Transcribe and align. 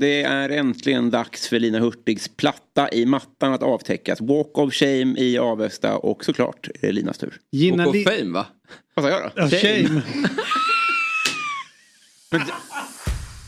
det 0.00 0.22
är 0.22 0.48
äntligen 0.48 1.10
dags 1.10 1.48
för 1.48 1.58
Lina 1.58 1.78
Hurtigs 1.78 2.28
platta 2.36 2.88
i 2.92 3.06
mattan 3.06 3.52
att 3.52 3.62
avtäckas. 3.62 4.20
Walk 4.20 4.58
of 4.58 4.74
shame 4.74 5.14
i 5.18 5.38
Avesta 5.38 5.96
och 5.96 6.24
såklart 6.24 6.68
är 6.68 6.86
det 6.86 6.92
Linas 6.92 7.18
tur. 7.18 7.36
Gina 7.52 7.86
Li- 7.86 8.04
på 8.04 8.10
fame 8.10 8.32
va? 8.32 8.46
Vad 8.94 9.04
sa 9.04 9.10
jag 9.10 9.22
då? 9.22 9.30
Ja, 9.36 9.48
shame. 9.50 10.02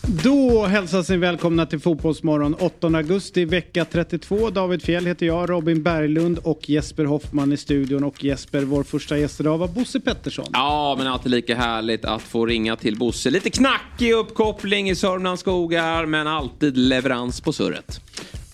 Då 0.07 0.67
hälsas 0.67 1.09
ni 1.09 1.17
välkomna 1.17 1.67
till 1.67 1.81
Fotbollsmorgon 1.81 2.55
8 2.55 2.87
augusti 2.87 3.45
vecka 3.45 3.85
32. 3.85 4.51
David 4.51 4.83
Fjell 4.83 5.07
heter 5.07 5.27
jag, 5.27 5.51
Robin 5.51 5.83
Berglund 5.83 6.39
och 6.39 6.71
Jesper 6.71 7.05
Hoffman 7.05 7.53
i 7.53 7.57
studion. 7.57 8.05
Och 8.05 8.25
Jesper, 8.25 8.63
vår 8.63 8.83
första 8.83 9.19
gäst 9.19 9.41
idag 9.41 9.59
var 9.59 9.69
Bosse 9.69 10.01
Pettersson. 10.01 10.47
Ja, 10.53 10.95
men 10.99 11.07
alltid 11.07 11.31
lika 11.31 11.57
härligt 11.57 12.05
att 12.05 12.23
få 12.23 12.47
ringa 12.47 12.77
till 12.77 12.99
Bosse. 12.99 13.31
Lite 13.31 13.51
knackig 13.51 14.13
uppkoppling 14.13 14.91
i 14.91 14.95
Sörmlands 14.95 15.41
skogar, 15.41 16.07
men 16.07 16.27
alltid 16.27 16.77
leverans 16.77 17.41
på 17.41 17.53
surret. 17.53 18.01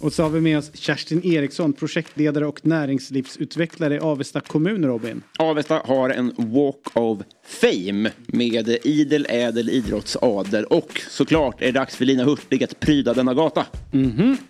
Och 0.00 0.12
så 0.12 0.22
har 0.22 0.30
vi 0.30 0.40
med 0.40 0.58
oss 0.58 0.70
Kerstin 0.74 1.24
Eriksson, 1.24 1.72
projektledare 1.72 2.46
och 2.46 2.66
näringslivsutvecklare 2.66 3.94
i 3.94 3.98
Avesta 3.98 4.40
kommun, 4.40 4.84
Robin. 4.84 5.22
Avesta 5.38 5.82
har 5.84 6.10
en 6.10 6.32
Walk 6.36 6.96
of 6.96 7.18
Fame 7.46 8.10
med 8.26 8.78
idel 8.84 9.26
ädel 9.28 9.70
idrottsadel 9.70 10.64
och 10.64 11.00
såklart 11.10 11.62
är 11.62 11.66
det 11.66 11.72
dags 11.72 11.96
för 11.96 12.04
Lina 12.04 12.24
Hurtig 12.24 12.64
att 12.64 12.80
pryda 12.80 13.14
denna 13.14 13.34
gata. 13.34 13.66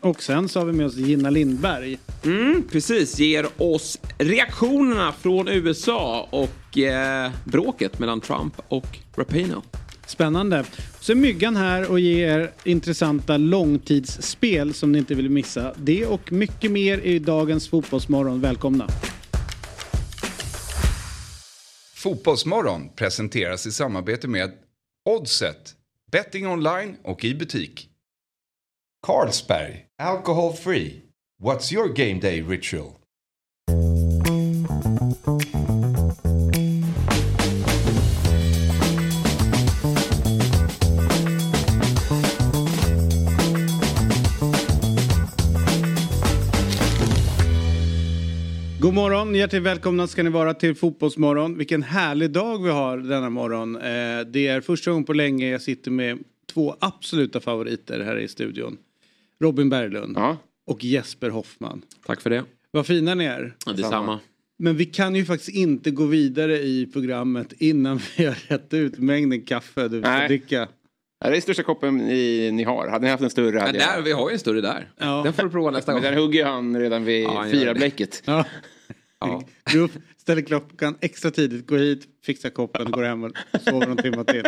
Och 0.01 0.23
sen 0.23 0.49
så 0.49 0.59
har 0.59 0.67
vi 0.67 0.73
med 0.73 0.87
oss 0.87 0.97
Gina 0.97 1.31
Lindberg. 1.31 1.99
Mm, 2.25 2.63
precis, 2.73 3.19
ger 3.19 3.47
oss 3.57 3.99
reaktionerna 4.19 5.13
från 5.13 5.49
USA 5.49 6.29
och 6.31 6.79
eh, 6.79 7.31
bråket 7.45 7.99
mellan 7.99 8.21
Trump 8.21 8.55
och 8.69 8.99
Rapino. 9.17 9.63
Spännande. 10.07 10.65
Så 11.09 11.13
är 11.13 11.17
Myggan 11.17 11.57
här 11.57 11.91
och 11.91 12.01
ger 12.01 12.39
er 12.39 12.53
intressanta 12.65 13.37
långtidsspel 13.37 14.75
som 14.75 14.93
ni 14.93 14.99
inte 14.99 15.15
vill 15.15 15.31
missa. 15.31 15.75
Det 15.77 16.07
och 16.07 16.33
mycket 16.33 16.71
mer 16.71 16.99
i 16.99 17.19
dagens 17.19 17.69
Fotbollsmorgon. 17.69 18.41
Välkomna! 18.41 18.89
Fotbollsmorgon 21.95 22.89
presenteras 22.97 23.67
i 23.67 23.73
samarbete 23.73 24.29
med 24.29 24.53
Oddset, 25.05 25.75
betting 26.13 26.47
online 26.47 26.97
och 27.03 27.25
i 27.25 27.35
butik. 27.35 27.89
Carlsberg, 29.07 29.87
alcohol 30.03 30.53
free. 30.53 31.03
What's 31.43 31.75
your 31.75 31.89
game 31.89 32.21
day 32.21 32.43
ritual? 32.43 32.93
God 48.89 48.95
morgon, 48.95 49.35
hjärtligt 49.35 49.63
välkomna 49.63 50.07
ska 50.07 50.23
ni 50.23 50.31
vara 50.31 50.55
till 50.55 50.75
Fotbollsmorgon. 50.75 51.59
Vilken 51.59 51.83
härlig 51.83 52.31
dag 52.31 52.63
vi 52.63 52.71
har 52.71 52.99
denna 52.99 53.31
morgon. 53.31 53.77
Eh, 53.77 53.81
Det 54.27 54.47
är 54.47 54.61
första 54.61 54.91
gången 54.91 55.05
på 55.05 55.13
länge 55.13 55.49
jag 55.51 55.63
sitter 55.63 55.91
med 55.91 56.19
två 56.53 56.77
absoluta 56.79 57.41
favoriter 57.41 58.01
här 58.01 58.17
i 58.19 58.29
studion. 58.29 58.77
Robin 59.41 59.69
Berglund 59.71 60.17
Ja. 60.19 60.37
och 60.67 60.85
Jesper 60.85 61.31
Hoffman. 61.31 61.83
Tack 62.07 62.21
för 62.21 62.31
det. 62.31 62.45
Vad 62.71 62.87
fina 62.87 63.15
ni 63.15 63.25
är. 63.25 63.55
Ja, 63.67 63.73
Detsamma. 63.73 64.21
Men 64.59 64.77
vi 64.77 64.85
kan 64.85 65.15
ju 65.15 65.25
faktiskt 65.25 65.57
inte 65.57 65.91
gå 65.91 66.05
vidare 66.05 66.59
i 66.59 66.87
programmet 66.93 67.53
innan 67.59 68.01
vi 68.17 68.25
har 68.25 68.39
rätt 68.49 68.75
ut 68.75 68.99
mängden 68.99 69.43
kaffe 69.43 69.89
du 69.89 70.01
ska 70.01 70.27
dricka. 70.27 70.69
Ja, 71.25 71.31
Det 71.31 71.37
är 71.37 71.41
största 71.41 71.63
koppen 71.63 71.97
ni, 71.97 72.51
ni 72.53 72.63
har. 72.65 72.89
Hade 72.89 73.05
ni 73.05 73.11
haft 73.11 73.23
en 73.23 73.31
större 73.31 73.57
Ja, 73.57 73.61
hade 73.67 73.79
där, 73.79 73.95
jag. 73.97 74.03
vi 74.03 74.13
har 74.13 74.29
ju 74.31 74.33
en 74.33 74.39
större 74.39 74.61
där. 74.61 74.89
Ja. 74.99 75.21
Den 75.25 75.33
får 75.33 75.43
du 75.43 75.51
prova 75.51 75.71
nästa 75.71 75.93
Men 75.93 76.03
gång. 76.03 76.11
den 76.13 76.21
hugger 76.21 76.45
han 76.47 76.81
redan 76.81 77.05
vid 77.05 77.25
Ja, 77.25 77.33
han 77.41 77.51
fyra 77.51 77.75
bläcket. 77.75 78.23
Ja. 78.25 78.45
Ja. 79.21 79.43
Gå 79.73 79.79
upp, 79.79 79.93
ställer 80.17 80.43
klockan 80.43 80.97
extra 81.01 81.31
tidigt, 81.31 81.67
gå 81.67 81.77
hit, 81.77 82.09
fixa 82.25 82.51
koppen, 82.51 82.91
går 82.91 83.03
hem 83.03 83.25
och 83.25 83.33
sover 83.65 83.87
någon 83.87 83.97
timme 83.97 84.25
till. 84.25 84.43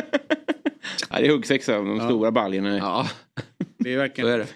Ja, 1.11 1.19
det 1.21 1.27
är 1.27 1.31
huggsexa 1.31 1.77
av 1.77 1.85
de 1.85 2.01
stora 2.01 2.31
baljorna. 2.31 2.77
Ja, 2.79 3.09
Det 3.79 3.91
är 3.91 3.95
så 3.95 3.99
verkligen... 3.99 4.31
är 4.31 4.39
det. 4.39 4.47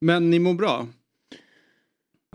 Men 0.00 0.30
ni 0.30 0.38
mår 0.38 0.54
bra? 0.54 0.86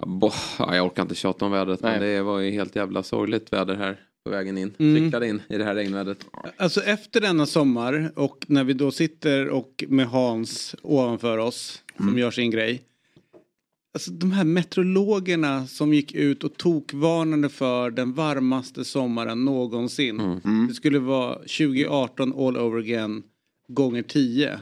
Ja, 0.02 0.08
bo- 0.08 0.32
Ja, 0.60 0.76
jag 0.76 0.86
orkar 0.86 1.02
inte 1.02 1.16
tjata 1.16 1.46
om 1.46 1.52
vädret 1.52 1.82
men 1.82 2.00
Nej. 2.00 2.10
det 2.16 2.22
var 2.22 2.40
ju 2.40 2.52
helt 2.52 2.76
jävla 2.76 3.04
sorgligt 3.04 3.54
väder 3.54 3.76
här 3.76 4.00
på 4.24 4.30
vägen 4.30 4.58
in. 4.58 4.74
Mm. 4.80 4.96
Cyklade 5.06 5.28
in 5.28 5.42
i 5.50 5.58
det 5.58 5.64
här 5.64 5.76
regnvädret. 5.76 6.26
Alltså 6.58 6.82
efter 6.82 7.22
denna 7.22 7.46
sommar 7.46 8.12
och 8.16 8.46
när 8.48 8.64
vi 8.64 8.74
då 8.74 8.92
sitter 8.92 9.50
och 9.50 9.84
med 9.88 10.08
Hans 10.08 10.76
ovanför 10.82 11.38
oss 11.38 11.84
som 11.98 12.18
gör 12.18 12.32
sin 12.32 12.52
grej. 12.52 12.82
Alltså 13.94 14.12
de 14.12 14.32
här 14.32 14.44
meteorologerna 14.44 15.68
som 15.68 15.94
gick 15.94 16.16
ut 16.16 16.44
och 16.44 16.58
tokvarnade 16.58 17.50
för 17.50 17.92
den 17.92 18.14
varmaste 18.14 18.86
sommaren 18.86 19.46
någonsin. 19.46 20.42
Det 20.68 20.74
skulle 20.74 21.00
vara 21.00 21.36
2018 21.36 22.34
all 22.34 22.58
over 22.58 22.80
again 22.80 23.24
gånger 23.68 24.04
10. 24.04 24.60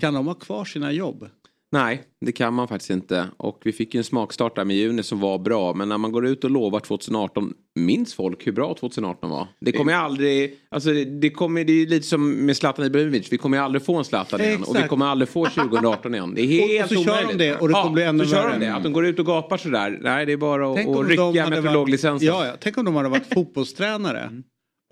Kan 0.00 0.14
de 0.14 0.26
ha 0.26 0.34
kvar 0.34 0.64
sina 0.64 0.92
jobb? 0.92 1.28
Nej, 1.72 2.02
det 2.26 2.32
kan 2.32 2.54
man 2.54 2.68
faktiskt 2.68 2.90
inte. 2.90 3.26
Och 3.36 3.60
vi 3.64 3.72
fick 3.72 3.94
ju 3.94 3.98
en 3.98 4.04
smakstart 4.04 4.56
där 4.56 4.64
med 4.64 4.76
juni 4.76 5.02
som 5.02 5.20
var 5.20 5.38
bra. 5.38 5.74
Men 5.74 5.88
när 5.88 5.98
man 5.98 6.12
går 6.12 6.26
ut 6.26 6.44
och 6.44 6.50
lovar 6.50 6.80
2018, 6.80 7.52
minns 7.74 8.14
folk 8.14 8.46
hur 8.46 8.52
bra 8.52 8.74
2018 8.80 9.30
var? 9.30 9.48
Det 9.60 9.72
kommer 9.72 9.92
ju 9.92 9.98
aldrig, 9.98 10.58
alltså 10.68 10.92
det, 10.92 11.04
det 11.04 11.30
kommer, 11.30 11.64
det 11.64 11.72
är 11.72 11.86
lite 11.86 12.06
som 12.06 12.30
med 12.32 12.56
Zlatan 12.56 12.84
Ibrahimovic. 12.86 13.32
Vi 13.32 13.36
kommer 13.38 13.56
ju 13.56 13.62
aldrig 13.62 13.84
få 13.84 13.94
en 13.96 14.04
Zlatan 14.04 14.40
igen. 14.40 14.60
Och 14.62 14.68
vi 14.68 14.70
Exakt. 14.70 14.88
kommer 14.88 15.06
aldrig 15.06 15.28
få 15.28 15.46
2018 15.46 16.14
igen. 16.14 16.34
Det 16.34 16.42
är 16.42 16.46
helt 16.78 16.92
Och 16.92 16.98
så 16.98 17.04
kör 17.04 17.12
de 17.16 17.22
omöjligt. 17.22 17.38
det 17.38 17.56
och 17.56 17.68
det 17.68 17.74
kommer 17.74 17.90
bli 17.94 18.02
ännu 18.02 18.24
så 18.24 18.30
kör 18.30 18.42
värre. 18.48 18.58
de 18.58 18.64
det. 18.66 18.74
Att 18.74 18.82
de 18.82 18.92
går 18.92 19.06
ut 19.06 19.18
och 19.18 19.26
gapar 19.26 19.56
sådär. 19.56 19.98
Nej, 20.02 20.26
det 20.26 20.32
är 20.32 20.36
bara 20.36 20.70
att, 20.70 20.76
Tänk 20.76 20.96
rycka 21.08 21.50
meteorologlicensen. 21.50 22.28
Ja, 22.28 22.46
ja. 22.46 22.52
Tänk 22.60 22.78
om 22.78 22.84
de 22.84 22.94
hade 22.96 23.08
varit 23.08 23.26
fotbollstränare 23.34 24.42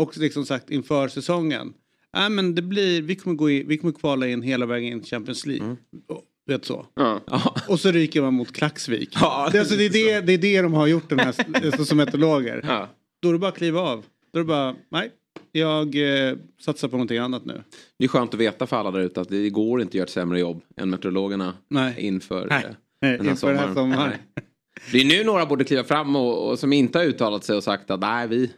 och 0.03 0.17
liksom 0.19 0.47
sagt 0.47 0.71
inför 0.71 1.09
säsongen. 1.09 1.73
Nej 2.17 2.31
men 2.31 2.55
det 2.55 2.63
blir, 2.63 3.03
vi 3.03 3.17
kommer, 3.17 3.37
gå 3.37 3.51
in, 3.51 3.69
vi 3.69 3.79
kommer 3.79 3.93
kvala 3.95 4.29
in 4.29 4.43
hela 4.43 4.67
vägen 4.67 4.93
in 4.93 5.01
i 5.01 5.05
Champions 5.05 5.47
League. 5.47 5.77
Och, 6.09 6.23
vet 6.49 6.65
så. 6.65 6.87
Ja. 6.95 7.21
Och 7.69 7.81
så 7.81 7.91
ryker 7.91 8.23
man 8.23 8.35
mot 8.35 8.53
Klaxvik. 8.53 9.11
Ja, 9.21 9.49
det, 9.53 9.59
är 9.59 9.61
alltså, 9.61 9.77
det, 9.77 9.85
är 9.85 9.91
det, 9.91 10.21
det 10.21 10.33
är 10.33 10.39
det 10.39 10.63
de 10.63 10.75
har 10.75 10.87
gjort 10.87 11.09
den 11.09 11.19
här, 11.19 11.35
alltså, 11.65 11.85
som 11.85 11.97
meteorologer. 11.97 12.65
Ja. 12.67 12.89
Då 13.23 13.29
är 13.29 13.33
det 13.33 13.39
bara 13.39 13.49
att 13.49 13.57
kliva 13.57 13.81
av. 13.81 14.05
Då 14.33 14.39
är 14.39 14.43
det 14.43 14.49
bara, 14.49 14.77
nej, 14.89 15.11
jag 15.53 15.95
eh, 16.29 16.37
satsar 16.61 16.89
på 16.89 16.97
någonting 16.97 17.19
annat 17.19 17.45
nu. 17.45 17.63
Det 17.99 18.05
är 18.05 18.09
skönt 18.09 18.35
att 18.35 18.41
veta 18.41 18.67
för 18.67 18.77
alla 18.77 18.91
där 18.91 19.01
ute 19.01 19.21
att 19.21 19.29
det 19.29 19.51
går 19.51 19.81
inte 19.81 19.91
att 19.91 19.95
göra 19.95 20.05
ett 20.05 20.11
sämre 20.11 20.41
jobb 20.41 20.63
än 20.77 20.91
meteorologerna 20.91 21.55
Nej. 21.69 21.95
inför 21.99 22.47
Nej. 22.47 22.65
eh, 22.65 22.71
Nej, 23.03 23.17
den 23.17 23.27
här 23.27 23.31
inför 23.31 23.49
den 23.49 23.59
här 23.59 23.75
sommaren. 23.75 24.11
Nej. 24.11 24.45
Det 24.93 25.01
är 25.01 25.05
nu 25.05 25.25
några 25.25 25.47
borde 25.47 25.65
kliva 25.65 25.85
fram 25.85 26.17
och, 26.17 26.51
och 26.51 26.59
som 26.59 26.73
inte 26.73 26.99
har 26.99 27.05
uttalat 27.05 27.45
sig 27.45 27.57
och 27.57 27.65
sagt 27.65 27.91
att 27.91 28.01
nej 28.01 28.29
vi... 28.29 28.51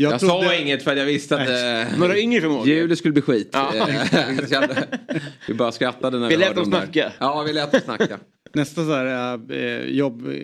Jag, 0.00 0.20
trodde- 0.20 0.46
sa 0.48 0.54
inget 0.54 0.82
för 0.82 0.90
att 0.92 0.98
jag 0.98 1.04
visste 1.06 1.36
att 1.42 1.48
eh, 1.92 1.98
Några 1.98 2.18
yngre 2.18 2.40
förmågor. 2.40 2.66
julet 2.68 2.98
skulle 2.98 3.12
bli 3.12 3.22
skit. 3.22 3.50
Ja. 3.52 3.74
Eh, 3.88 4.38
jag 4.50 4.68
vi 5.48 5.54
bara 5.54 5.72
skrattade 5.72 6.18
när 6.18 6.28
Vi 6.28 6.34
vi, 6.34 6.38
lät 6.40 6.48
hörde 6.48 6.60
dem 6.60 6.70
snacka. 6.70 7.12
Ja, 7.18 7.42
vi 7.46 7.52
lät 7.52 7.72
dem 7.72 7.80
snacka. 7.84 8.18
Nästa 8.54 8.84
så 8.84 8.92
här, 8.94 9.38
äh, 9.52 9.80
jobb, 9.90 10.26
äh, 10.28 10.34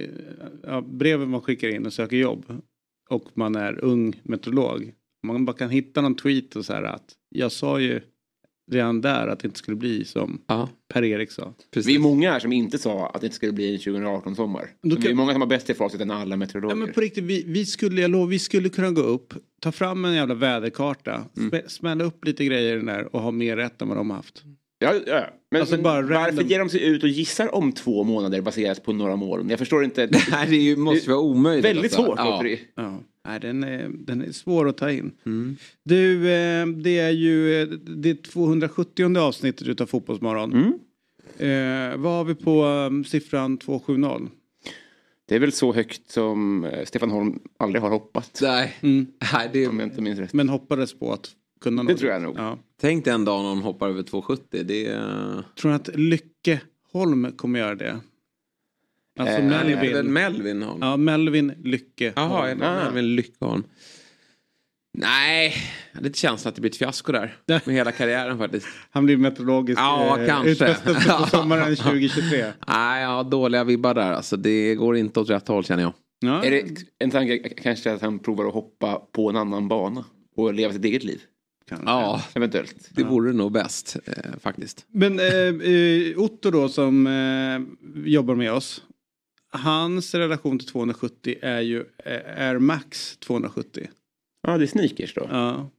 ja, 0.62 0.81
brevet 0.81 1.28
man 1.28 1.41
skickar 1.41 1.69
in 1.69 1.87
och 1.87 1.93
söker 1.93 2.16
jobb 2.16 2.62
och 3.10 3.25
man 3.34 3.54
är 3.56 3.84
ung 3.84 4.20
meteorolog. 4.22 4.93
Man 5.26 5.44
bara 5.44 5.56
kan 5.56 5.70
hitta 5.70 6.00
någon 6.00 6.14
tweet 6.16 6.56
och 6.56 6.64
så 6.64 6.72
här 6.72 6.82
att 6.82 7.04
jag 7.28 7.53
sa 7.53 7.81
ju 7.81 8.00
redan 8.72 9.00
där 9.00 9.26
att 9.28 9.41
det 9.41 9.47
inte 9.47 9.59
skulle 9.59 9.76
bli 9.76 10.04
som 10.04 10.43
Ja, 10.47 10.69
Per-Erik 10.94 11.31
sa. 11.31 11.55
precis. 11.75 11.91
Vi 11.91 11.94
är 11.94 11.99
många 12.00 12.32
här 12.32 12.38
som 12.41 12.53
inte 12.53 12.78
sa 12.78 13.06
att 13.06 13.21
det 13.21 13.27
inte 13.27 13.37
skulle 13.37 13.53
bli 13.53 13.72
en 13.75 13.78
2018-sommar. 13.81 14.66
Då 14.82 14.97
Vi 14.97 15.03
kan- 15.03 15.10
är 15.10 15.15
många 15.15 15.32
som 15.32 15.41
har 15.41 15.49
bäst 15.49 15.71
i 15.71 15.75
facit 15.75 16.00
än 16.00 16.10
alla 16.10 16.37
meteorologer. 16.37 16.77
Ja, 16.77 16.84
men 16.84 16.93
på 16.94 17.00
riktigt, 17.00 17.25
vi, 17.25 17.44
vi, 17.47 17.66
skulle, 17.66 18.00
jag 18.00 18.10
lovar, 18.10 18.27
vi 18.27 18.38
skulle 18.38 18.69
kunna 18.69 18.91
gå 18.91 19.03
upp, 19.03 19.34
ta 19.62 19.72
fram 19.72 20.05
en 20.05 20.15
jävla 20.15 20.34
väderkarta, 20.34 21.25
Mm. 21.37 21.50
smä- 21.50 21.69
smälla 21.69 22.05
upp 22.05 22.25
lite 22.25 22.44
grejer 22.44 22.72
i 22.72 22.77
den 22.77 22.87
där 22.87 23.16
och 23.16 23.22
ha 23.22 23.31
mer 23.31 23.56
rätt 23.56 23.82
än 23.82 23.88
vad 23.88 23.97
de 23.97 24.10
har 24.10 24.16
haft. 24.16 24.43
Ja, 24.78 24.94
ja. 25.06 25.27
Men, 25.50 25.60
Alltså 25.60 25.75
men 25.77 25.82
bara 25.84 26.03
varför 26.03 26.15
random. 26.15 26.47
ger 26.47 26.59
de 26.59 26.69
sig 26.69 26.84
ut 26.87 27.03
och 27.03 27.09
gissar 27.09 27.55
om 27.55 27.73
två 27.73 28.05
månader 28.05 28.41
baserat 28.41 28.85
på 28.85 28.93
några 28.93 29.17
mål? 29.17 29.46
Jag 29.50 29.58
förstår 29.58 29.85
inte. 29.85 30.06
Det 30.06 30.19
här 30.19 30.46
är 30.46 30.52
ju, 30.61 30.76
måste 30.76 31.11
vara 31.11 31.20
omöjligt. 31.20 31.64
Väldigt 31.64 31.85
alltså. 31.85 32.05
svårt. 32.05 32.19
Ja. 32.19 32.41
det. 32.43 32.58
Ja. 32.75 33.00
Nej, 33.29 33.41
den, 33.41 33.64
är, 33.64 33.91
den 33.94 34.23
är 34.23 34.32
svår 34.32 34.69
att 34.69 34.76
ta 34.76 34.91
in. 34.91 35.11
Mm. 35.26 35.56
Du, 35.85 36.14
eh, 36.32 36.67
det 36.67 36.99
är 36.99 37.11
ju 37.11 37.62
eh, 37.62 37.69
det 37.96 38.23
270 38.23 39.19
avsnittet 39.19 39.69
utav 39.69 39.87
Fotbollsmorgon. 39.87 40.52
Mm. 40.52 40.73
Eh, 41.38 41.97
vad 41.97 42.12
har 42.12 42.25
vi 42.25 42.35
på 42.35 42.65
um, 42.65 43.05
siffran 43.05 43.56
270? 43.59 44.31
Det 45.26 45.35
är 45.35 45.38
väl 45.38 45.53
så 45.53 45.73
högt 45.73 46.11
som 46.11 46.65
eh, 46.65 46.85
Stefan 46.85 47.11
Holm 47.11 47.38
aldrig 47.59 47.82
har 47.82 47.91
hoppat. 47.91 48.38
Nej, 48.43 48.76
Mm. 48.81 49.06
nej 49.32 49.50
det 49.53 49.67
Om 49.69 49.76
är, 49.76 49.82
jag 49.82 49.88
inte 49.91 50.03
minns 50.03 50.19
rätt. 50.19 50.32
Men 50.32 50.49
hoppades 50.49 50.99
på 50.99 51.12
att 51.12 51.31
kunna 51.61 51.82
nå 51.82 51.88
Det 51.91 51.97
tror 51.97 52.11
jag 52.12 52.23
nog. 52.23 52.35
Ja. 52.38 52.59
tänk 52.81 53.05
dig 53.05 53.15
en 53.15 53.25
dag 53.25 53.43
någon 53.43 53.59
hoppar 53.62 53.88
över 53.88 54.03
270. 54.03 54.62
Det 54.65 54.87
är... 54.87 55.43
Tror 55.61 55.71
ni 55.71 55.76
att 55.76 55.88
Lycke 55.97 56.61
Holm 56.93 57.32
kommer 57.37 57.59
göra 57.59 57.75
det? 57.75 58.00
Alltså 59.19 59.38
Eh, 59.38 59.44
Melvin. 59.49 59.79
Melvin. 59.93 60.12
Melvin 60.12 60.62
har 60.62 60.79
Ja, 60.81 60.97
Melvin 60.97 61.53
Lycke 61.65 62.12
Jaha, 62.17 62.49
Holm. 62.49 62.62
Ah. 62.62 62.85
Melvin 62.85 63.17
Lyckholm? 63.17 63.62
Nej, 64.96 65.55
jag 65.93 65.96
hade 65.96 66.08
lite 66.08 66.19
känslan 66.19 66.49
att 66.49 66.55
det 66.55 66.61
blir 66.61 66.70
ett 66.70 66.76
fiasko 66.76 67.12
där. 67.12 67.37
Med 67.46 67.61
hela 67.75 67.93
karriären 67.93 68.38
faktiskt. 68.38 68.67
Han 68.91 69.05
blir 69.05 69.17
meteorologisk 69.17 69.81
Ja, 69.81 70.20
eh, 70.20 70.26
kanske. 70.26 70.50
utfästelse 70.50 71.17
på 71.20 71.26
sommaren 71.31 71.76
2023. 71.76 72.52
Nej, 72.69 73.02
jag 73.02 73.08
har 73.08 73.25
dåliga 73.25 73.64
vibbar 73.64 73.94
där. 73.94 74.12
Alltså, 74.12 74.37
det 74.37 74.75
går 74.75 74.96
inte 74.96 75.20
åt 75.20 75.31
rätt 75.31 75.49
håll 75.49 75.64
känner 75.64 75.82
jag. 75.82 75.93
Ja. 76.20 76.44
Är 76.44 76.50
det 76.50 76.62
en 76.99 77.11
tanke 77.11 77.38
kanske 77.38 77.93
att 77.93 78.02
han 78.02 78.19
provar 78.19 78.46
att 78.46 78.55
hoppa 78.55 78.96
på 79.12 79.31
en 79.31 79.37
annan 79.37 79.69
bana 79.69 80.05
och 80.37 80.55
leva 80.55 80.73
sitt 80.73 80.85
eget 80.85 81.05
liv? 81.05 81.20
Kanske. 81.69 81.87
Ja, 81.91 82.23
Eventuellt. 82.35 82.75
det 82.91 83.05
vore 83.05 83.32
nog 83.32 83.52
bäst 83.52 83.96
eh, 84.06 84.12
faktiskt. 84.41 84.87
Men 84.93 85.19
eh, 85.19 85.26
eh, 85.26 86.19
Otto 86.19 86.50
då 86.50 86.69
som 86.69 87.06
eh, 87.06 87.61
jobbar 88.12 88.35
med 88.35 88.52
oss. 88.52 88.82
Hans 89.52 90.14
relation 90.14 90.58
till 90.58 90.69
270 90.69 91.35
är 91.43 91.61
ju 91.61 91.81
eh, 92.05 92.43
Air 92.49 92.58
Max 92.58 93.17
270. 93.17 93.88
Ja, 94.46 94.58
det 94.58 94.64
är 94.64 94.67
sneakers 94.67 95.14
då. 95.14 95.26
Ja. 95.31 95.70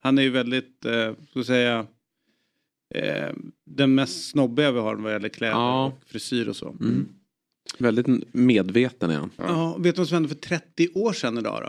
Han 0.00 0.18
är 0.18 0.22
ju 0.22 0.30
väldigt, 0.30 0.84
eh, 0.84 1.12
ska 1.30 1.44
säga, 1.44 1.86
eh, 2.94 3.28
den 3.66 3.94
mest 3.94 4.30
snobbiga 4.30 4.72
vi 4.72 4.78
har 4.80 4.94
vad 4.96 5.12
gäller 5.12 5.28
kläder 5.28 5.52
Ja. 5.54 5.86
och 5.86 5.94
frisyr 6.06 6.48
och 6.48 6.56
så. 6.56 6.68
Mm. 6.68 7.08
Väldigt 7.78 8.06
medveten 8.34 9.10
är 9.10 9.14
han. 9.18 9.30
Ja, 9.36 9.76
vet 9.78 9.94
du 9.94 10.00
vad 10.00 10.08
som 10.08 10.14
hände 10.14 10.28
för 10.28 10.36
30 10.36 10.88
år 10.94 11.12
sedan 11.12 11.38
idag 11.38 11.62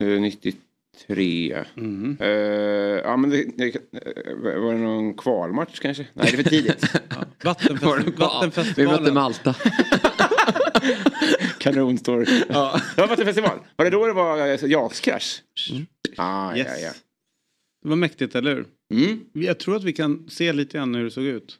då? 0.00 0.06
Eh, 0.06 0.20
93. 0.20 1.64
Mm. 1.76 2.16
Eh, 2.20 2.28
ja, 2.28 3.16
men 3.16 3.30
det, 3.30 3.44
det, 3.56 3.64
eh, 3.92 4.36
var 4.60 4.72
det 4.72 4.78
någon 4.78 5.14
kvalmatch 5.14 5.78
kanske? 5.80 6.06
Nej, 6.14 6.26
det 6.32 6.38
är 6.38 6.42
för 6.42 6.50
tidigt. 6.50 6.82
Vattenfest- 7.42 7.84
Var 7.84 7.98
det 7.98 8.04
bara- 8.04 8.40
Vi 8.42 8.46
Vattenfestivalen. 8.46 9.02
mötte 9.02 9.12
Malta. 9.14 9.54
Kanonstory. 11.58 12.26
Ja. 12.48 12.80
Det 12.96 13.00
var 13.00 13.08
Vattenfestival. 13.08 13.58
Var 13.76 13.84
det 13.84 13.90
då 13.90 14.06
det 14.06 14.12
var 14.12 14.38
eh, 14.48 14.64
JAS-krasch? 14.70 15.42
Ah, 16.16 16.56
Yes. 16.56 16.68
ja, 16.68 16.78
ja. 16.86 16.92
Det 17.82 17.88
var 17.88 17.96
mäktigt, 17.96 18.34
eller 18.34 18.54
hur? 18.54 18.66
Mm. 18.94 19.20
Jag 19.32 19.58
tror 19.58 19.76
att 19.76 19.84
vi 19.84 19.92
kan 19.92 20.28
se 20.30 20.52
lite 20.52 20.78
grann 20.78 20.94
hur 20.94 21.04
det 21.04 21.10
såg 21.10 21.24
ut. 21.24 21.58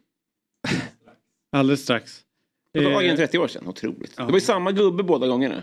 Alldeles 1.56 1.82
strax. 1.82 2.20
Det 2.72 2.80
var 2.84 2.90
Eh, 2.90 2.96
dagen 2.96 3.16
30 3.16 3.38
år 3.38 3.48
sedan, 3.48 3.66
otroligt. 3.66 4.14
Ja. 4.16 4.22
Det 4.24 4.32
var 4.32 4.38
ju 4.38 4.44
samma 4.44 4.72
gubbe 4.72 5.02
båda 5.02 5.26
gångerna. 5.26 5.62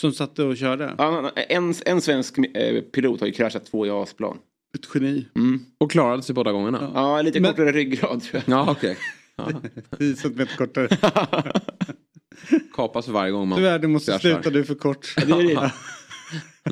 som 0.00 0.12
satt 0.12 0.38
och 0.38 0.56
körde. 0.56 0.94
Ja, 0.98 1.30
En, 1.36 1.74
en 1.86 2.00
svensk 2.00 2.38
eh, 2.38 2.80
pilot 2.80 3.20
har 3.20 3.26
ju 3.26 3.32
kraschat 3.32 3.66
två 3.66 3.86
JAS-plan. 3.86 4.38
Ett 4.74 4.88
geni. 4.94 5.26
Mm. 5.36 5.64
Och 5.80 5.90
klarade 5.90 6.22
sig 6.22 6.34
båda 6.34 6.52
gångerna. 6.52 6.90
Ja, 6.94 7.22
lite 7.22 7.40
Men- 7.40 7.50
kortare 7.50 7.72
ryggrad 7.72 8.22
tror 8.22 8.42
jag. 8.46 8.58
Ja, 8.58 8.70
okej. 8.70 8.98
Ja. 9.36 9.52
10 9.98 10.16
centimeter 10.16 10.56
kortare. 10.56 10.88
Kapas 12.74 13.08
varje 13.08 13.32
gång 13.32 13.48
man 13.48 13.58
Tyvärr, 13.58 13.78
du 13.78 13.88
måste 13.88 14.12
kraschar. 14.12 14.30
sluta. 14.34 14.50
Du 14.50 14.58
är 14.58 14.64
för 14.64 14.74
kort. 14.74 15.14
Det 15.16 15.22
är 15.32 15.54
det. 15.54 15.72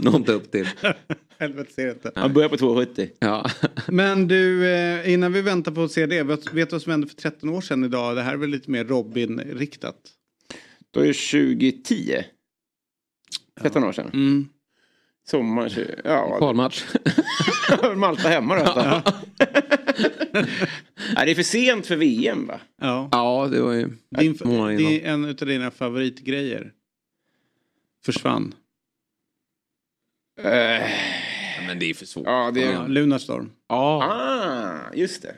Nå 0.03 0.17
inte 0.17 0.33
upp 0.33 0.51
till. 0.51 0.69
Helvete, 1.39 1.73
ser 1.73 1.91
inte. 1.91 2.13
Han 2.15 2.33
börjar 2.33 2.49
på 2.49 2.57
270. 2.57 3.09
Ja. 3.19 3.51
Men 3.89 4.29
du, 4.29 4.67
eh, 4.71 5.13
innan 5.13 5.33
vi 5.33 5.43
väntar 5.43 5.73
på 5.73 5.83
att 5.83 5.93
se 5.93 6.07
det. 6.07 6.23
Vet 6.23 6.53
vet 6.53 6.71
du 6.71 6.75
vad 6.75 6.83
som 6.83 6.91
hände 6.91 7.07
för 7.07 7.17
13 7.17 7.49
år 7.49 7.61
sedan 7.61 7.85
idag? 7.85 8.17
Det 8.17 8.23
här 8.23 8.33
är 8.33 8.37
väl 8.37 8.51
lite 8.51 8.71
mer 8.71 8.85
Robin-riktat? 8.85 9.97
Då 10.91 11.01
är 11.01 11.07
det 11.07 11.15
2010. 11.15 12.25
13 13.61 13.85
år 13.85 13.93
sedan. 13.93 14.11
Mm. 14.13 14.49
Sommar 15.27 15.69
20... 15.69 15.95
Ja, 16.05 16.39
Kvalmatch. 16.39 16.85
Malta 17.97 18.29
hemma 18.29 18.57
då. 18.57 18.63
Ja. 18.65 19.03
Nej, 21.15 21.27
det 21.27 21.31
är 21.31 21.35
för 21.35 21.43
sent 21.43 21.87
för 21.87 21.97
VM 21.97 22.47
va? 22.47 22.61
Ja. 22.81 23.09
Ja, 23.13 23.49
det 23.53 23.61
var 23.61 23.73
ju 23.73 23.89
Din, 24.19 24.37
det 24.77 25.05
är 25.05 25.13
en 25.13 25.25
av 25.29 25.35
dina 25.35 25.71
favoritgrejer. 25.71 26.73
Försvann. 28.05 28.55
Eh, 30.41 30.89
Men 31.67 31.79
det 31.79 31.91
är 31.91 31.95
för 31.95 32.07
svårt. 32.07 32.27
ja, 32.27 32.51
det... 32.55 32.61
Ja, 32.61 32.87
Lunarstorm. 32.87 33.51
Ja. 33.69 34.05
Ah, 34.05 34.95
just 34.95 35.23
det. 35.23 35.35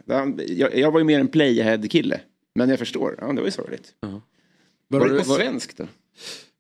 Jag, 0.48 0.78
jag 0.78 0.90
var 0.92 0.98
ju 1.00 1.04
mer 1.04 1.20
en 1.20 1.28
playhead-kille. 1.28 2.20
Men 2.54 2.68
jag 2.70 2.78
förstår. 2.78 3.14
Ja, 3.20 3.26
det 3.26 3.34
var 3.40 3.44
ju 3.44 3.50
sorgligt. 3.50 3.94
Var 4.00 4.20
Var 5.00 5.08
det, 5.08 5.14
var- 5.14 5.36
svenskt 5.36 5.76
då? 5.76 5.86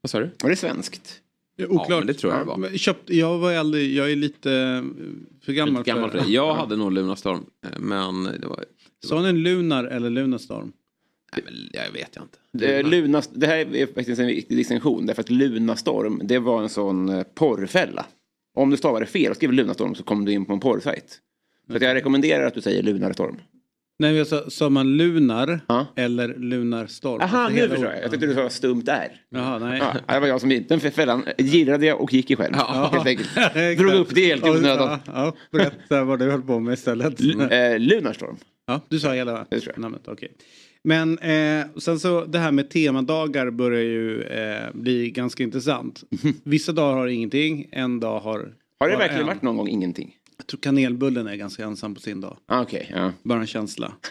Vad 0.00 0.10
sa 0.10 0.20
du? 0.20 0.30
Var 0.42 0.50
det 0.50 0.56
svenskt? 0.56 1.20
Oklart. 1.64 1.86
Ja, 1.90 2.00
det 2.00 2.14
tror 2.14 2.32
jag 2.32 2.40
det 2.42 2.46
var. 2.46 2.56
Men 2.56 2.78
Köpt, 2.78 3.10
jag 3.10 3.38
var 3.38 3.52
aldrig, 3.54 3.94
jag 3.94 4.12
är 4.12 4.16
lite 4.16 4.52
eh, 4.52 4.82
för 5.44 5.52
gammal, 5.52 5.74
Lite 5.82 5.90
gammal 5.90 6.10
för 6.10 6.18
det. 6.18 6.24
Jag 6.32 6.54
hade 6.54 6.76
nog 6.76 6.92
Lunarstorm. 6.92 7.44
eh, 7.64 7.70
Men 7.78 8.24
det 8.24 8.46
var... 8.46 8.64
Sa 9.04 9.22
ni 9.22 9.32
Lunar 9.32 9.84
eller 9.84 10.10
Lunarstorm? 10.10 10.72
Nej, 11.36 11.42
men 11.44 11.54
jag 11.72 11.92
vet 11.92 12.10
jag 12.14 12.24
inte. 12.24 12.38
Det, 12.52 12.82
Luna, 12.82 13.22
det 13.34 13.46
här 13.46 13.76
är 13.76 13.86
faktiskt 13.86 14.20
en 14.20 14.26
viktig 14.26 14.56
distinktion. 14.56 15.06
Därför 15.06 15.22
att 15.22 15.30
Lunastorm, 15.30 16.20
det 16.24 16.38
var 16.38 16.62
en 16.62 16.68
sån 16.68 17.08
eh, 17.08 17.22
porrfälla. 17.22 18.06
Om 18.54 18.70
du 18.70 18.76
stavar 18.76 19.00
det 19.00 19.06
fel 19.06 19.30
och 19.30 19.36
skriver 19.36 19.54
Lunastorm 19.54 19.94
så 19.94 20.02
kommer 20.02 20.26
du 20.26 20.32
in 20.32 20.44
på 20.44 20.52
en 20.52 20.60
porrsajt. 20.60 21.18
Så 21.70 21.76
att 21.76 21.82
jag 21.82 21.94
rekommenderar 21.94 22.46
att 22.46 22.54
du 22.54 22.60
säger 22.60 22.82
Lunarstorm. 22.82 23.36
Nej, 23.98 24.14
jag 24.14 24.26
sa, 24.26 24.50
sa 24.50 24.68
man 24.70 24.96
Lunar 24.96 25.60
Ja. 25.68 25.86
eller 25.96 26.34
Lunarstorm? 26.34 27.20
Aha, 27.20 27.38
Alltså 27.38 27.60
nu 27.62 27.68
förstår 27.68 27.90
jag. 27.90 28.02
Jag 28.02 28.10
tyckte 28.10 28.26
du 28.26 28.34
sa 28.34 28.50
stumt 28.50 28.82
där. 28.84 29.08
Jaha, 29.30 29.58
nej. 29.58 29.82
Ja, 30.06 30.14
det 30.14 30.20
var 30.20 30.26
jag 30.26 30.40
som 30.40 30.64
den 30.68 30.80
fällan 30.80 31.24
girrade 31.38 31.86
jag 31.86 32.00
och 32.00 32.12
gick 32.12 32.30
i 32.30 32.36
själv. 32.36 32.54
Helt 32.54 33.06
enkelt. 33.06 33.34
Drog 33.78 33.92
upp 33.94 34.14
det 34.14 34.26
helt 34.26 34.46
i 34.46 34.50
onödan. 34.50 34.88
Ja, 35.06 35.12
ja, 35.14 35.34
berätta 35.50 36.04
vad 36.04 36.18
du 36.18 36.30
höll 36.30 36.42
på 36.42 36.60
med 36.60 36.74
istället. 36.74 37.20
Eh, 37.20 37.78
Lunarstorm. 37.78 38.36
Ja, 38.66 38.80
du 38.88 39.00
sa 39.00 39.12
hela 39.12 39.46
namnet, 39.76 40.02
okej. 40.08 40.32
Men 40.84 41.18
eh, 41.18 41.66
sen 41.76 42.00
så 42.00 42.24
det 42.24 42.38
här 42.38 42.52
med 42.52 42.70
temadagar 42.70 43.50
börjar 43.50 43.82
ju 43.82 44.22
eh, 44.22 44.62
bli 44.74 45.10
ganska 45.10 45.42
intressant. 45.42 46.02
Vissa 46.44 46.72
dagar 46.72 46.96
har 46.96 47.06
ingenting, 47.06 47.68
en 47.72 48.00
dag 48.00 48.20
har... 48.20 48.52
Har 48.80 48.88
det 48.88 48.96
verkligen 48.96 49.20
en. 49.20 49.26
varit 49.26 49.42
någon 49.42 49.56
gång 49.56 49.68
ingenting? 49.68 50.14
Jag 50.36 50.46
tror 50.46 50.60
kanelbullen 50.60 51.26
är 51.26 51.34
ganska 51.36 51.64
ensam 51.64 51.94
på 51.94 52.00
sin 52.00 52.20
dag. 52.20 52.36
Ah, 52.46 52.62
Okej, 52.62 52.90
ja. 52.94 53.12
Bara 53.22 53.40
en 53.40 53.46
känsla. 53.46 53.92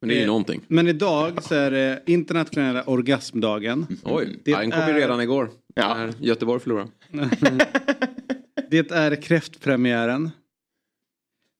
Men 0.00 0.08
det 0.08 0.14
är 0.14 0.16
ju 0.16 0.22
Eh, 0.22 0.26
någonting. 0.26 0.60
Men 0.68 0.88
idag 0.88 1.42
så 1.42 1.54
är 1.54 1.70
det 1.70 2.02
internationella 2.06 2.82
orgasmdagen. 2.82 3.86
Oj, 4.04 4.38
Det 4.44 4.50
ja, 4.50 4.58
den 4.60 4.70
kom 4.70 4.80
ju 4.80 4.86
är- 4.86 4.94
redan 4.94 5.20
igår. 5.20 5.50
Ja. 5.74 5.94
När 5.94 6.12
Göteborg 6.20 6.60
förlorade. 6.60 6.90
Det 8.70 8.90
är 8.90 9.22
kräftpremiären. 9.22 10.30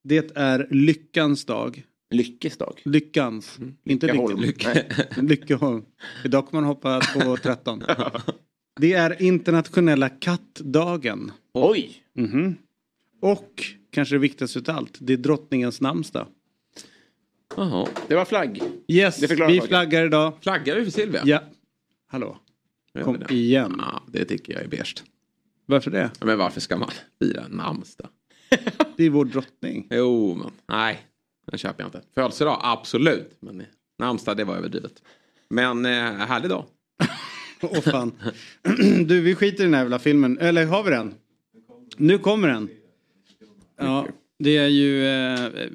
Det 0.05 0.37
är 0.37 0.69
lyckans 0.71 1.45
dag. 1.45 1.85
Lyckes 2.15 2.57
dag. 2.57 2.81
Lyckans. 2.85 3.59
Inte 3.85 4.07
Lyckaholm. 4.07 4.41
lyckan. 4.41 4.73
Nej. 4.75 4.87
Lyckeholm. 5.29 5.85
Idag 6.25 6.47
kommer 6.47 6.61
man 6.61 6.69
hoppa 6.69 7.01
på 7.15 7.37
13. 7.37 7.83
Det 8.81 8.93
är 8.93 9.23
internationella 9.23 10.09
kattdagen. 10.09 11.33
Oj! 11.55 12.03
Mhm. 12.15 12.57
Och 13.21 13.65
kanske 13.91 14.15
det 14.15 14.19
viktigaste 14.19 14.59
utav 14.59 14.77
allt, 14.77 14.99
det 15.01 15.13
är 15.13 15.17
drottningens 15.17 15.81
namnsdag. 15.81 16.27
Jaha. 17.57 17.89
Det 18.09 18.15
var 18.15 18.25
flagg. 18.25 18.63
Yes, 18.89 19.23
vi 19.23 19.37
saken. 19.37 19.63
flaggar 19.63 20.07
idag. 20.07 20.33
Flaggar 20.41 20.77
vi 20.77 20.85
för 20.85 20.91
Silvia? 20.91 21.23
Ja. 21.25 21.43
Hallå, 22.07 22.39
kom 23.05 23.19
det? 23.19 23.35
igen. 23.35 23.75
Ja, 23.79 24.03
det 24.07 24.25
tycker 24.25 24.53
jag 24.53 24.63
är 24.63 24.69
beige. 24.69 25.05
Varför 25.67 25.91
det? 25.91 26.11
Men 26.21 26.39
varför 26.39 26.61
ska 26.61 26.77
man 26.77 26.91
fira 27.19 27.49
namnsdag? 27.49 28.09
Det 28.97 29.05
är 29.05 29.11
vår 29.11 29.25
drottning. 29.25 29.87
Jo, 29.91 30.35
men 30.35 30.51
nej. 30.77 30.99
Den 31.47 31.59
köper 31.59 31.83
jag 31.83 31.89
inte. 31.89 32.03
Födelsedag, 32.15 32.61
absolut. 32.63 33.37
Men 33.41 33.63
namnsdag, 33.99 34.37
det 34.37 34.45
var 34.45 34.57
överdrivet. 34.57 35.03
Men 35.51 35.87
eh, 35.87 35.93
härlig 36.03 36.51
dag. 36.51 36.65
Åh 37.63 37.81
fan. 37.81 38.13
Du, 39.07 39.21
vi 39.21 39.35
skiter 39.35 39.63
i 39.63 39.65
den 39.67 39.75
här 39.75 39.81
jävla 39.81 39.99
filmen. 39.99 40.39
Eller 40.39 40.67
har 40.67 40.83
vi 40.83 40.91
den? 40.91 41.15
Nu 41.97 42.19
kommer 42.19 42.49
den. 42.49 42.69
Ja, 43.79 44.07
det 44.39 44.57
är 44.57 44.67
ju... 44.69 45.07
Eh, 45.07 45.69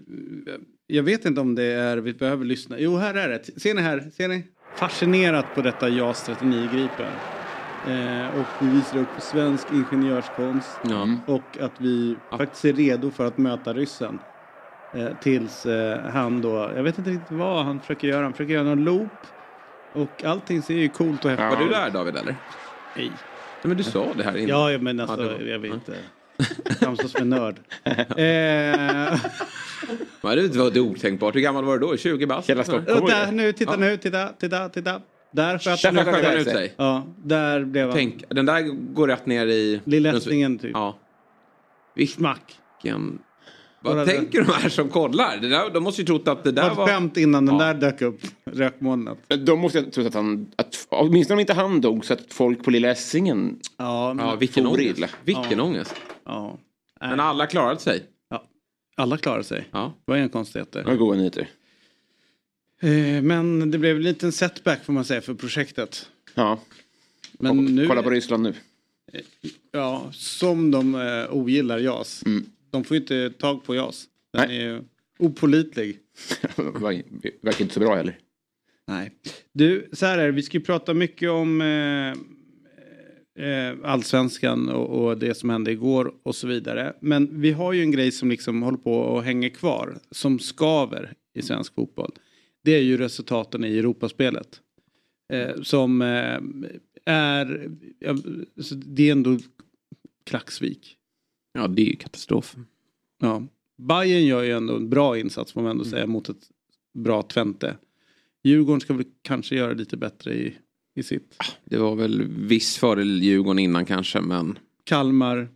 jag 0.88 1.04
vet 1.04 1.26
inte 1.26 1.42
om 1.42 1.56
det 1.56 1.64
är... 1.64 1.98
Vi 1.98 2.14
behöver 2.14 2.46
lyssna. 2.46 2.76
Jo, 2.80 2.98
här 2.98 3.14
är 3.14 3.30
det. 3.30 3.62
Ser 3.62 3.74
ni 3.74 3.82
här? 3.82 4.10
Ser 4.14 4.28
ni? 4.28 4.44
Fascinerat 4.76 5.46
på 5.56 5.62
detta 5.62 5.90
JAS 5.90 6.24
39 6.24 6.70
Gripen. 6.74 7.12
Eh, 7.88 8.40
och 8.40 8.46
vi 8.60 8.70
visar 8.70 8.98
upp 8.98 9.08
svensk 9.22 9.68
ingenjörskonst. 9.74 10.80
Ja. 10.90 11.08
Och 11.28 11.58
att 11.62 11.82
vi 11.82 12.16
faktiskt 12.30 12.66
är 12.66 12.74
redo 12.74 13.12
för 13.12 13.26
att 13.28 13.38
möta 13.38 13.74
ryssen. 13.74 14.20
Eh, 14.94 15.08
tills 15.22 15.66
eh, 15.66 16.00
han 16.00 16.42
då, 16.42 16.72
jag 16.76 16.84
vet 16.84 16.98
inte 16.98 17.10
riktigt 17.10 17.32
vad 17.32 17.66
han 17.66 17.80
försöker 17.80 18.08
göra. 18.08 18.24
Han 18.24 18.34
försöker 18.34 18.54
göra 18.54 18.64
någon 18.64 18.84
loop. 18.84 19.12
Och 19.94 20.24
allting 20.24 20.62
ser 20.62 20.74
ju 20.74 20.90
coolt 20.90 21.26
och 21.26 21.32
häftigt 21.32 21.60
Var 21.60 21.66
du 21.66 21.72
där 21.72 21.90
David 21.90 22.16
eller? 22.16 22.36
Nej. 22.96 23.08
Nej, 23.08 23.12
men 23.62 23.78
du 23.78 23.84
sa 23.84 24.08
det 24.18 24.24
här 24.24 24.38
innan. 24.38 24.50
Ja, 24.50 24.72
ja, 24.72 24.78
men 24.78 25.00
alltså, 25.00 25.22
Ja, 25.24 25.32
var- 25.32 25.40
jag 25.46 25.60
vet 25.60 25.74
inte. 25.74 25.94
Framstår 26.80 27.08
som 27.08 27.22
en 27.22 27.30
nörd. 27.30 27.56
eh, 27.84 29.20
Men 30.22 30.38
det 30.38 30.56
var 30.56 30.72
det 30.72 30.80
otänkbart. 30.80 31.36
Hur 31.36 31.42
gammal 31.42 31.64
var 31.66 31.78
du 31.78 31.88
då? 31.88 31.98
20 31.98 32.26
bast? 32.26 32.50
Hela 32.50 32.64
Stockholm. 32.64 33.02
och 33.04 33.10
där, 33.10 33.32
nu, 33.32 33.52
titta 33.54 33.76
nu, 33.76 33.98
titta, 33.98 34.28
titta, 34.28 34.70
titta. 34.70 35.02
Där 35.32 35.58
sköt 35.58 36.24
han 36.26 36.38
ut 36.38 36.44
sig. 36.44 36.54
sig? 36.54 36.74
Ja, 36.78 37.08
där 37.24 37.66
blev 37.66 37.86
han. 37.88 37.94
Tänk, 37.98 38.24
den 38.30 38.46
där 38.46 38.62
går 38.94 39.08
rätt 39.08 39.26
ner 39.26 39.48
i... 39.48 39.82
Lilla 39.86 40.18
Ättringen 40.18 40.60
typ. 40.60 40.72
Ja. 40.74 40.98
Smack. 42.10 42.42
Vilken... 42.84 43.20
Vad 43.82 43.96
Bara- 43.96 44.06
tänker 44.06 44.42
de 44.44 44.52
här 44.54 44.70
som 44.70 44.90
kollar? 44.90 45.38
Det 45.38 45.50
där, 45.50 45.70
de 45.74 45.84
måste 45.84 46.02
ju 46.02 46.06
trott 46.06 46.28
att 46.28 46.44
det 46.44 46.52
Det 46.52 46.62
där 46.62 46.70
var 46.70 46.76
var... 46.76 46.84
ett 46.84 46.90
skämt 46.90 47.18
innan 47.18 47.46
den 47.46 47.56
Ja. 47.60 47.66
där 47.66 47.74
dök 47.74 48.02
upp. 48.02 48.20
Rökmolnet. 48.52 49.18
De 49.46 49.60
måste 49.60 49.78
jag 49.78 49.92
tro 49.94 50.08
att 50.08 50.14
han, 50.14 50.48
att, 50.56 50.88
åtminstone 50.90 51.34
om 51.36 51.40
inte 51.40 51.54
han 51.54 51.82
dog 51.82 52.06
så 52.06 52.14
att 52.14 52.20
folk 52.34 52.64
på 52.64 52.72
Lilla 52.72 52.90
Essingen 52.90 53.60
Ja, 53.78 54.16
Ja, 54.20 54.36
vilken 54.36 54.68
ångest. 54.68 55.04
Vilken 55.24 55.60
ångest. 55.60 55.96
Ja. 56.26 56.60
Men 57.00 57.20
alla 57.20 57.48
klarade 57.48 57.80
sig. 57.80 58.04
ja. 58.30 58.48
Alla 58.96 59.18
klarar 59.18 59.42
sig. 59.42 59.68
Ja. 59.72 59.94
Det 60.06 60.12
var 60.12 60.18
inga 60.18 60.30
konstigheter. 60.30 60.84
har 60.84 60.96
goda 60.96 61.18
nyheter. 61.18 61.50
Eh, 62.82 63.22
Men 63.22 63.72
det 63.72 63.78
blev 63.78 63.96
en 63.96 64.04
liten 64.04 64.32
setback 64.32 64.86
får 64.86 64.94
man 64.94 65.06
säga 65.06 65.22
för 65.22 65.34
projektet. 65.34 66.10
Ja, 66.36 66.60
Men 67.34 67.52
och, 67.52 67.56
nu, 67.72 67.88
kolla 67.88 68.04
på 68.04 68.10
Ryssland 68.10 68.44
nu. 68.44 68.54
ja, 69.72 70.10
som 70.14 70.72
de 70.72 70.96
eh, 70.96 71.34
ogillar 71.34 71.78
JAS. 71.80 72.24
Mm. 72.26 72.46
De 72.70 72.84
får 72.84 72.98
inte 72.98 73.30
tag 73.30 73.64
på 73.64 73.76
JAS. 73.76 74.06
Den 74.34 74.48
Nej. 74.48 74.58
är 74.58 74.62
ju 74.62 74.82
opolitlig. 75.20 76.00
Ver- 76.56 77.04
Verkar 77.42 77.62
inte 77.62 77.74
så 77.74 77.80
bra 77.80 77.96
heller. 77.96 78.20
Nej. 78.88 79.12
Du, 79.54 79.90
så 79.94 80.06
här 80.06 80.18
är 80.18 80.26
det. 80.26 80.32
Vi 80.32 80.42
ska 80.44 80.58
ju 80.58 80.64
prata 80.64 80.94
mycket 80.94 81.30
om 81.30 81.62
eh, 81.62 82.14
eh, 83.40 83.92
allsvenskan 83.92 84.70
och, 84.70 85.06
och 85.06 85.18
det 85.18 85.38
som 85.38 85.50
hände 85.50 85.72
igår 85.72 86.14
och 86.24 86.36
så 86.36 86.48
vidare. 86.48 86.94
Men 87.00 87.42
vi 87.42 87.52
har 87.52 87.74
ju 87.74 87.82
en 87.82 87.92
grej 87.92 88.12
som 88.12 88.30
liksom 88.30 88.64
håller 88.64 88.78
på 88.78 88.94
och 88.94 89.24
hänger 89.24 89.50
kvar. 89.50 89.98
Som 90.12 90.40
skaver 90.40 91.14
i 91.34 91.42
svensk 91.42 91.74
fotboll. 91.74 92.12
Det 92.64 92.72
är 92.72 92.82
ju 92.82 92.98
resultaten 92.98 93.66
i 93.66 93.78
Europaspelet. 93.78 94.62
Eh, 95.34 95.62
som 95.62 96.02
eh, 96.02 96.40
är... 97.06 97.72
Ja, 98.00 98.18
det 98.76 99.08
är 99.08 99.12
ändå 99.12 99.38
klacksvik. 100.24 100.98
Ja, 101.54 101.68
det 101.68 101.82
är 101.82 101.86
ju 101.86 101.96
katastrof. 101.96 102.56
Ja. 103.22 103.48
Bayern 103.78 104.26
gör 104.26 104.44
ju 104.44 104.52
ändå 104.52 104.76
en 104.76 104.90
bra 104.90 105.18
insats 105.18 105.52
får 105.52 105.62
man 105.62 105.72
ändå 105.72 105.84
säga 105.84 106.08
mot 106.08 106.30
ett 106.30 106.50
bra 106.94 107.24
Twente. 107.24 107.78
Djurgården 108.44 108.82
ska 108.82 108.94
väl 108.94 109.06
kanske 109.22 109.56
göra 109.56 109.74
lite 109.74 109.98
bättre 109.98 110.34
i, 110.34 110.58
i 110.96 111.04
sitt. 111.04 111.36
Det 111.66 111.78
var 111.78 111.96
väl 111.96 112.24
viss 112.28 112.78
fördel 112.78 113.24
Djurgården 113.24 113.60
innan 113.60 113.86
kanske, 113.86 114.22
men... 114.22 114.60
Kalmar. 114.84 115.50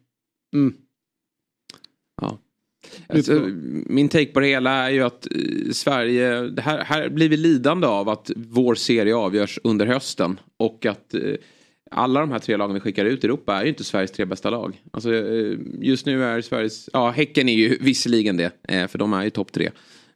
Mm. 0.53 0.73
Ja. 2.21 2.39
Alltså, 3.07 3.33
min 3.85 4.09
take 4.09 4.25
på 4.25 4.39
det 4.39 4.47
hela 4.47 4.71
är 4.71 4.89
ju 4.89 5.01
att 5.01 5.27
eh, 5.31 5.71
Sverige, 5.71 6.41
det 6.41 6.61
här, 6.61 6.83
här 6.83 7.09
blir 7.09 7.29
vi 7.29 7.37
lidande 7.37 7.87
av 7.87 8.09
att 8.09 8.31
vår 8.35 8.75
serie 8.75 9.15
avgörs 9.15 9.59
under 9.63 9.85
hösten. 9.85 10.39
Och 10.57 10.85
att 10.85 11.13
eh, 11.13 11.21
alla 11.91 12.19
de 12.19 12.31
här 12.31 12.39
tre 12.39 12.57
lagen 12.57 12.73
vi 12.73 12.79
skickar 12.79 13.05
ut 13.05 13.23
i 13.23 13.27
Europa 13.27 13.55
är 13.55 13.63
ju 13.63 13.69
inte 13.69 13.83
Sveriges 13.83 14.11
tre 14.11 14.25
bästa 14.25 14.49
lag. 14.49 14.81
Alltså, 14.91 15.13
eh, 15.13 15.57
just 15.79 16.05
nu 16.05 16.23
är 16.23 16.41
Sveriges, 16.41 16.89
ja 16.93 17.09
Häcken 17.09 17.49
är 17.49 17.53
ju 17.53 17.77
visserligen 17.81 18.37
det, 18.37 18.51
för 18.89 18.97
de 18.97 19.13
är 19.13 19.23
ju 19.23 19.29
topp 19.29 19.51
tre. 19.51 19.69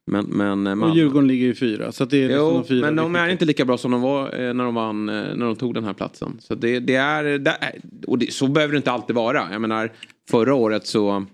Men, 0.07 0.25
men 0.25 0.67
eh, 0.67 0.71
Och 0.71 0.77
man, 0.77 0.93
Djurgården 0.93 1.27
ligger 1.27 1.45
ju 1.45 1.55
fyra. 1.55 1.91
Så 1.91 2.05
det 2.05 2.17
är 2.17 2.27
liksom 2.27 2.37
Jo, 2.39 2.51
de 2.53 2.63
fyra 2.63 2.85
men 2.85 2.95
de 2.95 3.15
är 3.15 3.29
inte 3.29 3.45
lika 3.45 3.65
bra 3.65 3.77
som 3.77 3.91
de 3.91 4.01
var 4.01 4.39
eh, 4.39 4.53
när 4.53 4.63
de 4.63 4.75
vann, 4.75 5.09
eh, 5.09 5.15
när 5.15 5.45
de 5.45 5.55
tog 5.55 5.73
den 5.73 5.83
här 5.83 5.93
platsen. 5.93 6.37
Så 6.39 6.55
det, 6.55 6.79
det 6.79 6.95
är, 6.95 7.23
det 7.23 7.51
är 7.51 7.75
och 8.07 8.17
det, 8.17 8.33
så 8.33 8.47
behöver 8.47 8.71
det 8.71 8.77
inte 8.77 8.91
alltid 8.91 9.15
vara. 9.15 9.47
Jag 9.51 9.61
menar, 9.61 9.91
förra 10.29 10.53
året 10.53 10.87
så 10.87 11.25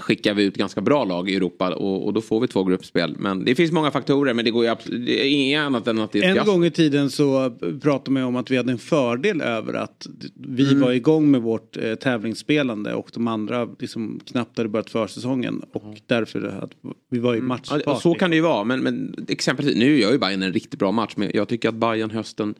skickar 0.00 0.34
vi 0.34 0.44
ut 0.44 0.56
ganska 0.56 0.80
bra 0.80 1.04
lag 1.04 1.30
i 1.30 1.36
Europa 1.36 1.74
och, 1.74 2.06
och 2.06 2.12
då 2.12 2.20
får 2.20 2.40
vi 2.40 2.48
två 2.48 2.64
gruppspel. 2.64 3.16
Men 3.18 3.44
det 3.44 3.54
finns 3.54 3.72
många 3.72 3.90
faktorer 3.90 4.34
men 4.34 4.44
det 4.44 4.50
går 4.50 4.64
ju 4.64 4.70
absolut, 4.70 5.06
det 5.06 5.24
är 5.26 5.30
inget 5.30 5.60
annat 5.60 5.86
än 5.88 5.98
att 5.98 6.12
det 6.12 6.18
är 6.18 6.28
En 6.28 6.34
fiasko. 6.34 6.52
gång 6.52 6.64
i 6.64 6.70
tiden 6.70 7.10
så 7.10 7.50
pratade 7.82 8.10
man 8.10 8.22
ju 8.22 8.26
om 8.26 8.36
att 8.36 8.50
vi 8.50 8.56
hade 8.56 8.72
en 8.72 8.78
fördel 8.78 9.40
över 9.40 9.74
att 9.74 10.06
vi 10.34 10.68
Mm. 10.68 10.80
var 10.80 10.92
igång 10.92 11.30
med 11.30 11.42
vårt 11.42 11.76
eh, 11.76 11.94
tävlingsspelande 11.94 12.94
och 12.94 13.10
de 13.14 13.28
andra 13.28 13.68
liksom 13.78 14.20
knappt 14.26 14.56
hade 14.58 14.68
börjat 14.68 14.90
försäsongen. 14.90 15.62
Och 15.72 16.00
därför 16.06 16.42
att 16.62 16.70
vi 17.10 17.18
var 17.18 17.34
i 17.36 17.40
matchstart. 17.40 17.82
Mm. 17.82 17.92
Ja, 17.94 18.00
så 18.00 18.14
kan 18.14 18.30
det 18.30 18.36
ju 18.36 18.42
vara, 18.42 18.64
men, 18.64 18.80
men 18.80 19.14
exempelvis, 19.28 19.76
nu 19.76 19.98
gör 20.00 20.12
ju 20.12 20.18
Bayern 20.18 20.42
en 20.42 20.52
riktigt 20.52 20.78
bra 20.80 20.92
match, 20.92 21.12
men 21.16 21.30
jag 21.34 21.48
tycker 21.48 21.68
att 21.68 21.74
Bayern 21.74 22.10
hösten 22.10 22.54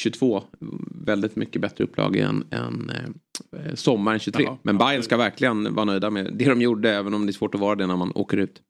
22, 0.00 0.42
väldigt 1.04 1.36
mycket 1.36 1.62
bättre 1.62 1.84
upplag 1.84 2.16
än, 2.16 2.44
än 2.50 2.90
eh, 3.52 3.74
sommaren 3.74 4.18
23. 4.18 4.44
Ja, 4.44 4.58
men 4.62 4.78
Bayern 4.78 5.02
ska 5.02 5.16
verkligen 5.16 5.74
vara 5.74 5.84
nöjda 5.84 6.10
med 6.10 6.34
det 6.34 6.44
de 6.44 6.62
gjorde, 6.62 6.90
även 6.90 7.14
om 7.14 7.26
det 7.26 7.30
är 7.30 7.34
svårt 7.34 7.54
att 7.54 7.60
vara 7.60 7.74
det 7.74 7.86
när 7.86 7.96
man 7.96 8.12
åker 8.14 8.36
ut. 8.36 8.62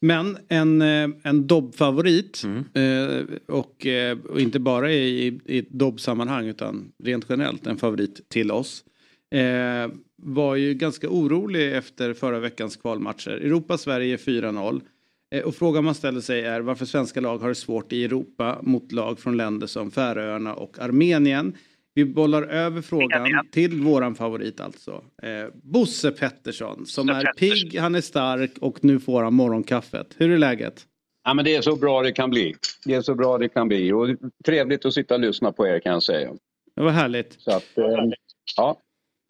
Men 0.00 0.38
en, 0.48 0.82
eh, 0.82 1.08
en 1.22 1.46
Dobb-favorit 1.46 2.42
Mm. 2.44 2.64
eh, 2.74 3.24
och, 3.48 3.86
eh, 3.86 4.18
och 4.28 4.40
inte 4.40 4.58
bara 4.60 4.92
i, 4.92 5.40
i 5.46 5.58
ett 5.58 5.70
Dobb-sammanhang 5.70 6.46
utan 6.46 6.92
rent 7.04 7.26
generellt 7.28 7.66
en 7.66 7.76
favorit 7.76 8.28
till 8.28 8.50
oss. 8.50 8.84
Eh, 9.34 9.90
var 10.22 10.56
ju 10.56 10.74
ganska 10.74 11.08
orolig 11.08 11.72
efter 11.76 12.14
förra 12.14 12.38
veckans 12.40 12.76
kvalmatcher. 12.76 13.30
Europa-Sverige 13.30 14.16
4-0. 14.16 14.80
Eh, 15.32 15.42
och 15.42 15.54
frågan 15.54 15.84
man 15.84 15.94
ställer 15.94 16.20
sig 16.20 16.44
är 16.44 16.60
varför 16.60 16.84
svenska 16.84 17.20
lag 17.20 17.38
har 17.38 17.48
det 17.48 17.54
svårt 17.54 17.92
i 17.92 18.04
Europa 18.04 18.58
mot 18.62 18.92
lag 18.92 19.18
från 19.18 19.36
länder 19.36 19.66
som 19.66 19.90
Färöarna 19.90 20.54
och 20.54 20.78
Armenien. 20.78 21.56
Vi 21.94 22.04
bollar 22.04 22.42
över 22.42 22.82
frågan 22.82 23.48
till 23.52 23.82
våran 23.82 24.14
favorit 24.14 24.60
alltså. 24.60 25.04
Eh, 25.22 25.30
Bosse 25.62 26.10
Pettersson 26.10 26.86
som 26.86 27.08
är 27.08 27.32
pigg, 27.38 27.78
han 27.78 27.94
är 27.94 28.00
stark 28.00 28.50
och 28.60 28.84
nu 28.84 29.00
får 29.00 29.22
han 29.22 29.34
morgonkaffet. 29.34 30.06
Hur 30.16 30.30
är 30.30 30.38
läget? 30.38 30.86
Ja, 31.24 31.34
men 31.34 31.44
det 31.44 31.56
är 31.56 31.62
så 31.62 31.76
bra 31.76 32.02
det 32.02 32.12
kan 32.12 32.30
bli. 32.30 32.54
Det 32.84 32.94
är 32.94 33.02
så 33.02 33.14
bra 33.14 33.38
det 33.38 33.48
kan 33.48 33.68
bli. 33.68 33.92
Och 33.92 34.08
trevligt 34.44 34.84
att 34.84 34.94
sitta 34.94 35.14
och 35.14 35.20
lyssna 35.20 35.52
på 35.52 35.66
er 35.66 35.80
kan 35.80 35.92
jag 35.92 36.02
säga. 36.02 36.30
Det 36.76 36.82
var 36.82 36.90
härligt. 36.90 37.34
Så 37.38 37.50
att, 37.50 37.78
eh, 37.78 37.84
ja. 38.56 38.78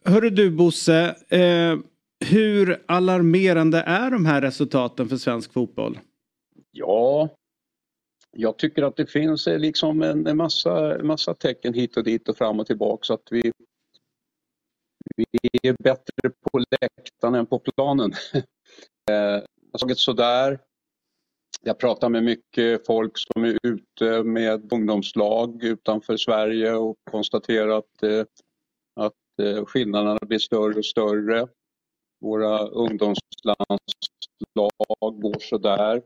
Hörru 0.04 0.30
du 0.30 0.50
Bosse, 0.50 1.16
eh, 1.28 1.78
hur 2.22 2.82
alarmerande 2.88 3.80
är 3.80 4.10
de 4.10 4.26
här 4.26 4.40
resultaten 4.40 5.08
för 5.08 5.16
svensk 5.16 5.52
fotboll? 5.52 5.98
ja, 6.72 7.28
jag 8.30 8.58
tycker 8.58 8.82
att 8.82 8.96
det 8.96 9.06
finns 9.06 9.46
eh, 9.46 9.58
liksom 9.58 10.02
en, 10.02 10.26
en 10.26 10.36
massa, 10.36 10.98
massa 11.02 11.34
tecken 11.34 11.74
hit 11.74 11.96
och 11.96 12.04
dit 12.04 12.28
och 12.28 12.36
fram 12.36 12.60
och 12.60 12.66
tillbaka 12.66 13.04
så 13.04 13.14
att 13.14 13.28
vi, 13.30 13.52
vi 15.16 15.26
är 15.62 15.76
bättre 15.82 16.30
på 16.30 16.58
läktaren 16.58 17.34
än 17.34 17.46
på 17.46 17.58
planen. 17.58 18.12
eh, 19.10 19.14
jag 19.14 19.72
har 19.72 19.78
tagit 19.78 19.98
sådär. 19.98 20.58
Jag 21.64 21.78
pratar 21.78 22.08
med 22.08 22.24
mycket 22.24 22.86
folk 22.86 23.12
som 23.18 23.44
är 23.44 23.58
ute 23.62 24.22
med 24.22 24.72
ungdomslag 24.72 25.64
utanför 25.64 26.16
Sverige 26.16 26.74
och 26.74 26.96
konstaterar 27.10 27.78
att, 27.78 28.02
eh, 28.02 28.24
att 28.96 29.40
eh, 29.42 29.64
skillnaderna 29.64 30.18
blir 30.22 30.38
större 30.38 30.78
och 30.78 30.86
större. 30.86 31.48
Våra 32.22 32.58
ungdomslandslag 32.58 33.70
går 34.98 35.40
sådär. 35.40 36.02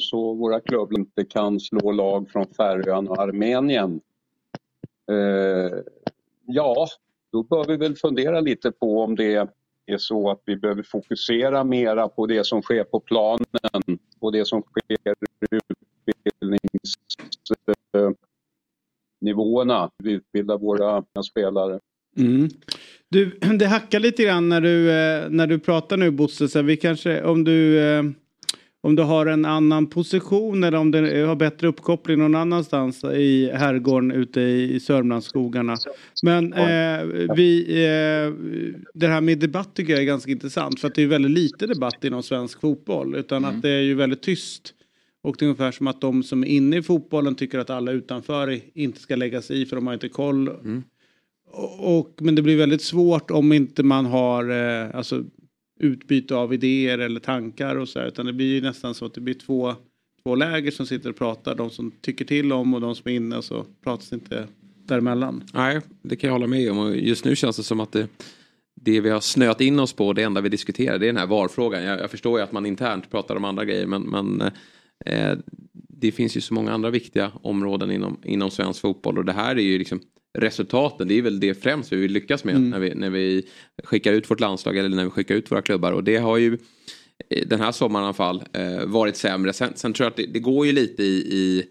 Så 0.00 0.34
våra 0.34 0.60
klubbar 0.60 0.98
inte 0.98 1.24
kan 1.24 1.60
slå 1.60 1.92
lag 1.92 2.30
från 2.30 2.46
Färöarna 2.46 3.10
och 3.10 3.18
Armenien. 3.18 4.00
Eh, 5.10 5.78
ja, 6.46 6.86
då 7.32 7.42
bör 7.42 7.64
vi 7.64 7.76
väl 7.76 7.96
fundera 7.96 8.40
lite 8.40 8.72
på 8.72 9.02
om 9.02 9.16
det 9.16 9.34
är 9.86 9.98
så 9.98 10.30
att 10.30 10.42
vi 10.44 10.56
behöver 10.56 10.82
fokusera 10.82 11.64
mera 11.64 12.08
på 12.08 12.26
det 12.26 12.46
som 12.46 12.62
sker 12.62 12.84
på 12.84 13.00
planen 13.00 13.98
och 14.20 14.32
det 14.32 14.44
som 14.44 14.62
sker 14.62 15.14
i 15.50 15.58
utbildningsnivåerna. 19.20 19.90
Vi 19.98 20.12
utbildar 20.12 20.58
våra 20.58 21.04
spelare. 21.30 21.80
Mm. 22.16 22.48
Du, 23.10 23.38
det 23.58 23.66
hackar 23.66 24.00
lite 24.00 24.22
grann 24.22 24.48
när 24.48 24.60
du, 24.60 24.90
eh, 24.90 25.30
när 25.30 25.46
du 25.46 25.58
pratar 25.58 25.96
nu 25.96 26.10
Bosse. 26.10 26.48
Så 26.48 26.62
vi 26.62 26.76
kanske, 26.76 27.22
om 27.22 27.44
du, 27.44 27.78
eh, 27.78 28.02
om 28.80 28.96
du 28.96 29.02
har 29.02 29.26
en 29.26 29.44
annan 29.44 29.86
position 29.86 30.64
eller 30.64 30.78
om 30.78 30.90
du 30.90 31.24
har 31.24 31.36
bättre 31.36 31.68
uppkoppling 31.68 32.18
någon 32.18 32.34
annanstans 32.34 33.04
i 33.04 33.50
herrgården 33.54 34.12
ute 34.12 34.40
i 34.40 34.80
Sörmlandsskogarna. 34.80 35.76
Men 36.22 36.52
eh, 36.52 37.04
vi, 37.36 37.60
eh, 37.68 38.32
det 38.94 39.06
här 39.06 39.20
med 39.20 39.38
debatt 39.38 39.74
tycker 39.74 39.92
jag 39.92 40.02
är 40.02 40.06
ganska 40.06 40.30
intressant. 40.30 40.80
För 40.80 40.88
att 40.88 40.94
det 40.94 41.02
är 41.02 41.06
väldigt 41.06 41.30
lite 41.30 41.66
debatt 41.66 42.04
inom 42.04 42.22
svensk 42.22 42.60
fotboll. 42.60 43.16
Utan 43.16 43.44
att 43.44 43.62
det 43.62 43.70
är 43.70 43.82
ju 43.82 43.94
väldigt 43.94 44.22
tyst. 44.22 44.72
Och 45.22 45.36
det 45.38 45.44
är 45.44 45.46
ungefär 45.46 45.72
som 45.72 45.86
att 45.86 46.00
de 46.00 46.22
som 46.22 46.42
är 46.42 46.48
inne 46.48 46.76
i 46.76 46.82
fotbollen 46.82 47.34
tycker 47.34 47.58
att 47.58 47.70
alla 47.70 47.92
utanför 47.92 48.60
inte 48.74 49.00
ska 49.00 49.16
lägga 49.16 49.42
sig 49.42 49.62
i 49.62 49.66
för 49.66 49.76
de 49.76 49.86
har 49.86 49.94
inte 49.94 50.08
koll. 50.08 50.48
Och, 50.48 50.66
och, 51.78 52.18
men 52.20 52.34
det 52.34 52.42
blir 52.42 52.56
väldigt 52.56 52.82
svårt 52.82 53.30
om 53.30 53.52
inte 53.52 53.82
man 53.82 54.06
har 54.06 54.50
eh, 54.50 54.96
alltså, 54.96 55.24
utbyte 55.80 56.34
av 56.34 56.54
idéer 56.54 56.98
eller 56.98 57.20
tankar 57.20 57.76
och 57.76 57.88
så 57.88 57.98
här, 57.98 58.06
Utan 58.06 58.26
det 58.26 58.32
blir 58.32 58.54
ju 58.54 58.60
nästan 58.60 58.94
så 58.94 59.04
att 59.04 59.14
det 59.14 59.20
blir 59.20 59.34
två, 59.34 59.74
två 60.22 60.34
läger 60.34 60.70
som 60.70 60.86
sitter 60.86 61.10
och 61.10 61.16
pratar. 61.16 61.54
De 61.54 61.70
som 61.70 61.90
tycker 62.00 62.24
till 62.24 62.52
om 62.52 62.74
och 62.74 62.80
de 62.80 62.94
som 62.94 63.10
är 63.10 63.14
inne 63.14 63.36
och 63.36 63.44
så 63.44 63.64
pratas 63.84 64.12
inte 64.12 64.46
däremellan. 64.84 65.44
Nej, 65.54 65.80
det 66.02 66.16
kan 66.16 66.28
jag 66.28 66.34
hålla 66.34 66.46
med 66.46 66.70
om. 66.70 66.78
Och 66.78 66.96
just 66.96 67.24
nu 67.24 67.36
känns 67.36 67.56
det 67.56 67.62
som 67.62 67.80
att 67.80 67.92
det, 67.92 68.08
det 68.74 69.00
vi 69.00 69.10
har 69.10 69.20
snöat 69.20 69.60
in 69.60 69.80
oss 69.80 69.92
på, 69.92 70.12
det 70.12 70.22
enda 70.22 70.40
vi 70.40 70.48
diskuterar, 70.48 70.98
det 70.98 71.06
är 71.06 71.12
den 71.12 71.16
här 71.16 71.26
varfrågan. 71.26 71.84
Jag, 71.84 72.00
jag 72.00 72.10
förstår 72.10 72.38
ju 72.38 72.44
att 72.44 72.52
man 72.52 72.66
internt 72.66 73.10
pratar 73.10 73.36
om 73.36 73.44
andra 73.44 73.64
grejer, 73.64 73.86
men, 73.86 74.02
men 74.02 74.42
eh, 75.06 75.38
det 76.00 76.12
finns 76.12 76.36
ju 76.36 76.40
så 76.40 76.54
många 76.54 76.72
andra 76.72 76.90
viktiga 76.90 77.32
områden 77.42 77.90
inom, 77.90 78.20
inom 78.24 78.50
svensk 78.50 78.80
fotboll 78.80 79.18
och 79.18 79.24
det 79.24 79.32
här 79.32 79.56
är 79.56 79.62
ju 79.62 79.78
liksom 79.78 80.00
resultaten, 80.38 81.08
det 81.08 81.18
är 81.18 81.22
väl 81.22 81.40
det 81.40 81.54
främst 81.54 81.92
vi 81.92 81.96
vill 81.96 82.12
lyckas 82.12 82.44
med 82.44 82.60
när, 82.60 82.78
vi, 82.78 82.94
när 82.94 83.10
vi 83.10 83.46
skickar 83.84 84.12
ut 84.12 84.30
vårt 84.30 84.40
landslag 84.40 84.76
eller 84.76 84.88
när 84.88 85.04
vi 85.04 85.10
skickar 85.10 85.34
ut 85.34 85.50
våra 85.52 85.62
klubbar 85.62 85.92
och 85.92 86.04
det 86.04 86.16
har 86.16 86.36
ju 86.36 86.58
eh, 87.30 87.46
den 87.46 87.60
här 87.60 87.72
sommaren 87.72 88.04
i 88.04 88.06
alla 88.06 88.14
fall 88.14 88.42
eh, 88.52 88.86
varit 88.86 89.16
sämre. 89.16 89.52
Sen, 89.52 89.72
sen 89.74 89.92
tror 89.92 90.04
jag 90.04 90.10
att 90.10 90.16
det, 90.16 90.26
det 90.26 90.40
går 90.40 90.66
ju 90.66 90.72
lite 90.72 91.02
i, 91.02 91.16
i, 91.16 91.64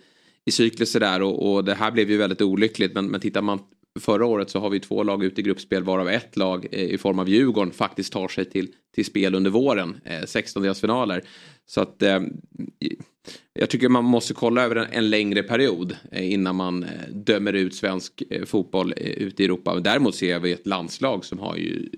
i 0.45 0.51
cykluser 0.51 0.99
där 0.99 1.21
och, 1.21 1.53
och 1.53 1.65
det 1.65 1.73
här 1.73 1.91
blev 1.91 2.11
ju 2.11 2.17
väldigt 2.17 2.41
olyckligt. 2.41 2.93
Men, 2.93 3.07
men 3.07 3.21
tittar 3.21 3.41
man 3.41 3.59
förra 3.99 4.25
året 4.25 4.49
så 4.49 4.59
har 4.59 4.69
vi 4.69 4.79
två 4.79 5.03
lag 5.03 5.23
ute 5.23 5.41
i 5.41 5.43
gruppspel 5.43 5.83
varav 5.83 6.09
ett 6.09 6.37
lag 6.37 6.67
eh, 6.71 6.83
i 6.83 6.97
form 6.97 7.19
av 7.19 7.29
Djurgården 7.29 7.73
faktiskt 7.73 8.13
tar 8.13 8.27
sig 8.27 8.45
till, 8.45 8.67
till 8.95 9.05
spel 9.05 9.35
under 9.35 9.51
våren. 9.51 9.97
Eh, 10.05 10.21
16-delsfinaler. 10.21 11.21
Så 11.65 11.81
att 11.81 12.01
eh, 12.01 12.21
jag 13.53 13.69
tycker 13.69 13.89
man 13.89 14.05
måste 14.05 14.33
kolla 14.33 14.63
över 14.63 14.75
en, 14.75 14.87
en 14.91 15.09
längre 15.09 15.43
period 15.43 15.95
eh, 16.11 16.31
innan 16.33 16.55
man 16.55 16.83
eh, 16.83 16.89
dömer 17.13 17.53
ut 17.53 17.75
svensk 17.75 18.23
eh, 18.29 18.45
fotboll 18.45 18.93
ute 18.97 19.43
i 19.43 19.45
Europa. 19.45 19.79
Däremot 19.79 20.15
ser 20.15 20.39
vi 20.39 20.51
ett 20.51 20.67
landslag 20.67 21.25
som 21.25 21.39
har 21.39 21.55
ju 21.57 21.89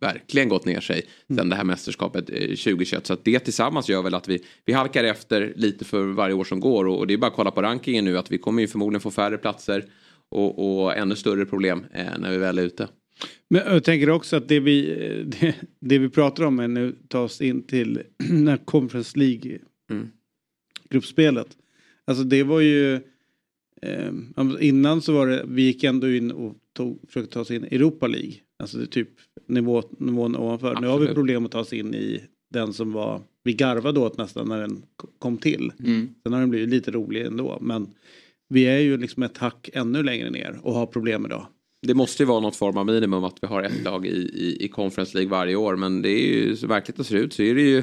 verkligen 0.00 0.48
gått 0.48 0.64
ner 0.64 0.80
sig 0.80 1.02
mm. 1.28 1.38
sen 1.38 1.48
det 1.48 1.56
här 1.56 1.64
mästerskapet 1.64 2.26
2021. 2.26 3.06
Så 3.06 3.12
att 3.12 3.24
det 3.24 3.38
tillsammans 3.38 3.88
gör 3.88 4.02
väl 4.02 4.14
att 4.14 4.28
vi, 4.28 4.44
vi 4.64 4.72
halkar 4.72 5.04
efter 5.04 5.52
lite 5.56 5.84
för 5.84 6.04
varje 6.04 6.34
år 6.34 6.44
som 6.44 6.60
går. 6.60 6.86
Och, 6.86 7.06
det 7.06 7.14
är 7.14 7.18
bara 7.18 7.26
att 7.26 7.36
kolla 7.36 7.50
på 7.50 7.62
rankingen 7.62 8.04
nu 8.04 8.18
att 8.18 8.32
vi 8.32 8.38
kommer 8.38 8.62
ju 8.62 8.68
förmodligen 8.68 9.00
få 9.00 9.10
färre 9.10 9.38
platser 9.38 9.84
och, 10.28 10.82
och 10.82 10.96
ännu 10.96 11.16
större 11.16 11.46
problem 11.46 11.84
när 12.18 12.30
vi 12.30 12.38
väl 12.38 12.58
är 12.58 12.62
ute. 12.62 12.88
Men 13.50 13.62
jag 13.66 13.84
tänker 13.84 14.10
också 14.10 14.36
att 14.36 14.48
det 14.48 14.60
vi, 14.60 14.86
det, 15.40 15.54
det 15.80 15.98
vi 15.98 16.08
pratar 16.08 16.44
om 16.44 16.58
är 16.58 16.68
nu 16.68 16.96
tas 17.08 17.40
in 17.40 17.66
till 17.66 18.02
när 18.30 18.56
Conference 18.56 19.18
League 19.18 19.58
mm. 19.90 20.08
Gruppspelet. 20.90 21.56
Alltså 22.04 22.24
det 22.24 22.42
var 22.42 22.60
ju 22.60 22.94
eh, 23.82 24.12
innan 24.60 25.02
så 25.02 25.12
var 25.12 25.26
det, 25.26 25.44
vi 25.48 25.62
gick 25.62 25.84
ändå 25.84 26.10
in 26.10 26.30
och 26.30 26.56
tog, 26.72 26.98
försökte 27.06 27.32
ta 27.32 27.40
oss 27.40 27.50
in 27.50 27.64
i 27.64 27.74
Europa 27.74 28.06
League. 28.06 28.32
Alltså 28.58 28.76
det 28.76 28.84
är 28.84 28.86
typ 28.86 29.10
nivå, 29.46 29.82
nivån 29.98 30.36
ovanför. 30.36 30.66
Absolut. 30.66 30.82
Nu 30.82 30.88
har 30.88 30.98
vi 30.98 31.14
problem 31.14 31.46
att 31.46 31.52
ta 31.52 31.60
oss 31.60 31.72
in 31.72 31.94
i 31.94 32.22
den 32.50 32.72
som 32.72 32.92
var, 32.92 33.22
vi 33.44 33.52
garvade 33.52 34.00
åt 34.00 34.18
nästan 34.18 34.48
när 34.48 34.60
den 34.60 34.82
kom 35.18 35.38
till. 35.38 35.72
Mm. 35.84 36.08
Sen 36.22 36.32
har 36.32 36.40
den 36.40 36.50
blivit 36.50 36.68
lite 36.68 36.90
rolig 36.90 37.26
ändå 37.26 37.58
men 37.60 37.88
vi 38.48 38.64
är 38.64 38.78
ju 38.78 38.96
liksom 38.96 39.22
ett 39.22 39.38
hack 39.38 39.70
ännu 39.72 40.02
längre 40.02 40.30
ner 40.30 40.60
och 40.62 40.74
har 40.74 40.86
problem 40.86 41.26
idag. 41.26 41.46
Det 41.86 41.94
måste 41.94 42.22
ju 42.22 42.26
vara 42.26 42.40
något 42.40 42.56
form 42.56 42.76
av 42.76 42.86
minimum 42.86 43.24
att 43.24 43.38
vi 43.42 43.46
har 43.46 43.62
ett 43.62 43.84
lag 43.84 44.06
i, 44.06 44.10
i, 44.10 44.64
i 44.64 44.68
Conference 44.68 45.18
League 45.18 45.30
varje 45.30 45.56
år. 45.56 45.76
Men 45.76 46.02
det 46.02 46.10
är 46.10 46.34
ju 46.34 46.56
så 46.56 46.66
verkligt 46.66 47.06
ser 47.06 47.16
ut 47.16 47.32
så 47.32 47.42
är 47.42 47.54
det 47.54 47.62
ju 47.62 47.82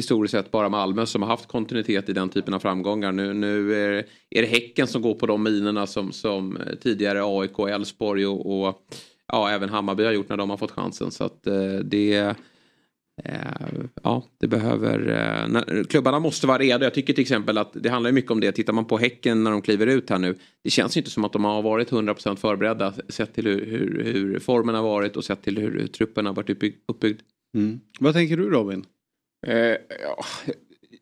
historiskt 0.00 0.32
sett 0.32 0.50
bara 0.50 0.68
Malmö 0.68 1.06
som 1.06 1.22
har 1.22 1.28
haft 1.28 1.46
kontinuitet 1.46 2.08
i 2.08 2.12
den 2.12 2.28
typen 2.28 2.54
av 2.54 2.58
framgångar. 2.58 3.12
Nu, 3.12 3.34
nu 3.34 3.74
är, 3.74 4.04
är 4.30 4.42
det 4.42 4.48
Häcken 4.48 4.86
som 4.86 5.02
går 5.02 5.14
på 5.14 5.26
de 5.26 5.42
minerna 5.42 5.86
som, 5.86 6.12
som 6.12 6.56
eh, 6.56 6.74
tidigare 6.82 7.22
AIK, 7.24 7.58
Elfsborg 7.58 8.26
och, 8.26 8.66
och 8.66 8.82
ja, 9.26 9.50
även 9.50 9.68
Hammarby 9.68 10.04
har 10.04 10.12
gjort 10.12 10.28
när 10.28 10.36
de 10.36 10.50
har 10.50 10.56
fått 10.56 10.70
chansen. 10.70 11.10
Så 11.10 11.24
att 11.24 11.46
eh, 11.46 11.74
det 11.84 12.36
Eh, 13.24 13.82
ja, 14.02 14.24
det 14.38 14.48
behöver... 14.48 15.08
Eh, 15.08 15.84
klubbarna 15.84 16.18
måste 16.18 16.46
vara 16.46 16.58
redo. 16.58 16.84
Jag 16.84 16.94
tycker 16.94 17.12
till 17.12 17.22
exempel 17.22 17.58
att 17.58 17.70
det 17.72 17.88
handlar 17.88 18.12
mycket 18.12 18.30
om 18.30 18.40
det. 18.40 18.52
Tittar 18.52 18.72
man 18.72 18.84
på 18.84 18.98
Häcken 18.98 19.44
när 19.44 19.50
de 19.50 19.62
kliver 19.62 19.86
ut 19.86 20.10
här 20.10 20.18
nu. 20.18 20.34
Det 20.64 20.70
känns 20.70 20.96
inte 20.96 21.10
som 21.10 21.24
att 21.24 21.32
de 21.32 21.44
har 21.44 21.62
varit 21.62 21.90
100% 21.90 22.36
förberedda. 22.36 22.94
Sett 23.08 23.34
till 23.34 23.46
hur, 23.46 23.66
hur, 23.66 24.04
hur 24.04 24.38
formen 24.38 24.74
har 24.74 24.82
varit 24.82 25.16
och 25.16 25.24
sett 25.24 25.42
till 25.42 25.58
hur, 25.58 25.80
hur 25.80 25.86
truppen 25.86 26.26
har 26.26 26.32
varit 26.32 26.50
uppbyggd. 26.86 27.20
Mm. 27.54 27.80
Vad 28.00 28.14
tänker 28.14 28.36
du 28.36 28.50
Robin? 28.50 28.84
Eh, 29.46 29.76
ja, 30.02 30.24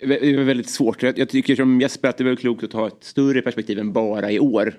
det 0.00 0.30
är 0.30 0.44
väldigt 0.44 0.70
svårt. 0.70 1.02
Jag, 1.02 1.18
jag 1.18 1.28
tycker 1.28 1.56
som 1.56 1.80
Jesper 1.80 2.08
att 2.08 2.16
det 2.16 2.22
är 2.22 2.28
väl 2.28 2.36
klokt 2.36 2.64
att 2.64 2.70
ta 2.70 2.86
ett 2.86 3.04
större 3.04 3.42
perspektiv 3.42 3.78
än 3.78 3.92
bara 3.92 4.30
i 4.30 4.38
år 4.38 4.74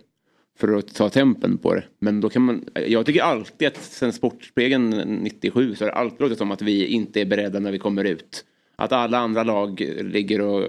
för 0.60 0.78
att 0.78 0.96
ta 0.96 1.10
tempen 1.10 1.58
på 1.58 1.76
det. 1.76 1.84
Men 2.00 2.22
då 2.22 2.30
kan 2.30 2.42
man, 2.42 2.66
jag 2.88 3.06
tycker 3.06 3.22
alltid 3.22 3.68
att 3.68 3.78
sen 3.78 4.14
Sportspegeln 4.14 4.90
97 4.90 5.76
så 5.76 5.84
har 5.84 5.92
det 5.92 5.98
alltid 5.98 6.22
låtit 6.22 6.38
som 6.38 6.52
att 6.52 6.62
vi 6.62 6.86
inte 6.86 7.22
är 7.22 7.26
beredda 7.26 7.60
när 7.60 7.72
vi 7.72 7.80
kommer 7.80 8.04
ut. 8.04 8.46
Att 8.76 8.92
alla 8.92 9.18
andra 9.18 9.44
lag 9.44 9.80
ligger 10.02 10.42
och 10.42 10.66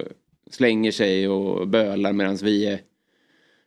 slänger 0.51 0.91
sig 0.91 1.27
och 1.27 1.67
bölar 1.67 2.13
medan 2.13 2.35
vi 2.35 2.65
är 2.65 2.79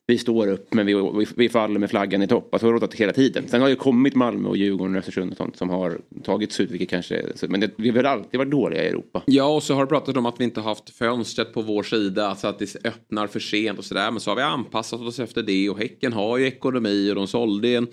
vi 0.06 0.18
står 0.18 0.48
upp 0.48 0.74
men 0.74 0.86
vi, 0.86 0.94
vi, 0.94 1.26
vi 1.36 1.48
faller 1.48 1.78
med 1.78 1.90
flaggan 1.90 2.22
i 2.22 2.26
topp. 2.26 2.48
Alltså, 2.52 2.66
det 2.66 2.72
har 2.72 2.80
rått 2.80 2.94
hela 2.94 3.12
tiden. 3.12 3.48
Sen 3.48 3.60
har 3.60 3.68
ju 3.68 3.76
kommit 3.76 4.14
Malmö 4.14 4.48
och 4.48 4.56
Djurgården 4.56 4.94
och 4.94 4.98
Östersund 4.98 5.30
och 5.30 5.36
sånt 5.36 5.56
som 5.56 5.70
har 5.70 5.98
tagits 6.24 6.60
ut. 6.60 6.70
Vilket 6.70 6.88
kanske, 6.88 7.22
men 7.48 7.60
det, 7.60 7.70
vi 7.76 7.88
har 7.88 7.96
väl 7.96 8.06
alltid 8.06 8.38
varit 8.38 8.50
dåliga 8.50 8.84
i 8.84 8.88
Europa. 8.88 9.22
Ja 9.26 9.54
och 9.54 9.62
så 9.62 9.74
har 9.74 9.80
det 9.80 9.86
pratat 9.86 10.16
om 10.16 10.26
att 10.26 10.40
vi 10.40 10.44
inte 10.44 10.60
har 10.60 10.68
haft 10.68 10.90
fönstret 10.90 11.54
på 11.54 11.62
vår 11.62 11.82
sida. 11.82 12.26
Alltså 12.26 12.46
att 12.46 12.58
det 12.58 12.76
öppnar 12.84 13.26
för 13.26 13.40
sent 13.40 13.78
och 13.78 13.84
sådär. 13.84 14.10
Men 14.10 14.20
så 14.20 14.30
har 14.30 14.36
vi 14.36 14.42
anpassat 14.42 15.00
oss 15.00 15.18
efter 15.18 15.42
det 15.42 15.70
och 15.70 15.78
Häcken 15.78 16.12
har 16.12 16.38
ju 16.38 16.46
ekonomi 16.46 17.10
och 17.10 17.14
de 17.14 17.26
sålde 17.26 17.68
en 17.68 17.88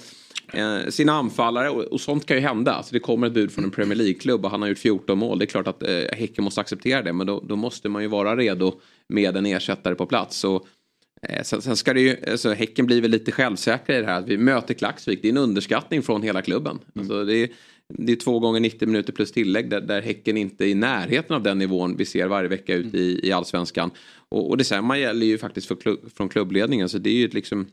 eh, 0.54 0.90
sina 0.90 1.14
anfallare 1.14 1.70
och, 1.70 1.84
och, 1.84 2.02
sånt 2.02 2.26
kan 2.26 2.38
ju 2.38 2.44
hända. 2.44 2.74
Alltså 2.74 2.94
det 2.94 3.00
kommer 3.00 3.28
ett 3.28 3.34
bud 3.34 3.52
från 3.52 3.64
en 3.64 3.72
Premier 3.72 3.98
League-klubb 3.98 4.46
och 4.46 4.52
han 4.52 4.62
har 4.62 4.70
gjort 4.70 4.78
14 4.78 5.18
mål. 5.18 5.40
Det 5.40 5.46
är 5.46 5.48
klart 5.48 5.68
att 5.68 5.84
eh, 5.84 5.90
Häcken 6.12 6.44
måste 6.44 6.62
acceptera 6.62 7.02
det 7.02 7.14
men 7.14 7.28
då, 7.28 7.44
då, 7.48 7.56
måste 7.56 7.90
man 7.90 8.02
ju 8.02 8.08
vara 8.08 8.36
redo 8.36 8.74
med 9.10 9.38
en 9.38 9.46
ersättare 9.46 9.96
på 9.96 10.06
plats. 10.06 10.44
Och 10.44 10.68
sen, 11.44 11.62
sen, 11.62 11.78
ska 11.78 11.94
det 11.94 12.02
ju, 12.02 12.18
alltså 12.28 12.54
Häcken 12.54 12.86
blir 12.86 13.02
väl 13.02 13.12
lite 13.12 13.32
självsäkra 13.32 13.98
i 13.98 14.02
det 14.02 14.08
här. 14.08 14.20
Att 14.20 14.28
vi 14.28 14.38
möter 14.38 14.74
Klaxvik, 14.74 15.22
det 15.22 15.28
är 15.28 15.32
en 15.32 15.38
underskattning 15.38 16.02
från 16.02 16.22
hela 16.22 16.42
klubben. 16.42 16.72
Mm. 16.72 17.00
Alltså 17.00 17.26
det, 17.26 17.36
är, 17.36 17.50
det 17.88 18.12
är 18.12 18.16
två 18.16 18.40
gånger 18.40 18.60
90 18.60 18.88
minuter 18.88 19.14
plus 19.14 19.32
tillägg 19.32 19.70
där, 19.70 19.82
där 19.82 20.02
Häcken 20.02 20.38
inte 20.38 20.66
är 20.66 20.68
i 20.68 20.74
närheten 20.74 21.36
av 21.36 21.44
den 21.44 21.58
nivån 21.58 21.98
vi 21.98 22.06
ser 22.06 22.28
varje 22.28 22.50
vecka 22.50 22.76
ute 22.76 22.98
i, 22.98 23.28
i 23.28 23.32
allsvenskan. 23.32 23.92
Och, 24.30 24.50
och 24.50 24.58
detsamma 24.58 24.98
gäller 24.98 25.26
ju 25.26 25.38
faktiskt 25.38 25.68
för 25.68 25.76
klubb, 25.76 26.00
från 26.16 26.30
klubbledningen. 26.30 26.90
Så 26.90 26.98
det 26.98 27.10
är 27.10 27.18
ju 27.18 27.28
liksom, 27.28 27.68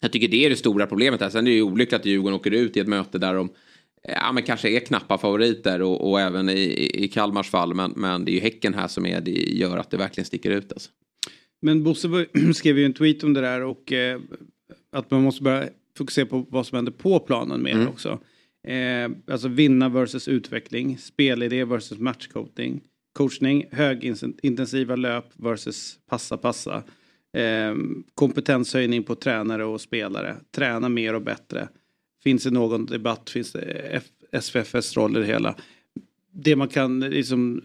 jag 0.00 0.12
tycker 0.12 0.28
det 0.28 0.44
är 0.44 0.50
det 0.50 0.56
stora 0.56 0.86
problemet 0.86 1.20
här. 1.20 1.30
Sen 1.30 1.46
är 1.46 1.50
det 1.50 1.56
ju 1.56 1.62
olyckligt 1.62 2.00
att 2.00 2.06
Djurgården 2.06 2.36
åker 2.36 2.50
ut 2.50 2.76
i 2.76 2.80
ett 2.80 2.88
möte 2.88 3.18
där 3.18 3.34
de 3.34 3.50
ja, 4.02 4.32
men 4.32 4.42
kanske 4.42 4.70
är 4.70 4.80
knappa 4.80 5.18
favoriter 5.18 5.82
och, 5.82 6.10
och 6.10 6.20
även 6.20 6.48
i, 6.48 6.90
i 7.04 7.08
Kalmars 7.08 7.50
fall. 7.50 7.74
Men, 7.74 7.92
men 7.96 8.24
det 8.24 8.30
är 8.30 8.34
ju 8.34 8.40
Häcken 8.40 8.74
här 8.74 8.88
som 8.88 9.06
är, 9.06 9.20
det 9.20 9.30
gör 9.30 9.76
att 9.76 9.90
det 9.90 9.96
verkligen 9.96 10.26
sticker 10.26 10.50
ut. 10.50 10.72
Alltså. 10.72 10.90
Men 11.60 11.82
Bosse 11.82 12.26
skrev 12.54 12.78
ju 12.78 12.84
en 12.84 12.92
tweet 12.92 13.24
om 13.24 13.34
det 13.34 13.40
där 13.40 13.62
och 13.62 13.92
eh, 13.92 14.20
att 14.92 15.10
man 15.10 15.22
måste 15.22 15.42
börja 15.42 15.68
fokusera 15.98 16.26
på 16.26 16.46
vad 16.48 16.66
som 16.66 16.76
händer 16.76 16.92
på 16.92 17.18
planen 17.18 17.62
mer 17.62 17.74
mm. 17.74 17.88
också. 17.88 18.18
Eh, 18.68 19.10
alltså 19.26 19.48
vinna 19.48 19.88
versus 19.88 20.28
utveckling, 20.28 20.98
spelidé 20.98 21.64
versus 21.64 21.98
matchcoaching, 21.98 22.80
coachning, 23.12 23.64
högintensiva 23.70 24.96
löp 24.96 25.24
versus 25.36 25.98
passa 26.08 26.36
passa. 26.36 26.82
Eh, 27.32 27.74
kompetenshöjning 28.14 29.02
på 29.02 29.14
tränare 29.14 29.64
och 29.64 29.80
spelare, 29.80 30.36
träna 30.50 30.88
mer 30.88 31.14
och 31.14 31.22
bättre. 31.22 31.68
Finns 32.22 32.42
det 32.42 32.50
någon 32.50 32.86
debatt, 32.86 33.30
finns 33.30 33.52
det 33.52 34.02
SFFs 34.32 34.96
roll 34.96 35.16
i 35.16 35.20
det 35.20 35.26
hela? 35.26 35.54
Det 36.32 36.56
man 36.56 36.68
kan 36.68 37.00
liksom 37.00 37.62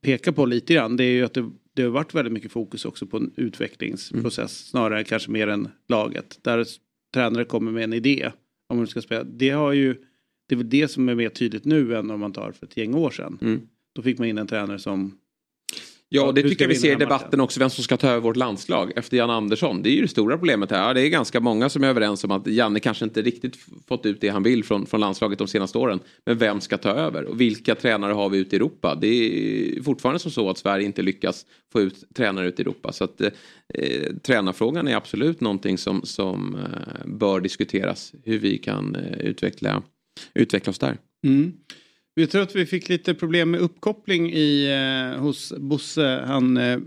peka 0.00 0.32
på 0.32 0.46
lite 0.46 0.74
grann 0.74 0.96
det 0.96 1.04
är 1.04 1.10
ju 1.10 1.24
att 1.24 1.34
det 1.34 1.50
det 1.76 1.82
har 1.82 1.90
varit 1.90 2.14
väldigt 2.14 2.32
mycket 2.32 2.52
fokus 2.52 2.84
också 2.84 3.06
på 3.06 3.16
en 3.16 3.32
utvecklingsprocess 3.36 4.38
mm. 4.38 4.48
snarare 4.48 5.04
kanske 5.04 5.30
mer 5.30 5.48
än 5.48 5.68
laget. 5.88 6.38
Där 6.42 6.66
tränare 7.14 7.44
kommer 7.44 7.72
med 7.72 7.84
en 7.84 7.92
idé 7.92 8.32
om 8.68 8.78
hur 8.78 8.84
du 8.84 8.90
ska 8.90 9.02
spela. 9.02 9.24
Det, 9.24 9.50
har 9.50 9.72
ju, 9.72 9.94
det 10.48 10.54
är 10.54 10.56
väl 10.56 10.70
det 10.70 10.88
som 10.88 11.08
är 11.08 11.14
mer 11.14 11.28
tydligt 11.28 11.64
nu 11.64 11.96
än 11.96 12.10
om 12.10 12.20
man 12.20 12.32
tar 12.32 12.52
för 12.52 12.66
ett 12.66 12.76
gäng 12.76 12.94
år 12.94 13.10
sedan. 13.10 13.38
Mm. 13.42 13.60
Då 13.94 14.02
fick 14.02 14.18
man 14.18 14.28
in 14.28 14.38
en 14.38 14.46
tränare 14.46 14.78
som 14.78 15.18
Ja, 16.08 16.32
det 16.32 16.42
tycker 16.42 16.64
jag 16.64 16.68
vi 16.68 16.74
ser 16.74 16.92
i 16.92 16.94
debatten 16.94 17.40
också, 17.40 17.60
vem 17.60 17.70
som 17.70 17.84
ska 17.84 17.96
ta 17.96 18.08
över 18.08 18.20
vårt 18.20 18.36
landslag 18.36 18.92
efter 18.96 19.16
Jan 19.16 19.30
Andersson. 19.30 19.82
Det 19.82 19.90
är 19.90 19.94
ju 19.94 20.02
det 20.02 20.08
stora 20.08 20.36
problemet 20.36 20.70
här. 20.70 20.94
Det 20.94 21.00
är 21.00 21.08
ganska 21.08 21.40
många 21.40 21.68
som 21.68 21.84
är 21.84 21.88
överens 21.88 22.24
om 22.24 22.30
att 22.30 22.46
Janne 22.46 22.80
kanske 22.80 23.04
inte 23.04 23.22
riktigt 23.22 23.56
fått 23.88 24.06
ut 24.06 24.20
det 24.20 24.28
han 24.28 24.42
vill 24.42 24.64
från, 24.64 24.86
från 24.86 25.00
landslaget 25.00 25.38
de 25.38 25.48
senaste 25.48 25.78
åren. 25.78 26.00
Men 26.26 26.38
vem 26.38 26.60
ska 26.60 26.78
ta 26.78 26.90
över? 26.90 27.24
Och 27.24 27.40
vilka 27.40 27.74
tränare 27.74 28.12
har 28.12 28.28
vi 28.28 28.38
ute 28.38 28.56
i 28.56 28.58
Europa? 28.58 28.94
Det 28.94 29.06
är 29.08 29.82
fortfarande 29.82 30.18
som 30.18 30.30
så 30.30 30.50
att 30.50 30.58
Sverige 30.58 30.86
inte 30.86 31.02
lyckas 31.02 31.46
få 31.72 31.80
ut 31.80 32.14
tränare 32.14 32.48
ute 32.48 32.62
i 32.62 32.64
Europa. 32.64 32.92
Så 32.92 33.04
att 33.04 33.20
eh, 33.20 33.30
tränarfrågan 34.22 34.88
är 34.88 34.96
absolut 34.96 35.40
någonting 35.40 35.78
som, 35.78 36.02
som 36.02 36.54
eh, 36.54 37.06
bör 37.06 37.40
diskuteras. 37.40 38.12
Hur 38.24 38.38
vi 38.38 38.58
kan 38.58 38.96
eh, 38.96 39.18
utveckla, 39.18 39.82
utveckla 40.34 40.70
oss 40.70 40.78
där. 40.78 40.98
Mm. 41.26 41.52
Vi 42.18 42.26
tror 42.26 42.42
att 42.42 42.56
vi 42.56 42.66
fick 42.66 42.88
lite 42.88 43.14
problem 43.14 43.50
med 43.50 43.60
uppkoppling 43.60 44.32
i, 44.32 44.66
eh, 45.14 45.20
hos 45.20 45.52
Bosse. 45.58 46.24
Han 46.26 46.56
eh, 46.56 46.78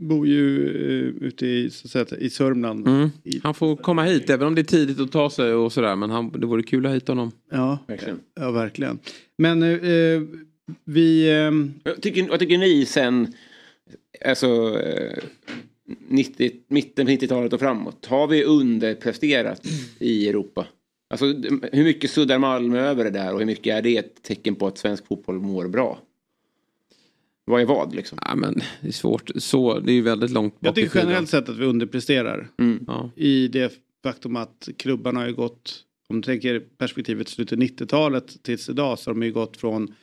bor 0.00 0.26
ju 0.26 0.66
eh, 0.66 1.26
ute 1.26 1.46
i, 1.46 1.70
så 1.70 1.98
att 1.98 2.08
säga, 2.08 2.20
i 2.20 2.30
Sörmland. 2.30 2.88
Mm. 2.88 3.10
Han 3.42 3.54
får 3.54 3.76
komma 3.76 4.02
hit 4.02 4.30
även 4.30 4.46
om 4.46 4.54
det 4.54 4.60
är 4.60 4.64
tidigt 4.64 5.00
att 5.00 5.12
ta 5.12 5.30
sig 5.30 5.52
och 5.52 5.72
sådär. 5.72 5.96
Men 5.96 6.10
han, 6.10 6.32
det 6.40 6.46
vore 6.46 6.62
kul 6.62 6.86
att 6.86 6.90
ha 6.90 6.94
hit 6.94 7.08
honom. 7.08 7.32
Ja, 7.50 7.78
verkligen. 7.86 8.20
Ja, 8.34 8.50
verkligen. 8.50 8.98
Men 9.38 9.62
eh, 9.62 10.22
vi... 10.84 11.36
Eh, 11.36 11.50
vad, 11.84 12.02
tycker, 12.02 12.28
vad 12.28 12.38
tycker 12.38 12.58
ni 12.58 12.86
sen, 12.86 13.32
alltså 14.24 14.80
90, 16.08 16.50
mitten 16.68 17.06
på 17.06 17.12
90-talet 17.12 17.52
och 17.52 17.60
framåt? 17.60 18.06
Har 18.06 18.26
vi 18.26 18.44
underpresterat 18.44 19.66
i 19.98 20.28
Europa? 20.28 20.66
Alltså 21.08 21.26
hur 21.72 21.84
mycket 21.84 22.10
suddar 22.10 22.38
Malmö 22.38 22.80
över 22.80 23.04
det 23.04 23.10
där 23.10 23.32
och 23.32 23.38
hur 23.38 23.46
mycket 23.46 23.74
är 23.74 23.82
det 23.82 23.96
ett 23.96 24.22
tecken 24.22 24.54
på 24.54 24.66
att 24.66 24.78
svensk 24.78 25.06
fotboll 25.06 25.40
mår 25.40 25.68
bra? 25.68 25.98
Vad 27.44 27.60
är 27.60 27.66
vad 27.66 27.94
liksom? 27.94 28.18
Ja, 28.22 28.34
men 28.34 28.54
det 28.80 28.88
är 28.88 28.92
svårt. 28.92 29.30
Så, 29.36 29.80
det 29.80 29.92
är 29.92 29.94
ju 29.94 30.02
väldigt 30.02 30.30
långt 30.30 30.54
bort 30.54 30.66
Jag 30.66 30.74
tycker 30.74 30.98
generellt 30.98 31.28
sett 31.28 31.48
att 31.48 31.56
vi 31.56 31.64
underpresterar. 31.64 32.48
Mm. 32.58 32.84
Ja. 32.86 33.10
I 33.16 33.48
det 33.48 33.72
faktum 34.02 34.36
att 34.36 34.68
klubbarna 34.76 35.20
har 35.20 35.26
ju 35.26 35.34
gått, 35.34 35.84
om 36.08 36.20
du 36.20 36.26
tänker 36.26 36.60
perspektivet 36.60 37.28
slutet 37.28 37.58
90-talet 37.58 38.42
tills 38.42 38.68
idag 38.68 38.98
så 38.98 39.10
har 39.10 39.14
de 39.14 39.22
ju 39.22 39.32
gått 39.32 39.56
från 39.56 39.94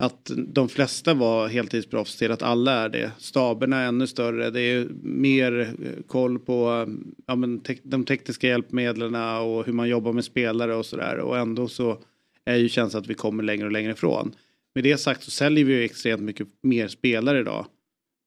att 0.00 0.30
de 0.36 0.68
flesta 0.68 1.14
var 1.14 1.48
heltidsproffs 1.48 2.16
till 2.16 2.30
att 2.30 2.42
alla 2.42 2.72
är 2.72 2.88
det. 2.88 3.12
Staberna 3.18 3.76
är 3.76 3.88
ännu 3.88 4.06
större. 4.06 4.50
Det 4.50 4.60
är 4.60 4.88
mer 5.02 5.74
eh, 5.82 6.02
koll 6.06 6.38
på 6.38 6.86
eh, 6.88 6.94
ja, 7.26 7.34
men 7.36 7.60
te 7.60 7.76
de 7.82 8.04
tekniska 8.04 8.48
hjälpmedlen 8.48 9.14
och 9.14 9.66
hur 9.66 9.72
man 9.72 9.88
jobbar 9.88 10.12
med 10.12 10.24
spelare 10.24 10.74
och 10.74 10.86
sådär. 10.86 11.18
Och 11.18 11.38
ändå 11.38 11.68
så 11.68 11.98
är 12.44 12.56
ju 12.56 12.68
känslan 12.68 13.02
att 13.02 13.08
vi 13.10 13.14
kommer 13.14 13.42
längre 13.42 13.66
och 13.66 13.72
längre 13.72 13.92
ifrån. 13.92 14.32
Med 14.74 14.84
det 14.84 14.96
sagt 14.96 15.22
så 15.22 15.30
säljer 15.30 15.64
vi 15.64 15.72
ju 15.72 15.84
extremt 15.84 16.22
mycket 16.22 16.48
mer 16.62 16.88
spelare 16.88 17.40
idag 17.40 17.66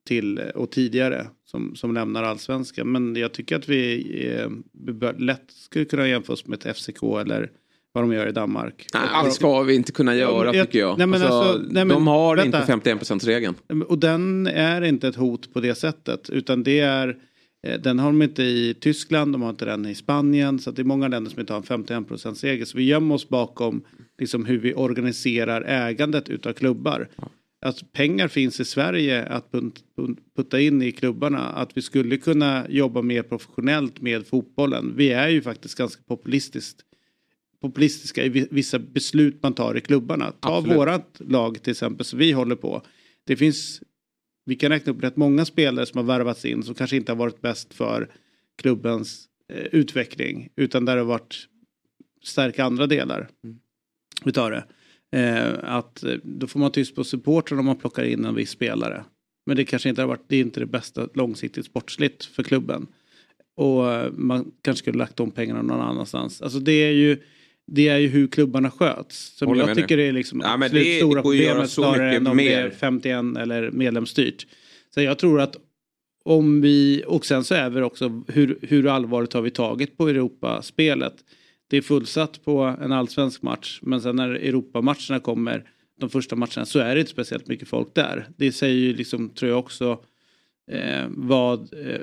till 0.08 0.38
eh, 0.38 0.46
och 0.46 0.72
tidigare 0.72 1.28
som, 1.46 1.76
som 1.76 1.94
lämnar 1.94 2.24
allsvenskan. 2.24 2.92
Men 2.92 3.16
jag 3.16 3.32
tycker 3.32 3.56
att 3.56 3.70
vi 3.70 4.06
eh, 4.28 4.50
lätt 5.18 5.52
skulle 5.52 5.86
kunna 5.86 6.08
jämföra 6.08 6.34
oss 6.34 6.48
med 6.48 6.66
ett 6.66 6.78
FCK 6.78 7.04
eller 7.04 7.52
vad 7.94 8.04
de 8.04 8.14
gör 8.14 8.28
i 8.28 8.32
Danmark. 8.32 8.88
Nej, 8.94 9.26
det 9.26 9.32
ska 9.32 9.62
vi 9.64 9.76
inte 9.76 9.92
kunna 9.92 10.16
göra 10.16 10.56
ja, 10.56 10.66
tycker 10.66 10.80
jag. 10.80 10.98
Nej, 10.98 11.08
men 11.08 11.22
alltså, 11.22 11.38
alltså, 11.38 11.58
nej, 11.58 11.86
men, 11.86 11.90
de 11.90 12.08
har 12.08 12.38
vänta. 12.38 12.74
inte 12.74 12.90
51%-regeln. 12.90 13.56
Och 13.88 13.98
den 13.98 14.48
är 14.48 14.82
inte 14.82 15.08
ett 15.08 15.16
hot 15.16 15.54
på 15.54 15.60
det 15.60 15.76
sättet. 15.76 16.30
Utan 16.30 16.64
det 16.64 16.80
är, 16.80 17.18
eh, 17.68 17.80
den 17.80 18.00
har 18.00 18.08
de 18.08 18.22
inte 18.22 18.44
i 18.44 18.76
Tyskland, 18.80 19.32
de 19.32 19.42
har 19.42 19.50
inte 19.50 19.66
den 19.66 19.86
i 19.86 19.96
Spanien. 19.96 20.60
Så 20.60 20.72
det 20.72 20.82
är 20.82 20.84
många 20.84 21.08
länder 21.08 21.32
som 21.32 21.40
inte 21.40 21.54
har 21.54 21.58
en 21.58 21.84
51%-regel. 21.86 22.66
Så 22.66 22.78
vi 22.78 22.84
gömmer 22.84 23.16
oss 23.16 23.30
bakom 23.30 23.82
liksom, 24.20 24.46
hur 24.46 24.60
vi 24.60 24.74
organiserar 24.74 25.62
ägandet 25.62 26.30
utav 26.30 26.54
klubbar. 26.54 27.08
Att 27.66 27.92
pengar 27.92 28.28
finns 28.28 28.60
i 28.60 28.66
Sverige 28.66 29.26
att 29.26 29.52
putta 30.36 30.60
in 30.60 30.82
i 30.82 30.92
klubbarna. 30.92 31.40
Att 31.40 31.78
vi 31.78 31.82
skulle 31.82 32.18
kunna 32.18 32.66
jobba 32.70 33.02
mer 33.02 33.24
professionellt 33.24 34.02
med 34.02 34.28
fotbollen. 34.28 34.94
Vi 34.96 35.12
är 35.12 35.30
ju 35.30 35.42
faktiskt 35.42 35.78
ganska 35.78 36.02
populistiskt 36.08 36.86
populistiska 37.64 38.26
i 38.26 38.48
vissa 38.52 38.80
beslut 38.80 39.44
man 39.44 39.54
tar 39.54 39.78
i 39.78 39.82
klubbarna. 39.82 40.32
Ta 40.32 40.58
Absolut. 40.58 40.78
vårat 40.78 41.22
lag 41.26 41.62
till 41.64 41.72
exempel 41.72 42.06
som 42.06 42.20
vi 42.20 42.32
håller 42.32 42.56
på. 42.56 42.82
Det 43.24 43.36
finns, 43.36 43.82
vi 44.46 44.56
kan 44.56 44.70
räkna 44.70 44.92
upp 44.92 45.04
rätt 45.04 45.16
många 45.16 45.46
spelare 45.46 45.86
som 45.86 45.98
har 45.98 46.06
värvats 46.06 46.46
in 46.46 46.64
som 46.64 46.76
kanske 46.76 46.96
inte 46.96 47.12
har 47.12 47.18
varit 47.18 47.42
bäst 47.42 47.74
för 47.74 48.10
klubbens 48.62 49.26
eh, 49.54 49.66
utveckling. 49.72 50.50
Utan 50.56 50.86
där 50.86 50.96
det 50.96 51.02
har 51.02 51.08
varit 51.08 51.48
stärka 52.24 52.64
andra 52.64 52.88
delar 52.88 53.30
mm. 53.44 53.58
utav 54.26 54.52
det. 54.52 54.66
Eh, 55.20 55.76
att 55.76 56.04
eh, 56.04 56.16
då 56.24 56.48
får 56.48 56.60
man 56.60 56.72
tyst 56.72 56.96
på 56.96 57.04
supporten 57.04 57.60
om 57.60 57.66
man 57.66 57.76
plockar 57.76 58.04
in 58.04 58.26
en 58.26 58.36
viss 58.36 58.50
spelare. 58.50 59.04
Men 59.46 59.58
det 59.58 59.66
kanske 59.66 59.90
inte 59.90 60.02
har 60.02 60.08
varit, 60.08 60.26
det 60.28 60.36
är 60.36 60.42
inte 60.42 60.60
det 60.60 60.66
bästa 60.66 61.08
långsiktigt 61.14 61.66
sportsligt 61.66 62.26
för 62.26 62.44
klubben. 62.44 62.88
Och 63.56 63.92
eh, 63.92 64.12
man 64.12 64.52
kanske 64.62 64.80
skulle 64.80 64.98
lagt 64.98 65.16
de 65.16 65.32
pengarna 65.32 65.62
någon 65.62 65.82
annanstans. 65.82 66.42
Alltså 66.42 66.60
det 66.60 66.72
är 66.72 66.92
ju 66.92 67.18
det 67.68 67.88
är 67.88 67.98
ju 67.98 68.08
hur 68.08 68.28
klubbarna 68.28 68.72
sköts. 68.72 69.38
Som 69.38 69.56
jag 69.56 69.76
tycker 69.76 69.98
det 69.98 70.04
är 70.04 70.12
liksom 70.12 70.40
ja, 70.40 70.54
absolut 70.54 70.84
det, 70.84 70.98
stora 70.98 71.22
problemet 71.22 71.70
snarare 71.70 72.16
än 72.16 72.28
om 72.28 72.38
mer. 72.38 72.50
det 72.50 72.68
är 72.68 72.70
51 72.70 73.38
eller 73.38 73.72
medlemsstyrt. 73.72 74.48
Så 74.94 75.02
jag 75.02 75.20
tror 75.20 75.42
att 75.42 75.58
om 76.26 76.62
vi, 76.62 77.04
och 77.08 77.26
sen 77.26 77.44
så 77.44 77.56
är 77.56 77.70
det 77.70 77.84
också 77.84 78.24
hur, 78.28 78.60
hur 78.62 78.88
allvarligt 78.88 79.34
har 79.34 79.42
vi 79.42 79.52
tagit 79.52 79.98
på 79.98 80.10
Europaspelet. 80.10 81.14
Det 81.68 81.78
är 81.78 81.82
fullsatt 81.82 82.46
på 82.46 82.62
en 82.82 82.92
allsvensk 82.92 83.42
match 83.42 83.80
men 83.82 84.02
sen 84.02 84.16
när 84.16 84.30
Europamatcherna 84.30 85.20
kommer, 85.20 85.70
de 86.00 86.10
första 86.10 86.36
matcherna, 86.36 86.66
så 86.66 86.80
är 86.80 86.96
det 86.96 87.00
inte 87.00 87.12
speciellt 87.12 87.48
mycket 87.48 87.68
folk 87.68 87.94
där. 87.94 88.28
Det 88.38 88.52
säger 88.52 88.76
ju 88.76 88.94
liksom, 88.94 89.30
tror 89.30 89.52
jag 89.52 89.60
också, 89.60 90.00
eh, 90.72 91.06
vad 91.10 91.60
eh, 91.60 92.02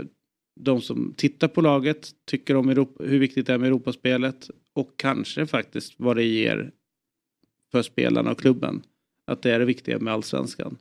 de 0.56 0.80
som 0.80 1.14
tittar 1.16 1.48
på 1.48 1.60
laget 1.60 2.10
tycker 2.24 2.56
om 2.56 2.68
Europa, 2.68 3.04
hur 3.04 3.18
viktigt 3.18 3.46
det 3.46 3.52
är 3.52 3.58
med 3.58 3.66
Europaspelet 3.66 4.50
och 4.74 4.92
kanske 4.96 5.46
faktiskt 5.46 5.94
vad 5.96 6.16
det 6.16 6.24
ger 6.24 6.70
för 7.72 7.82
spelarna 7.82 8.30
och 8.30 8.40
klubben. 8.40 8.82
Att 9.26 9.42
det 9.42 9.50
är 9.50 9.58
det 9.58 9.64
viktiga 9.64 9.98
med 9.98 10.12
allsvenskan. 10.12 10.76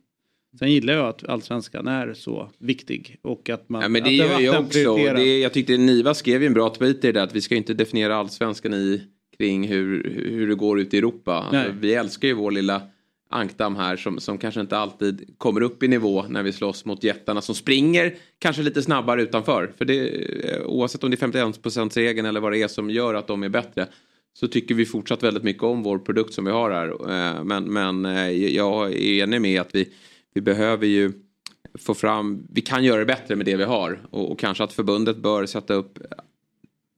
Sen 0.58 0.72
gillar 0.72 0.94
jag 0.94 1.08
att 1.08 1.24
allsvenskan 1.24 1.86
är 1.86 2.14
så 2.14 2.50
viktig 2.58 3.16
och 3.22 3.50
att 3.50 3.68
man... 3.68 3.82
Ja, 3.82 3.88
men 3.88 4.02
det 4.02 4.10
gör 4.10 4.40
jag 4.40 4.64
också. 4.64 4.96
Det, 4.96 5.38
jag 5.38 5.52
tyckte 5.52 5.76
Niva 5.76 6.14
skrev 6.14 6.40
ju 6.40 6.46
en 6.46 6.54
bra 6.54 6.74
tweet 6.74 7.04
i 7.04 7.12
det 7.12 7.22
att 7.22 7.34
vi 7.34 7.40
ska 7.40 7.54
inte 7.54 7.74
definiera 7.74 8.16
allsvenskan 8.16 8.74
i 8.74 9.02
kring 9.38 9.68
hur, 9.68 10.10
hur 10.30 10.48
det 10.48 10.54
går 10.54 10.80
ut 10.80 10.94
i 10.94 10.98
Europa. 10.98 11.32
Alltså, 11.32 11.72
vi 11.80 11.94
älskar 11.94 12.28
ju 12.28 12.34
vår 12.34 12.50
lilla 12.50 12.82
ankdamm 13.30 13.76
här 13.76 13.96
som, 13.96 14.20
som 14.20 14.38
kanske 14.38 14.60
inte 14.60 14.78
alltid 14.78 15.34
kommer 15.38 15.60
upp 15.60 15.82
i 15.82 15.88
nivå 15.88 16.24
när 16.28 16.42
vi 16.42 16.52
slåss 16.52 16.84
mot 16.84 17.04
jättarna 17.04 17.40
som 17.40 17.54
springer 17.54 18.14
kanske 18.38 18.62
lite 18.62 18.82
snabbare 18.82 19.22
utanför. 19.22 19.72
För 19.78 19.84
det, 19.84 20.08
eh, 20.50 20.62
oavsett 20.66 21.04
om 21.04 21.10
det 21.10 21.14
är 21.14 21.18
51 21.18 21.96
regeln 21.96 22.26
eller 22.26 22.40
vad 22.40 22.52
det 22.52 22.62
är 22.62 22.68
som 22.68 22.90
gör 22.90 23.14
att 23.14 23.26
de 23.26 23.42
är 23.42 23.48
bättre 23.48 23.86
så 24.32 24.48
tycker 24.48 24.74
vi 24.74 24.86
fortsatt 24.86 25.22
väldigt 25.22 25.42
mycket 25.42 25.62
om 25.62 25.82
vår 25.82 25.98
produkt 25.98 26.34
som 26.34 26.44
vi 26.44 26.50
har 26.50 26.70
här. 26.70 26.88
Eh, 26.88 27.44
men, 27.44 27.64
men 27.64 28.06
eh, 28.06 28.30
jag 28.30 28.92
är 28.92 29.22
enig 29.22 29.40
med 29.40 29.60
att 29.60 29.74
vi, 29.74 29.92
vi 30.34 30.40
behöver 30.40 30.86
ju 30.86 31.12
få 31.78 31.94
fram, 31.94 32.46
vi 32.52 32.60
kan 32.60 32.84
göra 32.84 32.98
det 32.98 33.06
bättre 33.06 33.36
med 33.36 33.46
det 33.46 33.56
vi 33.56 33.64
har 33.64 34.00
och, 34.10 34.32
och 34.32 34.38
kanske 34.38 34.64
att 34.64 34.72
förbundet 34.72 35.16
bör 35.16 35.46
sätta 35.46 35.74
upp 35.74 35.98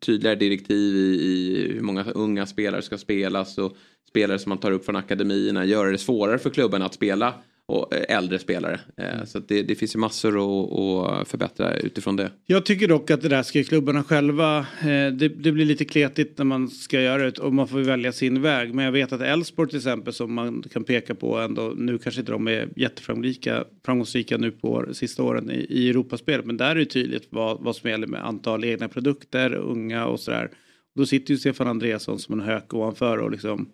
tydligare 0.06 0.36
direktiv 0.36 0.96
i, 0.96 1.20
i 1.22 1.72
hur 1.72 1.80
många 1.80 2.04
unga 2.04 2.46
spelare 2.46 2.82
ska 2.82 2.98
spelas 2.98 3.58
och 3.58 3.76
spelare 4.12 4.38
som 4.38 4.50
man 4.50 4.58
tar 4.58 4.72
upp 4.72 4.84
från 4.84 4.96
akademierna, 4.96 5.64
göra 5.64 5.90
det 5.90 5.98
svårare 5.98 6.38
för 6.38 6.50
klubben 6.50 6.82
att 6.82 6.94
spela 6.94 7.34
och 7.66 7.94
eh, 7.94 8.16
äldre 8.16 8.38
spelare. 8.38 8.80
Eh, 8.96 9.14
mm. 9.14 9.26
Så 9.26 9.38
det, 9.38 9.62
det, 9.62 9.74
finns 9.74 9.94
ju 9.94 9.98
massor 9.98 10.28
att, 10.28 11.20
att, 11.20 11.28
förbättra 11.28 11.76
utifrån 11.76 12.16
det. 12.16 12.30
Jag 12.46 12.66
tycker 12.66 12.88
dock 12.88 13.10
att 13.10 13.22
det 13.22 13.28
där 13.28 13.42
ska 13.42 13.64
klubbarna 13.64 14.04
själva. 14.04 14.58
Eh, 14.58 15.12
det, 15.12 15.28
det, 15.28 15.52
blir 15.52 15.64
lite 15.64 15.84
kletigt 15.84 16.38
när 16.38 16.44
man 16.44 16.68
ska 16.68 17.00
göra 17.00 17.22
det 17.22 17.38
och 17.38 17.54
man 17.54 17.68
får 17.68 17.78
välja 17.78 18.12
sin 18.12 18.42
väg. 18.42 18.74
Men 18.74 18.84
jag 18.84 18.92
vet 18.92 19.12
att 19.12 19.20
Elfsborg 19.20 19.68
till 19.68 19.78
exempel 19.78 20.12
som 20.12 20.34
man 20.34 20.62
kan 20.72 20.84
peka 20.84 21.14
på 21.14 21.38
ändå. 21.38 21.72
Nu 21.76 21.98
kanske 21.98 22.20
inte 22.20 22.32
de 22.32 22.48
är 22.48 22.68
jätteframgångsrika 22.76 23.64
framgångsrika 23.84 24.36
nu 24.36 24.50
på 24.50 24.86
sista 24.92 25.22
åren 25.22 25.50
i, 25.50 25.66
i 25.68 25.90
Europaspelet. 25.90 26.46
Men 26.46 26.56
där 26.56 26.70
är 26.70 26.74
det 26.74 26.84
tydligt 26.84 27.26
vad, 27.30 27.60
vad 27.60 27.76
som 27.76 27.90
gäller 27.90 28.06
med 28.06 28.26
antal 28.26 28.64
egna 28.64 28.88
produkter, 28.88 29.54
unga 29.54 30.06
och 30.06 30.20
sådär. 30.20 30.50
Då 30.94 31.06
sitter 31.06 31.34
ju 31.34 31.38
Stefan 31.38 31.68
Andreasson 31.68 32.18
som 32.18 32.40
en 32.40 32.46
hök 32.46 32.74
ovanför 32.74 33.18
och 33.18 33.30
liksom 33.30 33.68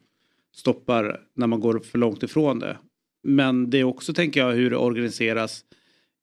stoppar 0.56 1.20
när 1.34 1.46
man 1.46 1.60
går 1.60 1.78
för 1.78 1.98
långt 1.98 2.22
ifrån 2.22 2.58
det. 2.58 2.78
Men 3.22 3.70
det 3.70 3.78
är 3.78 3.84
också, 3.84 4.14
tänker 4.14 4.40
jag, 4.40 4.52
hur 4.52 4.70
det 4.70 4.76
organiseras 4.76 5.64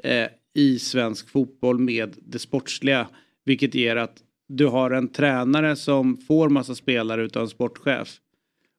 eh, 0.04 0.28
i 0.54 0.80
svensk 0.80 1.30
fotboll 1.30 1.80
med 1.80 2.16
det 2.18 2.40
sportsliga. 2.40 3.08
Vilket 3.46 3.76
ger 3.76 3.96
att 3.96 4.24
du 4.48 4.66
har 4.66 4.92
en 4.92 5.08
tränare 5.08 5.76
som 5.76 6.18
får 6.18 6.50
massa 6.50 6.76
spelare 6.76 7.24
utav 7.24 7.44
en 7.44 7.50
sportchef. 7.50 8.20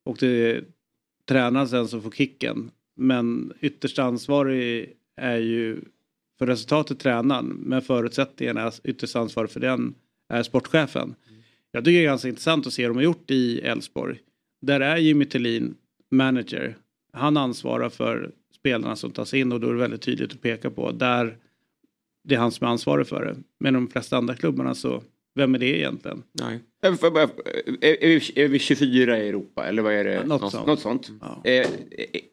Och 0.04 0.16
det 0.20 0.26
är 0.26 0.64
tränaren 1.28 1.68
sen 1.68 1.88
som 1.88 2.02
får 2.02 2.10
kicken. 2.10 2.70
Men 2.96 3.52
ytterst 3.60 3.98
ansvarig 3.98 4.92
är 5.16 5.36
ju 5.36 5.80
för 6.38 6.46
resultatet 6.46 7.00
tränaren. 7.00 7.46
Men 7.46 7.82
förutsättningarna, 7.82 8.72
ytterst 8.84 9.16
ansvarig 9.16 9.50
för 9.50 9.60
den, 9.60 9.94
är 10.28 10.42
sportchefen. 10.42 11.14
Jag 11.70 11.84
tycker 11.84 11.98
det 11.98 12.04
är 12.04 12.08
ganska 12.08 12.28
intressant 12.28 12.66
att 12.66 12.72
se 12.72 12.82
hur 12.82 12.88
de 12.88 12.96
har 12.96 13.04
gjort 13.04 13.30
i 13.30 13.60
Elfsborg. 13.60 14.18
Där 14.62 14.80
är 14.80 14.96
Jimmy 14.96 15.24
Tillin 15.24 15.74
manager. 16.10 16.76
Han 17.12 17.36
ansvarar 17.36 17.88
för 17.88 18.30
spelarna 18.54 18.96
som 18.96 19.10
tas 19.10 19.34
in 19.34 19.52
och 19.52 19.60
då 19.60 19.68
är 19.68 19.72
det 19.72 19.80
väldigt 19.80 20.02
tydligt 20.02 20.32
att 20.32 20.42
peka 20.42 20.70
på. 20.70 20.92
Där 20.92 21.36
det 22.26 22.34
är 22.34 22.38
han 22.38 22.52
som 22.52 22.66
är 22.66 22.70
ansvarig 22.70 23.06
för 23.06 23.24
det. 23.24 23.36
Men 23.60 23.74
de 23.74 23.88
flesta 23.88 24.16
andra 24.16 24.34
klubbarna 24.34 24.74
så, 24.74 25.02
vem 25.34 25.54
är 25.54 25.58
det 25.58 25.78
egentligen? 25.78 26.22
Nej. 26.32 26.60
Är, 26.82 26.88
är, 28.38 28.48
vi, 28.48 28.58
24 28.58 29.18
i 29.18 29.28
Europa 29.28 29.66
eller 29.66 29.82
vad 29.82 29.92
är 29.92 30.04
det? 30.04 30.26
något, 30.26 30.52
sånt. 30.52 30.66
Något 30.66 30.80
sånt. 30.80 31.10
Ja. 31.20 31.40
Är, 31.44 31.66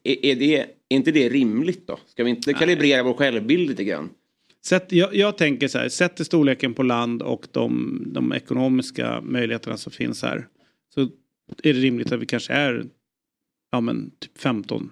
är, 0.04 0.34
det, 0.34 0.58
är 0.58 0.66
inte 0.88 1.12
det 1.12 1.28
rimligt 1.28 1.86
då? 1.86 1.98
Ska 2.06 2.24
vi 2.24 2.30
inte 2.30 2.50
Nej. 2.50 2.58
kalibrera 2.58 3.02
vår 3.02 3.14
självbild 3.14 3.68
lite 3.68 3.84
grann? 3.84 4.10
Sätt, 4.64 4.92
jag, 4.92 5.14
jag, 5.14 5.38
tänker 5.38 5.68
så 5.68 5.78
här, 5.78 5.88
sätt 5.88 6.16
till 6.16 6.24
storleken 6.24 6.74
på 6.74 6.82
land 6.82 7.22
och 7.22 7.46
de, 7.50 8.02
de 8.06 8.32
ekonomiska 8.32 9.20
möjligheterna 9.20 9.76
som 9.76 9.92
finns 9.92 10.22
här. 10.22 10.46
Så 10.94 11.08
är 11.62 11.74
det 11.74 11.80
rimligt 11.80 12.12
att 12.12 12.20
vi 12.20 12.26
kanske 12.26 12.52
är 12.52 12.84
ja, 13.72 13.80
men, 13.80 14.10
typ 14.20 14.38
15. 14.38 14.90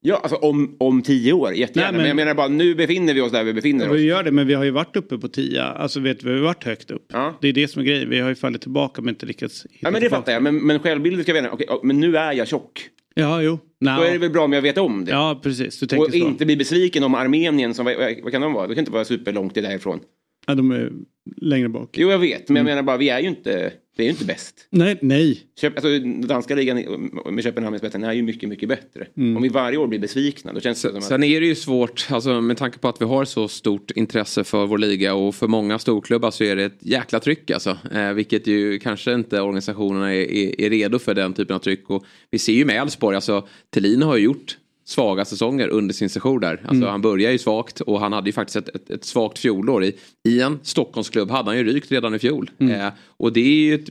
Ja, 0.00 0.16
alltså 0.16 0.36
om, 0.36 0.76
om 0.80 1.02
tio 1.02 1.32
år, 1.32 1.52
jättegärna. 1.52 1.90
Nej, 1.90 1.92
men, 1.92 2.00
men 2.00 2.08
jag 2.08 2.16
menar 2.16 2.34
bara 2.34 2.48
nu 2.48 2.74
befinner 2.74 3.14
vi 3.14 3.20
oss 3.20 3.32
där 3.32 3.44
vi 3.44 3.54
befinner 3.54 3.84
ja, 3.84 3.90
oss. 3.90 3.96
Vi 3.96 4.02
gör 4.02 4.22
det, 4.22 4.30
men 4.30 4.46
vi 4.46 4.54
har 4.54 4.64
ju 4.64 4.70
varit 4.70 4.96
uppe 4.96 5.18
på 5.18 5.28
10. 5.28 5.62
Alltså 5.62 6.00
vet 6.00 6.22
vi 6.22 6.30
har 6.30 6.38
varit 6.38 6.64
högt 6.64 6.90
upp. 6.90 7.06
Ja. 7.12 7.38
Det 7.40 7.48
är 7.48 7.52
det 7.52 7.68
som 7.68 7.82
är 7.82 7.86
grejen. 7.86 8.10
Vi 8.10 8.20
har 8.20 8.28
ju 8.28 8.34
fallit 8.34 8.62
tillbaka 8.62 9.02
men 9.02 9.08
inte 9.08 9.26
lyckats 9.26 9.66
hitta 9.70 9.76
Ja, 9.80 9.90
men 9.90 9.92
det 9.92 10.00
tillbaka. 10.00 10.20
fattar 10.20 10.32
jag. 10.32 10.42
Men, 10.42 10.66
men 10.66 10.78
självbilden 10.78 11.22
ska 11.22 11.32
vi 11.32 11.48
Okej, 11.48 11.66
men 11.82 12.00
nu 12.00 12.16
är 12.16 12.32
jag 12.32 12.48
tjock. 12.48 12.88
Ja, 13.14 13.42
jo. 13.42 13.58
No. 13.80 13.90
Då 13.96 14.02
är 14.02 14.12
det 14.12 14.18
väl 14.18 14.30
bra 14.30 14.44
om 14.44 14.52
jag 14.52 14.62
vet 14.62 14.78
om 14.78 15.04
det. 15.04 15.10
Ja, 15.10 15.40
precis. 15.42 15.80
Du 15.80 15.96
och 15.96 16.10
så. 16.10 16.16
inte 16.16 16.46
bli 16.46 16.56
besviken 16.56 17.04
om 17.04 17.14
Armenien 17.14 17.74
som, 17.74 17.84
vad, 17.84 17.96
vad 18.22 18.32
kan 18.32 18.42
de 18.42 18.52
vara? 18.52 18.66
De 18.66 18.74
kan 18.74 18.82
inte 18.82 18.92
vara 18.92 19.04
superlångt 19.04 19.54
därifrån. 19.54 20.00
Ja, 20.46 20.54
de 20.54 20.70
är 20.70 20.92
längre 21.36 21.68
bak. 21.68 21.98
Jo, 21.98 22.10
jag 22.10 22.18
vet. 22.18 22.48
Men 22.48 22.56
jag 22.56 22.60
mm. 22.60 22.70
menar 22.70 22.82
bara, 22.82 22.96
vi 22.96 23.08
är 23.08 23.20
ju 23.20 23.28
inte, 23.28 23.72
vi 23.96 24.02
är 24.02 24.04
ju 24.04 24.10
inte 24.10 24.24
bäst. 24.24 24.66
Nej, 24.70 24.98
nej. 25.02 25.40
Köp, 25.60 25.72
alltså, 25.76 25.98
danska 26.26 26.54
ligan 26.54 27.10
med 27.30 27.44
Köpenhamn 27.44 27.76
i 27.76 27.78
spetsen 27.78 28.04
är 28.04 28.12
ju 28.12 28.22
mycket, 28.22 28.48
mycket 28.48 28.68
bättre. 28.68 29.06
Mm. 29.16 29.36
Om 29.36 29.42
vi 29.42 29.48
varje 29.48 29.78
år 29.78 29.86
blir 29.86 29.98
besvikna, 29.98 30.52
då 30.52 30.60
känns 30.60 30.82
det 30.82 30.88
som 30.88 30.98
att... 30.98 31.04
Sen 31.04 31.22
är 31.22 31.40
det 31.40 31.46
ju 31.46 31.54
svårt, 31.54 32.06
alltså, 32.10 32.40
med 32.40 32.56
tanke 32.56 32.78
på 32.78 32.88
att 32.88 33.00
vi 33.00 33.04
har 33.04 33.24
så 33.24 33.48
stort 33.48 33.90
intresse 33.90 34.44
för 34.44 34.66
vår 34.66 34.78
liga 34.78 35.14
och 35.14 35.34
för 35.34 35.46
många 35.46 35.78
storklubbar 35.78 36.30
så 36.30 36.44
är 36.44 36.56
det 36.56 36.64
ett 36.64 36.78
jäkla 36.80 37.20
tryck 37.20 37.50
alltså. 37.50 37.78
Eh, 37.94 38.12
vilket 38.12 38.46
ju 38.46 38.78
kanske 38.78 39.14
inte 39.14 39.40
organisationerna 39.40 40.14
är, 40.14 40.30
är, 40.30 40.60
är, 40.60 40.70
redo 40.70 40.98
för 40.98 41.14
den 41.14 41.34
typen 41.34 41.56
av 41.56 41.60
tryck. 41.60 41.90
Och 41.90 42.04
vi 42.30 42.38
ser 42.38 42.52
ju 42.52 42.64
med 42.64 42.82
Elfsborg, 42.82 43.14
alltså 43.14 43.48
Thelin 43.74 44.02
har 44.02 44.16
ju 44.16 44.24
gjort 44.24 44.56
svaga 44.88 45.24
säsonger 45.24 45.68
under 45.68 45.94
sin 45.94 46.08
sejour 46.10 46.38
där. 46.40 46.52
Alltså, 46.60 46.74
Mm. 46.74 46.88
Han 46.88 47.02
börjar 47.02 47.32
ju 47.32 47.38
svagt 47.38 47.80
och 47.80 48.00
han 48.00 48.12
hade 48.12 48.28
ju 48.28 48.32
faktiskt 48.32 48.56
ett, 48.56 48.68
ett, 48.68 48.90
ett 48.90 49.04
svagt 49.04 49.38
fjolår. 49.38 49.84
I, 49.84 49.96
I 50.28 50.40
en 50.40 50.58
Stockholmsklubb 50.62 51.30
hade 51.30 51.48
han 51.50 51.56
ju 51.58 51.64
rykt 51.64 51.92
redan 51.92 52.14
i 52.14 52.18
fjol. 52.18 52.50
Mm. 52.58 52.80
Eh, 52.80 52.92
och 53.06 53.32
det 53.32 53.40
är 53.40 53.64
ju 53.64 53.74
ett, 53.74 53.88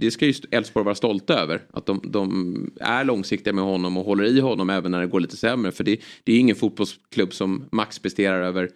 det- 0.00 0.10
ska 0.10 0.26
ju 0.26 0.34
Elfsborg 0.50 0.84
vara 0.84 0.94
stolta 0.94 1.34
över. 1.34 1.62
Att 1.72 1.86
de, 1.86 2.00
de 2.04 2.70
är 2.80 3.04
långsiktiga 3.04 3.52
med 3.52 3.64
honom 3.64 3.96
och 3.96 4.04
håller 4.04 4.24
i 4.24 4.40
honom 4.40 4.70
även 4.70 4.90
när 4.90 5.00
det 5.00 5.06
går 5.06 5.20
lite 5.20 5.36
sämre. 5.36 5.72
För 5.72 5.84
det, 5.84 6.00
det 6.24 6.32
är 6.32 6.38
ingen 6.38 6.56
fotbollsklubb 6.56 7.32
som 7.34 7.64
max 7.72 7.98
presterar 7.98 8.42
över 8.42 8.70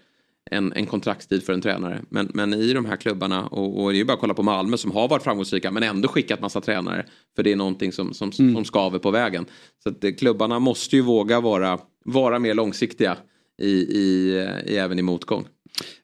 en, 0.50 0.72
en 0.72 0.86
kontraktstid 0.86 1.42
för 1.42 1.52
en 1.52 1.60
tränare. 1.60 2.02
Men, 2.08 2.30
men 2.34 2.54
i 2.54 2.72
de 2.72 2.84
här 2.84 2.96
klubbarna, 2.96 3.46
och, 3.46 3.82
och 3.82 3.90
det 3.90 3.96
är 3.96 3.98
ju 3.98 4.04
bara 4.04 4.12
att 4.12 4.20
kolla 4.20 4.34
på 4.34 4.42
Malmö 4.42 4.76
som 4.76 4.90
har 4.90 5.08
varit 5.08 5.22
framgångsrika 5.22 5.70
men 5.70 5.82
ändå 5.82 6.08
skickat 6.08 6.40
massa 6.40 6.60
tränare. 6.60 7.06
För 7.36 7.42
det 7.42 7.52
är 7.52 7.56
någonting 7.56 7.92
som, 7.92 8.14
som, 8.14 8.32
som 8.32 8.64
skaver 8.64 8.98
på 8.98 9.10
vägen. 9.10 9.46
Så 9.82 9.88
att 9.88 10.04
eh, 10.04 10.10
klubbarna 10.12 10.58
måste 10.58 10.96
ju 10.96 11.02
våga 11.02 11.40
vara, 11.40 11.78
vara 12.04 12.38
mer 12.38 12.54
långsiktiga 12.54 13.16
i, 13.62 13.70
i, 13.70 14.34
i, 14.66 14.76
även 14.76 14.98
i 14.98 15.02
motgång. 15.02 15.44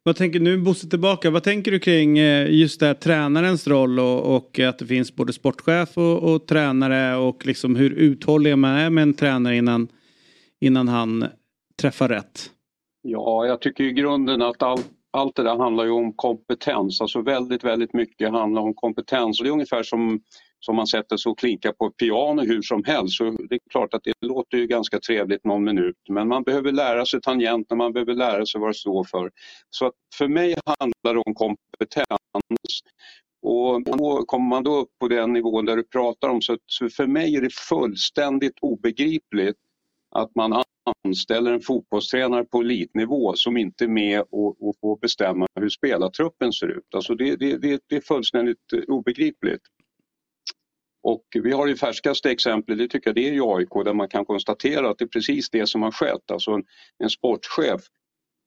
Vad 0.02 0.16
tänker 0.16 0.40
nu 0.40 0.58
Bosse 0.58 0.88
tillbaka, 0.88 1.30
vad 1.30 1.42
tänker 1.42 1.70
du 1.70 1.78
kring 1.78 2.18
eh, 2.18 2.50
just 2.50 2.80
det 2.80 2.86
här 2.86 2.94
tränarens 2.94 3.66
roll 3.66 4.00
och, 4.00 4.36
och 4.36 4.58
att 4.58 4.78
det 4.78 4.86
finns 4.86 5.16
både 5.16 5.32
sportchef 5.32 5.98
och, 5.98 6.34
och 6.34 6.46
tränare 6.46 7.16
och 7.16 7.46
liksom 7.46 7.76
hur 7.76 7.90
uthållig 7.90 8.58
man 8.58 8.76
är 8.76 8.90
med 8.90 9.02
en 9.02 9.14
tränare 9.14 9.56
innan, 9.56 9.88
innan 10.60 10.88
han 10.88 11.24
träffar 11.80 12.08
rätt? 12.08 12.50
Ja, 13.08 13.46
jag 13.46 13.60
tycker 13.60 13.84
i 13.84 13.92
grunden 13.92 14.42
att 14.42 14.62
all, 14.62 14.78
allt 15.10 15.36
det 15.36 15.42
där 15.42 15.56
handlar 15.56 15.84
ju 15.84 15.90
om 15.90 16.12
kompetens. 16.12 17.00
Alltså 17.00 17.22
väldigt, 17.22 17.64
väldigt 17.64 17.94
mycket 17.94 18.30
handlar 18.30 18.62
om 18.62 18.74
kompetens. 18.74 19.40
Och 19.40 19.44
det 19.44 19.50
är 19.50 19.52
ungefär 19.52 19.82
som, 19.82 20.20
som 20.60 20.76
man 20.76 20.86
sätter 20.86 21.16
sig 21.16 21.30
och 21.30 21.38
klinkar 21.38 21.72
på 21.72 21.86
ett 21.86 21.96
piano 21.96 22.42
hur 22.42 22.62
som 22.62 22.84
helst. 22.84 23.16
Så 23.16 23.24
det 23.24 23.54
är 23.54 23.60
klart 23.70 23.94
att 23.94 24.04
det 24.04 24.12
låter 24.20 24.58
ju 24.58 24.66
ganska 24.66 25.00
trevligt 25.00 25.44
någon 25.44 25.64
minut. 25.64 25.96
Men 26.08 26.28
man 26.28 26.42
behöver 26.42 26.72
lära 26.72 27.06
sig 27.06 27.20
tangenter, 27.20 27.76
man 27.76 27.92
behöver 27.92 28.14
lära 28.14 28.46
sig 28.46 28.60
vad 28.60 28.70
det 28.70 28.74
står 28.74 29.04
för. 29.04 29.30
Så 29.70 29.86
att 29.86 29.94
för 30.14 30.28
mig 30.28 30.56
handlar 30.78 31.14
det 31.14 31.22
om 31.26 31.34
kompetens. 31.34 32.20
Och 33.42 33.82
då 33.82 34.24
kommer 34.26 34.48
man 34.48 34.64
då 34.64 34.76
upp 34.76 34.90
på 35.00 35.08
den 35.08 35.32
nivån 35.32 35.64
där 35.64 35.76
du 35.76 35.82
pratar 35.84 36.28
om 36.28 36.42
så, 36.42 36.56
så 36.66 36.88
för 36.88 37.06
mig 37.06 37.36
är 37.36 37.40
det 37.40 37.54
fullständigt 37.54 38.58
obegripligt 38.60 39.56
att 40.16 40.34
man 40.34 40.62
anställer 41.04 41.52
en 41.52 41.60
fotbollstränare 41.60 42.44
på 42.44 42.60
elitnivå 42.60 43.32
som 43.36 43.56
inte 43.56 43.84
är 43.84 43.88
med 43.88 44.20
och, 44.20 44.68
och 44.68 44.74
får 44.80 44.98
bestämma 44.98 45.46
hur 45.60 45.68
spelartruppen 45.68 46.52
ser 46.52 46.66
ut. 46.68 46.94
Alltså 46.94 47.14
det, 47.14 47.36
det, 47.36 47.56
det, 47.56 47.80
det 47.88 47.96
är 47.96 48.00
fullständigt 48.00 48.72
eh, 48.72 48.80
obegripligt. 48.88 49.62
Och 51.02 51.24
vi 51.42 51.52
har 51.52 51.66
det 51.66 51.76
färskaste 51.76 52.30
exemplet, 52.30 52.78
det 52.78 52.88
tycker 52.88 53.08
jag 53.08 53.14
det 53.14 53.28
är 53.28 53.32
i 53.32 53.40
AIK 53.40 53.84
där 53.84 53.94
man 53.94 54.08
kan 54.08 54.24
konstatera 54.24 54.90
att 54.90 54.98
det 54.98 55.04
är 55.04 55.08
precis 55.08 55.50
det 55.50 55.66
som 55.66 55.82
har 55.82 55.90
skett. 55.90 56.30
Alltså 56.32 56.50
en, 56.50 56.64
en 56.98 57.10
sportchef, 57.10 57.80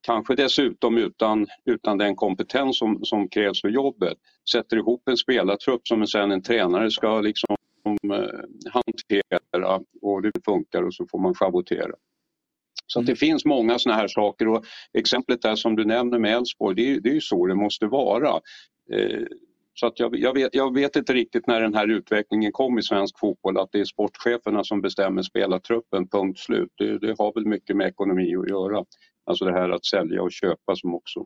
kanske 0.08 0.36
dessutom 0.36 0.98
utan, 0.98 1.48
utan 1.66 1.98
den 1.98 2.16
kompetens 2.16 2.78
som, 2.78 3.06
som 3.06 3.30
krävs 3.30 3.62
för 3.62 3.70
jobbet, 3.70 4.18
sätter 4.52 4.78
ihop 4.78 5.08
en 5.08 5.18
spelartrupp 5.18 5.88
som 5.88 6.08
sen 6.08 6.32
en 6.32 6.42
tränare 6.42 6.92
ska 6.92 7.22
liksom 7.22 7.56
hantera 8.72 9.80
och 10.02 10.22
det 10.22 10.32
funkar 10.46 10.84
och 10.84 10.94
så 10.94 11.06
får 11.12 11.20
man 11.20 11.34
schavottera. 11.34 11.92
Så 12.88 13.02
det 13.02 13.16
finns 13.16 13.46
många 13.46 13.80
sådana 13.80 14.02
här 14.02 14.08
saker 14.08 14.48
och 14.48 14.66
exemplet 14.94 15.42
där 15.42 15.56
som 15.56 15.76
du 15.76 15.86
nämner 15.86 16.20
med 16.20 16.36
Elfsborg, 16.38 16.76
det, 16.76 16.92
är- 16.96 17.00
det 17.00 17.10
är 17.10 17.14
ju 17.14 17.22
så 17.22 17.46
det 17.46 17.56
måste 17.56 17.86
vara. 17.86 18.30
Eh, 18.94 19.24
så 19.74 19.88
att 19.88 20.00
jag, 20.00 20.16
jag, 20.16 20.34
vet, 20.34 20.56
jag 20.56 20.74
vet 20.74 20.96
inte 20.96 21.14
riktigt 21.14 21.48
när 21.48 21.62
den 21.62 21.74
här 21.76 21.88
utvecklingen 21.88 22.52
kom 22.52 22.80
i 22.80 22.84
svensk 22.84 23.20
fotboll 23.20 23.58
att 23.58 23.70
det 23.72 23.80
är 23.80 23.86
sportcheferna 23.86 24.64
som 24.64 24.82
bestämmer 24.82 25.22
spelartruppen, 25.22 26.08
punkt 26.08 26.40
slut. 26.40 26.70
Det, 26.78 26.98
det 27.00 27.16
har 27.20 27.34
väl 27.34 27.46
mycket 27.46 27.76
med 27.76 27.88
ekonomi 27.88 28.36
att 28.36 28.50
göra. 28.50 28.86
Alltså 29.30 29.46
det 29.46 29.54
här 29.54 29.70
att 29.70 29.86
sälja 29.86 30.22
och 30.22 30.32
köpa 30.32 30.76
som 30.76 30.96
också. 30.96 31.26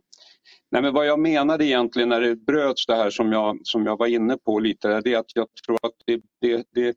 Nej, 0.71 0.81
men 0.81 0.93
vad 0.93 1.07
jag 1.07 1.19
menade 1.19 1.65
egentligen 1.65 2.09
när 2.09 2.21
det 2.21 2.35
bröts 2.35 2.85
det 2.85 2.95
här 2.95 3.09
som 3.09 3.31
jag, 3.31 3.59
som 3.63 3.85
jag 3.85 3.97
var 3.97 4.07
inne 4.07 4.37
på 4.37 4.59
lite, 4.59 5.01
det 5.01 5.13
är 5.13 5.17
att 5.17 5.35
jag 5.35 5.47
tror 5.65 5.75
att 5.81 5.93
det, 6.05 6.21
det, 6.41 6.65
det, 6.71 6.95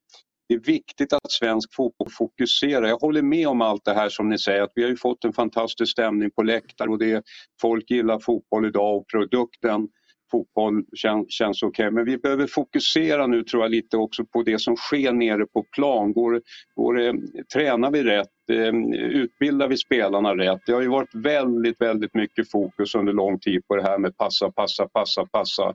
det 0.49 0.55
är 0.55 0.59
viktigt 0.59 1.12
att 1.12 1.33
svensk 1.33 1.75
fotboll 1.75 2.09
fokuserar. 2.11 2.87
Jag 2.87 2.99
håller 2.99 3.23
med 3.23 3.49
om 3.49 3.61
allt 3.61 3.85
det 3.85 3.95
här 3.95 4.09
som 4.09 4.29
ni 4.29 4.38
säger, 4.38 4.62
att 4.62 4.73
vi 4.75 4.83
har 4.83 4.90
ju 4.90 4.97
fått 4.97 5.25
en 5.25 5.33
fantastisk 5.33 5.92
stämning 5.92 6.31
på 6.31 6.42
läktaren 6.42 6.92
och 6.92 6.99
det, 6.99 7.25
folk 7.61 7.90
gillar 7.90 8.19
fotboll 8.19 8.66
idag 8.66 8.97
och 8.97 9.09
produkten 9.12 9.88
fotboll 10.37 10.85
kän, 10.96 11.27
känns 11.29 11.62
okej. 11.62 11.90
Men 11.90 12.05
vi 12.05 12.18
behöver 12.18 12.46
fokusera 12.46 13.27
nu 13.27 13.42
tror 13.42 13.62
jag 13.62 13.70
lite 13.70 13.96
också 13.96 14.25
på 14.25 14.42
det 14.42 14.59
som 14.61 14.77
sker 14.77 15.12
nere 15.12 15.46
på 15.46 15.62
plan. 15.62 16.12
Går, 16.12 16.42
går, 16.75 16.94
det- 16.94 17.49
tränar 17.55 17.90
vi 17.90 18.03
rätt? 18.03 18.29
Ehm, 18.53 18.92
utbildar 18.92 19.68
vi 19.68 19.77
spelarna 19.77 20.37
rätt? 20.37 20.61
Det 20.66 20.72
har 20.72 20.83
ju 20.83 20.88
varit 20.88 21.14
väldigt, 21.14 21.81
väldigt 21.81 22.14
mycket 22.14 22.51
fokus 22.51 22.94
under 22.94 23.12
lång 23.12 23.38
tid 23.38 23.66
på 23.68 23.77
det 23.77 23.83
här 23.83 23.99
med 23.99 24.16
passa, 24.16 24.51
passa, 24.51 24.88
passa, 24.88 25.27
passa. 25.27 25.75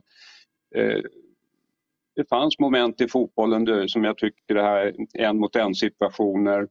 Ehm, 0.76 1.02
det 2.16 2.28
fanns 2.28 2.58
moment 2.58 3.00
i 3.00 3.08
fotbollen 3.08 3.64
där 3.64 3.86
som 3.86 4.04
jag 4.04 4.18
tycker 4.18 4.54
det 4.54 4.62
här 4.62 4.94
en 5.14 5.38
mot 5.38 5.56
en 5.56 5.74
situationer. 5.74 6.68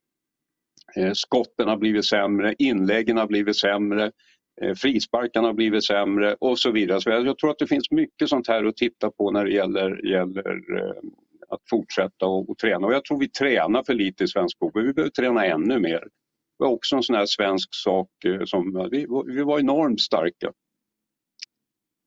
Ehm, 0.95 1.15
skotten 1.15 1.67
har 1.67 1.77
blivit 1.77 2.05
sämre, 2.05 2.55
inläggen 2.59 3.17
har 3.17 3.27
blivit 3.27 3.57
sämre, 3.57 4.11
Eh, 4.61 4.73
frisparkarna 4.73 5.47
har 5.47 5.53
blivit 5.53 5.85
sämre 5.85 6.35
och 6.39 6.59
så 6.59 6.71
vidare. 6.71 7.01
Så 7.01 7.09
jag, 7.09 7.37
tror 7.37 7.51
att 7.51 7.59
det 7.59 7.67
finns 7.67 7.91
mycket 7.91 8.29
sånt 8.29 8.47
här 8.47 8.65
att 8.65 8.77
titta 8.77 9.11
på 9.11 9.31
när 9.31 9.45
det 9.45 9.51
gäller, 9.51 10.05
gäller 10.05 10.77
eh, 10.77 11.09
att 11.49 11.61
fortsätta 11.69 12.25
och, 12.25 12.49
och 12.49 12.57
träna. 12.57 12.87
Och 12.87 12.93
jag 12.93 13.05
tror 13.05 13.19
vi 13.19 13.29
tränar 13.29 13.83
för 13.83 13.93
lite 13.93 14.23
i 14.23 14.27
svensk 14.27 14.57
fotboll. 14.59 14.85
Vi 14.85 14.93
behöver 14.93 15.11
träna 15.11 15.45
ännu 15.45 15.79
mer. 15.79 15.99
Det 15.99 16.65
var 16.65 16.71
också 16.71 16.95
en 16.95 17.03
sån 17.03 17.15
här 17.15 17.25
svensk 17.25 17.69
sak 17.71 18.25
eh, 18.25 18.43
som 18.45 18.89
vi, 18.91 19.07
vi 19.25 19.43
var 19.43 19.59
enormt 19.59 20.01
starka. 20.01 20.51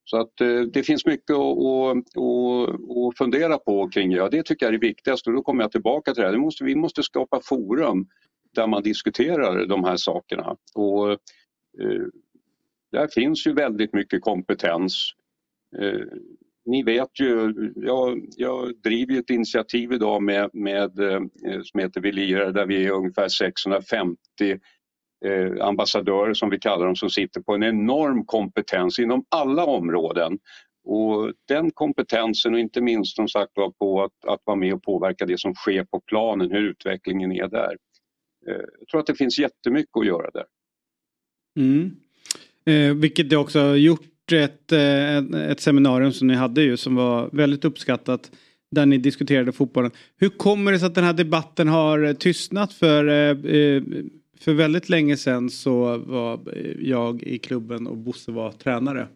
Så 0.06 0.20
att 0.20 0.32
det 0.72 0.86
finns 0.86 1.06
mycket 1.06 1.30
att, 1.30 1.58
att, 1.58 1.98
att, 1.98 2.80
att 3.08 3.18
fundera 3.18 3.58
på 3.58 3.88
kring 3.88 4.10
det. 4.10 4.16
Ja, 4.16 4.28
det 4.28 4.42
tycker 4.42 4.66
jag 4.66 4.74
är 4.74 4.78
det 4.78 4.86
viktigaste 4.86 5.30
och 5.30 5.36
då 5.36 5.42
kommer 5.42 5.64
jag 5.64 5.72
tillbaka 5.72 6.14
till 6.14 6.20
det 6.20 6.26
här. 6.26 6.32
Det 6.32 6.40
måste, 6.40 6.64
vi 6.64 6.74
måste 6.74 7.02
skapa 7.02 7.40
forum 7.44 8.06
där 8.54 8.66
man 8.66 8.82
diskuterar 8.82 9.66
de 9.66 9.84
här 9.84 9.96
sakerna. 9.96 10.56
Och, 10.74 11.10
eh, 11.10 12.06
där 12.94 13.08
finns 13.08 13.46
ju 13.46 13.52
väldigt 13.52 13.92
mycket 13.92 14.22
kompetens. 14.22 15.12
Eh, 15.78 16.06
ni 16.66 16.82
vet 16.82 17.20
ju, 17.20 17.52
jag, 17.76 18.26
jag 18.36 18.80
driver 18.82 19.12
ju 19.12 19.18
ett 19.18 19.30
initiativ 19.30 19.92
idag 19.92 20.22
med, 20.22 20.50
med, 20.52 20.98
eh, 20.98 21.20
som 21.62 21.80
heter 21.80 22.00
Vi 22.00 22.12
lirar 22.12 22.52
där 22.52 22.66
vi 22.66 22.86
är 22.86 22.90
ungefär 22.90 23.28
650 23.28 24.18
eh, 25.24 25.66
ambassadörer 25.66 26.34
som 26.34 26.50
vi 26.50 26.58
kallar 26.58 26.86
dem 26.86 26.96
som 26.96 27.10
sitter 27.10 27.40
på 27.40 27.54
en 27.54 27.62
enorm 27.62 28.24
kompetens 28.24 28.98
inom 28.98 29.24
alla 29.28 29.64
områden. 29.64 30.38
Och 30.84 31.32
den 31.48 31.70
kompetensen 31.70 32.54
och 32.54 32.60
inte 32.60 32.80
minst 32.80 33.16
som 33.16 33.28
sagt 33.28 33.52
var 33.54 33.70
på 33.70 34.02
att, 34.02 34.24
att 34.26 34.40
vara 34.44 34.56
med 34.56 34.74
och 34.74 34.82
påverka 34.82 35.26
det 35.26 35.40
som 35.40 35.54
sker 35.54 35.84
på 35.84 36.00
planen, 36.00 36.50
hur 36.50 36.70
utvecklingen 36.70 37.32
är 37.32 37.48
där. 37.48 37.76
Eh, 38.48 38.64
jag 38.78 38.88
tror 38.90 39.00
att 39.00 39.06
det 39.06 39.14
finns 39.14 39.38
jättemycket 39.38 39.96
att 39.96 40.06
göra 40.06 40.30
där. 40.30 40.46
Mm. 41.58 41.96
Eh, 42.66 42.94
vilket 42.94 43.30
det 43.30 43.36
också 43.36 43.60
har 43.60 43.74
gjort 43.76 44.32
ett, 44.32 44.72
eh, 44.72 45.16
ett- 45.16 45.34
ett 45.34 45.60
seminarium 45.60 46.12
som 46.12 46.28
ni 46.28 46.34
hade 46.34 46.62
ju 46.62 46.76
som 46.76 46.94
var 46.94 47.28
väldigt 47.32 47.64
uppskattat. 47.64 48.30
Där 48.70 48.86
ni 48.86 48.98
diskuterade 48.98 49.52
fotbollen. 49.52 49.90
Hur 50.16 50.28
kommer 50.28 50.72
det 50.72 50.78
sig 50.78 50.86
att 50.86 50.94
den 50.94 51.04
här 51.04 51.12
debatten 51.12 51.68
har 51.68 52.14
tystnat? 52.14 52.72
För, 52.72 53.08
eh, 53.08 53.54
eh, 53.54 53.82
för 54.40 54.52
väldigt 54.52 54.88
länge 54.88 55.16
sedan 55.16 55.50
så 55.50 55.98
var 55.98 56.40
jag 56.80 57.22
i 57.22 57.38
klubben 57.38 57.86
och 57.86 57.96
Bosse 57.96 58.30
var 58.32 58.52
tränare. 58.52 59.06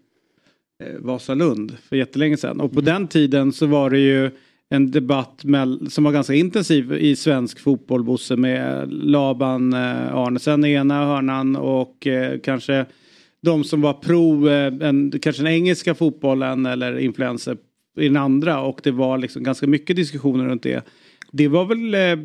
Vasalund 0.98 1.76
för 1.88 1.96
jättelänge 1.96 2.36
sedan. 2.36 2.60
Och 2.60 2.72
på 2.72 2.80
den 2.80 3.08
tiden 3.08 3.52
så 3.52 3.66
var 3.66 3.90
det 3.90 3.98
ju 3.98 4.30
en 4.70 4.90
debatt 4.90 5.44
med, 5.44 5.78
som 5.92 6.04
var 6.04 6.12
ganska 6.12 6.34
intensiv 6.34 6.92
i 6.92 7.16
svensk 7.16 7.58
fotboll 7.60 8.04
Bosse 8.04 8.36
med 8.36 8.88
Laban 8.92 9.74
Arnesen 9.74 10.64
i 10.64 10.72
ena 10.72 11.04
hörnan 11.06 11.56
och 11.56 12.06
kanske 12.42 12.86
de 13.42 13.64
som 13.64 13.80
var 13.80 13.92
pro 13.92 14.48
eh, 14.48 14.88
en, 14.88 15.10
kanske 15.22 15.42
den 15.42 15.52
engelska 15.52 15.94
fotbollen 15.94 16.66
eller 16.66 16.98
influenser 16.98 17.56
i 17.96 18.08
den 18.08 18.16
andra 18.16 18.62
och 18.62 18.80
det 18.84 18.90
var 18.90 19.18
liksom 19.18 19.42
ganska 19.42 19.66
mycket 19.66 19.96
diskussioner 19.96 20.44
runt 20.44 20.62
det. 20.62 20.84
Det 21.32 21.48
var 21.48 21.64
väl, 21.64 21.94
eh, 21.94 22.24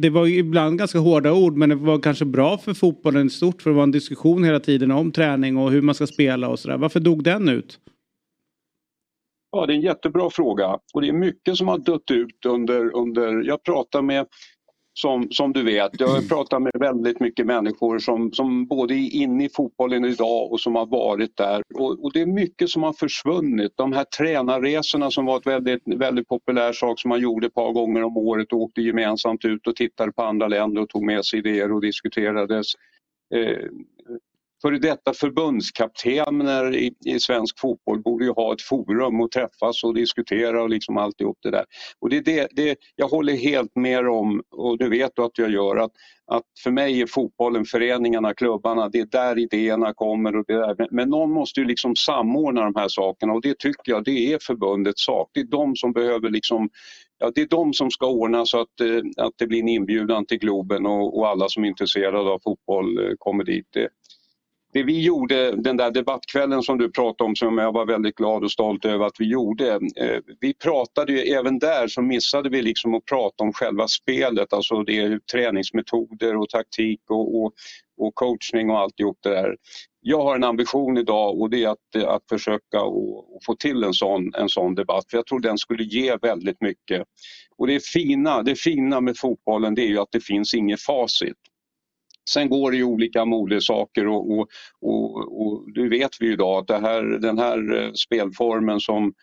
det 0.00 0.10
var 0.10 0.26
ibland 0.26 0.78
ganska 0.78 0.98
hårda 0.98 1.32
ord 1.32 1.56
men 1.56 1.68
det 1.68 1.74
var 1.74 1.98
kanske 1.98 2.24
bra 2.24 2.58
för 2.58 2.74
fotbollen 2.74 3.26
i 3.26 3.30
stort 3.30 3.62
för 3.62 3.70
det 3.70 3.76
var 3.76 3.82
en 3.82 3.90
diskussion 3.90 4.44
hela 4.44 4.60
tiden 4.60 4.90
om 4.90 5.12
träning 5.12 5.56
och 5.56 5.70
hur 5.70 5.82
man 5.82 5.94
ska 5.94 6.06
spela 6.06 6.48
och 6.48 6.58
sådär. 6.58 6.76
Varför 6.76 7.00
dog 7.00 7.24
den 7.24 7.48
ut? 7.48 7.78
Ja, 9.50 9.66
det 9.66 9.72
är 9.72 9.74
en 9.74 9.80
jättebra 9.80 10.30
fråga 10.30 10.78
och 10.94 11.00
det 11.00 11.08
är 11.08 11.12
mycket 11.12 11.56
som 11.56 11.68
har 11.68 11.78
dött 11.78 12.10
ut 12.10 12.46
under, 12.46 12.96
under 12.96 13.42
jag 13.42 13.62
pratar 13.62 14.02
med 14.02 14.26
som, 15.00 15.30
som 15.30 15.52
du 15.52 15.62
vet, 15.62 16.00
jag 16.00 16.08
har 16.08 16.28
pratat 16.28 16.62
med 16.62 16.72
väldigt 16.80 17.20
mycket 17.20 17.46
människor 17.46 17.98
som, 17.98 18.32
som 18.32 18.66
både 18.66 18.94
är 18.94 19.14
inne 19.14 19.44
i 19.44 19.48
fotbollen 19.48 20.04
idag 20.04 20.52
och 20.52 20.60
som 20.60 20.74
har 20.74 20.86
varit 20.86 21.36
där. 21.36 21.62
Och, 21.74 22.04
och, 22.04 22.12
det 22.12 22.20
är 22.20 22.26
mycket 22.26 22.68
som 22.68 22.82
har 22.82 22.92
försvunnit. 22.92 23.72
De 23.76 23.92
här 23.92 24.04
tränarresorna 24.04 25.10
som 25.10 25.26
var 25.26 25.36
en 25.36 25.42
väldigt, 25.64 25.82
väldigt 25.86 26.28
populär 26.28 26.72
sak 26.72 27.00
som 27.00 27.08
man 27.08 27.20
gjorde 27.20 27.46
ett 27.46 27.54
par 27.54 27.72
gånger 27.72 28.02
om 28.02 28.16
året 28.16 28.52
och 28.52 28.60
åkte 28.60 28.82
gemensamt 28.82 29.44
ut 29.44 29.66
och 29.66 29.76
tittade 29.76 30.12
på 30.12 30.22
andra 30.22 30.48
länder 30.48 30.82
och 30.82 30.88
tog 30.88 31.04
med 31.04 31.24
sig 31.24 31.38
idéer 31.38 31.72
och 31.72 31.80
diskuterades. 31.80 32.66
Eh, 33.34 33.68
före 34.62 34.78
detta 34.78 35.12
förbundskaptener 35.14 36.74
i, 36.74 36.94
i 37.04 37.20
svensk 37.20 37.60
fotboll 37.60 38.02
borde 38.02 38.24
ju 38.24 38.30
ha 38.30 38.52
ett 38.52 38.62
forum 38.62 39.20
och 39.20 39.30
träffas 39.30 39.84
och 39.84 39.94
diskutera 39.94 40.62
och 40.62 40.70
liksom 40.70 40.96
alltihop 40.96 41.38
det 41.42 41.50
där. 41.50 41.64
Och 42.00 42.10
det, 42.10 42.20
det, 42.20 42.48
det, 42.50 42.76
jag 42.96 43.08
håller 43.08 43.32
helt 43.32 43.76
med 43.76 44.08
om, 44.08 44.42
och 44.50 44.78
det 44.78 44.88
vet 44.88 45.10
du 45.14 45.22
att 45.22 45.38
jag 45.38 45.50
gör, 45.50 45.76
att, 45.76 45.92
att 46.26 46.42
för 46.64 46.70
mig 46.70 47.00
är 47.00 47.06
fotbollen, 47.06 47.64
föreningarna, 47.64 48.34
klubbarna, 48.34 48.88
det 48.88 49.00
är 49.00 49.06
där 49.06 49.38
idéerna 49.38 49.94
kommer. 49.94 50.36
Och 50.36 50.44
det 50.46 50.54
där. 50.54 50.88
Men 50.90 51.08
någon 51.08 51.30
måste 51.30 51.60
ju 51.60 51.66
liksom 51.66 51.96
samordna 51.96 52.64
de 52.64 52.74
här 52.76 52.88
sakerna 52.88 53.32
och 53.32 53.42
det 53.42 53.58
tycker 53.58 53.92
jag 53.92 54.04
det 54.04 54.32
är 54.32 54.38
förbundets 54.42 55.04
sak. 55.04 55.30
Det 55.34 55.40
är 55.40 55.44
de 55.44 55.76
som 55.76 55.92
behöver 55.92 56.30
liksom 56.30 56.68
Ja, 57.18 57.32
det 57.34 57.40
är 57.40 57.48
de 57.48 57.72
som 57.72 57.90
ska 57.90 58.06
ordna 58.06 58.46
så 58.46 58.60
att, 58.60 58.80
eh, 58.80 59.24
att 59.26 59.32
det 59.36 59.46
blir 59.46 59.58
en 59.58 59.68
inbjudan 59.68 60.26
till 60.26 60.38
Globen 60.38 60.86
och, 60.86 61.18
och 61.18 61.28
alla 61.28 61.48
som 61.48 61.64
är 61.64 61.68
intresserade 61.68 62.30
av 62.30 62.40
fotboll 62.44 62.98
eh, 62.98 63.12
kommer 63.18 63.44
dit 63.44 63.66
det 63.70 63.88
det 64.76 64.82
vi 64.82 65.02
gjorde 65.02 65.50
den 65.56 65.76
där 65.76 65.90
debattkvällen 65.90 66.62
som 66.62 66.78
du 66.78 66.90
pratade 66.90 67.28
om 67.28 67.36
som 67.36 67.58
jag 67.58 67.72
var 67.72 67.86
väldigt 67.86 68.14
glad 68.14 68.44
och 68.44 68.50
stolt 68.52 68.84
över 68.84 69.06
att 69.06 69.14
vi 69.18 69.24
gjorde. 69.24 69.72
Eh, 69.74 70.20
vi 70.40 70.54
pratade 70.54 71.12
ju 71.12 71.18
även 71.18 71.58
där 71.58 71.88
så 71.88 72.02
missade 72.02 72.48
vi 72.48 72.62
liksom 72.62 72.94
att 72.94 73.04
prata 73.04 73.44
om 73.44 73.52
själva 73.52 73.88
spelet, 73.88 74.52
alltså 74.52 74.82
det 74.82 74.98
är 74.98 75.18
träningsmetoder 75.32 76.36
och 76.36 76.48
taktik 76.48 77.00
och, 77.10 77.42
och, 77.42 77.52
och 77.98 78.14
coachning 78.14 78.70
och 78.70 78.78
alltihop 78.78 79.18
det 79.22 79.30
där. 79.30 79.56
Jag 80.00 80.22
har 80.22 80.36
en 80.36 80.44
ambition 80.44 80.98
idag 80.98 81.40
och 81.40 81.50
det 81.50 81.64
är 81.64 81.68
att, 81.68 82.04
att 82.06 82.28
försöka 82.28 82.82
och, 82.82 83.36
och 83.36 83.44
få 83.46 83.54
till 83.54 83.84
en 83.84 83.94
sån, 83.94 84.34
en 84.34 84.48
sån 84.48 84.74
debatt 84.74 85.04
för 85.10 85.18
jag 85.18 85.26
tror 85.26 85.40
den 85.40 85.58
skulle 85.58 85.84
ge 85.84 86.16
väldigt 86.16 86.60
mycket. 86.60 87.02
Och 87.56 87.66
det 87.66 87.86
fina, 87.86 88.42
det 88.42 88.54
fina 88.54 89.00
med 89.00 89.18
fotbollen 89.18 89.74
det 89.74 89.82
är 89.82 89.88
ju 89.88 89.98
att 89.98 90.12
det 90.12 90.24
finns 90.24 90.54
inget 90.54 90.80
facit. 90.80 91.36
Sen 92.28 92.48
går 92.48 92.70
det 92.70 92.76
ju 92.76 92.84
olika 92.84 93.24
modesaker 93.24 94.06
och, 94.06 94.30
och, 94.30 94.48
och, 94.80 95.46
och 95.46 95.72
det 95.72 95.88
vet 95.88 96.10
vi 96.20 96.32
idag 96.32 96.58
att 96.58 96.66
det 96.66 96.78
här, 96.78 97.02
den 97.02 97.38
här 97.38 97.76
eh, 97.76 97.92
spelformen 97.92 98.80
som 98.80 99.14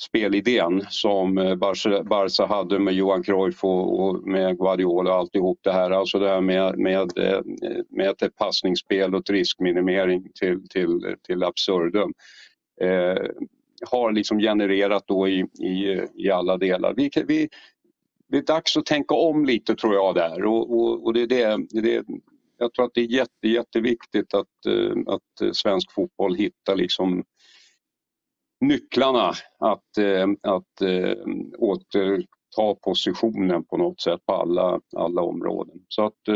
spelidén 0.00 0.84
som 0.88 1.38
eh, 1.38 1.54
Barca, 1.54 2.02
Barca 2.02 2.46
hade 2.46 2.78
med 2.78 2.94
Johan 2.94 3.22
Cruyff 3.22 3.64
och, 3.64 4.00
och, 4.00 4.28
med 4.28 4.58
Guardiola 4.58 5.10
och 5.10 5.18
alltihop 5.18 5.58
det 5.62 5.72
här, 5.72 5.90
alltså 5.90 6.18
det 6.18 6.28
här 6.28 6.40
med, 6.40 6.78
med, 6.78 7.18
eh, 7.18 7.40
med 7.90 8.22
ett 8.22 8.36
passningsspel 8.36 9.14
och 9.14 9.20
ett 9.20 9.30
riskminimering 9.30 10.28
till, 10.40 10.68
till, 10.68 11.16
till 11.26 11.42
absurdum. 11.42 12.12
Eh, 12.80 13.26
har 13.90 14.12
liksom 14.12 14.38
genererat 14.38 15.04
då 15.06 15.28
i, 15.28 15.40
i, 15.60 16.06
i 16.14 16.30
alla 16.30 16.56
delar. 16.56 16.94
Vi, 16.96 17.10
vi, 17.26 17.48
det 18.28 18.38
är 18.38 18.42
dags 18.42 18.76
att 18.76 18.86
tänka 18.86 19.14
om 19.14 19.44
lite 19.44 19.74
tror 19.74 19.94
jag 19.94 20.14
där 20.14 20.44
och, 20.44 20.78
och, 20.78 21.06
och 21.06 21.12
det, 21.12 21.20
är 21.20 21.26
det, 21.26 21.80
det, 21.80 22.04
jag 22.58 22.74
tror 22.74 22.84
att 22.84 22.94
det 22.94 23.00
är 23.00 23.12
jätte, 23.12 23.48
jätteviktigt 23.48 24.34
att, 24.34 24.66
eh, 24.66 25.14
att 25.14 25.40
eh, 25.42 25.52
svensk 25.52 25.92
fotboll 25.92 26.34
hittar 26.34 26.76
liksom 26.76 27.24
nycklarna 28.60 29.32
att, 29.58 29.98
eh, 29.98 30.28
att 30.42 30.82
återta 31.58 32.74
positionen 32.82 33.64
på 33.64 33.76
något 33.76 34.00
sätt 34.00 34.20
på 34.26 34.32
alla, 34.32 34.80
alla 34.96 35.22
områden. 35.22 35.80
Så 35.88 36.06
att 36.06 36.28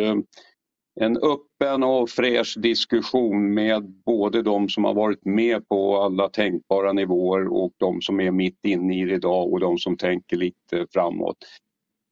en 1.00 1.16
öppen 1.16 1.82
och 1.82 2.10
fräsch 2.10 2.58
diskussion 2.58 3.54
med 3.54 4.02
både 4.06 4.42
de 4.42 4.68
som 4.68 4.84
har 4.84 4.94
varit 4.94 5.24
med 5.24 5.68
på 5.68 5.96
alla 5.96 6.28
tänkbara 6.28 6.92
nivåer 6.92 7.52
och 7.52 7.72
de 7.76 8.00
som 8.00 8.20
är 8.20 8.30
mitt 8.30 8.64
inne 8.64 9.02
i 9.02 9.04
det 9.04 9.14
idag 9.14 9.52
och 9.52 9.60
de 9.60 9.78
som 9.78 9.96
tänker 9.96 10.36
lite 10.36 10.86
framåt. 10.92 11.36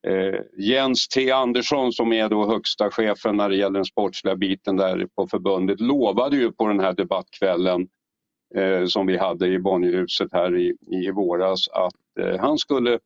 Eh, 0.06 0.40
Jens 0.58 1.08
T 1.08 1.30
Andersson 1.30 1.92
som 1.92 2.12
är 2.12 2.28
då 2.28 2.46
högsta 2.46 2.90
chefen 2.90 3.36
när 3.36 3.48
det 3.48 3.56
gäller 3.56 3.78
den 3.78 3.84
sportsliga 3.84 4.36
biten 4.36 4.76
där 4.76 5.06
på 5.16 5.26
förbundet 5.26 5.80
lovade 5.80 6.36
ju 6.36 6.52
på 6.52 6.66
den 6.66 6.80
här 6.80 6.92
debattkvällen 6.92 7.88
eh, 8.54 8.86
som 8.86 9.06
vi 9.06 9.16
hade 9.16 9.46
i 9.46 9.58
Bonnierhuset 9.58 10.28
här 10.32 10.56
i, 10.56 10.74
i 10.90 11.10
våras 11.10 11.68
att 11.68 12.24
eh, 12.26 12.40
han, 12.40 12.58
skulle, 12.58 12.98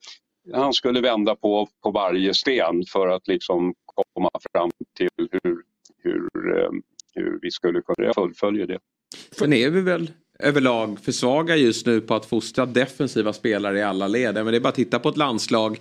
han 0.55 0.72
skulle 0.72 1.00
vända 1.00 1.37
på, 1.37 1.68
på 1.83 1.90
varje 1.90 2.35
sten 2.35 2.85
för 2.92 3.09
att 3.09 3.28
liksom 3.28 3.74
komma 3.85 4.31
fram 4.52 4.70
till 4.96 5.09
hur, 5.16 5.62
hur, 6.02 6.59
eh, 6.59 6.70
hur 7.14 7.38
vi 7.42 7.50
skulle 7.50 7.83
kunna 7.83 8.14
fullfölja 8.14 8.66
det. 8.66 8.78
Sen 9.31 9.52
är 9.52 9.70
vi 9.70 9.81
väl 9.81 10.11
överlag 10.38 11.00
för 11.00 11.12
svaga 11.12 11.57
just 11.57 11.87
nu 11.87 12.00
på 12.00 12.14
att 12.14 12.26
fostra 12.26 12.66
defensiva 12.66 13.33
spelare 13.33 13.78
i 13.78 13.83
alla 13.83 14.09
led. 14.09 14.35
Men 14.35 14.46
det 14.46 14.57
är 14.57 14.61
bara 14.61 14.68
att 14.68 14.74
titta 14.74 14.98
på 14.98 15.09
ett 15.09 15.16
landslag 15.16 15.78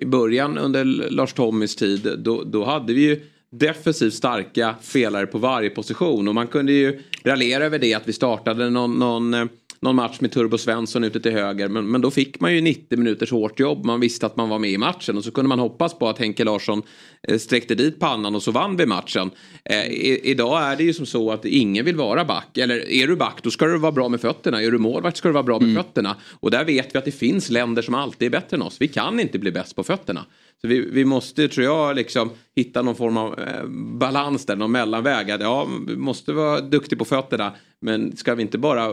i 0.00 0.06
början 0.06 0.58
under 0.58 0.84
Lars 1.10 1.32
Tommys 1.32 1.76
tid 1.76 2.12
då, 2.18 2.42
då 2.42 2.64
hade 2.64 2.94
vi 2.94 3.00
ju 3.00 3.20
defensivt 3.58 4.14
starka 4.14 4.74
spelare 4.82 5.26
på 5.26 5.38
varje 5.38 5.70
position 5.70 6.28
och 6.28 6.34
man 6.34 6.46
kunde 6.46 6.72
ju 6.72 7.00
raljera 7.24 7.64
över 7.64 7.78
det 7.78 7.94
att 7.94 8.08
vi 8.08 8.12
startade 8.12 8.70
någon, 8.70 8.98
någon 8.98 9.34
eh, 9.34 9.44
någon 9.84 9.96
match 9.96 10.20
med 10.20 10.32
Turbo 10.32 10.58
Svensson 10.58 11.04
ute 11.04 11.20
till 11.20 11.32
höger. 11.32 11.68
Men, 11.68 11.90
men 11.90 12.00
då 12.00 12.10
fick 12.10 12.40
man 12.40 12.54
ju 12.54 12.60
90 12.60 12.98
minuters 12.98 13.30
hårt 13.30 13.60
jobb. 13.60 13.84
Man 13.84 14.00
visste 14.00 14.26
att 14.26 14.36
man 14.36 14.48
var 14.48 14.58
med 14.58 14.70
i 14.70 14.78
matchen 14.78 15.16
och 15.16 15.24
så 15.24 15.30
kunde 15.30 15.48
man 15.48 15.58
hoppas 15.58 15.98
på 15.98 16.08
att 16.08 16.18
Henke 16.18 16.44
Larsson 16.44 16.82
eh, 17.28 17.38
sträckte 17.38 17.74
dit 17.74 18.00
pannan 18.00 18.34
och 18.34 18.42
så 18.42 18.50
vann 18.50 18.76
vi 18.76 18.86
matchen. 18.86 19.30
Eh, 19.64 19.86
i, 19.86 20.20
idag 20.24 20.62
är 20.62 20.76
det 20.76 20.84
ju 20.84 20.92
som 20.92 21.06
så 21.06 21.30
att 21.30 21.44
ingen 21.44 21.84
vill 21.84 21.96
vara 21.96 22.24
back. 22.24 22.58
Eller 22.58 22.90
är 22.90 23.06
du 23.06 23.16
back 23.16 23.42
då 23.42 23.50
ska 23.50 23.66
du 23.66 23.78
vara 23.78 23.92
bra 23.92 24.08
med 24.08 24.20
fötterna. 24.20 24.62
Är 24.62 24.70
du 24.70 24.78
målvakt 24.78 25.16
ska 25.16 25.28
du 25.28 25.32
vara 25.32 25.42
bra 25.42 25.60
med 25.60 25.70
mm. 25.70 25.82
fötterna. 25.82 26.16
Och 26.40 26.50
där 26.50 26.64
vet 26.64 26.94
vi 26.94 26.98
att 26.98 27.04
det 27.04 27.12
finns 27.12 27.50
länder 27.50 27.82
som 27.82 27.94
alltid 27.94 28.26
är 28.26 28.30
bättre 28.30 28.56
än 28.56 28.62
oss. 28.62 28.76
Vi 28.80 28.88
kan 28.88 29.20
inte 29.20 29.38
bli 29.38 29.52
bäst 29.52 29.76
på 29.76 29.84
fötterna. 29.84 30.24
Så 30.60 30.68
vi, 30.68 30.90
vi 30.90 31.04
måste, 31.04 31.48
tror 31.48 31.64
jag, 31.64 31.96
liksom 31.96 32.30
hitta 32.56 32.82
någon 32.82 32.94
form 32.94 33.16
av 33.16 33.38
eh, 33.40 33.66
balans 33.98 34.46
där, 34.46 34.56
någon 34.56 34.72
mellanväg. 34.72 35.28
Ja, 35.40 35.68
vi 35.86 35.96
måste 35.96 36.32
vara 36.32 36.60
duktig 36.60 36.98
på 36.98 37.04
fötterna, 37.04 37.52
men 37.80 38.16
ska 38.16 38.34
vi 38.34 38.42
inte 38.42 38.58
bara 38.58 38.90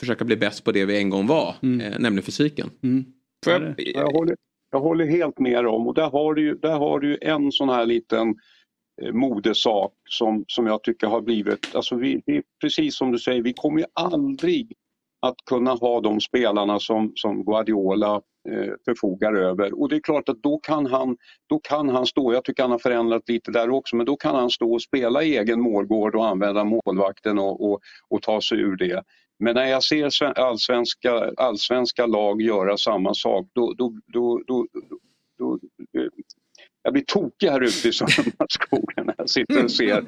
försöka 0.00 0.24
bli 0.24 0.36
bäst 0.36 0.64
på 0.64 0.72
det 0.72 0.84
vi 0.84 0.98
en 0.98 1.10
gång 1.10 1.26
var, 1.26 1.54
mm. 1.62 1.80
eh, 1.80 1.98
nämligen 1.98 2.22
fysiken. 2.22 2.70
Mm. 2.82 3.04
Jag, 3.46 3.74
jag, 3.76 4.12
håller, 4.12 4.36
jag 4.72 4.80
håller 4.80 5.06
helt 5.06 5.38
med 5.38 5.66
om 5.66 5.88
och 5.88 5.94
där 5.94 6.10
har 6.10 6.34
du, 6.34 6.54
där 6.54 6.78
har 6.78 7.00
du 7.00 7.18
en 7.20 7.52
sån 7.52 7.68
här 7.68 7.86
liten 7.86 8.34
eh, 9.02 9.12
modesak 9.12 9.92
som, 10.08 10.44
som 10.48 10.66
jag 10.66 10.82
tycker 10.82 11.06
har 11.06 11.20
blivit, 11.20 11.74
alltså 11.74 11.96
vi, 11.96 12.22
vi, 12.26 12.42
precis 12.60 12.96
som 12.96 13.12
du 13.12 13.18
säger, 13.18 13.42
vi 13.42 13.52
kommer 13.52 13.78
ju 13.80 13.86
aldrig 13.92 14.72
att 15.26 15.36
kunna 15.50 15.70
ha 15.70 16.00
de 16.00 16.20
spelarna 16.20 16.80
som, 16.80 17.12
som 17.14 17.44
Guardiola 17.44 18.20
förfogar 18.84 19.34
över. 19.34 19.80
Och 19.80 19.88
det 19.88 19.96
är 19.96 20.00
klart 20.00 20.28
att 20.28 20.42
då 20.42 20.58
kan, 20.58 20.86
han, 20.86 21.16
då 21.48 21.58
kan 21.58 21.88
han 21.88 22.06
stå, 22.06 22.32
jag 22.32 22.44
tycker 22.44 22.62
han 22.62 22.72
har 22.72 22.78
förändrat 22.78 23.28
lite 23.28 23.50
där 23.50 23.70
också, 23.70 23.96
men 23.96 24.06
då 24.06 24.16
kan 24.16 24.34
han 24.34 24.50
stå 24.50 24.72
och 24.72 24.82
spela 24.82 25.22
i 25.22 25.36
egen 25.36 25.60
målgård 25.60 26.14
och 26.14 26.26
använda 26.26 26.64
målvakten 26.64 27.38
och, 27.38 27.72
och, 27.72 27.80
och 28.08 28.22
ta 28.22 28.40
sig 28.40 28.58
ur 28.58 28.76
det. 28.76 29.02
Men 29.38 29.54
när 29.54 29.66
jag 29.66 29.82
ser 29.82 30.24
allsvenska, 30.24 31.32
allsvenska 31.36 32.06
lag 32.06 32.42
göra 32.42 32.76
samma 32.76 33.14
sak 33.14 33.46
då, 33.52 33.74
då, 33.78 33.92
då, 34.06 34.40
då, 34.46 34.66
då 35.38 35.58
jag 36.82 36.92
blir 36.92 37.04
tokig 37.04 37.48
här 37.48 37.60
ute 37.60 37.88
i 37.88 37.92
Sörmlandsskogen 37.92 39.06
när 39.06 39.14
jag 39.18 39.30
sitter 39.30 39.64
och 39.64 39.70
ser 39.70 39.98
eh, 39.98 40.04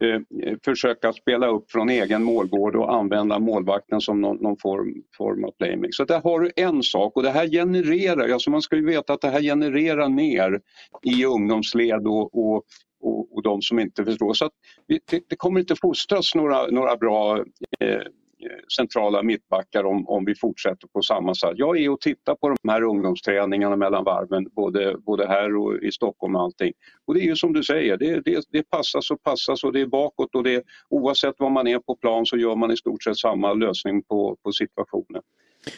Eh, 0.00 0.08
eh, 0.08 0.58
försöka 0.64 1.12
spela 1.12 1.46
upp 1.46 1.70
från 1.70 1.88
egen 1.88 2.22
målgård 2.22 2.76
och 2.76 2.94
använda 2.94 3.38
målvakten 3.38 4.00
som 4.00 4.20
någon, 4.20 4.36
någon 4.36 4.56
form, 4.56 5.02
form 5.16 5.44
av 5.44 5.50
playmaking. 5.50 5.92
Så 5.92 6.04
där 6.04 6.20
har 6.20 6.40
du 6.40 6.50
en 6.56 6.82
sak 6.82 7.16
och 7.16 7.22
det 7.22 7.30
här 7.30 7.48
genererar, 7.48 8.28
alltså 8.28 8.50
man 8.50 8.62
ska 8.62 8.76
ju 8.76 8.86
veta 8.86 9.12
att 9.12 9.20
det 9.20 9.28
här 9.28 9.42
genererar 9.42 10.08
ner 10.08 10.60
i 11.02 11.24
ungdomsled 11.24 12.06
och, 12.06 12.34
och, 12.34 12.64
och, 13.00 13.36
och 13.36 13.42
de 13.42 13.62
som 13.62 13.78
inte 13.78 14.04
förstår. 14.04 14.34
Så 14.34 14.44
att 14.44 14.52
det, 14.88 15.22
det 15.28 15.36
kommer 15.36 15.60
inte 15.60 15.76
fostras 15.76 16.34
några, 16.34 16.66
några 16.66 16.96
bra 16.96 17.38
eh, 17.80 18.02
Eh, 18.42 18.58
centrala 18.76 19.22
mittbackar 19.22 19.84
om, 19.84 20.08
om 20.08 20.24
vi 20.24 20.34
fortsätter 20.34 20.88
på 20.88 21.02
samma 21.02 21.34
sätt. 21.34 21.52
Jag 21.54 21.78
är 21.78 21.90
och 21.90 22.00
tittar 22.00 22.34
på 22.34 22.48
de 22.48 22.68
här 22.68 22.82
ungdomsträningarna 22.82 23.76
mellan 23.76 24.04
varven 24.04 24.48
både, 24.52 24.96
både 24.98 25.26
här 25.26 25.56
och 25.56 25.82
i 25.82 25.92
Stockholm 25.92 26.36
och 26.36 26.42
allting. 26.42 26.72
Och 27.06 27.14
det 27.14 27.20
är 27.20 27.24
ju 27.24 27.36
som 27.36 27.52
du 27.52 27.62
säger, 27.62 27.96
det, 27.96 28.20
det, 28.20 28.44
det 28.50 28.70
passas 28.70 29.10
och 29.10 29.22
passas 29.22 29.64
och 29.64 29.72
det 29.72 29.80
är 29.80 29.86
bakåt 29.86 30.34
och 30.34 30.42
det, 30.42 30.64
oavsett 30.88 31.34
var 31.38 31.50
man 31.50 31.66
är 31.66 31.78
på 31.78 31.96
plan 31.96 32.26
så 32.26 32.36
gör 32.36 32.56
man 32.56 32.70
i 32.70 32.76
stort 32.76 33.02
sett 33.02 33.16
samma 33.16 33.52
lösning 33.52 34.02
på, 34.02 34.36
på 34.42 34.52
situationen. 34.52 35.22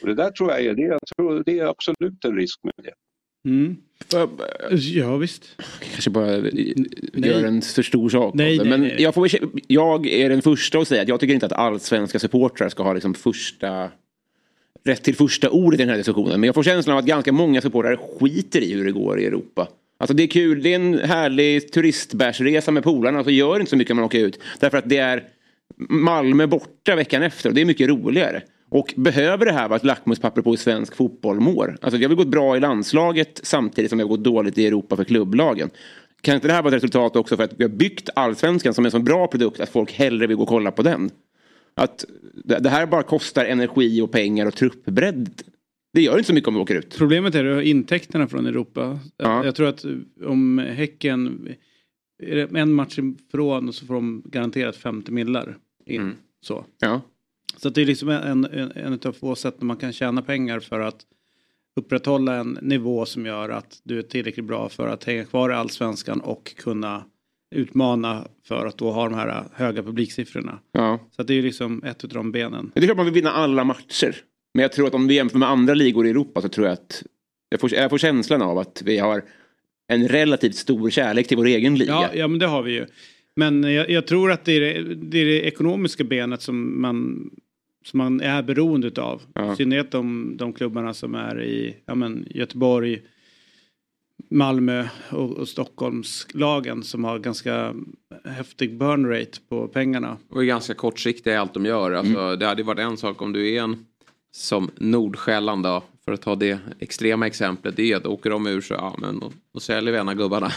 Och 0.02 0.08
det 0.08 0.14
där 0.14 0.30
tror 0.30 0.50
jag 0.50 0.64
är, 0.64 0.74
det, 0.74 0.82
jag 0.82 1.00
tror 1.16 1.42
det 1.46 1.58
är 1.58 1.66
absolut 1.66 2.24
en 2.24 2.36
risk 2.36 2.60
med 2.62 2.72
det. 2.76 2.94
Mm. 3.44 3.76
Ja 4.70 5.16
visst. 5.16 5.44
Kanske 5.92 6.10
bara 6.10 6.36
gör 7.12 7.44
en 7.44 7.62
för 7.62 7.82
stor 7.82 8.08
sak 8.08 8.34
nej, 8.34 8.58
av 8.58 8.64
det. 8.64 8.70
Men 8.70 8.80
nej. 8.80 8.96
Jag, 8.98 9.14
får, 9.14 9.28
jag 9.66 10.06
är 10.06 10.28
den 10.28 10.42
första 10.42 10.78
att 10.78 10.88
säga 10.88 11.02
att 11.02 11.08
jag 11.08 11.20
tycker 11.20 11.34
inte 11.34 11.46
att 11.46 11.52
allsvenska 11.52 12.18
supportrar 12.18 12.68
ska 12.68 12.82
ha 12.82 12.92
liksom 12.92 13.14
första 13.14 13.90
rätt 14.84 15.02
till 15.02 15.16
första 15.16 15.50
ordet 15.50 15.80
i 15.80 15.82
den 15.82 15.90
här 15.90 15.96
diskussionen. 15.96 16.40
Men 16.40 16.46
jag 16.46 16.54
får 16.54 16.62
känslan 16.62 16.92
av 16.92 16.98
att 16.98 17.06
ganska 17.06 17.32
många 17.32 17.60
supportrar 17.60 17.96
skiter 17.96 18.60
i 18.60 18.72
hur 18.74 18.84
det 18.84 18.92
går 18.92 19.20
i 19.20 19.26
Europa. 19.26 19.68
Alltså 19.98 20.14
det 20.14 20.22
är 20.22 20.26
kul, 20.26 20.62
det 20.62 20.72
är 20.72 20.76
en 20.76 20.98
härlig 20.98 21.72
turistbärsresa 21.72 22.70
med 22.70 22.84
polarna. 22.84 23.24
Så 23.24 23.30
gör 23.30 23.60
inte 23.60 23.70
så 23.70 23.76
mycket 23.76 23.88
när 23.88 23.94
man 23.94 24.04
åker 24.04 24.18
ut. 24.18 24.40
Därför 24.60 24.78
att 24.78 24.88
det 24.88 24.96
är 24.96 25.24
Malmö 25.76 26.46
borta 26.46 26.96
veckan 26.96 27.22
efter 27.22 27.48
och 27.48 27.54
det 27.54 27.60
är 27.60 27.64
mycket 27.64 27.88
roligare. 27.88 28.42
Och 28.74 28.94
behöver 28.96 29.46
det 29.46 29.52
här 29.52 29.68
vara 29.68 29.76
ett 29.76 29.84
lackmuspapper 29.84 30.42
på 30.42 30.50
hur 30.50 30.56
svensk 30.56 30.96
fotboll 30.96 31.40
mår? 31.40 31.76
Alltså 31.80 31.98
vi 31.98 32.04
har 32.04 32.14
gått 32.14 32.28
bra 32.28 32.56
i 32.56 32.60
landslaget 32.60 33.40
samtidigt 33.42 33.90
som 33.90 33.98
vi 33.98 34.02
har 34.02 34.08
gått 34.08 34.24
dåligt 34.24 34.58
i 34.58 34.66
Europa 34.66 34.96
för 34.96 35.04
klubblagen. 35.04 35.70
Kan 36.20 36.34
inte 36.34 36.48
det 36.48 36.52
här 36.52 36.62
vara 36.62 36.76
ett 36.76 36.82
resultat 36.82 37.16
också 37.16 37.36
för 37.36 37.44
att 37.44 37.52
vi 37.56 37.64
har 37.64 37.68
byggt 37.68 38.10
allsvenskan 38.14 38.74
som 38.74 38.84
en 38.84 38.90
så 38.90 38.98
bra 38.98 39.26
produkt 39.26 39.60
att 39.60 39.68
folk 39.68 39.92
hellre 39.92 40.26
vill 40.26 40.36
gå 40.36 40.42
och 40.42 40.48
kolla 40.48 40.70
på 40.70 40.82
den? 40.82 41.10
Att 41.74 42.04
det 42.44 42.68
här 42.68 42.86
bara 42.86 43.02
kostar 43.02 43.44
energi 43.44 44.00
och 44.00 44.12
pengar 44.12 44.46
och 44.46 44.54
truppbredd. 44.54 45.42
Det 45.92 46.02
gör 46.02 46.18
inte 46.18 46.26
så 46.26 46.34
mycket 46.34 46.48
om 46.48 46.54
vi 46.54 46.60
åker 46.60 46.74
ut. 46.74 46.98
Problemet 46.98 47.34
är 47.34 47.60
intäkterna 47.60 48.28
från 48.28 48.46
Europa. 48.46 48.98
Ja. 49.16 49.44
Jag 49.44 49.54
tror 49.54 49.68
att 49.68 49.84
om 50.24 50.58
Häcken 50.58 51.48
är 52.22 52.36
det 52.36 52.60
en 52.60 52.72
match 52.72 52.98
ifrån 52.98 53.72
så 53.72 53.86
får 53.86 53.94
de 53.94 54.22
garanterat 54.26 54.76
50 54.76 55.12
millar 55.12 55.56
in. 55.86 56.00
Mm. 56.00 56.14
Så. 56.40 56.64
Ja. 56.80 57.00
Så 57.64 57.70
det 57.70 57.82
är 57.82 57.86
liksom 57.86 58.08
en, 58.08 58.44
en, 58.44 58.72
en 58.74 59.00
av 59.04 59.12
få 59.12 59.34
sätt 59.34 59.54
där 59.58 59.66
man 59.66 59.76
kan 59.76 59.92
tjäna 59.92 60.22
pengar 60.22 60.60
för 60.60 60.80
att 60.80 60.96
upprätthålla 61.80 62.34
en 62.34 62.58
nivå 62.62 63.06
som 63.06 63.26
gör 63.26 63.48
att 63.48 63.80
du 63.84 63.98
är 63.98 64.02
tillräckligt 64.02 64.46
bra 64.46 64.68
för 64.68 64.88
att 64.88 65.04
hänga 65.04 65.24
kvar 65.24 65.50
i 65.50 65.54
allsvenskan 65.54 66.20
och 66.20 66.56
kunna 66.56 67.04
utmana 67.54 68.28
för 68.48 68.66
att 68.66 68.78
då 68.78 68.90
ha 68.90 69.04
de 69.04 69.14
här 69.14 69.44
höga 69.52 69.82
publiksiffrorna. 69.82 70.58
ja. 70.72 70.98
Så 71.16 71.22
det 71.22 71.34
är 71.34 71.42
liksom 71.42 71.82
ett 71.84 72.04
av 72.04 72.10
de 72.10 72.32
benen. 72.32 72.70
Det 72.74 72.80
är 72.80 72.84
klart 72.84 72.96
man 72.96 73.06
vill 73.06 73.14
vinna 73.14 73.30
alla 73.30 73.64
matcher. 73.64 74.16
Men 74.54 74.62
jag 74.62 74.72
tror 74.72 74.86
att 74.86 74.94
om 74.94 75.06
vi 75.06 75.14
jämför 75.14 75.38
med 75.38 75.48
andra 75.48 75.74
ligor 75.74 76.06
i 76.06 76.10
Europa 76.10 76.40
så 76.42 76.48
tror 76.48 76.66
jag 76.66 76.72
att 76.72 77.02
jag 77.48 77.60
får, 77.60 77.74
jag 77.74 77.90
får 77.90 77.98
känslan 77.98 78.42
av 78.42 78.58
att 78.58 78.82
vi 78.84 78.98
har 78.98 79.24
en 79.88 80.08
relativt 80.08 80.56
stor 80.56 80.90
kärlek 80.90 81.28
till 81.28 81.36
vår 81.36 81.46
egen 81.46 81.74
liga. 81.74 81.92
Ja, 81.92 82.10
ja 82.14 82.28
men 82.28 82.38
det 82.38 82.46
har 82.46 82.62
vi 82.62 82.72
ju. 82.72 82.86
Men 83.36 83.64
jag, 83.64 83.90
jag 83.90 84.06
tror 84.06 84.32
att 84.32 84.44
det 84.44 84.52
är 84.52 84.60
det, 84.60 84.94
det 84.94 85.18
är 85.18 85.24
det 85.24 85.46
ekonomiska 85.46 86.04
benet 86.04 86.42
som 86.42 86.82
man, 86.82 87.30
som 87.84 87.98
man 87.98 88.20
är 88.20 88.42
beroende 88.42 88.86
utav. 88.86 89.22
Ja. 89.34 89.52
I 89.52 89.56
synnerhet 89.56 89.90
de, 89.90 90.34
de 90.36 90.52
klubbarna 90.52 90.94
som 90.94 91.14
är 91.14 91.42
i 91.42 91.76
ja, 91.86 91.94
men 91.94 92.26
Göteborg, 92.30 93.02
Malmö 94.30 94.88
och, 95.10 95.30
och 95.30 95.48
Stockholmslagen 95.48 96.82
som 96.82 97.04
har 97.04 97.18
ganska 97.18 97.74
häftig 98.24 98.78
burn 98.78 99.06
rate 99.06 99.38
på 99.48 99.68
pengarna. 99.68 100.16
Och 100.28 100.42
är 100.42 100.46
ganska 100.46 100.74
kortsiktiga 100.74 101.34
i 101.34 101.36
allt 101.36 101.54
de 101.54 101.66
gör. 101.66 101.92
Alltså, 101.92 102.36
Det 102.36 102.46
hade 102.46 102.62
varit 102.62 102.78
en 102.78 102.96
sak 102.96 103.22
om 103.22 103.32
du 103.32 103.54
är 103.54 103.62
en 103.62 103.86
som 104.32 104.70
Nordsjälland 104.76 105.62
då. 105.62 105.82
För 106.04 106.12
att 106.12 106.22
ta 106.22 106.34
det 106.34 106.58
extrema 106.78 107.26
exemplet. 107.26 107.76
Det 107.76 107.92
är 107.92 107.96
att 107.96 108.06
åker 108.06 108.30
de 108.30 108.46
ur 108.46 108.60
så 108.60 108.74
ja, 108.74 108.96
men 108.98 109.20
då, 109.20 109.32
då 109.54 109.60
säljer 109.60 109.92
vi 109.92 109.98
en 109.98 110.08
av 110.08 110.14
gubbarna. 110.14 110.52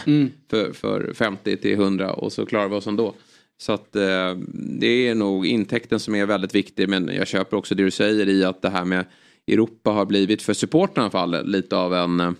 För, 0.50 0.72
för 0.72 1.12
50 1.14 1.56
till 1.56 1.72
100 1.72 2.12
och 2.12 2.32
så 2.32 2.46
klarar 2.46 2.68
vi 2.68 2.74
oss 2.74 2.86
ändå. 2.86 3.14
Så 3.60 3.72
att 3.72 3.96
eh, 3.96 4.36
det 4.78 5.08
är 5.08 5.14
nog 5.14 5.46
intäkten 5.46 6.00
som 6.00 6.14
är 6.14 6.26
väldigt 6.26 6.54
viktig. 6.54 6.88
Men 6.88 7.08
jag 7.14 7.26
köper 7.26 7.56
också 7.56 7.74
det 7.74 7.84
du 7.84 7.90
säger 7.90 8.28
i 8.28 8.44
att 8.44 8.62
det 8.62 8.70
här 8.70 8.84
med 8.84 9.04
Europa 9.46 9.90
har 9.90 10.06
blivit 10.06 10.42
för 10.42 10.54
supportrarna 10.54 11.06
i 11.06 11.10
alla 11.10 11.10
fall 11.10 11.46
lite 11.46 11.76
av 11.76 11.94
en 11.94 12.20
eh, 12.20 12.32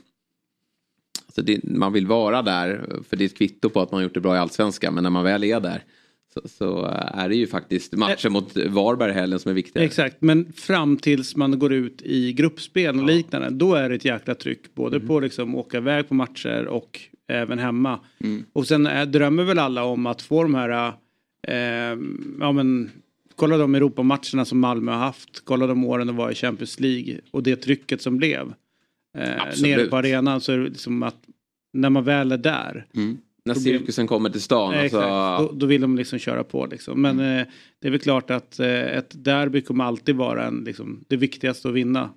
Alltså 1.27 1.43
det, 1.43 1.65
man 1.65 1.93
vill 1.93 2.07
vara 2.07 2.43
där 2.43 2.87
för 3.09 3.17
det 3.17 3.25
är 3.25 3.27
ett 3.27 3.39
kvitto 3.39 3.69
på 3.71 3.81
att 3.81 3.93
man 3.93 4.03
gjort 4.03 4.15
det 4.15 4.21
bra 4.21 4.37
i 4.37 4.39
allsvenskan. 4.39 4.95
Men 4.95 5.03
när 5.03 5.11
man 5.11 5.25
väl 5.25 5.45
är 5.45 5.61
där 5.61 5.85
så, 6.35 6.49
så 6.49 6.85
är 7.15 7.29
det 7.29 7.37
ju 7.37 7.47
faktiskt 7.47 7.93
matcher 7.93 8.29
mot 8.29 8.57
Varberg 8.57 9.13
helgen 9.13 9.39
som 9.39 9.51
är 9.51 9.55
viktiga. 9.55 9.83
Exakt, 9.83 10.17
men 10.21 10.53
fram 10.53 10.97
tills 10.97 11.37
man 11.37 11.59
går 11.59 11.73
ut 11.73 12.03
i 12.03 12.33
gruppspel 12.33 12.99
och 12.99 13.07
liknande. 13.07 13.51
Då 13.51 13.75
är 13.75 13.89
det 13.89 13.95
ett 13.95 14.05
jäkla 14.05 14.35
tryck. 14.35 14.75
Både 14.75 15.01
på 15.01 15.21
liksom 15.21 15.55
åka 15.55 15.77
iväg 15.77 16.09
på 16.09 16.15
matcher 16.15 16.67
och 16.67 17.01
även 17.29 17.59
hemma. 17.59 18.01
Och 18.53 18.67
sen 18.67 18.87
är, 18.87 19.07
drömmer 19.07 19.45
väl 19.45 19.59
alla 19.59 19.85
om 19.85 20.07
att 20.07 20.23
få 20.23 20.43
de 20.43 20.55
här, 20.55 20.89
eh, 20.89 20.95
ja 22.41 22.53
men 22.53 22.91
kolla 23.37 23.57
de 23.57 23.75
Europamatcherna 23.75 24.45
som 24.45 24.59
Malmö 24.61 24.93
har 24.93 24.99
haft. 24.99 25.41
Kolla 25.45 25.67
de 25.67 25.85
åren 25.85 26.07
de 26.07 26.17
var 26.17 26.31
i 26.31 26.35
Champions 26.35 26.81
League 26.81 27.21
och 27.31 27.43
det 27.43 27.57
trycket 27.57 28.03
som 28.03 28.17
blev. 28.17 28.55
Eh, 29.19 29.25
nere 29.63 29.87
på 29.87 29.97
arenan 29.97 30.41
så 30.41 30.53
är 30.53 30.59
det 30.59 30.65
liksom 30.69 31.03
att 31.03 31.17
när 31.73 31.91
man 31.91 32.05
väl 32.05 32.33
är 32.33 32.39
där. 32.39 32.87
När 33.45 33.55
problem- 33.55 33.79
cirkusen 33.79 34.07
kommer 34.07 34.31
till 34.31 34.41
stan. 34.43 34.75
Eh, 34.75 34.81
Alltså, 34.81 34.99
då, 35.53 35.53
då 35.59 35.67
vill 35.67 35.81
de 35.81 35.97
liksom 35.97 36.19
köra 36.19 36.45
på 36.45 36.67
liksom. 36.67 37.03
Men 37.03 37.21
eh, 37.21 37.47
det 37.79 37.89
är 37.89 37.91
väl 37.91 38.01
klart 38.01 38.31
att 38.31 38.61
eh, 38.61 38.69
ett 38.97 39.25
derby 39.25 39.61
kommer 39.61 39.85
alltid 39.85 40.17
vara 40.17 40.45
en, 40.47 40.63
liksom, 40.67 41.05
det 41.09 41.17
viktigaste 41.17 41.69
att 41.69 41.75
vinna. 41.75 42.11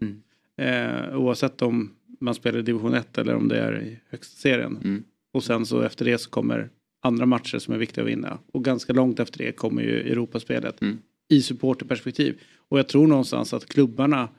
Eh, 0.58 1.18
oavsett 1.18 1.62
om 1.62 1.92
man 2.20 2.36
spelar 2.36 2.60
i 2.60 2.62
division 2.62 2.94
1 2.94 3.18
eller 3.18 3.36
om 3.36 3.48
det 3.48 3.60
är 3.60 3.82
i 3.82 4.00
högsta 4.10 4.36
serien. 4.38 5.04
Och 5.34 5.44
sen 5.44 5.66
så 5.66 5.82
efter 5.82 6.06
det 6.06 6.18
så 6.18 6.30
kommer 6.30 6.70
andra 7.02 7.26
matcher 7.26 7.60
som 7.60 7.74
är 7.74 7.78
viktiga 7.78 8.04
att 8.04 8.10
vinna. 8.10 8.40
Och 8.52 8.64
ganska 8.66 8.94
långt 8.94 9.20
efter 9.20 9.38
det 9.38 9.52
kommer 9.52 9.82
ju 9.82 10.12
Europaspelet. 10.12 10.82
I 11.30 11.42
supporterperspektiv. 11.42 12.42
Och 12.70 12.80
jag 12.80 12.88
tror 12.88 13.08
någonstans 13.08 13.54
att 13.54 13.66
klubbarna 13.66 14.30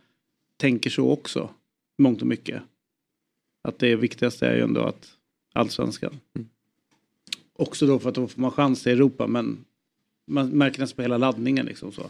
tänker 0.57 0.91
så 0.91 1.11
också. 1.11 1.51
Mångt 1.99 2.21
och 2.21 2.27
mycket. 2.27 2.63
Att 3.69 3.79
det 3.79 3.97
viktigaste 3.97 4.47
är 4.47 4.57
ju 4.57 4.63
ändå 4.63 4.81
att 4.81 5.09
allsvenskan. 5.55 6.21
Också 7.53 7.87
då 7.87 7.99
för 7.99 8.09
att 8.09 8.15
då 8.15 8.29
får 8.29 8.41
man 8.41 8.51
chans 8.51 8.83
till 8.83 8.93
Europa 8.93 9.27
men 9.27 9.65
man 10.27 10.49
märker 10.49 10.81
nästan 10.81 10.97
på 10.97 11.03
hela 11.03 11.19
laddningen 11.19 11.67
liksom 11.67 11.93
så. 11.93 12.03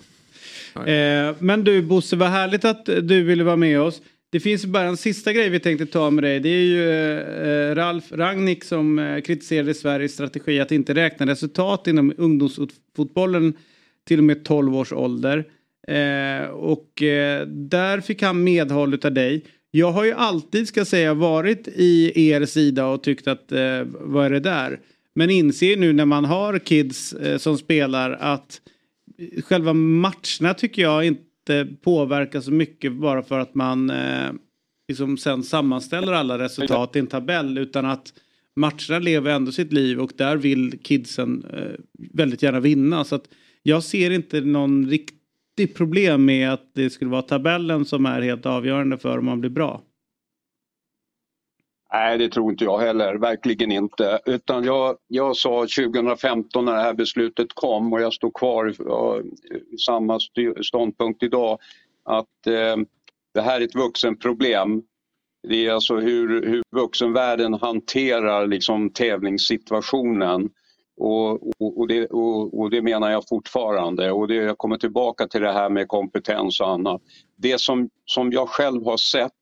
Eh, 0.80 1.36
men 1.38 1.64
du 1.64 1.82
Bosse, 1.82 2.16
vad 2.16 2.28
härligt 2.28 2.64
att 2.64 2.86
du 2.86 3.22
ville 3.22 3.44
vara 3.44 3.56
med 3.56 3.80
oss. 3.80 4.02
Det 4.32 4.40
finns 4.40 4.66
bara 4.66 4.84
en 4.84 4.96
sista 4.96 5.32
grej 5.32 5.48
vi 5.48 5.60
tänkte 5.60 5.86
ta 5.86 6.10
med 6.10 6.24
dig. 6.24 6.40
Det 6.40 6.48
är 6.48 6.62
ju 6.62 6.90
eh, 6.90 7.74
Ralf 7.74 8.12
Rangnick 8.12 8.64
som 8.64 8.98
eh, 8.98 9.20
kritiserade 9.20 9.74
Sveriges 9.74 10.12
strategi 10.12 10.60
att 10.60 10.72
inte 10.72 10.94
räkna 10.94 11.26
resultat 11.26 11.86
inom 11.86 12.14
ungdomsfotbollen 12.16 13.54
till 14.04 14.18
och 14.18 14.24
med 14.24 14.44
12 14.44 14.76
års 14.76 14.92
ålder. 14.92 15.44
Eh, 15.88 16.46
och 16.46 17.02
eh, 17.02 17.46
där 17.46 18.00
fick 18.00 18.22
han 18.22 18.44
medhåll 18.44 18.98
av 19.04 19.12
dig. 19.12 19.44
Jag 19.70 19.92
har 19.92 20.04
ju 20.04 20.12
alltid, 20.12 20.68
ska 20.68 20.80
jag 20.80 20.86
säga, 20.86 21.14
varit 21.14 21.68
i 21.68 22.28
er 22.30 22.44
sida 22.44 22.86
och 22.86 23.02
tyckt 23.02 23.28
att 23.28 23.52
eh, 23.52 23.82
vad 23.84 24.26
är 24.26 24.30
det 24.30 24.40
där? 24.40 24.80
Men 25.14 25.30
inser 25.30 25.76
nu 25.76 25.92
när 25.92 26.04
man 26.04 26.24
har 26.24 26.58
kids 26.58 27.12
eh, 27.12 27.38
som 27.38 27.58
spelar 27.58 28.10
att 28.10 28.60
själva 29.44 29.72
matcherna 29.72 30.54
tycker 30.56 30.82
jag 30.82 31.04
inte 31.04 31.31
påverkar 31.82 32.40
så 32.40 32.50
mycket 32.50 32.92
bara 32.92 33.22
för 33.22 33.38
att 33.38 33.54
man 33.54 33.90
eh, 33.90 34.32
liksom 34.88 35.16
sen 35.16 35.42
sammanställer 35.42 36.12
alla 36.12 36.38
resultat 36.38 36.96
i 36.96 36.98
en 36.98 37.06
tabell 37.06 37.58
utan 37.58 37.84
att 37.84 38.12
matcherna 38.56 38.98
lever 38.98 39.30
ändå 39.30 39.52
sitt 39.52 39.72
liv 39.72 40.00
och 40.00 40.12
där 40.16 40.36
vill 40.36 40.78
kidsen 40.82 41.44
eh, 41.52 41.80
väldigt 42.12 42.42
gärna 42.42 42.60
vinna. 42.60 43.04
Så 43.04 43.14
att 43.14 43.28
jag 43.62 43.82
ser 43.82 44.10
inte 44.10 44.40
någon 44.40 44.88
riktig 44.88 45.74
problem 45.74 46.24
med 46.24 46.52
att 46.52 46.70
det 46.74 46.90
skulle 46.90 47.10
vara 47.10 47.22
tabellen 47.22 47.84
som 47.84 48.06
är 48.06 48.22
helt 48.22 48.46
avgörande 48.46 48.98
för 48.98 49.18
om 49.18 49.24
man 49.24 49.40
blir 49.40 49.50
bra. 49.50 49.82
Nej, 51.92 52.18
det 52.18 52.28
tror 52.28 52.50
inte 52.50 52.64
jag 52.64 52.78
heller. 52.78 53.14
Verkligen 53.14 53.72
inte. 53.72 54.20
Utan 54.26 54.64
jag, 54.64 54.96
jag 55.08 55.36
sa 55.36 55.60
2015 55.60 56.64
när 56.64 56.74
det 56.74 56.82
här 56.82 56.94
beslutet 56.94 57.46
kom 57.54 57.92
och 57.92 58.00
jag 58.00 58.12
står 58.12 58.30
kvar 58.30 58.68
i, 58.68 59.78
samma 59.78 60.18
ståndpunkt 60.62 61.22
idag 61.22 61.58
att 62.04 62.46
eh, 62.46 62.76
det 63.34 63.40
här 63.40 63.60
är 63.60 63.64
ett 63.64 63.74
vuxenproblem. 63.74 64.82
Det 65.48 65.66
är 65.66 65.72
alltså 65.72 65.96
hur, 65.96 66.46
hur 66.46 66.62
vuxenvärlden 66.70 67.54
hanterar 67.54 68.46
liksom 68.46 68.90
tävlingssituationen. 68.90 70.50
Och, 70.96 71.32
och, 71.32 71.78
och, 71.78 71.88
det, 71.88 72.06
och, 72.06 72.60
och 72.60 72.70
det 72.70 72.82
menar 72.82 73.10
jag 73.10 73.28
fortfarande. 73.28 74.12
Och 74.12 74.28
det, 74.28 74.34
jag 74.34 74.58
kommer 74.58 74.76
tillbaka 74.76 75.26
till 75.26 75.40
det 75.40 75.52
här 75.52 75.70
med 75.70 75.88
kompetens 75.88 76.60
och 76.60 76.68
annat. 76.68 77.02
Det 77.36 77.60
som, 77.60 77.90
som 78.04 78.32
jag 78.32 78.48
själv 78.48 78.84
har 78.84 78.96
sett 78.96 79.32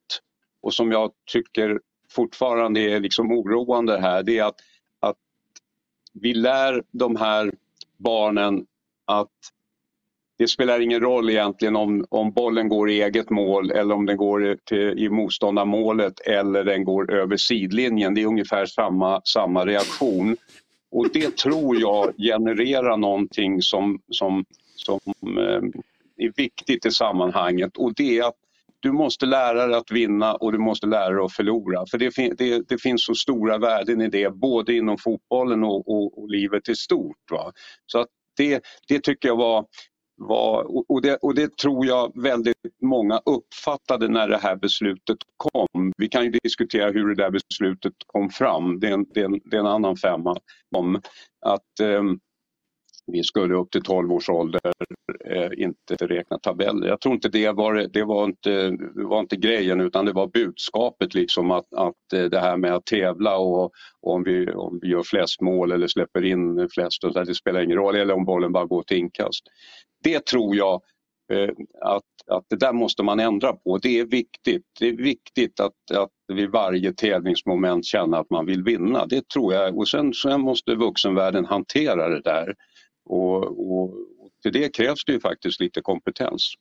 och 0.63 0.75
som 0.75 0.93
jag 0.93 1.11
tycker 1.33 1.79
fortfarande 2.11 2.81
är 2.81 3.01
liksom 3.01 3.33
oroande 3.33 4.01
här 4.01 4.23
det 4.23 4.39
är 4.39 4.45
att, 4.45 4.61
att 5.01 5.17
vi 6.13 6.35
lär 6.35 6.83
de 6.91 7.17
här 7.17 7.53
barnen 7.97 8.67
att 9.05 9.29
det 10.39 10.49
spelar 10.49 10.81
ingen 10.81 11.01
roll 11.01 11.31
egentligen 11.31 11.77
om, 11.77 12.07
om 12.09 12.33
bollen 12.33 12.69
går 12.69 12.91
i 12.91 13.03
eget 13.03 13.31
mål 13.31 13.71
eller 13.71 13.95
om 13.95 14.07
den 14.07 14.17
går 14.17 14.57
till, 14.65 14.99
i 14.99 15.09
motståndarmålet 15.09 16.21
eller 16.21 16.65
den 16.65 16.85
går 16.85 17.13
över 17.13 17.37
sidlinjen. 17.37 18.15
Det 18.15 18.23
är 18.23 18.27
ungefär 18.27 18.67
samma, 18.67 19.21
samma 19.25 19.67
reaktion. 19.67 20.37
Och 20.91 21.09
det 21.13 21.37
tror 21.37 21.81
jag 21.81 22.17
genererar 22.17 22.97
någonting 22.97 23.63
som, 23.63 24.01
som, 24.11 24.45
som 24.75 25.01
eh, 25.39 25.63
är 26.27 26.33
viktigt 26.37 26.87
i 26.87 26.91
sammanhanget 26.91 27.77
och 27.77 27.95
det 27.95 28.19
är 28.19 28.29
att 28.29 28.37
du 28.81 28.93
måste 28.93 29.26
lära 29.26 29.66
dig 29.66 29.76
att 29.76 29.91
vinna 29.91 30.35
och 30.35 30.53
du 30.53 30.59
måste 30.59 30.87
lära 30.87 31.14
dig 31.14 31.24
att 31.24 31.33
förlora. 31.33 31.85
För 31.91 31.99
det, 31.99 32.11
fin- 32.11 32.35
det, 32.39 32.68
det 32.68 32.78
finns 32.78 33.05
så 33.05 33.14
stora 33.14 33.59
värden 33.59 34.01
i 34.01 34.09
det, 34.09 34.31
både 34.31 34.74
inom 34.74 34.99
fotbollen 34.99 35.64
och, 35.64 35.89
och, 35.89 36.22
och 36.22 36.28
livet 36.28 36.68
i 36.68 36.74
stort. 36.74 37.31
Va? 37.31 37.53
Så 37.87 37.99
att 37.99 38.09
det, 38.37 38.62
det 38.89 39.01
tycker 39.01 39.28
jag 39.28 39.37
var 39.37 39.66
var 40.20 40.91
och, 40.91 41.03
det, 41.03 41.16
och 41.16 41.35
det 41.35 41.57
tror 41.57 41.87
jag 41.87 42.22
väldigt 42.22 42.57
många 42.83 43.20
uppfattade 43.24 44.09
när 44.09 44.28
det 44.28 44.39
här 44.39 44.57
beslutet 44.57 45.18
kom. 45.37 45.93
Vi 45.97 46.09
kan 46.09 46.24
ju 46.24 46.31
diskutera 46.43 46.91
hur 46.91 47.09
det 47.09 47.14
där 47.14 47.31
beslutet 47.31 47.93
kom 48.07 48.31
fram, 48.31 48.81
det 48.81 48.89
är 48.89 48.93
en, 48.93 49.07
det 49.14 49.20
är 49.20 49.24
en, 49.24 49.41
det 49.45 49.57
är 49.57 49.61
en 49.61 49.66
annan 49.66 49.97
femma. 49.97 50.37
Om 50.76 50.97
att 51.47 51.81
eh, 51.81 52.03
vi 53.13 53.23
skulle 53.23 53.55
upp 53.55 53.71
till 53.71 53.83
12 53.83 54.13
års 54.13 54.29
ålder 54.29 54.61
eh, 55.25 55.51
inte 55.57 55.97
räkna 56.01 56.39
tabeller. 56.39 56.89
Jag 56.89 57.01
tror 57.01 57.15
inte 57.15 57.29
det 57.29 57.53
var, 57.53 57.75
det 57.93 58.05
var 58.05 58.25
inte, 58.25 58.77
var 58.95 59.21
inte 59.21 59.37
grejen 59.37 59.81
utan 59.81 60.05
det 60.05 60.13
var 60.13 60.27
budskapet 60.27 61.15
liksom 61.15 61.51
att, 61.51 61.75
att 61.77 62.13
eh, 62.15 62.25
det 62.25 62.41
här 62.41 62.57
med 62.57 62.75
att 62.75 62.87
tävla 62.87 63.37
och, 63.37 63.65
och 64.03 64.15
om, 64.15 64.23
vi, 64.23 64.51
om 64.51 64.79
vi 64.83 64.89
gör 64.89 65.03
flest 65.03 65.41
mål 65.41 65.73
eller 65.73 65.87
släpper 65.87 66.25
in 66.25 66.69
flest, 66.75 67.05
och 67.05 67.13
så, 67.13 67.25
det 67.25 67.35
spelar 67.35 67.63
ingen 67.63 67.79
roll, 67.79 67.97
eller 67.97 68.15
om 68.15 68.25
bollen 68.25 68.53
bara 68.53 68.65
går 68.65 68.83
till 68.83 68.97
inkast. 68.97 69.43
Det 70.05 70.27
tror 70.27 70.57
jag 70.57 70.83
eh, 71.33 71.51
att, 71.81 72.03
att 72.27 72.45
det 72.49 72.57
där 72.57 72.73
måste 72.73 73.03
man 73.03 73.21
ändra 73.21 73.53
på. 73.53 73.79
Det 73.79 73.99
är 73.99 74.05
viktigt. 74.05 74.67
Det 74.81 74.89
är 74.89 74.97
viktigt 74.97 75.61
att, 75.61 75.97
att 75.97 76.11
vid 76.33 76.51
varje 76.51 76.93
tävlingsmoment 76.93 77.85
känna 77.85 78.19
att 78.19 78.31
man 78.31 78.47
vill 78.47 78.63
vinna. 78.63 79.07
Det 79.07 79.29
tror 79.29 79.55
jag. 79.55 79.79
Och 79.79 79.89
sen, 79.89 80.15
sen 80.15 80.41
måste 80.41 80.75
vuxenvärlden 80.75 81.45
hantera 81.45 82.09
det 82.09 82.21
där. 82.21 82.55
Och, 83.11 83.45
och, 83.45 83.85
och 83.85 84.31
till 84.43 84.53
det 84.53 84.75
krävs 84.77 85.05
det 85.05 85.13
ju 85.13 85.21
faktiskt 85.21 85.61
lite 85.61 85.81
kompetens. 85.81 86.55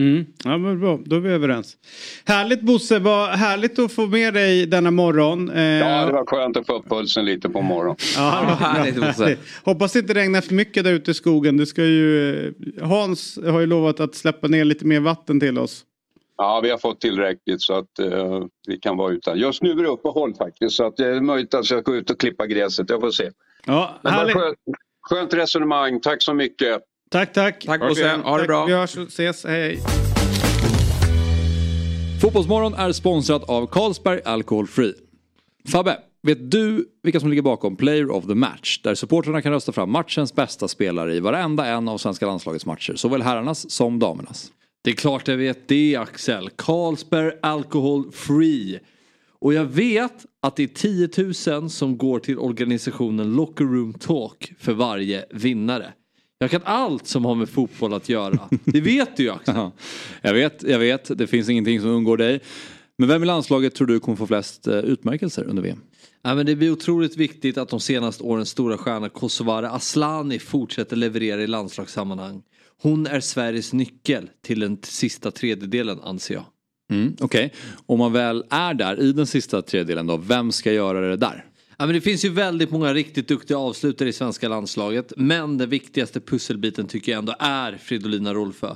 Mm. 0.00 0.26
Ja, 0.44 0.58
men 0.58 0.80
bra, 0.80 0.98
då 1.04 1.16
är 1.16 1.20
vi 1.20 1.30
överens. 1.30 1.76
Härligt 2.24 2.60
Bosse, 2.62 2.98
vad 2.98 3.28
härligt 3.28 3.78
att 3.78 3.92
få 3.92 4.06
med 4.06 4.34
dig 4.34 4.66
denna 4.66 4.90
morgon. 4.90 5.50
Eh... 5.50 5.62
Ja, 5.62 6.06
det 6.06 6.12
var 6.12 6.26
skönt 6.26 6.56
att 6.56 6.66
få 6.66 6.72
upp 6.78 6.88
pulsen 6.88 7.24
lite 7.24 7.48
på 7.48 7.62
morgonen. 7.62 7.96
Ja, 8.16 8.56
härligt, 8.60 9.00
Bosse. 9.00 9.36
Hoppas 9.64 9.92
det 9.92 9.98
inte 9.98 10.14
regnar 10.14 10.40
för 10.40 10.54
mycket 10.54 10.84
där 10.84 10.92
ute 10.92 11.10
i 11.10 11.14
skogen. 11.14 11.56
Det 11.56 11.66
ska 11.66 11.84
ju... 11.84 12.46
eh, 12.46 12.52
Hans 12.82 13.38
har 13.44 13.60
ju 13.60 13.66
lovat 13.66 14.00
att 14.00 14.14
släppa 14.14 14.48
ner 14.48 14.64
lite 14.64 14.86
mer 14.86 15.00
vatten 15.00 15.40
till 15.40 15.58
oss. 15.58 15.84
Ja, 16.36 16.60
vi 16.62 16.70
har 16.70 16.78
fått 16.78 17.00
tillräckligt 17.00 17.62
så 17.62 17.74
att 17.74 17.98
eh, 17.98 18.44
vi 18.66 18.78
kan 18.78 18.96
vara 18.96 19.12
utan. 19.12 19.38
Just 19.38 19.62
nu 19.62 19.70
är 19.70 19.74
det 19.82 19.88
uppehåll 19.88 20.34
faktiskt 20.34 20.76
så 20.76 20.86
att 20.86 20.96
det 20.96 21.06
är 21.06 21.20
möjligt 21.20 21.54
att 21.54 21.58
jag 21.58 21.66
ska 21.66 21.80
gå 21.80 21.96
ut 21.96 22.10
och 22.10 22.20
klippa 22.20 22.46
gräset. 22.46 22.90
Jag 22.90 23.00
får 23.00 23.10
se. 23.10 23.30
Ja, 23.66 24.00
Men 24.02 24.12
det 24.12 24.18
härligt. 24.18 24.36
Skönt, 25.08 25.34
resonemang. 25.34 26.00
Tack 26.00 26.22
så 26.22 26.34
mycket. 26.34 26.82
Tack, 27.10 27.32
tack. 27.32 27.64
Tack 27.64 27.80
Bosse, 27.80 28.08
ha 28.08 28.32
det 28.32 28.38
Tack, 28.38 28.46
bra. 28.46 28.66
Vi 28.66 28.72
hörs 28.72 28.96
och 28.96 29.08
ses. 29.08 29.44
Hej, 29.44 29.60
hej. 29.60 29.80
Fotbollsmorgon 32.22 32.74
är 32.74 32.92
sponsrat 32.92 33.50
av 33.50 33.66
Carlsberg 33.66 34.20
Alcohol 34.24 34.66
Free. 34.66 34.94
Fabbe, 35.68 35.98
vet 36.22 36.50
du 36.50 36.88
vilka 37.02 37.20
som 37.20 37.30
ligger 37.30 37.42
bakom 37.42 37.76
Player 37.76 38.10
of 38.10 38.26
the 38.26 38.34
Match? 38.34 38.80
Där 38.82 38.94
supportrarna 38.94 39.42
kan 39.42 39.52
rösta 39.52 39.72
fram 39.72 39.90
matchens 39.90 40.34
bästa 40.34 40.68
spelare 40.68 41.14
i 41.14 41.20
varenda 41.20 41.66
en 41.66 41.88
av 41.88 41.98
svenska 41.98 42.26
landslagets 42.26 42.66
matcher. 42.66 42.94
Såväl 42.96 43.22
herrarnas 43.22 43.70
som 43.70 43.98
damernas. 43.98 44.52
Det 44.84 44.90
är 44.90 44.94
klart 44.94 45.28
jag 45.28 45.36
vet 45.36 45.68
det 45.68 45.96
Axel. 45.96 46.50
Carlsberg 46.56 47.32
Alcohol 47.42 48.12
Free. 48.12 48.80
Och 49.38 49.54
jag 49.54 49.64
vet 49.64 50.26
att 50.46 50.56
det 50.56 50.62
är 50.62 50.66
10 51.38 51.58
000 51.60 51.70
som 51.70 51.98
går 51.98 52.18
till 52.18 52.38
organisationen 52.38 53.36
Locker 53.36 53.64
Room 53.64 53.94
Talk 53.94 54.52
för 54.58 54.72
varje 54.72 55.24
vinnare. 55.30 55.92
Jag 56.38 56.50
kan 56.50 56.60
allt 56.64 57.06
som 57.06 57.24
har 57.24 57.34
med 57.34 57.48
fotboll 57.48 57.94
att 57.94 58.08
göra. 58.08 58.48
Det 58.64 58.80
vet 58.80 59.16
du 59.16 59.22
ju 59.22 59.30
Axel. 59.30 59.54
Ja, 59.56 59.72
jag 60.22 60.34
vet, 60.34 60.62
jag 60.62 60.78
vet. 60.78 61.18
Det 61.18 61.26
finns 61.26 61.48
ingenting 61.48 61.80
som 61.80 61.90
undgår 61.90 62.16
dig. 62.16 62.40
Men 62.98 63.08
vem 63.08 63.22
i 63.22 63.26
landslaget 63.26 63.74
tror 63.74 63.86
du 63.86 64.00
kommer 64.00 64.16
få 64.16 64.26
flest 64.26 64.66
eh, 64.66 64.78
utmärkelser 64.78 65.44
under 65.44 65.62
VM? 65.62 65.80
Ja, 66.22 66.34
men 66.34 66.46
det 66.46 66.56
blir 66.56 66.70
otroligt 66.70 67.16
viktigt 67.16 67.58
att 67.58 67.68
de 67.68 67.80
senaste 67.80 68.24
årens 68.24 68.48
stora 68.48 68.78
stjärna 68.78 69.08
Kosovare 69.08 69.70
Aslani 69.70 70.38
fortsätter 70.38 70.96
leverera 70.96 71.42
i 71.42 71.46
landslagssammanhang. 71.46 72.42
Hon 72.82 73.06
är 73.06 73.20
Sveriges 73.20 73.72
nyckel 73.72 74.30
till 74.42 74.60
den 74.60 74.78
sista 74.82 75.30
tredjedelen 75.30 76.00
anser 76.00 76.34
jag. 76.34 76.44
Mm, 76.90 77.16
Okej, 77.20 77.52
om 77.86 77.98
man 77.98 78.12
väl 78.12 78.44
är 78.50 78.74
där 78.74 79.00
i 79.00 79.12
den 79.12 79.26
sista 79.26 79.62
tredjedelen 79.62 80.06
då, 80.06 80.16
vem 80.16 80.52
ska 80.52 80.72
göra 80.72 81.00
det 81.00 81.16
där? 81.16 81.44
Ja, 81.78 81.86
men 81.86 81.94
det 81.94 82.00
finns 82.00 82.24
ju 82.24 82.28
väldigt 82.28 82.70
många 82.70 82.94
riktigt 82.94 83.28
duktiga 83.28 83.58
avslutare 83.58 84.08
i 84.08 84.12
svenska 84.12 84.48
landslaget. 84.48 85.12
Men 85.16 85.58
den 85.58 85.70
viktigaste 85.70 86.20
pusselbiten 86.20 86.86
tycker 86.86 87.12
jag 87.12 87.18
ändå 87.18 87.34
är 87.38 87.76
Fridolina 87.76 88.34
Rolfö. 88.34 88.74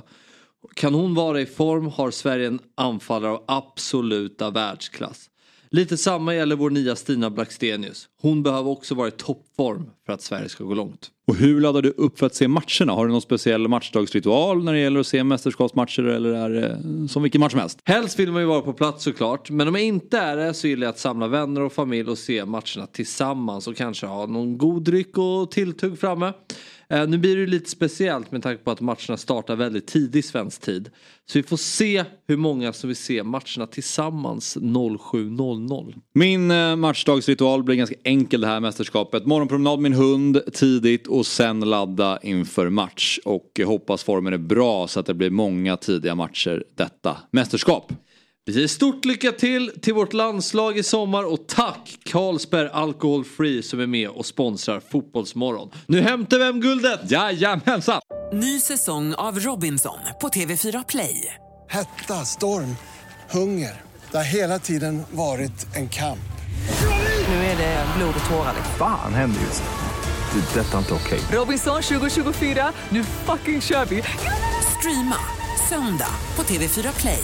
Kan 0.73 0.93
hon 0.93 1.15
vara 1.15 1.41
i 1.41 1.45
form 1.45 1.87
har 1.87 2.11
Sverige 2.11 2.47
en 2.47 2.59
anfallare 2.75 3.31
av 3.31 3.43
absoluta 3.47 4.49
världsklass. 4.49 5.30
Lite 5.73 5.97
samma 5.97 6.35
gäller 6.35 6.55
vår 6.55 6.69
nya 6.69 6.95
Stina 6.95 7.29
Blackstenius. 7.29 8.07
Hon 8.21 8.43
behöver 8.43 8.69
också 8.69 8.95
vara 8.95 9.07
i 9.07 9.11
toppform 9.11 9.89
för 10.05 10.13
att 10.13 10.21
Sverige 10.21 10.49
ska 10.49 10.63
gå 10.63 10.73
långt. 10.73 11.11
Och 11.27 11.35
hur 11.35 11.61
laddar 11.61 11.81
du 11.81 11.89
upp 11.89 12.19
för 12.19 12.25
att 12.25 12.35
se 12.35 12.47
matcherna? 12.47 12.93
Har 12.93 13.05
du 13.05 13.11
någon 13.11 13.21
speciell 13.21 13.67
matchdagsritual 13.67 14.63
när 14.63 14.73
det 14.73 14.79
gäller 14.79 14.99
att 14.99 15.07
se 15.07 15.23
mästerskapsmatcher 15.23 16.03
eller 16.03 16.33
är 16.33 16.49
det 16.49 17.07
som 17.09 17.23
vilken 17.23 17.41
match 17.41 17.51
som 17.51 17.59
helst? 17.59 17.79
Helst 17.83 18.19
vill 18.19 18.31
man 18.31 18.41
ju 18.41 18.47
vara 18.47 18.61
på 18.61 18.73
plats 18.73 19.03
såklart. 19.03 19.49
Men 19.49 19.67
om 19.67 19.75
jag 19.75 19.83
inte 19.83 20.17
är 20.17 20.37
det 20.37 20.53
så 20.53 20.67
gillar 20.67 20.87
jag 20.87 20.89
att 20.89 20.99
samla 20.99 21.27
vänner 21.27 21.61
och 21.61 21.73
familj 21.73 22.09
och 22.09 22.17
se 22.17 22.45
matcherna 22.45 22.87
tillsammans 22.91 23.67
och 23.67 23.75
kanske 23.75 24.05
ha 24.05 24.25
någon 24.25 24.57
god 24.57 24.83
dryck 24.83 25.17
och 25.17 25.51
tilltugg 25.51 25.99
framme. 25.99 26.33
Eh, 26.91 27.07
nu 27.07 27.17
blir 27.17 27.35
det 27.35 27.41
ju 27.41 27.47
lite 27.47 27.69
speciellt 27.69 28.31
med 28.31 28.43
tanke 28.43 28.63
på 28.63 28.71
att 28.71 28.81
matcherna 28.81 29.17
startar 29.17 29.55
väldigt 29.55 29.87
tidigt 29.87 30.25
svensk 30.25 30.61
tid. 30.61 30.89
Så 31.25 31.39
vi 31.39 31.43
får 31.43 31.57
se 31.57 32.03
hur 32.27 32.37
många 32.37 32.73
som 32.73 32.87
vill 32.87 32.97
se 32.97 33.23
matcherna 33.23 33.67
tillsammans 33.71 34.57
07.00. 34.57 35.93
Min 36.13 36.51
eh, 36.51 36.75
matchdagsritual 36.75 37.63
blir 37.63 37.75
ganska 37.75 37.95
enkel 38.03 38.41
det 38.41 38.47
här 38.47 38.59
mästerskapet. 38.59 39.25
Morgonpromenad 39.25 39.79
med 39.79 39.91
min 39.91 39.99
hund 39.99 40.39
tidigt 40.53 41.07
och 41.07 41.25
sen 41.25 41.59
ladda 41.59 42.19
inför 42.23 42.69
match. 42.69 43.19
Och 43.25 43.59
eh, 43.59 43.67
hoppas 43.67 44.03
formen 44.03 44.33
är 44.33 44.37
bra 44.37 44.87
så 44.87 44.99
att 44.99 45.05
det 45.05 45.13
blir 45.13 45.29
många 45.29 45.77
tidiga 45.77 46.15
matcher 46.15 46.63
detta 46.75 47.17
mästerskap. 47.31 47.93
Vi 48.45 48.53
säger 48.53 48.67
stort 48.67 49.05
lycka 49.05 49.31
till 49.31 49.71
till 49.81 49.93
vårt 49.93 50.13
landslag 50.13 50.77
i 50.77 50.83
sommar 50.83 51.23
och 51.23 51.47
tack 51.47 51.97
Carlsberg 52.03 52.69
Alcohol 52.73 53.25
Free 53.25 53.63
som 53.63 53.79
är 53.79 53.87
med 53.87 54.09
och 54.09 54.25
sponsrar 54.25 54.81
Fotbollsmorgon. 54.91 55.71
Nu 55.87 56.01
hämtar 56.01 56.37
vi 56.37 56.43
hem 56.43 56.61
guldet! 56.61 57.11
Jajamensan! 57.11 58.01
Ny 58.33 58.59
säsong 58.59 59.13
av 59.13 59.39
Robinson 59.39 59.97
på 60.21 60.27
TV4 60.27 60.85
Play. 60.87 61.35
Hetta, 61.69 62.25
storm, 62.25 62.75
hunger. 63.31 63.81
Det 64.11 64.17
har 64.17 64.23
hela 64.23 64.59
tiden 64.59 65.01
varit 65.11 65.75
en 65.75 65.89
kamp. 65.89 66.31
Nu 67.27 67.33
är 67.35 67.57
det 67.57 67.85
blod 67.97 68.13
och 68.23 68.29
tårar. 68.29 68.55
Fan 68.77 69.13
händer 69.13 69.41
just 69.41 69.63
nu. 69.63 70.39
Det. 70.41 70.59
är 70.59 70.63
Detta 70.63 70.73
är 70.73 70.79
inte 70.79 70.93
okej. 70.93 71.19
Robinson 71.31 71.81
2024, 71.81 72.71
nu 72.89 73.03
fucking 73.03 73.61
kör 73.61 73.85
vi! 73.85 74.03
Streama 74.79 75.17
söndag 75.69 76.13
på 76.35 76.43
TV4 76.43 76.99
Play. 76.99 77.23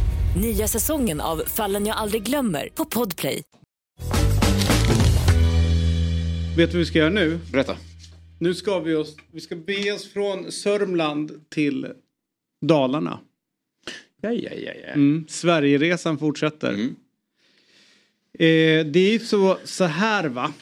Nya 0.35 0.67
säsongen 0.67 1.21
av 1.21 1.37
Fallen 1.47 1.85
jag 1.85 1.97
aldrig 1.97 2.23
glömmer 2.23 2.69
på 2.75 2.85
Podplay. 2.85 3.41
Vet 6.57 6.71
du 6.71 6.77
vad 6.77 6.79
vi 6.79 6.85
ska 6.85 6.99
göra 6.99 7.09
nu? 7.09 7.39
Berätta. 7.51 7.77
Nu 8.39 8.53
ska 8.53 8.79
vi 8.79 8.95
oss, 8.95 9.15
vi 9.31 9.41
ska 9.41 9.55
be 9.55 9.91
oss 9.93 10.13
från 10.13 10.51
Sörmland 10.51 11.49
till 11.49 11.87
Dalarna. 12.65 13.19
Ja, 14.21 14.31
ja, 14.31 14.51
ja, 14.53 14.71
ja. 14.83 14.87
Mm. 14.87 15.25
Sverigeresan 15.29 16.17
fortsätter. 16.17 16.73
Mm. 16.73 16.95
Eh, 18.33 18.91
det 18.91 18.99
är 18.99 19.11
ju 19.11 19.19
så, 19.19 19.57
så 19.63 19.83
här 19.83 20.29
va. 20.29 20.53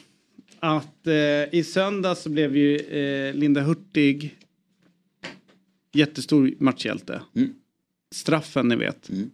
Att 0.60 1.06
eh, 1.06 1.54
i 1.54 1.64
söndag 1.64 2.14
så 2.14 2.30
blev 2.30 2.56
ju 2.56 2.76
eh, 2.76 3.34
Linda 3.34 3.60
Hurtig 3.60 4.36
jättestor 5.92 6.54
matchhjälte. 6.58 7.22
Mm. 7.36 7.54
Straffen 8.14 8.68
ni 8.68 8.76
vet. 8.76 9.08
Mm. 9.08 9.30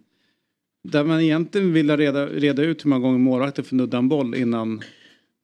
Där 0.91 1.03
man 1.03 1.21
egentligen 1.21 1.73
vill 1.73 1.97
reda, 1.97 2.27
reda 2.27 2.63
ut 2.63 2.85
hur 2.85 2.89
många 2.89 3.01
gånger 3.01 3.19
målvakten 3.19 3.65
får 3.65 3.75
nudda 3.75 3.97
en 3.97 4.09
boll 4.09 4.35
innan. 4.35 4.81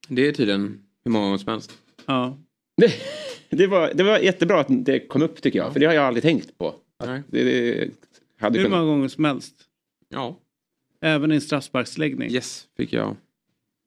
Det 0.08 0.28
är 0.28 0.32
tydligen 0.32 0.80
hur 1.04 1.12
många 1.12 1.26
gånger 1.26 1.38
som 1.38 1.52
helst. 1.52 1.72
Ja. 2.06 2.38
Det, 2.78 2.94
det, 3.50 3.68
var, 3.68 3.92
det 3.94 4.04
var 4.04 4.20
jättebra 4.20 4.60
att 4.60 4.68
det 4.70 5.00
kom 5.00 5.22
upp 5.22 5.42
tycker 5.42 5.60
jag. 5.60 5.74
För 5.74 5.80
det 5.80 5.86
har 5.86 5.94
jag 5.94 6.04
aldrig 6.06 6.24
tänkt 6.24 6.58
på. 6.58 6.76
Det, 7.28 7.44
det 7.44 7.92
hade 8.40 8.58
Hur 8.58 8.66
kunnat... 8.66 8.80
många 8.80 8.92
gånger 8.92 9.08
som 9.08 9.26
helst. 9.26 9.56
Ja, 10.10 10.40
Även 11.02 11.32
i 11.32 11.36
en 11.36 11.42
straffsparksläggning. 11.42 12.32
yes 12.32 12.68
fick 12.78 12.94
jag. 12.94 13.16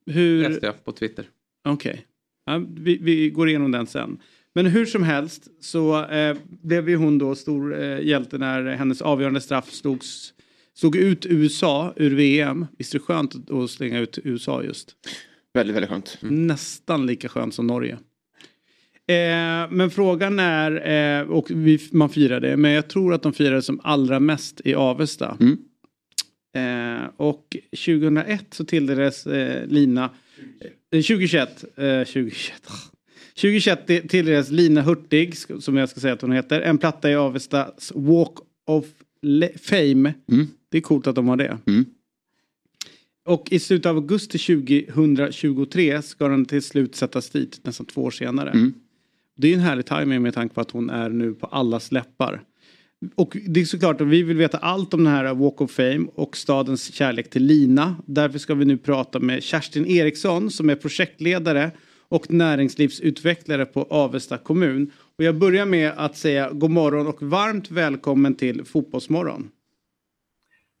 Hur... 0.05 0.49
Läste 0.49 0.65
jag 0.65 0.85
på 0.85 0.91
Twitter. 0.91 1.25
Okej. 1.63 2.05
Ja, 2.45 2.63
vi, 2.67 2.97
vi 2.97 3.29
går 3.29 3.49
igenom 3.49 3.71
den 3.71 3.87
sen. 3.87 4.19
Men 4.53 4.65
hur 4.65 4.85
som 4.85 5.03
helst 5.03 5.47
så 5.59 6.05
eh, 6.05 6.37
blev 6.47 6.89
ju 6.89 6.95
hon 6.95 7.17
då 7.17 7.35
stor 7.35 7.81
eh, 7.81 7.99
hjälte 7.99 8.37
när 8.37 8.63
hennes 8.63 9.01
avgörande 9.01 9.41
straff 9.41 9.71
slogs 9.71 10.33
Såg 10.77 10.95
ut 10.95 11.25
USA 11.25 11.93
ur 11.95 12.15
VM. 12.15 12.65
Visst 12.77 12.93
är 12.95 12.99
det 12.99 13.05
skönt 13.05 13.49
att 13.51 13.69
slänga 13.69 13.99
ut 13.99 14.19
USA 14.23 14.63
just? 14.63 14.95
Väldigt, 15.53 15.75
väldigt 15.75 15.89
skönt. 15.91 16.17
Nästan 16.21 17.05
lika 17.05 17.29
skönt 17.29 17.53
som 17.53 17.67
Norge. 17.67 17.93
Eh, 19.07 19.71
men 19.71 19.91
frågan 19.91 20.39
är, 20.39 20.71
eh, 21.21 21.27
och 21.29 21.51
vi, 21.51 21.79
man 21.91 22.09
firar 22.09 22.39
det, 22.39 22.57
men 22.57 22.71
jag 22.71 22.87
tror 22.87 23.13
att 23.13 23.23
de 23.23 23.33
firade 23.33 23.61
som 23.61 23.79
allra 23.83 24.19
mest 24.19 24.61
i 24.65 24.73
Avesta. 24.73 25.37
Mm. 25.39 25.57
Eh, 26.55 27.09
och 27.17 27.57
2001 27.85 28.45
så 28.53 28.65
tilldelades 28.65 29.27
eh, 29.27 29.67
Lina, 29.67 30.09
eh, 30.91 31.01
2021, 31.01 31.63
eh, 31.77 32.03
2021, 32.03 32.53
2021 33.35 33.87
till- 33.87 34.07
tilldelades 34.07 34.49
Lina 34.51 34.81
Hurtig, 34.81 35.33
som 35.37 35.77
jag 35.77 35.89
ska 35.89 35.99
säga 35.99 36.13
att 36.13 36.21
hon 36.21 36.31
heter, 36.31 36.61
en 36.61 36.77
platta 36.77 37.11
i 37.11 37.15
Avestas 37.15 37.91
Walk 37.95 38.33
of 38.65 38.85
Fame. 39.61 40.13
Mm. 40.31 40.47
Det 40.69 40.77
är 40.77 40.81
coolt 40.81 41.07
att 41.07 41.15
de 41.15 41.27
har 41.27 41.37
det. 41.37 41.57
Mm. 41.67 41.85
Och 43.25 43.51
i 43.51 43.59
slutet 43.59 43.85
av 43.85 43.95
augusti 43.95 44.37
2023 44.37 46.01
ska 46.01 46.27
den 46.27 46.45
till 46.45 46.61
slut 46.61 46.95
sättas 46.95 47.29
dit, 47.29 47.59
nästan 47.63 47.85
två 47.85 48.03
år 48.03 48.11
senare. 48.11 48.49
Mm. 48.49 48.73
Det 49.37 49.47
är 49.47 49.53
en 49.53 49.59
härlig 49.59 49.85
timing 49.85 50.21
med 50.21 50.33
tanke 50.33 50.55
på 50.55 50.61
att 50.61 50.71
hon 50.71 50.89
är 50.89 51.09
nu 51.09 51.33
på 51.33 51.47
allas 51.47 51.91
läppar. 51.91 52.43
Och 53.15 53.37
det 53.47 53.61
är 53.61 53.65
såklart 53.65 54.01
att 54.01 54.07
vi 54.07 54.23
vill 54.23 54.37
veta 54.37 54.57
allt 54.57 54.93
om 54.93 55.03
den 55.03 55.13
här 55.13 55.33
Walk 55.33 55.61
of 55.61 55.71
Fame 55.71 56.07
och 56.15 56.37
stadens 56.37 56.93
kärlek 56.93 57.29
till 57.29 57.43
Lina. 57.43 57.95
Därför 58.05 58.39
ska 58.39 58.55
vi 58.55 58.65
nu 58.65 58.77
prata 58.77 59.19
med 59.19 59.43
Kerstin 59.43 59.85
Eriksson 59.85 60.51
som 60.51 60.69
är 60.69 60.75
projektledare 60.75 61.71
och 62.09 62.31
näringslivsutvecklare 62.31 63.65
på 63.65 63.83
Avesta 63.89 64.37
kommun. 64.37 64.91
Och 65.17 65.23
jag 65.23 65.37
börjar 65.37 65.65
med 65.65 65.93
att 65.97 66.17
säga 66.17 66.51
god 66.51 66.71
morgon 66.71 67.07
och 67.07 67.21
varmt 67.21 67.71
välkommen 67.71 68.35
till 68.35 68.63
Fotbollsmorgon. 68.65 69.49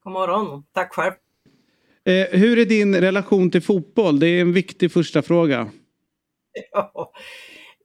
God 0.07 0.13
morgon, 0.13 0.63
tack 0.73 0.93
själv. 0.93 1.13
Eh, 2.05 2.39
hur 2.39 2.59
är 2.59 2.65
din 2.65 2.95
relation 2.95 3.51
till 3.51 3.61
fotboll? 3.61 4.19
Det 4.19 4.27
är 4.27 4.41
en 4.41 4.53
viktig 4.53 4.91
första 4.91 5.21
fråga. 5.21 5.69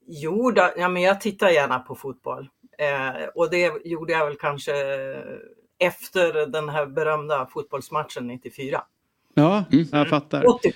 Jo, 0.06 0.50
då, 0.50 0.70
ja, 0.76 0.88
men 0.88 1.02
jag 1.02 1.20
tittar 1.20 1.48
gärna 1.50 1.78
på 1.78 1.94
fotboll. 1.94 2.48
Eh, 2.78 3.28
och 3.34 3.50
det 3.50 3.72
gjorde 3.84 4.12
jag 4.12 4.26
väl 4.26 4.36
kanske 4.36 4.72
efter 5.78 6.46
den 6.46 6.68
här 6.68 6.86
berömda 6.86 7.48
fotbollsmatchen 7.52 8.26
94. 8.26 8.82
Ja, 9.34 9.64
jag 9.92 10.08
fattar. 10.08 10.54
84. 10.54 10.74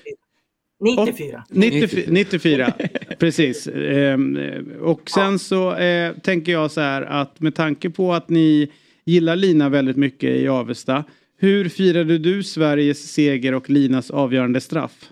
94. 0.81 1.45
94, 1.49 2.05
94 2.09 2.73
precis. 3.19 3.67
Ehm, 3.67 4.39
och 4.81 5.11
sen 5.11 5.39
så 5.39 5.75
eh, 5.75 6.17
tänker 6.17 6.53
jag 6.53 6.71
så 6.71 6.81
här 6.81 7.03
att 7.03 7.41
med 7.41 7.55
tanke 7.55 7.91
på 7.91 8.15
att 8.15 8.29
ni 8.29 8.73
gillar 9.05 9.37
Lina 9.37 9.69
väldigt 9.69 9.97
mycket 9.97 10.31
i 10.31 10.49
Avesta. 10.49 11.05
Hur 11.39 11.69
firade 11.69 12.19
du 12.19 12.43
Sveriges 12.43 13.13
seger 13.13 13.55
och 13.55 13.71
Linas 13.71 14.11
avgörande 14.11 14.61
straff? 14.61 15.11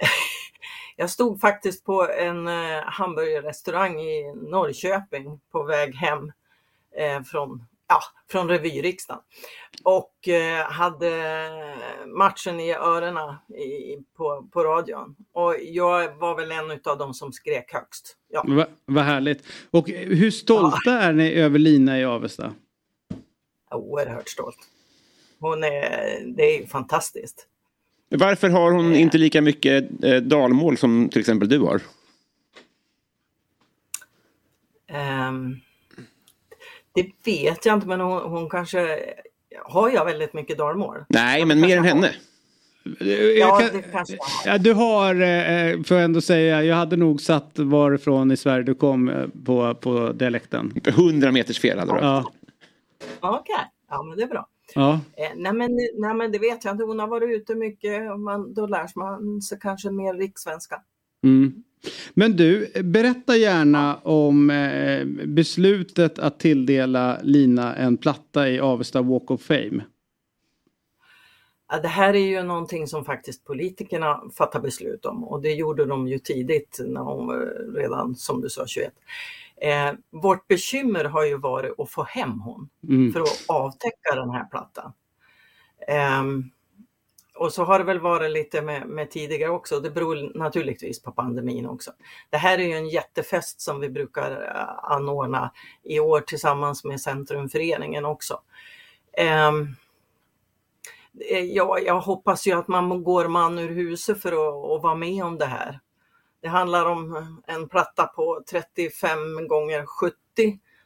Jag 0.96 1.10
stod 1.10 1.40
faktiskt 1.40 1.84
på 1.84 2.08
en 2.08 2.48
eh, 2.48 2.82
hamburgerrestaurang 2.84 4.00
i 4.00 4.34
Norrköping 4.50 5.40
på 5.52 5.62
väg 5.62 5.94
hem 5.94 6.32
eh, 6.98 7.22
från, 7.22 7.64
ja, 7.88 8.00
från 8.30 8.48
revyriksdagen. 8.48 9.22
Och 9.82 10.28
eh, 10.28 10.70
hade 10.70 11.12
matchen 12.06 12.60
i 12.60 12.74
öronen 12.74 13.34
i, 13.58 13.98
på, 14.16 14.48
på 14.52 14.64
radion. 14.64 15.16
Och 15.32 15.54
jag 15.60 16.16
var 16.16 16.36
väl 16.36 16.52
en 16.52 16.80
av 16.84 16.98
dem 16.98 17.14
som 17.14 17.32
skrek 17.32 17.72
högst. 17.72 18.16
Ja. 18.28 18.44
Va, 18.48 18.66
vad 18.84 19.04
härligt. 19.04 19.46
Och 19.70 19.88
hur 19.88 20.30
stolta 20.30 20.90
är 20.90 21.12
ni 21.12 21.32
över 21.32 21.58
Lina 21.58 22.00
i 22.00 22.04
Avesta? 22.04 22.52
Oerhört 23.70 24.28
stolt. 24.28 24.56
Hon 25.40 25.64
är, 25.64 26.20
det 26.36 26.42
är 26.42 26.60
ju 26.60 26.66
fantastiskt. 26.66 27.46
Varför 28.08 28.48
har 28.50 28.72
hon 28.72 28.94
inte 28.94 29.18
lika 29.18 29.42
mycket 29.42 30.04
eh, 30.04 30.16
dalmål 30.16 30.76
som 30.76 31.08
till 31.08 31.20
exempel 31.20 31.48
du 31.48 31.58
har? 31.58 31.80
Ehm, 34.88 35.56
det 36.94 37.06
vet 37.24 37.66
jag 37.66 37.74
inte, 37.76 37.86
men 37.86 38.00
hon, 38.00 38.22
hon 38.22 38.48
kanske... 38.50 38.98
Har 39.64 39.90
jag 39.90 40.04
väldigt 40.04 40.34
mycket 40.34 40.58
dalmål? 40.58 41.04
Nej, 41.08 41.44
men 41.44 41.60
mer 41.60 41.76
än 41.78 41.84
henne. 41.84 42.14
Ja, 43.38 43.58
kan- 43.58 43.76
det 43.76 43.82
kanske 43.92 44.14
jag 44.14 44.24
har. 44.24 44.52
Ja, 44.52 44.58
du 44.58 44.72
har, 44.72 45.14
eh, 45.14 45.82
får 45.82 45.96
jag 45.96 46.04
ändå 46.04 46.20
säga, 46.20 46.62
jag 46.64 46.76
hade 46.76 46.96
nog 46.96 47.20
satt 47.20 47.58
varifrån 47.58 48.30
i 48.30 48.36
Sverige 48.36 48.62
du 48.64 48.74
kom 48.74 49.08
eh, 49.08 49.24
på, 49.44 49.74
på 49.74 50.12
dialekten. 50.12 50.80
100 50.84 51.32
meters 51.32 51.60
fel 51.60 51.78
hade 51.78 51.92
du 51.92 51.98
Ja, 51.98 52.32
Okej, 53.20 53.70
ja 53.88 54.02
men 54.02 54.16
det 54.16 54.22
är 54.22 54.28
bra. 54.28 54.48
ja. 54.74 55.00
Eh, 55.16 55.30
nej, 55.36 55.52
men, 55.52 55.70
nej 55.94 56.14
men 56.14 56.32
det 56.32 56.38
vet 56.38 56.64
jag 56.64 56.74
inte, 56.74 56.84
hon 56.84 56.98
har 56.98 57.08
varit 57.08 57.40
ute 57.40 57.54
mycket 57.54 58.10
och 58.10 58.20
man, 58.20 58.54
då 58.54 58.66
lär 58.66 58.98
man 58.98 59.42
sig 59.42 59.58
kanske 59.60 59.90
mer 59.90 60.14
rikssvenska. 60.14 60.82
Mm. 61.24 61.62
Men 62.14 62.36
du, 62.36 62.72
berätta 62.82 63.36
gärna 63.36 63.96
om 63.96 64.50
eh, 64.50 65.04
beslutet 65.26 66.18
att 66.18 66.38
tilldela 66.38 67.18
Lina 67.22 67.76
en 67.76 67.96
platta 67.96 68.48
i 68.48 68.60
Avesta 68.60 69.02
Walk 69.02 69.30
of 69.30 69.42
Fame. 69.42 69.84
Ja, 71.68 71.80
det 71.80 71.88
här 71.88 72.14
är 72.14 72.26
ju 72.26 72.42
någonting 72.42 72.86
som 72.86 73.04
faktiskt 73.04 73.44
politikerna 73.44 74.22
fattar 74.38 74.60
beslut 74.60 75.06
om 75.06 75.24
och 75.24 75.42
det 75.42 75.52
gjorde 75.52 75.84
de 75.84 76.08
ju 76.08 76.18
tidigt 76.18 76.80
när 76.86 77.00
hon 77.00 77.30
redan 77.74 78.14
som 78.14 78.40
du 78.40 78.48
sa 78.48 78.66
21. 78.66 78.92
Eh, 79.60 79.92
vårt 80.10 80.48
bekymmer 80.48 81.04
har 81.04 81.24
ju 81.24 81.38
varit 81.38 81.80
att 81.80 81.90
få 81.90 82.02
hem 82.02 82.40
hon 82.40 82.68
Mm. 82.88 83.12
för 83.12 83.20
att 83.20 83.44
avtäcka 83.48 84.14
den 84.14 84.30
här 84.30 84.44
plattan. 84.44 84.92
Ehm, 85.88 86.50
och 87.34 87.52
så 87.52 87.64
har 87.64 87.78
det 87.78 87.84
väl 87.84 88.00
varit 88.00 88.30
lite 88.30 88.62
med, 88.62 88.86
med 88.86 89.10
tidigare 89.10 89.50
också. 89.50 89.80
Det 89.80 89.90
beror 89.90 90.38
naturligtvis 90.38 91.02
på 91.02 91.12
pandemin 91.12 91.66
också. 91.66 91.90
Det 92.30 92.36
här 92.36 92.58
är 92.58 92.62
ju 92.62 92.72
en 92.72 92.88
jättefest 92.88 93.60
som 93.60 93.80
vi 93.80 93.90
brukar 93.90 94.30
eh, 94.30 94.92
anordna 94.92 95.52
i 95.82 96.00
år 96.00 96.20
tillsammans 96.20 96.84
med 96.84 97.00
Centrumföreningen 97.00 98.04
också. 98.04 98.40
Ehm, 99.18 99.68
eh, 101.30 101.44
ja, 101.44 101.78
jag 101.78 102.00
hoppas 102.00 102.46
ju 102.46 102.52
att 102.52 102.68
man 102.68 103.04
går 103.04 103.28
man 103.28 103.58
ur 103.58 103.68
huset 103.74 104.22
för 104.22 104.32
att, 104.32 104.76
att 104.76 104.82
vara 104.82 104.94
med 104.94 105.24
om 105.24 105.38
det 105.38 105.46
här. 105.46 105.80
Det 106.46 106.50
handlar 106.50 106.86
om 106.86 107.42
en 107.46 107.68
platta 107.68 108.06
på 108.06 108.42
35 108.50 109.48
gånger 109.48 109.86
70 109.86 110.16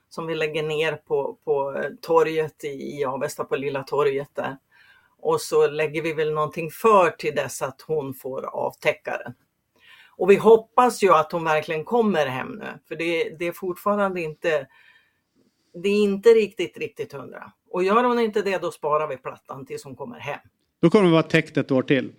som 0.09 0.27
vi 0.27 0.35
lägger 0.35 0.63
ner 0.63 0.93
på, 0.93 1.39
på 1.45 1.85
torget 2.01 2.65
i, 2.65 2.69
i 2.69 3.05
Avesta 3.05 3.45
på 3.45 3.57
Lilla 3.57 3.83
torget 3.83 4.29
där. 4.35 4.57
Och 5.19 5.41
så 5.41 5.67
lägger 5.67 6.03
vi 6.03 6.13
väl 6.13 6.33
någonting 6.33 6.71
för 6.71 7.11
till 7.11 7.35
dess 7.35 7.63
att 7.63 7.81
hon 7.81 8.15
får 8.15 8.47
avtäckaren. 8.47 9.35
Och 10.17 10.31
vi 10.31 10.37
hoppas 10.37 11.03
ju 11.03 11.13
att 11.13 11.33
hon 11.33 11.45
verkligen 11.45 11.85
kommer 11.85 12.27
hem 12.27 12.53
nu, 12.53 12.79
för 12.89 12.97
det, 12.97 13.37
det 13.39 13.47
är 13.47 13.53
fortfarande 13.53 14.21
inte 14.21 14.67
det 15.73 15.89
är 15.89 16.03
inte 16.03 16.29
riktigt, 16.29 16.77
riktigt 16.77 17.13
hundra. 17.13 17.53
Och 17.71 17.85
gör 17.85 18.05
hon 18.05 18.19
inte 18.19 18.43
det, 18.43 18.59
då 18.59 18.71
sparar 18.71 19.09
vi 19.09 19.17
plattan 19.17 19.67
tills 19.67 19.85
hon 19.85 19.97
kommer 19.97 20.19
hem. 20.19 20.41
Då 20.83 20.91
kommer 20.91 21.05
det 21.05 21.11
vara 21.11 21.23
täckt 21.23 21.57
ett 21.57 21.71
år 21.71 21.83
till. 21.83 22.11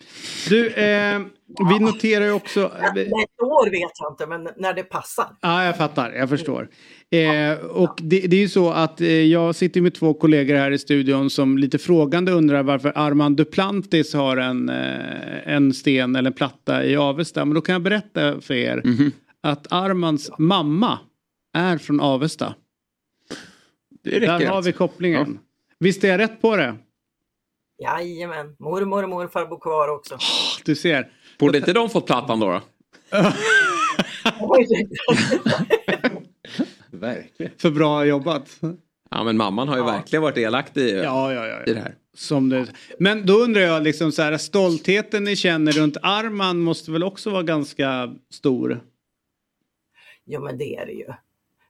Du, 0.49 0.67
eh, 0.67 1.21
vi 1.69 1.79
noterar 1.79 2.25
ju 2.25 2.31
också... 2.31 2.65
Ett 2.65 3.41
år 3.41 3.69
vet 3.69 3.91
jag 3.99 4.11
inte, 4.11 4.27
men 4.27 4.47
när 4.57 4.73
det 4.73 4.83
passar. 4.83 5.25
Ja, 5.41 5.65
jag 5.65 5.77
fattar. 5.77 6.11
Jag 6.11 6.29
förstår. 6.29 6.69
Eh, 7.09 7.53
och 7.65 7.99
det, 8.01 8.19
det 8.19 8.35
är 8.35 8.41
ju 8.41 8.49
så 8.49 8.71
att 8.71 9.01
eh, 9.01 9.07
jag 9.07 9.55
sitter 9.55 9.81
med 9.81 9.93
två 9.93 10.13
kollegor 10.13 10.55
här 10.55 10.71
i 10.71 10.77
studion 10.77 11.29
som 11.29 11.57
lite 11.57 11.77
frågande 11.77 12.31
undrar 12.31 12.63
varför 12.63 12.93
Armand 12.95 13.37
Duplantis 13.37 14.13
har 14.13 14.37
en, 14.37 14.69
eh, 14.69 15.53
en 15.53 15.73
sten 15.73 16.15
eller 16.15 16.29
en 16.29 16.33
platta 16.33 16.85
i 16.85 16.95
Avesta. 16.95 17.45
Men 17.45 17.55
då 17.55 17.61
kan 17.61 17.73
jag 17.73 17.81
berätta 17.81 18.41
för 18.41 18.53
er 18.53 18.83
att 19.43 19.67
Armands 19.71 20.31
mamma 20.37 20.99
är 21.57 21.77
från 21.77 21.99
Avesta. 21.99 22.55
Det 24.03 24.19
räcker 24.19 24.39
Där 24.39 24.47
har 24.47 24.61
vi 24.61 24.71
kopplingen. 24.71 25.39
Visst 25.79 26.03
är 26.03 26.07
jag 26.07 26.19
rätt 26.19 26.41
på 26.41 26.55
det? 26.55 26.75
Jajamän, 27.81 28.55
mormor 28.59 29.03
och 29.03 29.09
morfar 29.09 29.45
bor 29.45 29.59
kvar 29.59 29.87
också. 29.87 30.17
Du 30.65 30.75
ser. 30.75 31.11
Borde 31.39 31.57
inte 31.57 31.73
de 31.73 31.89
fått 31.89 32.05
plattan 32.05 32.39
då? 32.39 32.47
då? 32.47 32.61
Verkligen. 36.91 37.51
För 37.57 37.69
bra 37.71 38.05
jobbat. 38.05 38.59
Ja 39.11 39.23
men 39.23 39.37
mamman 39.37 39.67
har 39.67 39.77
ju 39.77 39.83
verkligen 39.83 40.23
varit 40.23 40.35
delaktig 40.35 40.81
i, 40.81 40.91
Ja, 40.91 41.33
ja, 41.33 41.47
ja. 41.47 41.63
i 41.63 41.73
det 41.73 41.79
här. 41.79 41.95
Som 42.13 42.49
det. 42.49 42.67
Men 42.99 43.25
då 43.25 43.33
undrar 43.33 43.61
jag 43.61 43.83
liksom 43.83 44.11
så 44.11 44.21
här, 44.21 44.37
stoltheten 44.37 45.23
ni 45.23 45.35
känner 45.35 45.71
runt 45.71 45.97
Arman 46.01 46.59
måste 46.59 46.91
väl 46.91 47.03
också 47.03 47.29
vara 47.29 47.43
ganska 47.43 48.15
stor? 48.33 48.81
Ja 50.25 50.39
men 50.39 50.57
det 50.57 50.75
är 50.75 50.85
det 50.85 50.91
ju. 50.91 51.07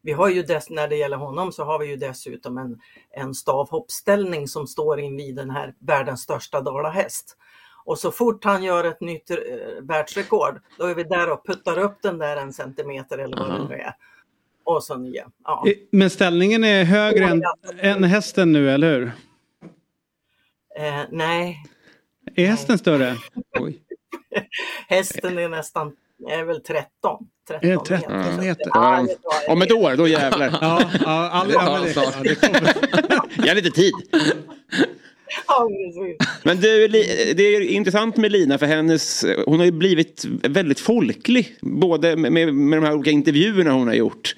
Vi 0.02 0.12
har 0.12 0.30
ju 0.30 0.43
dess, 0.43 0.70
när 0.70 0.88
det 0.88 0.95
gäller 0.95 1.18
honom 1.18 1.52
så 1.52 1.64
har 1.64 1.80
vi 1.80 1.86
ju 1.86 1.95
dessutom 1.95 2.58
en, 2.58 2.80
en 3.12 3.34
stavhoppställning 3.34 4.47
som 4.47 4.68
står 4.68 4.99
invid 4.99 5.36
den 5.36 5.49
här 5.49 5.74
världens 5.80 6.22
största 6.22 6.62
dalahäst. 6.62 7.38
Och 7.86 7.99
så 7.99 8.12
fort 8.12 8.43
han 8.43 8.64
gör 8.64 8.84
ett 8.84 9.02
nytt 9.02 9.32
eh, 9.32 9.38
världsrekord, 9.82 10.62
då 10.78 10.86
är 10.86 10.95
vi 10.95 11.04
där 11.04 11.32
och 11.32 11.45
puttar 11.45 11.80
upp 11.80 12.02
den 12.02 12.18
där 12.18 12.38
en 12.38 12.54
centimeter 12.54 13.18
eller 13.18 13.38
vad 13.38 13.49
det 13.49 13.68
nu 13.68 13.76
är. 13.76 13.93
Och 14.64 14.84
så 14.84 14.97
nya. 14.97 15.32
Ja. 15.43 15.64
Eh, 15.68 15.74
Men 15.91 16.10
ställningen 16.10 16.64
är 16.64 16.84
högre 16.84 17.26
än, 17.26 17.43
än 17.80 18.04
hästen 18.04 18.52
nu, 18.52 18.72
eller 18.72 18.99
hur? 18.99 19.12
Eh, 20.80 21.04
nej, 21.12 21.64
Är 22.36 22.45
hästen 22.45 22.78
större? 22.78 23.18
hästen 24.88 25.38
är 25.38 25.49
nästan, 25.49 25.95
är 26.30 26.43
väl 26.43 26.64
13. 26.64 27.28
13 27.47 27.69
Är 27.69 27.75
det 27.75 27.85
13 27.85 28.17
meter. 28.17 28.37
meter? 28.41 28.65
Ja, 28.73 29.05
jag. 29.47 29.53
Om 29.53 29.61
ett 29.61 29.71
år, 29.71 29.95
då 29.97 30.07
jävlar. 30.07 30.57
Ja, 30.61 30.81
ja, 31.05 31.29
all, 31.29 31.51
ja, 31.53 31.71
men 31.73 31.83
det, 31.83 31.93
ja, 31.95 32.11
det 32.23 32.35
kommer. 32.35 32.73
Jag 33.37 33.47
har 33.47 33.55
lite 33.55 33.71
tid. 33.71 33.93
Ja. 35.47 35.69
Men 36.43 36.57
du, 36.57 36.87
det 36.87 37.43
är 37.43 37.61
intressant 37.61 38.17
med 38.17 38.31
Lina 38.31 38.57
för 38.57 38.65
hennes, 38.65 39.25
hon 39.45 39.59
har 39.59 39.65
ju 39.65 39.71
blivit 39.71 40.25
väldigt 40.43 40.79
folklig. 40.79 41.55
Både 41.61 42.15
med, 42.15 42.31
med, 42.33 42.47
de 42.77 42.83
här 42.85 42.93
olika 42.93 43.11
intervjuerna 43.11 43.71
hon 43.71 43.87
har 43.87 43.93
gjort. 43.95 44.35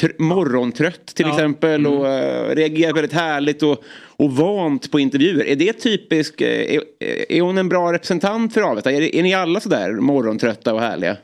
Tr- 0.00 0.14
morgontrött 0.22 1.06
till 1.06 1.26
Ja. 1.26 1.32
exempel 1.32 1.86
och 1.86 2.04
uh, 2.04 2.54
reagerar 2.54 2.92
väldigt 2.94 3.12
härligt 3.12 3.62
och, 3.62 3.84
och 4.16 4.32
vant 4.36 4.90
på 4.90 5.00
intervjuer. 5.00 5.44
Är 5.44 5.56
det 5.56 5.72
typisk, 5.72 6.40
eh, 6.40 6.74
är, 6.74 6.82
är 7.32 7.40
hon 7.40 7.58
en 7.58 7.68
bra 7.68 7.92
representant 7.92 8.54
för 8.54 8.60
Avesta? 8.60 8.92
Är, 8.92 9.00
det- 9.00 9.16
är 9.18 9.22
ni 9.22 9.34
alla 9.34 9.60
sådär 9.60 9.92
morgontrötta 9.92 10.74
och 10.74 10.80
härliga? 10.80 11.16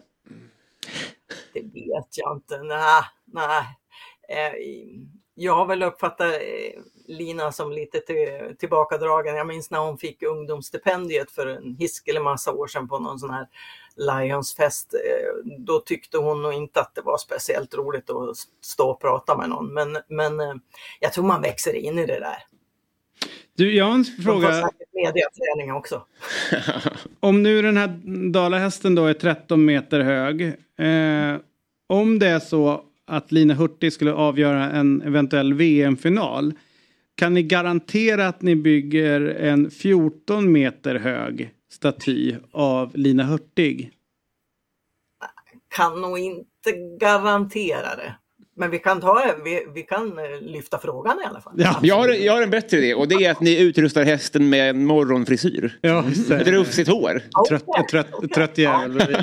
Det 1.53 1.62
vet 1.62 2.09
jag 2.16 2.37
inte. 2.37 2.62
Nej, 2.62 3.03
nej. 3.26 3.64
Eh, 4.28 4.53
jag 5.35 5.55
har 5.55 5.66
väl 5.66 5.83
uppfattat 5.83 6.33
eh, 6.33 6.83
Lina 7.07 7.53
som 7.53 7.72
lite 7.72 8.01
till, 8.01 8.57
tillbakadragen. 8.59 9.37
Jag 9.37 9.47
minns 9.47 9.70
när 9.70 9.78
hon 9.78 9.99
fick 9.99 10.22
ungdomsstipendiet 10.22 11.30
för 11.30 11.47
en 11.47 11.76
hiskelig 11.78 12.22
massa 12.22 12.53
år 12.53 12.66
sedan 12.66 12.89
på 12.89 12.99
någon 12.99 13.18
sån 13.18 13.30
här 13.30 13.49
Lionsfest. 13.97 14.95
Eh, 14.95 15.51
då 15.59 15.80
tyckte 15.80 16.18
hon 16.18 16.43
nog 16.43 16.53
inte 16.53 16.80
att 16.80 16.95
det 16.95 17.03
var 17.03 17.18
speciellt 17.18 17.74
roligt 17.74 18.11
att 18.11 18.37
stå 18.61 18.91
och 18.91 19.01
prata 19.01 19.37
med 19.37 19.49
någon. 19.49 19.74
Men, 19.74 19.99
men 20.09 20.61
jag 21.01 21.12
tror 21.12 21.24
man 21.24 21.43
växer 21.43 21.74
in 21.74 21.99
i 21.99 22.07
det 22.07 22.20
där. 22.20 22.39
Du, 23.57 23.74
jag 23.74 23.84
har 23.84 23.94
en 23.94 24.03
De 24.03 24.11
får 24.11 24.22
fråga. 24.22 24.53
säkert 24.53 24.88
mediaträning 24.94 25.72
också. 25.72 26.07
Om 27.20 27.42
nu 27.42 27.62
den 27.62 27.76
här 27.76 27.88
dalahästen 28.32 28.94
då 28.94 29.07
är 29.07 29.14
13 29.14 29.64
meter 29.64 30.00
hög. 30.00 30.42
Eh, 30.78 31.40
om 31.88 32.18
det 32.18 32.28
är 32.28 32.38
så 32.40 32.84
att 33.07 33.32
Lina 33.32 33.55
Hurtig 33.55 33.92
skulle 33.92 34.12
avgöra 34.12 34.70
en 34.70 35.03
eventuell 35.03 35.55
VM-final. 35.55 36.55
Kan 37.14 37.34
ni 37.34 37.42
garantera 37.42 38.28
att 38.28 38.42
ni 38.42 38.57
bygger 38.57 39.20
en 39.20 39.70
14 39.70 40.53
meter 40.53 40.94
hög 40.94 41.50
staty 41.70 42.34
av 42.53 42.96
Lina 42.96 43.24
Hurtig? 43.24 43.90
Kan 45.76 46.00
nog 46.00 46.18
inte 46.18 46.72
garantera 47.00 47.96
det. 47.96 48.14
Men 48.57 48.70
vi 48.70 48.78
kan, 48.78 49.00
ta, 49.00 49.34
vi, 49.44 49.66
vi 49.74 49.82
kan 49.82 50.18
eh, 50.18 50.40
lyfta 50.40 50.78
frågan 50.78 51.18
i 51.24 51.26
alla 51.26 51.40
fall. 51.40 51.53
Jag 51.82 51.96
har, 51.96 52.09
jag 52.09 52.32
har 52.32 52.42
en 52.42 52.50
bättre 52.50 52.78
idé 52.78 52.94
och 52.94 53.09
det 53.09 53.14
är 53.14 53.30
att 53.30 53.40
ni 53.40 53.61
utrustar 53.61 54.05
hästen 54.05 54.48
med 54.48 54.70
en 54.70 54.84
morgonfrisyr. 54.84 55.78
Ja, 55.80 56.05
Ett 56.30 56.48
rufsigt 56.48 56.88
hår. 56.88 57.22
Trött, 57.48 57.64
trött, 57.90 58.32
trött 58.34 58.59
jävel. 58.59 59.16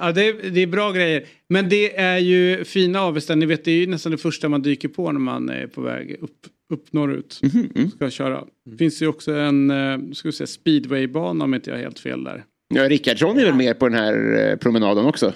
Ja, 0.00 0.12
det, 0.12 0.28
är, 0.28 0.50
det 0.50 0.60
är 0.60 0.66
bra 0.66 0.92
grejer. 0.92 1.24
Men 1.48 1.68
det 1.68 1.96
är 1.96 2.18
ju 2.18 2.64
fina 2.64 3.00
Avesta. 3.00 3.34
Ni 3.34 3.46
vet, 3.46 3.64
det 3.64 3.70
är 3.70 3.76
ju 3.76 3.86
nästan 3.86 4.12
det 4.12 4.18
första 4.18 4.48
man 4.48 4.62
dyker 4.62 4.88
på 4.88 5.12
när 5.12 5.20
man 5.20 5.48
är 5.48 5.66
på 5.66 5.80
väg 5.80 6.16
upp, 6.20 6.46
upp 6.72 6.92
norrut. 6.92 7.40
Ska 7.96 8.10
köra. 8.10 8.44
finns 8.78 9.02
ju 9.02 9.06
också 9.06 9.32
en 9.32 9.70
eh, 9.70 10.12
ska 10.12 10.28
vi 10.28 10.32
säga, 10.32 10.46
speedwaybana 10.46 11.44
om 11.44 11.54
inte 11.54 11.70
jag 11.70 11.76
har 11.76 11.82
helt 11.82 11.98
fel 11.98 12.24
där. 12.24 12.44
Ja, 12.74 12.88
Rickardsson 12.88 13.38
är 13.38 13.44
väl 13.44 13.54
med 13.54 13.78
på 13.78 13.88
den 13.88 13.98
här 13.98 14.48
eh, 14.50 14.56
promenaden 14.56 15.06
också? 15.06 15.32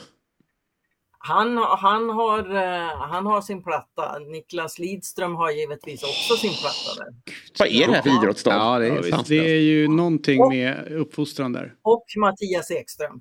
Han, 1.24 1.56
han, 1.58 2.08
har, 2.10 2.38
eh, 2.56 2.88
han 2.98 3.26
har 3.26 3.40
sin 3.40 3.62
platta. 3.62 4.18
Niklas 4.18 4.78
Lidström 4.78 5.34
har 5.34 5.50
givetvis 5.50 6.02
också 6.02 6.36
sin 6.36 6.50
platta 6.50 7.04
där. 7.04 7.14
Vad 7.58 7.68
är 7.68 7.86
det 7.86 7.92
här 7.94 8.02
för 8.02 8.22
idrottsstad? 8.22 8.50
Ja, 8.54 8.78
det 8.78 8.86
Ja, 8.86 8.94
är 8.94 9.02
sant. 9.02 9.28
det 9.28 9.50
är 9.50 9.60
ju 9.60 9.88
någonting 9.88 10.48
med 10.48 10.92
uppfostran 10.92 11.52
där. 11.52 11.74
Och 11.82 12.04
Mattias 12.16 12.70
Ekström. 12.70 13.20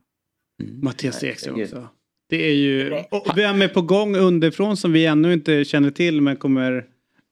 Mattias 0.82 1.24
Ekström 1.24 1.62
också. 1.62 1.88
Det 2.30 2.48
är 2.50 2.54
ju, 2.54 3.04
och 3.12 3.28
vem 3.38 3.62
är 3.62 3.68
på 3.68 3.82
gång 3.82 4.16
underifrån 4.16 4.78
som 4.78 4.92
vi 4.94 5.06
ännu 5.06 5.34
inte 5.34 5.66
känner 5.66 5.92
till 5.92 6.22
men 6.22 6.36
kommer 6.36 6.86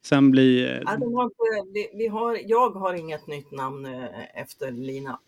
sen 0.06 0.32
bli... 0.32 0.64
eh, 0.64 0.72
Ja, 0.86 0.90
har, 0.92 1.98
vi 1.98 2.08
har, 2.08 2.38
jag 2.46 2.70
har 2.70 2.94
inget 2.94 3.28
nytt 3.28 3.52
namn 3.52 3.86
eh, 3.86 4.42
efter 4.42 4.72
Lina. 4.72 5.20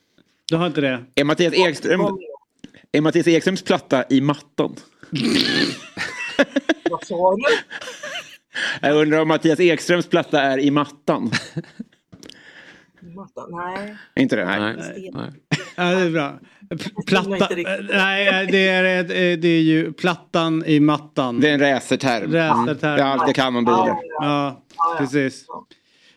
Du 0.46 0.56
har 0.58 0.68
inte 0.68 0.82
det? 0.82 1.04
Är 1.16 1.24
Mattias 1.24 1.54
Ekström, 1.54 2.02
är 2.92 3.02
Mattias 3.02 3.28
Ekströms 3.28 3.62
platta 3.64 4.04
i 4.10 4.22
mattan? 4.22 4.76
Vad 6.90 7.06
sa 7.06 7.36
du? 7.36 7.44
Jag 8.82 8.96
undrar 8.96 9.22
om 9.22 9.28
Mattias 9.28 9.60
Ekströms 9.60 10.08
platta 10.08 10.42
är 10.42 10.58
i 10.58 10.72
mattan. 10.72 11.32
Matta? 13.16 13.48
Nej. 13.50 13.96
Inte 14.16 14.36
det? 14.36 14.46
Nej. 14.46 14.60
Nej. 14.60 15.12
Nej. 15.14 15.32
Ja, 15.76 15.84
det 15.84 16.02
är 16.02 16.10
bra. 16.10 16.40
Platta, 17.08 17.50
nej 17.94 18.48
det 18.52 18.68
är, 18.68 19.38
det 19.38 19.48
är 19.48 19.62
ju 19.62 19.94
plattan 19.94 20.64
i 20.66 20.80
mattan. 20.80 21.40
Det 21.40 21.50
är 21.50 21.54
en 21.54 21.60
racerterm. 21.60 22.34
Racerterm. 22.34 22.96
Det 22.96 23.02
är 23.02 23.06
allt 23.06 23.28
det 23.28 23.34
kan 23.34 23.56
om 23.56 23.66
bilar. 23.66 23.98
Ja, 24.20 24.64
precis. 24.98 25.46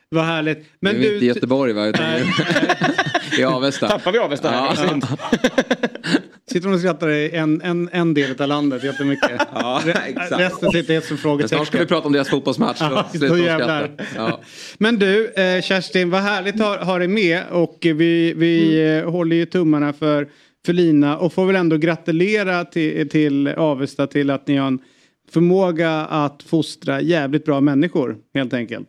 Vad 0.09 0.24
härligt. 0.24 0.66
Men 0.80 0.95
det 0.95 0.99
är 0.99 1.03
inte 1.03 1.16
i 1.16 1.18
du, 1.18 1.26
Göteborg 1.26 1.72
va? 1.72 1.86
Utan 1.86 2.05
i 3.38 3.45
Avesta. 3.45 3.88
Tappar 3.88 4.12
vi 4.12 4.18
Avesta 4.18 4.51
här? 4.51 4.76
Ja. 4.76 4.99
Sitter 6.51 6.66
hon 6.66 6.74
och 6.74 6.80
skrattar 6.80 7.09
i 7.09 7.30
en, 7.30 7.61
en, 7.62 7.88
en 7.92 8.14
del 8.14 8.42
av 8.42 8.49
landet 8.49 8.84
jättemycket. 8.84 9.30
Ja, 9.55 9.82
exakt. 10.07 10.32
Resten 10.40 10.70
sitter 10.70 10.92
helt 10.95 11.05
som 11.05 11.16
Men 11.38 11.49
snart 11.49 11.49
ska 11.49 11.57
vi 11.57 11.59
frågetecken. 11.59 11.86
prata 11.86 12.07
om 12.07 12.12
deras 12.12 12.28
fotbollsmatch. 12.28 12.78
så 12.78 12.84
Ja, 12.84 13.28
då 13.28 13.38
jävlar. 13.38 13.90
Ja. 14.16 14.40
Men 14.78 14.99
du, 14.99 15.28
eh, 15.32 15.62
Kerstin, 15.62 16.11
vad 16.11 16.20
härligt 16.22 16.61
att 16.61 16.84
ha 16.86 16.99
dig 16.99 17.09
med 17.09 17.42
och 17.51 17.78
vi, 17.80 18.32
vi 18.36 18.84
eh, 18.99 19.11
håller 19.11 19.36
ju 19.36 19.47
tummarna 19.47 19.92
för, 19.92 20.28
för 20.66 20.72
Lina 20.72 21.18
och 21.18 21.32
får 21.32 21.47
väl 21.47 21.57
ändå 21.57 21.76
gratulera 21.76 22.64
till, 22.64 23.09
till 23.09 23.49
Avesta 23.49 24.07
till 24.07 24.30
att 24.30 24.47
ni 24.47 24.57
har 24.57 24.66
en 24.66 24.78
förmåga 25.30 25.90
att 26.07 26.42
fostra 26.42 27.01
jävligt 27.01 27.45
bra 27.45 27.61
människor 27.61 28.16
helt 28.34 28.55
enkelt. 28.55 28.88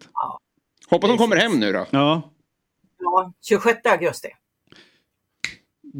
Hoppas 0.89 1.09
de 1.09 1.17
kommer 1.17 1.35
hem 1.35 1.59
nu 1.59 1.71
då. 1.73 1.85
Ja, 1.89 2.31
Ja, 2.99 3.33
26 3.47 3.79
augusti. 3.85 4.27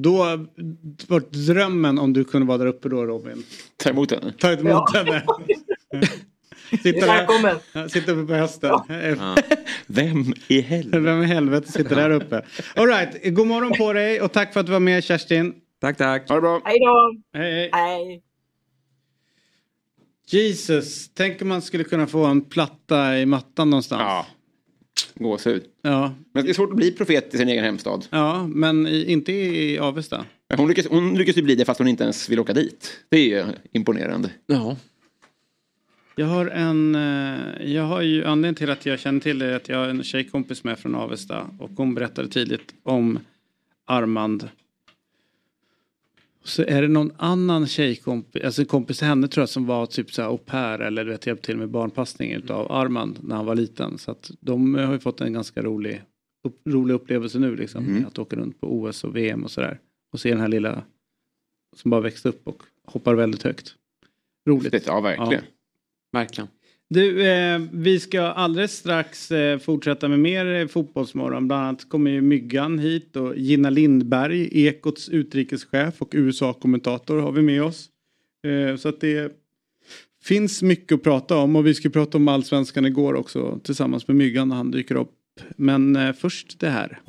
Då 0.04 0.18
var 1.08 1.46
drömmen 1.46 2.00
om 2.00 2.14
du 2.14 2.24
kunde 2.24 2.48
vara 2.48 2.58
där 2.58 2.66
uppe 2.66 2.89
då 2.89 3.06
Robin. 3.06 3.43
Ta 3.78 3.89
emot 3.89 4.12
henne. 4.12 4.34
Ta 4.39 4.52
emot 4.52 4.66
Ja. 4.66 4.88
henne. 4.93 5.24
Är 6.84 6.93
där. 6.93 7.58
Ja, 7.74 7.89
sitta 7.89 8.12
uppe 8.12 8.28
på 8.28 8.34
hästen. 8.34 8.80
Vem 9.88 10.34
i 10.48 10.62
helvete? 10.62 11.00
Vem 11.00 11.22
i 11.24 11.26
helvete 11.26 11.72
sitter 11.72 11.96
där 11.96 12.10
uppe? 12.10 12.46
All 12.76 12.88
right, 12.88 13.36
god 13.36 13.48
morgon 13.48 13.72
på 13.78 13.93
dig 13.93 14.22
och 14.22 14.32
tack 14.32 14.54
för 14.54 14.60
att 14.60 14.66
du 14.66 14.72
var 14.72 14.80
med 14.80 15.04
Kerstin. 15.04 15.54
Tack, 15.82 15.98
tack. 15.98 16.30
Ha 16.30 16.36
det 16.36 16.41
bra. 16.41 16.62
Hej 16.66 16.80
då! 16.80 17.16
Hej, 17.39 17.52
hej. 17.54 17.70
Hej! 17.74 18.22
Jesus, 20.28 21.14
tänk 21.14 21.41
om 21.41 21.48
man 21.48 21.62
skulle 21.62 21.84
kunna 21.84 22.08
få 22.08 22.26
en 22.26 22.41
platta 22.41 23.18
i 23.20 23.26
mattan 23.26 23.70
någonstans. 23.70 24.02
Ja. 24.02 24.26
Gåshud. 25.16 25.64
Ja, 25.82 26.14
Men 26.34 26.46
det 26.46 26.52
är 26.52 26.54
svårt 26.54 26.70
att 26.70 26.76
bli 26.76 26.91
profet 26.91 27.34
i 27.34 27.38
sin 27.38 27.50
egen 27.50 27.64
hemstad. 27.64 28.06
ja 28.10 28.48
men 28.48 28.88
i, 28.88 29.12
inte 29.12 29.32
i 29.32 29.80
Avesta. 29.80 30.26
Hon 30.58 30.68
lyckas, 30.68 30.88
hon 30.88 31.18
lyckas 31.18 31.38
ju 31.38 31.41
bli 31.41 31.56
det 31.56 31.66
fast 31.66 31.80
hon 31.80 31.88
inte 31.88 32.04
ens 32.04 32.30
vill 32.30 32.39
åka 32.39 32.54
dit. 32.54 33.00
Det 33.10 33.18
är 33.18 33.26
ju 33.26 33.46
imponerande. 33.72 34.30
Ja. 34.48 34.78
Jag 36.16 36.26
har 36.26 36.46
en, 36.48 36.96
eh, 36.96 37.74
jag 37.74 37.84
har 37.84 38.02
ju 38.02 38.26
anledningen 38.26 38.56
till 38.56 38.70
att 38.70 38.86
jag 38.86 39.00
känner 39.00 39.20
till 39.20 39.39
det 39.39 39.46
är 39.46 39.56
att 39.56 39.70
jag 39.70 39.78
har 39.78 39.88
en 39.88 40.04
tjejkompis 40.04 40.64
med 40.64 40.80
från 40.80 40.96
Avesta 40.96 41.48
och 41.60 41.70
hon 41.78 41.96
berättade 41.96 42.28
tidigt 42.28 42.74
om 42.84 43.20
Armand. 43.86 44.50
Så 46.46 46.64
är 46.64 46.82
det 46.82 46.88
någon 46.88 47.12
annan 47.18 47.68
tjejkompis, 47.68 48.43
alltså 48.43 48.62
en 48.62 48.66
kompis 48.66 48.98
till 48.98 49.08
henne 49.08 49.28
tror 49.28 49.41
jag 49.41 49.50
som 49.50 49.66
var 49.66 49.86
typ 49.86 50.14
så 50.14 50.22
här 50.22 50.30
au 50.30 50.38
pair 50.38 50.80
eller 50.80 51.06
du 51.06 51.12
vet 51.12 51.28
hjälpt 51.28 51.46
till 51.46 51.58
med 51.58 51.70
barnpassning 51.70 52.32
utav 52.32 52.72
Armand 52.72 53.20
när 53.24 53.36
han 53.36 53.46
var 53.46 53.56
liten. 53.56 53.98
Så 53.98 54.12
att 54.12 54.32
de 54.39 54.76
har 54.76 54.93
ju 54.93 55.00
fått 55.00 55.22
en 55.22 55.34
ganska 55.34 55.62
rolig, 55.62 56.02
upp, 56.43 56.62
rolig 56.68 56.93
upplevelse 56.93 57.39
nu 57.39 57.56
liksom. 57.56 58.06
Att 58.08 58.20
åka 58.20 58.36
runt 58.36 58.62
på 58.62 58.82
OS 58.82 59.04
och 59.04 59.16
VM 59.16 59.43
och 59.43 59.52
sådär. 59.52 59.80
Och 60.14 60.20
se 60.20 60.30
den 60.30 60.39
här 60.39 60.48
lilla 60.48 60.84
som 61.76 61.91
bara 61.91 62.02
växte 62.02 62.30
upp 62.30 62.48
och 62.48 62.64
hoppar 62.86 63.16
väldigt 63.16 63.43
högt. 63.43 63.76
Roligt. 64.50 64.88
Ja, 64.88 65.02
verkligen. 65.02 65.43
Verkligen. 66.12 66.48
Du, 66.90 67.28
eh, 67.28 67.62
vi 67.72 68.00
ska 68.00 68.22
alldeles 68.22 68.78
strax 68.78 69.32
eh, 69.32 69.60
fortsätta 69.60 70.08
med 70.08 70.20
mer 70.20 70.46
eh, 70.46 70.68
fotbollsmorgon. 70.68 71.48
Bland 71.48 71.64
annat 71.64 71.90
kommer 71.90 72.12
ju 72.12 72.22
Myggan 72.22 72.80
hit 72.80 73.16
och 73.16 73.38
Gina 73.38 73.70
Lindberg, 73.70 74.50
Ekots 74.52 75.10
utrikeschef 75.10 76.02
och 76.02 76.10
USA-kommentator 76.12 77.20
har 77.20 77.32
vi 77.32 77.42
med 77.42 77.64
oss. 77.64 77.90
Eh, 78.48 78.76
så 78.76 78.90
att 78.90 79.02
det 79.02 79.32
finns 80.24 80.62
mycket 80.62 80.96
att 80.96 81.04
prata 81.04 81.38
om 81.38 81.56
och 81.56 81.68
vi 81.68 81.74
ska 81.74 81.90
prata 81.90 82.18
om 82.18 82.28
allsvenskan 82.28 82.86
igår 82.86 83.14
också 83.14 83.60
tillsammans 83.64 84.08
med 84.08 84.18
Myggan 84.18 84.50
när 84.50 84.56
han 84.56 84.72
dyker 84.72 84.96
upp. 84.96 85.12
Men 85.58 85.96
eh, 85.96 86.14
först 86.14 86.60
det 86.60 86.70
här. 86.70 87.02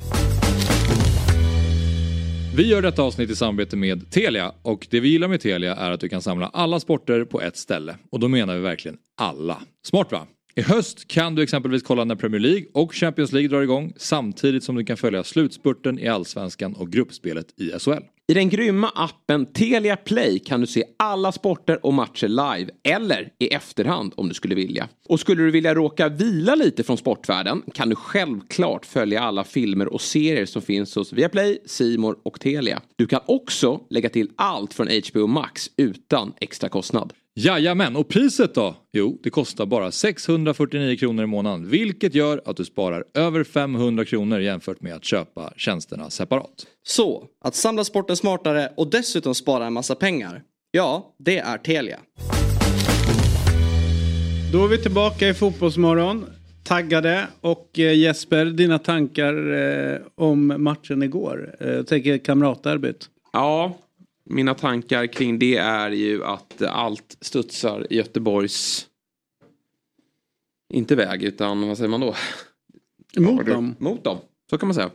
Vi 2.57 2.67
gör 2.67 2.81
detta 2.81 3.03
avsnitt 3.03 3.29
i 3.29 3.35
samarbete 3.35 3.75
med 3.75 4.11
Telia 4.11 4.51
och 4.61 4.87
det 4.89 4.99
vi 4.99 5.09
gillar 5.09 5.27
med 5.27 5.41
Telia 5.41 5.75
är 5.75 5.91
att 5.91 5.99
du 5.99 6.09
kan 6.09 6.21
samla 6.21 6.47
alla 6.47 6.79
sporter 6.79 7.23
på 7.23 7.41
ett 7.41 7.57
ställe 7.57 7.95
och 8.11 8.19
då 8.19 8.27
menar 8.27 8.55
vi 8.55 8.61
verkligen 8.61 8.97
alla. 9.17 9.61
Smart 9.83 10.11
va? 10.11 10.27
I 10.55 10.61
höst 10.61 11.07
kan 11.07 11.35
du 11.35 11.43
exempelvis 11.43 11.83
kolla 11.83 12.03
när 12.03 12.15
Premier 12.15 12.39
League 12.39 12.65
och 12.73 12.93
Champions 12.93 13.31
League 13.31 13.49
drar 13.49 13.61
igång 13.61 13.93
samtidigt 13.97 14.63
som 14.63 14.75
du 14.75 14.85
kan 14.85 14.97
följa 14.97 15.23
slutspurten 15.23 15.99
i 15.99 16.07
Allsvenskan 16.07 16.73
och 16.73 16.91
gruppspelet 16.91 17.61
i 17.61 17.71
SHL. 17.79 18.03
I 18.29 18.33
den 18.33 18.49
grymma 18.49 18.91
appen 18.95 19.45
Telia 19.45 19.95
Play 19.95 20.39
kan 20.39 20.61
du 20.61 20.67
se 20.67 20.83
alla 20.97 21.31
sporter 21.31 21.85
och 21.85 21.93
matcher 21.93 22.27
live 22.27 22.71
eller 22.83 23.29
i 23.39 23.47
efterhand 23.47 24.13
om 24.17 24.27
du 24.27 24.33
skulle 24.33 24.55
vilja. 24.55 24.89
Och 25.09 25.19
skulle 25.19 25.43
du 25.43 25.51
vilja 25.51 25.73
råka 25.73 26.09
vila 26.09 26.55
lite 26.55 26.83
från 26.83 26.97
sportvärlden 26.97 27.63
kan 27.73 27.89
du 27.89 27.95
självklart 27.95 28.85
följa 28.85 29.21
alla 29.21 29.43
filmer 29.43 29.93
och 29.93 30.01
serier 30.01 30.45
som 30.45 30.61
finns 30.61 30.95
hos 30.95 31.13
Viaplay, 31.13 31.59
Simor 31.65 32.17
och 32.23 32.39
Telia. 32.39 32.81
Du 32.95 33.07
kan 33.07 33.21
också 33.25 33.81
lägga 33.89 34.09
till 34.09 34.31
allt 34.35 34.73
från 34.73 34.87
HBO 34.87 35.27
Max 35.27 35.69
utan 35.77 36.33
extra 36.39 36.69
kostnad. 36.69 37.13
Jajamän, 37.39 37.95
och 37.95 38.07
priset 38.07 38.55
då? 38.55 38.75
Jo, 38.93 39.19
det 39.23 39.29
kostar 39.29 39.65
bara 39.65 39.91
649 39.91 40.97
kronor 40.97 41.23
i 41.23 41.27
månaden, 41.27 41.69
vilket 41.69 42.15
gör 42.15 42.41
att 42.45 42.57
du 42.57 42.65
sparar 42.65 43.03
över 43.13 43.43
500 43.43 44.05
kronor 44.05 44.39
jämfört 44.39 44.81
med 44.81 44.95
att 44.95 45.03
köpa 45.03 45.53
tjänsterna 45.57 46.09
separat. 46.09 46.65
Så, 46.83 47.25
att 47.43 47.55
samla 47.55 47.83
sporten 47.83 48.15
smartare 48.15 48.69
och 48.77 48.89
dessutom 48.89 49.35
spara 49.35 49.65
en 49.65 49.73
massa 49.73 49.95
pengar. 49.95 50.43
Ja, 50.71 51.15
det 51.19 51.37
är 51.37 51.57
Telia. 51.57 51.99
Då 54.53 54.63
är 54.63 54.67
vi 54.67 54.77
tillbaka 54.77 55.29
i 55.29 55.33
Fotbollsmorgon. 55.33 56.25
Taggade 56.63 57.27
och 57.41 57.79
eh, 57.79 57.97
Jesper, 57.97 58.45
dina 58.45 58.79
tankar 58.79 59.53
eh, 59.53 59.97
om 60.15 60.53
matchen 60.57 61.03
igår? 61.03 61.55
Eh, 61.59 61.69
jag 61.69 61.87
tänker 61.87 62.17
kamratderbyt. 62.17 63.09
Ja, 63.33 63.77
mina 64.29 64.53
tankar 64.53 65.07
kring 65.07 65.39
det 65.39 65.57
är 65.57 65.91
ju 65.91 66.23
att 66.23 66.61
allt 66.61 67.17
studsar 67.21 67.87
i 67.89 67.95
Göteborgs... 67.95 68.87
Inte 70.73 70.95
väg, 70.95 71.23
utan 71.23 71.67
vad 71.67 71.77
säger 71.77 71.89
man 71.89 71.99
då? 71.99 72.15
Mot 73.17 73.45
dem. 73.45 73.75
Mot 73.79 74.03
dem, 74.03 74.17
så 74.49 74.57
kan 74.57 74.67
man 74.67 74.75
säga. 74.75 74.91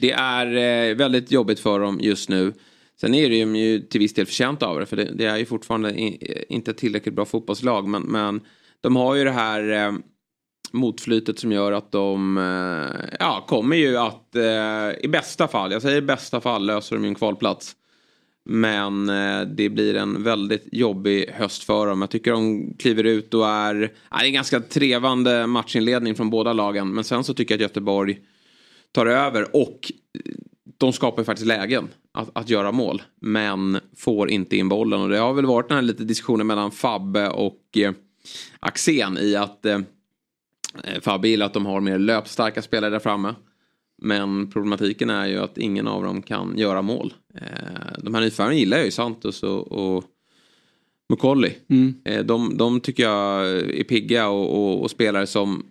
Det 0.00 0.12
är 0.12 0.46
eh, 0.90 0.96
väldigt 0.96 1.30
jobbigt 1.30 1.60
för 1.60 1.80
dem 1.80 1.98
just 2.00 2.28
nu. 2.28 2.52
Sen 3.00 3.14
är 3.14 3.30
de 3.30 3.56
ju 3.56 3.80
till 3.80 4.00
viss 4.00 4.14
del 4.14 4.26
förtjänta 4.26 4.66
av 4.66 4.80
det, 4.80 4.86
för 4.86 4.96
det, 4.96 5.12
det 5.14 5.24
är 5.24 5.36
ju 5.36 5.44
fortfarande 5.44 5.90
i, 5.90 6.44
inte 6.48 6.70
ett 6.70 6.76
tillräckligt 6.76 7.14
bra 7.14 7.24
fotbollslag. 7.24 7.88
Men, 7.88 8.02
men 8.02 8.40
de 8.80 8.96
har 8.96 9.14
ju 9.14 9.24
det 9.24 9.30
här 9.30 9.86
eh, 9.86 9.92
motflytet 10.72 11.38
som 11.38 11.52
gör 11.52 11.72
att 11.72 11.92
de 11.92 12.38
eh, 12.38 13.16
ja, 13.20 13.44
kommer 13.48 13.76
ju 13.76 13.96
att 13.96 14.36
eh, 14.36 15.04
i 15.04 15.08
bästa 15.08 15.48
fall, 15.48 15.72
jag 15.72 15.82
säger 15.82 15.96
i 15.96 16.02
bästa 16.02 16.40
fall, 16.40 16.66
löser 16.66 16.96
de 16.96 17.04
ju 17.04 17.08
en 17.08 17.14
kvalplats. 17.14 17.76
Men 18.50 19.08
eh, 19.08 19.40
det 19.40 19.68
blir 19.68 19.94
en 19.94 20.22
väldigt 20.22 20.68
jobbig 20.72 21.30
höst 21.34 21.64
för 21.64 21.86
dem. 21.86 22.00
Jag 22.00 22.10
tycker 22.10 22.32
de 22.32 22.74
kliver 22.78 23.04
ut 23.04 23.34
och 23.34 23.48
är... 23.48 23.74
Det 23.74 23.90
är 24.10 24.24
en 24.24 24.32
ganska 24.32 24.60
trevande 24.60 25.46
matchinledning 25.46 26.14
från 26.14 26.30
båda 26.30 26.52
lagen. 26.52 26.94
Men 26.94 27.04
sen 27.04 27.24
så 27.24 27.34
tycker 27.34 27.54
jag 27.54 27.58
att 27.58 27.62
Göteborg 27.62 28.18
tar 28.92 29.06
över 29.06 29.56
och 29.56 29.92
eh, 30.14 30.32
de 30.78 30.92
skapar 30.92 31.24
faktiskt 31.24 31.46
lägen 31.46 31.88
att, 32.12 32.30
att 32.32 32.50
göra 32.50 32.72
mål. 32.72 33.02
Men 33.20 33.78
får 33.96 34.30
inte 34.30 34.56
in 34.56 34.68
bollen. 34.68 35.00
Och 35.00 35.08
det 35.08 35.18
har 35.18 35.34
väl 35.34 35.46
varit 35.46 35.68
den 35.68 35.76
här 35.76 35.82
lite 35.82 36.04
diskussionen 36.04 36.46
mellan 36.46 36.70
Fabbe 36.70 37.28
och 37.28 37.62
eh, 37.76 37.92
Axén 38.60 39.18
i 39.18 39.36
att 39.36 39.66
eh, 39.66 39.80
eh 40.84 41.00
Fabbe 41.00 41.28
gillar 41.28 41.46
att 41.46 41.54
de 41.54 41.66
har 41.66 41.80
mer 41.80 41.98
löpstarka 41.98 42.62
spelare 42.62 42.90
där 42.90 42.98
framme. 42.98 43.34
Men 44.02 44.50
problematiken 44.50 45.10
är 45.10 45.26
ju 45.26 45.38
att 45.38 45.58
ingen 45.58 45.88
av 45.88 46.02
dem 46.02 46.22
kan 46.22 46.58
göra 46.58 46.82
mål. 46.82 47.14
Eh, 47.34 48.02
de 48.02 48.14
här 48.14 48.20
nyförvärven 48.20 48.58
gillar 48.58 48.76
jag 48.76 48.86
ju, 48.86 48.90
Santos 48.90 49.42
och, 49.42 49.72
och 49.72 50.04
Mukolli. 51.08 51.56
Mm. 51.68 51.94
Eh, 52.04 52.24
de, 52.24 52.56
de 52.56 52.80
tycker 52.80 53.02
jag 53.02 53.48
är 53.50 53.84
pigga 53.84 54.28
och, 54.28 54.58
och, 54.58 54.82
och 54.82 54.90
spelare 54.90 55.26
som 55.26 55.64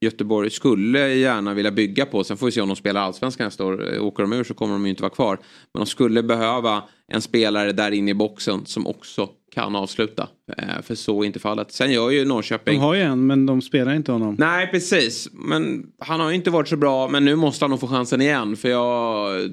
Göteborg 0.00 0.50
skulle 0.50 1.14
gärna 1.14 1.54
vilja 1.54 1.70
bygga 1.70 2.06
på. 2.06 2.24
Sen 2.24 2.36
får 2.36 2.46
vi 2.46 2.52
se 2.52 2.60
om 2.60 2.68
de 2.68 2.76
spelar 2.76 3.00
allsvenskan 3.00 3.44
nästa 3.44 3.64
år. 3.64 3.94
Eh, 3.94 4.04
Åker 4.04 4.22
de 4.22 4.32
ur 4.32 4.44
så 4.44 4.54
kommer 4.54 4.72
de 4.72 4.84
ju 4.84 4.90
inte 4.90 5.02
vara 5.02 5.14
kvar. 5.14 5.38
Men 5.74 5.80
de 5.80 5.86
skulle 5.86 6.22
behöva 6.22 6.82
en 7.08 7.22
spelare 7.22 7.72
där 7.72 7.90
inne 7.90 8.10
i 8.10 8.14
boxen 8.14 8.66
som 8.66 8.86
också 8.86 9.28
kan 9.50 9.76
avsluta. 9.76 10.28
Eh, 10.58 10.82
För 10.82 10.94
så 10.94 11.22
är 11.22 11.26
inte 11.26 11.38
fallet. 11.38 11.72
Sen 11.72 11.92
gör 11.92 12.10
ju 12.10 12.24
Norrköping... 12.24 12.74
De 12.74 12.84
har 12.84 12.94
ju 12.94 13.00
en, 13.00 13.26
men 13.26 13.46
de 13.46 13.62
spelar 13.62 13.94
inte 13.94 14.12
honom. 14.12 14.36
Nej, 14.38 14.66
precis. 14.70 15.28
Men 15.32 15.86
han 15.98 16.20
har 16.20 16.28
ju 16.28 16.34
inte 16.34 16.50
varit 16.50 16.68
så 16.68 16.76
bra. 16.76 17.08
Men 17.08 17.24
nu 17.24 17.36
måste 17.36 17.64
han 17.64 17.70
nog 17.70 17.80
få 17.80 17.86
chansen 17.88 18.20
igen. 18.20 18.56
För 18.56 18.68
jag... 18.68 19.50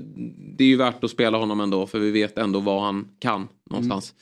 Det 0.58 0.64
är 0.64 0.68
ju 0.68 0.76
värt 0.78 1.04
att 1.04 1.12
spela 1.12 1.38
honom 1.38 1.60
ändå. 1.60 1.88
För 1.88 2.00
vi 2.00 2.12
vet 2.12 2.38
ändå 2.38 2.60
vad 2.60 2.82
han 2.84 3.08
kan 3.20 3.48
någonstans. 3.70 4.14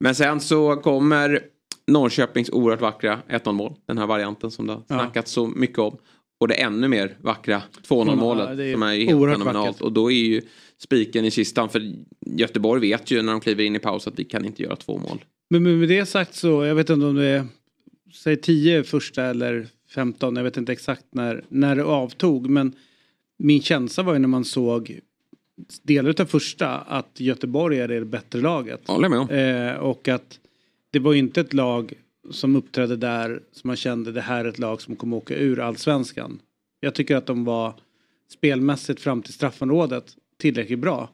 Men 0.00 0.14
sen 0.14 0.40
så 0.40 0.76
kommer 0.76 1.40
Norrköpings 1.86 2.50
oerhört 2.50 2.80
vackra 2.80 3.18
1-0 3.30 3.52
mål. 3.52 3.74
Den 3.86 3.98
här 3.98 4.06
varianten 4.06 4.50
som 4.50 4.66
det 4.66 4.72
har 4.72 4.82
Ja. 4.88 4.94
snackats 4.98 5.32
så 5.32 5.46
mycket 5.46 5.78
om. 5.78 5.96
Och 6.40 6.48
det 6.48 6.54
ännu 6.54 6.88
mer 6.88 7.16
vackra 7.20 7.62
2-0 7.88 8.16
målet. 8.16 8.48
Ja, 8.58 8.72
som 8.74 8.82
är 8.82 8.94
helt 8.94 9.08
fenomenalt. 9.10 9.54
vackert. 9.56 9.80
Och 9.80 9.92
då 9.92 10.10
är 10.12 10.16
ju 10.16 10.42
spiken 10.84 11.24
i 11.24 11.30
kistan. 11.30 11.68
För 11.68 11.92
Göteborg 12.26 12.80
vet 12.80 13.10
ju 13.10 13.22
när 13.22 13.32
de 13.32 13.40
kliver 13.40 13.64
in 13.64 13.76
i 13.76 13.78
paus 13.78 14.06
att 14.06 14.18
vi 14.18 14.24
kan 14.24 14.44
inte 14.44 14.62
göra 14.62 14.76
två 14.76 14.98
mål. 14.98 15.24
Men 15.50 15.62
med 15.62 15.78
med 15.78 15.88
det 15.88 16.06
sagt 16.06 16.34
så, 16.34 16.64
jag 16.64 16.74
vet 16.74 16.90
inte 16.90 17.06
om 17.06 17.14
det 17.14 17.24
är, 17.24 17.46
säg 18.14 18.36
10 18.36 18.84
första 18.84 19.24
eller 19.24 19.66
15, 19.94 20.36
jag 20.36 20.44
vet 20.44 20.56
inte 20.56 20.72
exakt 20.72 21.04
när, 21.10 21.44
när 21.48 21.76
det 21.76 21.84
avtog, 21.84 22.50
men 22.50 22.72
min 23.38 23.62
känsla 23.62 24.02
var 24.02 24.12
ju 24.12 24.18
när 24.18 24.28
man 24.28 24.44
såg 24.44 25.00
delar 25.82 26.20
av 26.20 26.24
första 26.24 26.68
att 26.68 27.20
Göteborg 27.20 27.78
är 27.78 27.88
det 27.88 28.04
bättre 28.04 28.40
laget. 28.40 28.88
Håller 28.88 29.08
med. 29.08 29.70
Eh, 29.70 29.76
och 29.76 30.08
att 30.08 30.38
det 30.90 30.98
var 30.98 31.12
ju 31.12 31.18
inte 31.18 31.40
ett 31.40 31.52
lag 31.52 31.92
som 32.30 32.56
uppträdde 32.56 32.96
där 32.96 33.42
som 33.52 33.68
man 33.68 33.76
kände 33.76 34.12
det 34.12 34.20
här 34.20 34.44
är 34.44 34.48
ett 34.48 34.58
lag 34.58 34.82
som 34.82 34.96
kommer 34.96 35.16
åka 35.16 35.36
ur 35.36 35.60
allsvenskan. 35.60 36.38
Jag 36.80 36.94
tycker 36.94 37.16
att 37.16 37.26
de 37.26 37.44
var 37.44 37.74
spelmässigt 38.32 39.00
fram 39.00 39.22
till 39.22 39.32
straffområdet 39.32 40.16
tillräckligt 40.42 40.78
bra. 40.78 41.08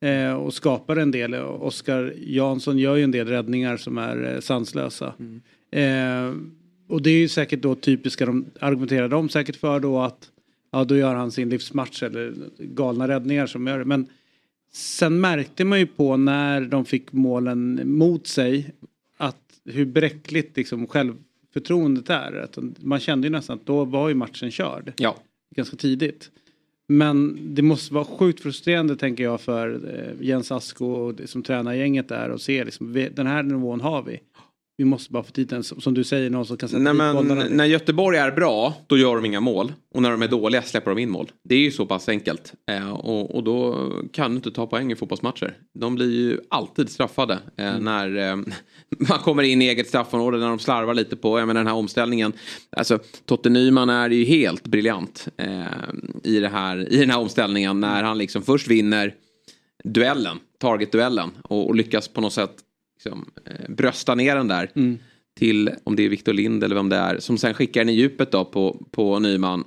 Eh, 0.00 0.32
och 0.32 0.54
skapar 0.54 0.96
en 0.96 1.10
del. 1.10 1.34
Oskar 1.34 2.14
Jansson 2.16 2.78
gör 2.78 2.96
ju 2.96 3.04
en 3.04 3.10
del 3.10 3.28
räddningar 3.28 3.76
som 3.76 3.98
är 3.98 4.34
eh, 4.34 4.40
sanslösa. 4.40 5.14
Eh, 5.70 6.34
och 6.88 7.02
det 7.02 7.10
är 7.10 7.18
ju 7.18 7.28
säkert 7.28 7.62
då 7.62 7.74
typiska, 7.74 8.26
de 8.26 8.44
argumenterar 8.60 9.08
de 9.08 9.28
säkert 9.28 9.56
för 9.56 9.80
då 9.80 10.00
att 10.00 10.30
ja 10.72 10.84
då 10.84 10.96
gör 10.96 11.14
han 11.14 11.32
sin 11.32 11.48
livsmatch 11.48 12.02
eller 12.02 12.34
galna 12.58 13.08
räddningar 13.08 13.46
som 13.46 13.66
gör 13.66 13.78
det. 13.78 13.84
Men 13.84 14.06
sen 14.72 15.20
märkte 15.20 15.64
man 15.64 15.78
ju 15.78 15.86
på 15.86 16.16
när 16.16 16.60
de 16.60 16.84
fick 16.84 17.12
målen 17.12 17.80
mot 17.84 18.26
sig 18.26 18.70
att 19.16 19.60
hur 19.64 19.84
bräckligt 19.84 20.56
liksom 20.56 20.86
självförtroendet 20.86 22.10
är. 22.10 22.32
Att 22.32 22.58
man 22.78 23.00
kände 23.00 23.26
ju 23.26 23.32
nästan 23.32 23.58
att 23.58 23.66
då 23.66 23.84
var 23.84 24.08
ju 24.08 24.14
matchen 24.14 24.50
körd. 24.50 24.92
Ja. 24.96 25.16
Ganska 25.56 25.76
tidigt. 25.76 26.30
Men 26.88 27.38
det 27.54 27.62
måste 27.62 27.94
vara 27.94 28.04
sjukt 28.04 28.40
frustrerande 28.40 28.96
tänker 28.96 29.24
jag 29.24 29.40
för 29.40 29.94
eh, 29.94 30.26
Jens 30.26 30.52
Asko 30.52 30.86
och 30.86 31.14
det 31.14 31.26
som 31.26 31.42
tränargänget 31.42 32.08
där 32.08 32.30
och 32.30 32.40
se 32.40 32.64
liksom, 32.64 33.08
den 33.12 33.26
här 33.26 33.42
nivån 33.42 33.80
har 33.80 34.02
vi. 34.02 34.20
Vi 34.78 34.84
måste 34.84 35.12
bara 35.12 35.22
få 35.22 35.30
dit 35.34 35.52
en, 35.52 35.64
som 35.64 35.94
du 35.94 36.04
säger, 36.04 36.30
någon 36.30 36.46
som 36.46 36.56
kan 36.56 36.68
sätta 36.68 36.92
Nej, 36.92 36.94
men, 37.24 37.56
när 37.56 37.64
Göteborg 37.64 38.18
är 38.18 38.30
bra, 38.30 38.74
då 38.86 38.98
gör 38.98 39.16
de 39.16 39.24
inga 39.24 39.40
mål. 39.40 39.72
Och 39.94 40.02
när 40.02 40.10
de 40.10 40.22
är 40.22 40.28
dåliga 40.28 40.62
släpper 40.62 40.90
de 40.90 40.98
in 40.98 41.10
mål. 41.10 41.30
Det 41.44 41.54
är 41.54 41.58
ju 41.58 41.70
så 41.70 41.86
pass 41.86 42.08
enkelt. 42.08 42.52
Eh, 42.70 42.90
och, 42.90 43.34
och 43.34 43.44
då 43.44 43.90
kan 44.12 44.30
du 44.30 44.36
inte 44.36 44.50
ta 44.50 44.66
poäng 44.66 44.92
i 44.92 44.96
fotbollsmatcher. 44.96 45.54
De 45.74 45.94
blir 45.94 46.10
ju 46.10 46.40
alltid 46.50 46.90
straffade 46.90 47.38
eh, 47.56 47.78
när 47.78 48.16
eh, 48.16 48.36
man 49.08 49.18
kommer 49.18 49.42
in 49.42 49.62
i 49.62 49.68
eget 49.68 49.88
straffområde, 49.88 50.38
när 50.38 50.48
de 50.48 50.58
slarvar 50.58 50.94
lite 50.94 51.16
på 51.16 51.38
jag 51.38 51.46
menar, 51.46 51.60
den 51.60 51.66
här 51.66 51.74
omställningen. 51.74 52.32
Alltså, 52.76 52.98
Totte 53.24 53.48
Nyman 53.50 53.90
är 53.90 54.10
ju 54.10 54.24
helt 54.24 54.66
briljant 54.66 55.28
eh, 55.36 55.64
i, 56.24 56.40
det 56.40 56.48
här, 56.48 56.92
i 56.92 56.96
den 56.96 57.10
här 57.10 57.18
omställningen. 57.18 57.80
När 57.80 58.02
han 58.02 58.18
liksom 58.18 58.42
först 58.42 58.68
vinner 58.68 59.14
duellen, 59.84 60.38
target-duellen 60.60 61.30
och, 61.42 61.68
och 61.68 61.74
lyckas 61.74 62.08
på 62.08 62.20
något 62.20 62.32
sätt 62.32 62.56
liksom, 63.06 63.30
eh, 63.44 63.74
brösta 63.74 64.14
ner 64.14 64.36
den 64.36 64.48
där 64.48 64.70
Mm. 64.76 64.98
till, 65.38 65.70
om 65.84 65.96
det 65.96 66.02
är 66.04 66.08
Victor 66.08 66.32
Lind 66.32 66.64
eller 66.64 66.74
vem 66.74 66.88
det 66.88 66.96
är, 66.96 67.18
som 67.18 67.38
sen 67.38 67.54
skickar 67.54 67.80
den 67.80 67.88
i 67.88 67.92
djupet 67.92 68.30
då 68.32 68.44
på, 68.44 68.86
på 68.90 69.18
Nyman. 69.18 69.64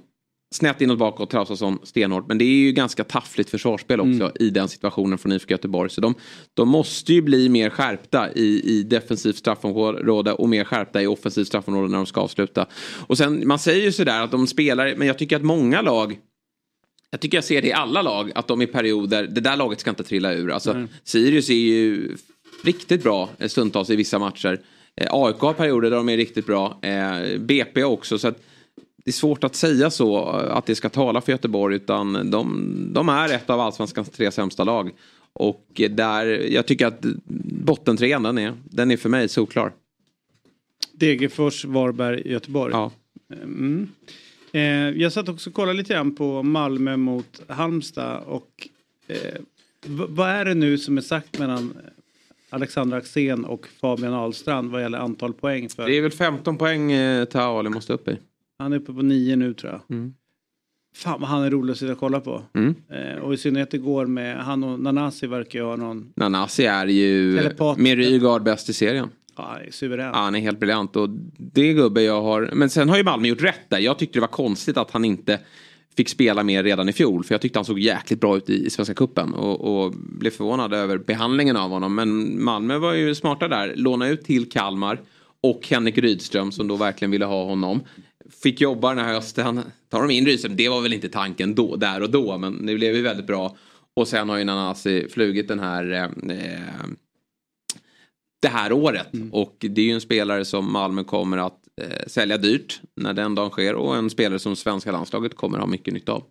Snett 0.56 0.82
inåt 0.82 0.98
bakåt, 1.00 1.30
Traustason 1.30 1.80
stenhårt. 1.84 2.28
Men 2.28 2.38
det 2.38 2.44
är 2.46 2.56
ju 2.66 2.72
ganska 2.72 3.04
taffligt 3.04 3.50
försvarsspel 3.50 4.00
också 4.00 4.10
Mm. 4.24 4.32
i 4.40 4.50
den 4.50 4.68
situationen 4.70 5.18
från 5.18 5.32
IFK 5.32 5.52
Göteborg. 5.52 5.90
Så 5.90 6.02
de, 6.02 6.14
de 6.54 6.70
måste 6.70 7.14
ju 7.14 7.22
bli 7.22 7.50
mer 7.50 7.70
skärpta 7.70 8.34
i, 8.36 8.62
i 8.66 8.84
defensivt 8.84 9.36
straffområde 9.36 10.34
och 10.34 10.50
mer 10.50 10.64
skärpta 10.64 11.02
i 11.02 11.08
offensivt 11.08 11.48
straffområde 11.48 11.88
när 11.88 11.98
de 11.98 12.06
ska 12.06 12.22
avsluta. 12.22 12.66
Och 13.08 13.18
sen, 13.18 13.48
man 13.48 13.60
säger 13.60 13.84
ju 13.86 13.92
sådär 13.92 14.22
att 14.22 14.32
de 14.32 14.48
spelar, 14.48 14.96
men 14.96 15.08
jag 15.08 15.18
tycker 15.18 15.36
att 15.36 15.44
många 15.44 15.82
lag 15.82 16.20
jag 17.12 17.22
tycker 17.22 17.38
jag 17.38 17.44
ser 17.44 17.62
det 17.62 17.68
i 17.68 17.72
alla 17.74 18.02
lag, 18.02 18.32
att 18.36 18.48
de 18.48 18.62
i 18.62 18.68
perioder, 18.68 19.28
det 19.28 19.42
där 19.42 19.56
laget 19.58 19.80
ska 19.80 19.90
inte 19.90 20.04
trilla 20.04 20.34
ur. 20.34 20.52
Alltså, 20.52 20.74
Nej. 20.74 20.88
Sirius 21.04 21.50
är 21.50 21.54
ju 21.54 22.16
riktigt 22.64 23.04
bra 23.04 23.30
eh, 23.38 23.48
stundtals 23.48 23.90
i 23.90 23.96
vissa 23.96 24.20
matcher. 24.20 24.60
Eh, 24.96 25.08
AIK 25.12 25.40
har 25.40 25.54
perioder 25.54 25.90
där 25.90 25.98
de 25.98 26.10
är 26.10 26.18
riktigt 26.18 26.46
bra. 26.46 26.80
Eh, 26.82 27.40
BP 27.40 27.84
också. 27.84 28.20
Så 28.20 28.28
att 28.28 28.42
det 29.06 29.10
är 29.10 29.14
svårt 29.14 29.44
att 29.44 29.56
säga 29.56 29.90
så, 29.90 30.26
att 30.28 30.66
det 30.66 30.76
ska 30.76 30.90
tala 30.90 31.22
för 31.22 31.32
Göteborg. 31.32 31.76
Utan 31.76 32.32
de, 32.32 32.74
de 32.94 33.10
är 33.10 33.34
ett 33.34 33.50
av 33.50 33.60
allsvenskans 33.60 34.10
tre 34.10 34.32
sämsta 34.32 34.64
lag. 34.64 34.92
Och 35.34 35.82
där, 35.90 36.26
jag 36.26 36.66
tycker 36.66 36.88
att 36.88 37.06
bottentrean, 37.66 38.24
den 38.24 38.38
är, 38.38 38.54
den 38.64 38.92
är 38.92 38.98
för 38.98 39.10
mig 39.10 39.30
solklar. 39.30 39.72
Degerfors, 40.94 41.66
Varberg, 41.66 42.32
Göteborg. 42.32 42.74
Ja. 42.74 42.92
Mm. 43.34 43.90
Eh, 44.52 44.62
jag 45.02 45.14
satt 45.14 45.30
också 45.30 45.50
och 45.50 45.54
kollade 45.54 45.78
lite 45.78 45.94
grann 45.94 46.16
på 46.16 46.44
Malmö 46.44 46.98
mot 46.98 47.42
Halmstad 47.48 48.24
och 48.24 48.68
eh, 49.08 49.42
vad 49.86 50.30
är 50.30 50.46
det 50.46 50.54
nu 50.54 50.78
som 50.78 50.98
är 50.98 51.02
sagt 51.02 51.40
mellan 51.40 51.74
Alexander 52.50 52.98
Axén 52.98 53.46
och 53.46 53.68
Fabian 53.82 54.14
Ahlstrand 54.14 54.72
vad 54.72 54.82
gäller 54.82 54.98
antal 54.98 55.34
poäng? 55.34 55.70
För... 55.70 55.86
Det 55.88 55.98
är 55.98 56.02
väl 56.02 56.12
15 56.12 56.58
poäng 56.58 56.92
eh, 56.92 57.26
Taali 57.26 57.70
måste 57.70 57.94
upp 57.94 58.08
i. 58.08 58.18
Han 58.58 58.74
är 58.74 58.78
uppe 58.78 58.94
på 58.94 59.02
nio 59.02 59.36
nu 59.36 59.54
tror 59.54 59.72
jag. 59.72 59.98
Mm. 59.98 60.14
Fan 60.96 61.22
vad 61.22 61.30
han 61.30 61.44
är 61.44 61.50
rolig 61.50 61.72
att 61.72 61.78
sitta 61.78 61.92
och 61.92 61.98
kolla 61.98 62.20
på. 62.20 62.42
Mm. 62.54 62.76
Eh, 62.90 63.18
och 63.24 63.34
i 63.34 63.38
synnerhet 63.38 63.74
igår 63.74 64.06
med 64.06 64.38
han 64.38 64.64
och 64.64 64.80
Nanasi 64.80 65.28
verkar 65.28 65.60
ju 65.60 65.66
ha 65.66 65.76
någon 65.76 66.14
Nanasi 66.16 66.66
är 66.66 66.88
ju 66.88 67.38
Telepat. 67.38 67.78
med 67.78 67.98
Rygaard 67.98 68.44
bäst 68.44 68.70
i 68.70 68.74
serien. 68.74 69.10
ja, 69.38 69.58
suverän. 69.72 70.06
Ja, 70.06 70.20
han 70.20 70.36
är 70.36 70.40
helt 70.40 70.60
briljant 70.60 70.96
och 70.96 71.10
det 71.38 71.74
gubbe 71.74 72.02
jag 72.02 72.22
har. 72.22 72.50
Men 72.54 72.70
sen 72.70 72.90
har 72.90 72.98
ju 72.98 73.04
Malmö 73.04 73.28
gjort 73.28 73.44
rätt 73.44 73.70
där. 73.70 73.80
Jag 73.80 74.00
tyckte 74.00 74.18
det 74.18 74.22
var 74.22 74.28
konstigt 74.28 74.78
att 74.78 74.92
han 74.92 75.06
inte 75.06 75.40
fick 76.00 76.10
spela 76.10 76.44
mer 76.44 76.64
redan 76.64 76.90
i 76.90 76.94
fjol. 76.94 77.24
För 77.24 77.34
jag 77.34 77.42
tyckte 77.42 77.60
han 77.60 77.66
såg 77.66 77.80
jäkligt 77.80 78.22
bra 78.22 78.38
ut 78.38 78.50
i, 78.50 78.66
i 78.66 78.70
Svenska 78.70 78.94
Cupen 78.94 79.34
och, 79.34 79.62
och 79.62 79.94
blev 79.94 80.32
förvånad 80.32 80.74
över 80.74 80.98
behandlingen 80.98 81.58
av 81.58 81.70
honom. 81.70 81.96
Men 81.96 82.44
Malmö 82.44 82.78
var 82.78 82.94
ju 82.94 83.16
smarta 83.16 83.48
där. 83.48 83.74
Låna 83.76 84.08
ut 84.08 84.24
till 84.24 84.50
Kalmar 84.50 85.02
och 85.44 85.68
Henrik 85.70 85.98
Rydström 85.98 86.52
som 86.52 86.68
då 86.68 86.76
verkligen 86.76 87.12
ville 87.12 87.26
ha 87.26 87.44
honom. 87.44 87.82
Fick 88.44 88.62
jobba 88.62 88.96
den 88.96 89.06
här 89.06 89.14
hösten. 89.14 89.62
Tar 89.90 90.02
de 90.02 90.12
in 90.12 90.26
Rydström, 90.26 90.56
det 90.56 90.70
var 90.70 90.82
väl 90.82 90.94
inte 90.94 91.10
tanken 91.10 91.56
då, 91.56 91.76
där 91.76 92.02
och 92.02 92.10
då. 92.10 92.38
Men 92.38 92.66
det 92.66 92.76
blev 92.76 92.96
ju 92.96 93.02
väldigt 93.02 93.28
bra. 93.28 93.58
Och 93.94 94.08
sen 94.08 94.30
har 94.30 94.38
ju 94.38 94.44
Nanasi 94.44 95.08
flugit 95.10 95.48
den 95.48 95.60
här 95.60 95.92
eh, 95.92 96.90
det 98.42 98.48
här 98.48 98.72
året. 98.72 99.08
Och 99.32 99.56
det 99.60 99.82
är 99.82 99.86
ju 99.86 99.92
en 99.92 100.02
spelare 100.02 100.46
som 100.46 100.72
Malmö 100.72 101.04
kommer 101.04 101.38
att 101.38 101.59
eh, 101.59 101.59
sälja 102.08 102.38
dyrt 102.38 102.82
när 102.96 103.14
den 103.14 103.36
dagen 103.36 103.50
sker. 103.50 103.76
Och 103.76 103.96
en 103.96 104.10
spelare 104.10 104.40
som 104.40 104.56
svenska 104.56 104.92
landslaget 104.92 105.36
kommer 105.36 105.60
ha 105.60 105.66
mycket 105.66 105.94
nytta 105.94 106.12
av. 106.12 106.24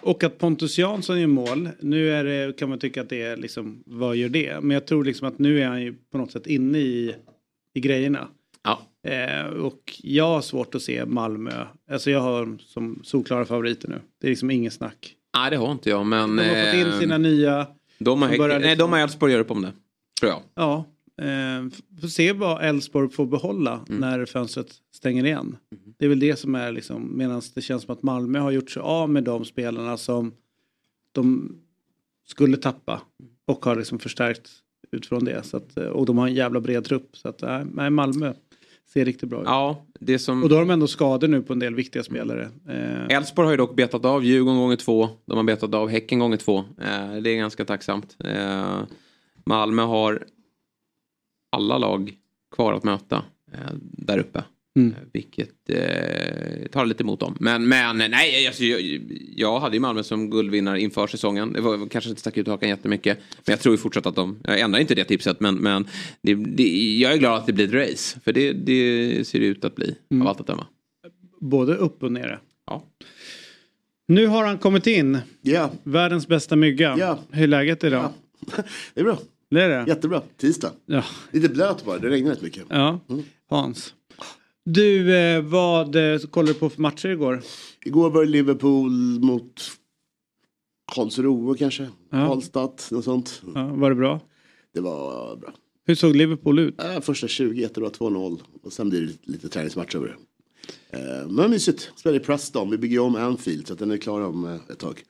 Och 0.00 0.24
att 0.24 0.38
Pontus 0.38 0.78
Jansson 0.78 1.20
gör 1.20 1.26
mål. 1.26 1.68
Nu 1.80 2.10
är 2.12 2.24
det, 2.24 2.58
kan 2.58 2.68
man 2.68 2.78
tycka 2.78 3.00
att 3.00 3.08
det 3.08 3.22
är 3.22 3.36
liksom, 3.36 3.82
vad 3.86 4.16
gör 4.16 4.28
det? 4.28 4.60
Men 4.62 4.70
jag 4.70 4.86
tror 4.86 5.04
liksom 5.04 5.28
att 5.28 5.38
nu 5.38 5.60
är 5.62 5.66
han 5.66 5.82
ju 5.82 5.94
på 6.12 6.18
något 6.18 6.32
sätt 6.32 6.46
inne 6.46 6.78
i, 6.78 7.14
i 7.74 7.80
grejerna. 7.80 8.28
Ja. 8.64 8.82
Eh, 9.10 9.46
och 9.46 9.94
jag 10.02 10.24
har 10.28 10.40
svårt 10.40 10.74
att 10.74 10.82
se 10.82 11.04
Malmö. 11.06 11.66
Alltså 11.90 12.10
jag 12.10 12.20
har 12.20 12.58
som 12.60 13.00
solklara 13.04 13.44
favoriter 13.44 13.88
nu. 13.88 14.00
Det 14.20 14.26
är 14.26 14.30
liksom 14.30 14.50
ingen 14.50 14.70
snack. 14.70 15.14
Nej 15.36 15.50
det 15.50 15.56
har 15.56 15.72
inte 15.72 15.90
jag 15.90 16.06
men... 16.06 16.36
De 16.36 16.42
har 16.42 16.64
fått 16.64 16.80
in 16.80 16.92
eh, 16.92 16.98
sina 16.98 17.18
nya. 17.18 17.66
De 17.98 18.22
har, 18.22 18.28
nej, 18.28 18.60
liksom- 18.60 18.78
de 18.78 18.92
har 18.92 18.98
Elfsborg 18.98 19.32
gör 19.32 19.40
upp 19.40 19.50
om 19.50 19.62
det. 19.62 19.72
Tror 20.20 20.32
jag. 20.32 20.42
Ja. 20.54 20.84
Eh, 21.18 21.68
får 22.00 22.08
se 22.08 22.32
vad 22.32 22.64
Elfsborg 22.64 23.08
får 23.10 23.26
behålla 23.26 23.84
Mm. 23.88 24.00
när 24.00 24.26
fönstret 24.26 24.74
stänger 24.94 25.24
igen. 25.26 25.56
Det 25.98 26.04
är 26.04 26.08
väl 26.08 26.20
det 26.20 26.36
som 26.38 26.54
är 26.54 26.72
liksom, 26.72 27.12
medan 27.18 27.42
det 27.54 27.60
känns 27.62 27.82
som 27.82 27.92
att 27.92 28.02
Malmö 28.02 28.38
har 28.38 28.50
gjort 28.50 28.70
sig 28.70 28.82
av 28.82 29.10
med 29.10 29.24
de 29.24 29.44
spelarna 29.44 29.96
som 29.96 30.32
de 31.12 31.56
skulle 32.26 32.56
tappa. 32.56 33.02
Och 33.46 33.64
har 33.64 33.76
liksom 33.76 33.98
förstärkt 33.98 34.50
utifrån 34.92 35.24
det. 35.24 35.42
Så 35.42 35.56
att, 35.56 35.76
eh, 35.76 35.84
och 35.86 36.06
de 36.06 36.18
har 36.18 36.26
en 36.28 36.34
jävla 36.34 36.60
bred 36.60 36.84
trupp. 36.84 37.16
Så 37.16 37.28
att 37.28 37.42
nej, 37.42 37.64
nej, 37.74 37.90
Malmö 37.90 38.32
ser 38.92 39.04
riktigt 39.04 39.28
bra 39.28 39.40
ut. 39.40 39.46
Ja, 39.46 39.86
det 40.00 40.18
som... 40.18 40.42
Och 40.42 40.48
då 40.48 40.54
har 40.54 40.62
de 40.62 40.70
ändå 40.70 40.86
skador 40.86 41.28
nu 41.28 41.42
på 41.42 41.52
en 41.52 41.58
del 41.58 41.74
viktiga 41.74 42.02
spelare. 42.02 42.48
Eh, 42.68 43.16
Elfsborg 43.16 43.46
har 43.46 43.52
ju 43.52 43.56
dock 43.56 43.76
betat 43.76 44.04
av 44.04 44.24
Djurgården 44.24 44.58
gånger 44.58 44.76
två. 44.76 45.08
De 45.24 45.36
har 45.36 45.44
betat 45.44 45.74
av 45.74 45.88
Häcken 45.88 46.18
gånger 46.18 46.36
två. 46.36 46.58
Eh, 46.58 47.16
det 47.22 47.30
är 47.30 47.36
ganska 47.36 47.64
tacksamt. 47.64 48.16
Eh, 48.24 48.78
Malmö 49.44 49.82
har 49.82 50.24
alla 51.50 51.78
lag 51.78 52.12
kvar 52.54 52.72
att 52.72 52.84
möta 52.84 53.24
eh, 53.52 53.58
där 53.80 54.18
uppe. 54.18 54.44
Mm. 54.76 54.90
Eh, 54.92 54.98
Vilket 55.12 55.70
eh, 55.70 56.68
tar 56.72 56.86
lite 56.86 57.02
emot 57.02 57.20
dem. 57.20 57.36
Men, 57.40 57.68
men 57.68 57.96
nej, 57.98 58.46
alltså, 58.46 58.64
jag, 58.64 59.00
jag 59.36 59.60
hade 59.60 59.76
ju 59.76 59.80
Malmö 59.80 60.02
som 60.02 60.30
guldvinnare 60.30 60.80
inför 60.80 61.06
säsongen. 61.06 61.52
Det 61.52 61.60
var 61.60 61.88
kanske 61.88 62.10
inte 62.10 62.20
stack 62.20 62.36
ut 62.36 62.46
hakan 62.46 62.68
jättemycket. 62.68 63.18
Men 63.18 63.52
jag 63.52 63.60
tror 63.60 63.74
ju 63.74 63.78
fortsatt 63.78 64.06
att 64.06 64.14
de, 64.16 64.38
jag 64.44 64.60
ändrar 64.60 64.80
inte 64.80 64.94
det 64.94 65.04
tipset. 65.04 65.40
Men, 65.40 65.54
men 65.54 65.86
det, 66.22 66.34
det, 66.34 66.96
jag 66.98 67.12
är 67.12 67.16
glad 67.16 67.38
att 67.38 67.46
det 67.46 67.52
blir 67.52 67.74
ett 67.74 67.90
race. 67.90 68.20
För 68.24 68.32
det, 68.32 68.52
det 68.52 69.26
ser 69.26 69.40
det 69.40 69.46
ut 69.46 69.64
att 69.64 69.74
bli 69.74 69.94
Mm. 70.10 70.22
av 70.22 70.28
allt 70.28 70.40
att 70.40 70.46
döma. 70.46 70.66
både 71.40 71.74
upp 71.74 72.02
och 72.02 72.12
nere. 72.12 72.38
Ja. 72.66 72.84
Nu 74.08 74.26
har 74.26 74.44
han 74.44 74.58
kommit 74.58 74.86
in. 74.86 75.18
Ja. 75.40 75.70
Världens 75.82 76.28
bästa 76.28 76.56
mygga. 76.56 76.96
Ja. 76.98 77.18
Hur 77.30 77.42
är 77.42 77.46
läget 77.46 77.84
idag? 77.84 78.10
Det 78.94 79.00
är 79.00 79.04
bra. 79.04 79.18
Det 79.50 79.62
är 79.62 79.68
det? 79.68 79.84
Jättebra. 79.88 80.22
Tisdag. 80.36 80.72
Ja. 80.86 81.04
Lite 81.32 81.48
blöt 81.48 81.84
bara, 81.84 81.98
det 81.98 82.08
regnar 82.08 82.30
rätt 82.30 82.42
mycket. 82.42 82.64
Ja, 82.68 83.00
Hans. 83.48 83.94
Du, 84.64 85.16
eh, 85.16 85.42
vad 85.42 85.96
eh, 85.96 86.18
kollade 86.20 86.52
du 86.52 86.58
på 86.58 86.70
för 86.70 86.82
matcher 86.82 87.08
igår? 87.08 87.42
Igår 87.84 88.10
var 88.10 88.24
det 88.24 88.30
Liverpool 88.30 88.90
mot 89.20 89.62
Karlsruhe 90.94 91.58
kanske. 91.58 91.88
Ja. 92.10 92.26
Karlstad, 92.28 92.72
något 92.90 93.04
sånt. 93.04 93.42
Ja, 93.54 93.66
var 93.66 93.90
det 93.90 93.96
bra? 93.96 94.20
Det 94.74 94.80
var 94.80 95.36
bra. 95.36 95.52
Hur 95.86 95.94
såg 95.94 96.16
Liverpool 96.16 96.58
ut? 96.58 96.80
Första 97.02 97.28
20 97.28 97.60
jättebra, 97.60 97.88
2-0. 97.88 98.40
Och 98.62 98.72
sen 98.72 98.88
blir 98.90 99.00
det 99.00 99.06
lite, 99.06 99.30
lite 99.30 99.48
träningsmatch 99.48 99.94
över 99.94 100.06
det. 100.06 100.16
Eh, 100.98 101.28
men 101.28 101.50
mysigt. 101.50 101.92
Spelar 101.96 102.16
i 102.16 102.20
Preston. 102.20 102.70
Vi 102.70 102.78
bygger 102.78 102.98
om 102.98 103.16
Anfield 103.16 103.66
så 103.66 103.72
att 103.72 103.78
den 103.78 103.90
är 103.90 103.96
klar 103.96 104.20
om 104.20 104.60
ett 104.70 104.78
tag. 104.78 105.02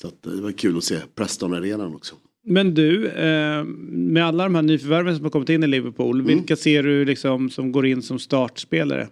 Så 0.00 0.08
att, 0.08 0.22
det 0.22 0.40
var 0.40 0.52
kul 0.52 0.76
att 0.76 0.84
se 0.84 1.00
Preston-arenan 1.14 1.94
också. 1.94 2.14
Men 2.48 2.74
du, 2.74 3.06
eh, 3.08 3.64
med 3.88 4.24
alla 4.26 4.44
de 4.44 4.54
här 4.54 4.62
nyförvärven 4.62 5.16
som 5.16 5.24
har 5.24 5.30
kommit 5.30 5.48
in 5.48 5.62
i 5.62 5.66
Liverpool, 5.66 6.20
Mm. 6.20 6.26
vilka 6.36 6.56
ser 6.56 6.82
du 6.82 7.04
liksom 7.04 7.50
som 7.50 7.72
går 7.72 7.86
in 7.86 8.02
som 8.02 8.18
startspelare? 8.18 9.08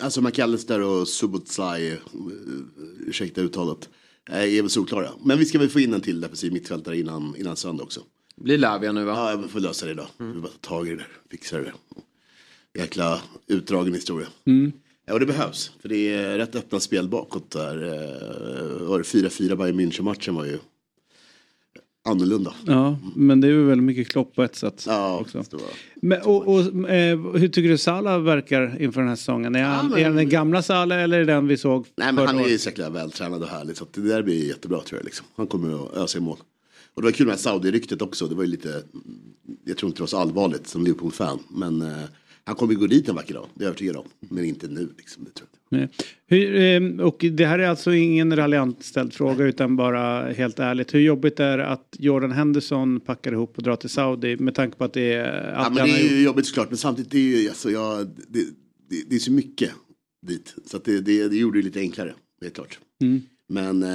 Alltså 0.00 0.20
McAllister 0.20 0.80
och 0.82 1.08
Subotsai, 1.08 1.90
uh, 1.92 1.98
ursäkta 3.06 3.40
uttalet, 3.40 3.88
eh, 4.30 4.36
är 4.58 4.62
väl 4.62 4.70
solklara. 4.70 5.08
Men 5.24 5.38
vi 5.38 5.44
ska 5.44 5.58
väl 5.58 5.68
få 5.68 5.80
in 5.80 5.94
en 5.94 6.00
till 6.00 6.20
defensiv 6.20 6.52
mittfältare 6.52 6.98
innan, 6.98 7.34
innan 7.38 7.56
söndag 7.56 7.82
också. 7.84 8.00
Blir 8.36 8.58
Lavia 8.58 8.92
nu 8.92 9.04
va? 9.04 9.12
Ja, 9.12 9.30
jag 9.40 9.50
får 9.50 9.60
lösa 9.60 9.86
det 9.86 9.92
idag. 9.92 10.06
Vi 10.18 10.40
bara 10.40 10.52
ta 10.60 10.68
tag 10.68 10.88
i 10.88 10.94
det, 10.94 11.04
fixa 11.30 11.58
det. 11.58 11.72
Jäkla 12.78 13.20
utdragen 13.46 13.94
historia. 13.94 14.26
Mm. 14.46 14.72
Ja, 15.06 15.12
och 15.14 15.20
det 15.20 15.26
behövs. 15.26 15.72
För 15.80 15.88
det 15.88 16.12
är 16.14 16.38
rätt 16.38 16.54
öppna 16.56 16.80
spel 16.80 17.08
bakåt 17.08 17.50
där. 17.50 17.76
Eh, 17.82 18.86
Var 18.88 18.98
det 18.98 19.04
4-4 19.04 19.56
Bayern 19.56 19.80
München-matchen 19.80 20.34
var 20.34 20.44
ju 20.44 20.58
annorlunda. 22.04 22.54
Ja, 22.66 22.98
men 23.16 23.40
det 23.40 23.48
är 23.48 23.52
väldigt 23.52 23.84
mycket 23.84 24.08
Klopp 24.08 24.34
på 24.34 24.42
ett 24.42 24.56
sätt. 24.56 24.84
Ja, 24.86 25.18
också. 25.20 25.44
Men, 26.02 26.22
och, 26.22 26.48
och, 26.48 26.60
eh, 26.90 27.18
hur 27.36 27.48
tycker 27.48 27.68
du 27.68 27.78
Salah 27.78 28.20
verkar 28.20 28.82
inför 28.82 29.00
den 29.00 29.08
här 29.08 29.16
säsongen? 29.16 29.54
Är, 29.54 29.64
han, 29.64 29.88
men- 29.88 29.98
är 29.98 30.04
han 30.04 30.16
den 30.16 30.28
gamla 30.28 30.62
Salah 30.62 31.02
eller 31.02 31.20
är 31.20 31.24
det 31.24 31.32
den 31.32 31.46
vi 31.46 31.56
såg 31.56 31.86
Nej 31.96 32.12
men 32.12 32.26
han 32.26 32.38
är 32.38 32.48
ju 32.48 32.56
jäkla 32.56 32.90
vältränad 32.90 33.42
och 33.42 33.48
härlig 33.48 33.76
så 33.76 33.86
det 33.94 34.00
där 34.00 34.22
blir 34.22 34.48
jättebra 34.48 34.80
tror 34.80 34.98
jag. 34.98 35.04
Liksom. 35.04 35.26
Han 35.36 35.46
kommer 35.46 35.84
att 35.86 35.96
ösa 35.96 36.18
i 36.18 36.20
mål. 36.20 36.38
Och 36.94 37.02
det 37.02 37.06
var 37.06 37.12
kul 37.12 37.26
med 37.26 37.38
Saudi-ryktet 37.38 38.02
också. 38.02 38.26
Det 38.26 38.34
var 38.34 38.42
ju 38.42 38.50
lite, 38.50 38.82
jag 39.64 39.76
tror 39.76 39.88
inte 39.88 39.98
det 39.98 40.02
var 40.02 40.06
så 40.06 40.18
allvarligt 40.18 40.66
som 40.66 40.84
Liverpool-fan. 40.84 41.38
Men 41.48 41.82
eh, 41.82 41.88
han 42.44 42.54
kommer 42.56 42.72
ju 42.72 42.78
gå 42.78 42.86
dit 42.86 43.08
en 43.08 43.14
vacker 43.14 43.34
dag, 43.34 43.46
det 43.54 43.60
är 43.60 43.64
jag 43.64 43.68
övertygad 43.68 43.96
om. 43.96 44.04
Men 44.20 44.44
inte 44.44 44.68
nu 44.68 44.88
liksom. 44.98 45.24
Det 45.24 45.30
tror 45.30 45.48
jag. 45.52 45.58
Hur, 46.26 46.56
eh, 46.56 47.06
och 47.06 47.24
det 47.32 47.46
här 47.46 47.58
är 47.58 47.68
alltså 47.68 47.94
ingen 47.94 48.36
raljant 48.36 48.84
ställd 48.84 49.12
fråga 49.12 49.44
utan 49.44 49.76
bara 49.76 50.32
helt 50.32 50.58
ärligt. 50.58 50.94
Hur 50.94 51.00
jobbigt 51.00 51.40
är 51.40 51.58
det 51.58 51.66
att 51.66 51.96
Jordan 51.98 52.32
Henderson 52.32 53.00
packar 53.00 53.32
ihop 53.32 53.56
och 53.56 53.62
drar 53.62 53.76
till 53.76 53.90
Saudi 53.90 54.36
med 54.36 54.54
tanke 54.54 54.76
på 54.76 54.84
att 54.84 54.92
det 54.92 55.12
är 55.12 55.52
Ja, 55.52 55.70
men 55.70 55.84
det 55.84 55.90
är 55.90 56.10
ju 56.10 56.22
jobbigt 56.22 56.46
såklart. 56.46 56.68
Men 56.68 56.78
samtidigt, 56.78 57.14
är 57.14 57.18
ju, 57.18 57.48
alltså, 57.48 57.70
jag, 57.70 58.06
det, 58.28 58.44
det, 58.90 59.04
det 59.08 59.14
är 59.14 59.18
så 59.18 59.32
mycket 59.32 59.70
dit. 60.26 60.54
Så 60.66 60.76
att 60.76 60.84
det, 60.84 61.00
det, 61.00 61.28
det 61.28 61.36
gjorde 61.36 61.58
det 61.58 61.64
lite 61.64 61.80
enklare, 61.80 62.14
helt 62.42 62.54
klart. 62.54 62.78
Mm. 63.02 63.22
Men 63.52 63.82
eh, 63.82 63.88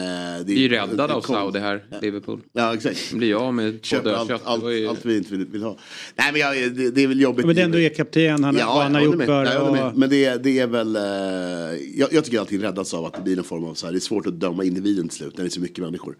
det 0.45 0.53
är 0.53 0.57
ju 0.57 0.69
räddade 0.69 1.13
av 1.13 1.21
Saudi 1.21 1.59
här, 1.59 1.85
Liverpool. 2.01 2.41
Ja, 2.53 2.73
exakt. 2.73 3.13
Blir 3.13 3.29
jag 3.29 3.53
med 3.53 3.73
två 3.81 3.85
Köper 3.87 4.11
allt, 4.13 4.31
allt, 4.43 4.63
Det 4.63 4.73
ju- 4.77 4.87
allt 4.87 5.05
vi 5.05 5.17
inte 5.17 5.35
vill, 5.35 5.45
vill 5.47 5.63
ha. 5.63 5.77
Nej 6.15 6.31
men 6.31 6.41
jag, 6.41 6.75
det, 6.75 6.91
det 6.91 7.03
är 7.03 7.07
väl 7.07 7.21
jobbigt. 7.21 7.45
Men 7.45 7.55
det 7.55 7.61
är 7.61 7.65
ändå 7.65 7.77
er-kapten, 7.79 8.43
han, 8.43 8.55
vad 8.55 8.63
han 8.83 8.95
har 8.95 9.01
gjort 9.01 9.15
med. 9.15 9.25
för 9.25 9.45
håller 9.45 9.61
och- 9.61 9.71
med. 9.71 9.97
Men 9.97 10.09
det, 10.09 10.43
det 10.43 10.59
är 10.59 10.67
väl, 10.67 10.95
eh, 10.95 11.01
jag, 11.99 12.13
jag 12.13 12.25
tycker 12.25 12.39
alltid 12.39 12.61
räddas 12.61 12.93
av 12.93 13.05
att 13.05 13.13
det 13.13 13.21
blir 13.21 13.37
en 13.37 13.43
form 13.43 13.63
av 13.63 13.73
så 13.73 13.85
här, 13.85 13.93
det 13.93 13.97
är 13.97 13.99
svårt 13.99 14.27
att 14.27 14.39
döma 14.39 14.63
individen 14.63 15.07
till 15.09 15.17
slut 15.17 15.37
när 15.37 15.43
det 15.43 15.47
är 15.47 15.51
så 15.51 15.61
mycket 15.61 15.83
människor. 15.83 16.15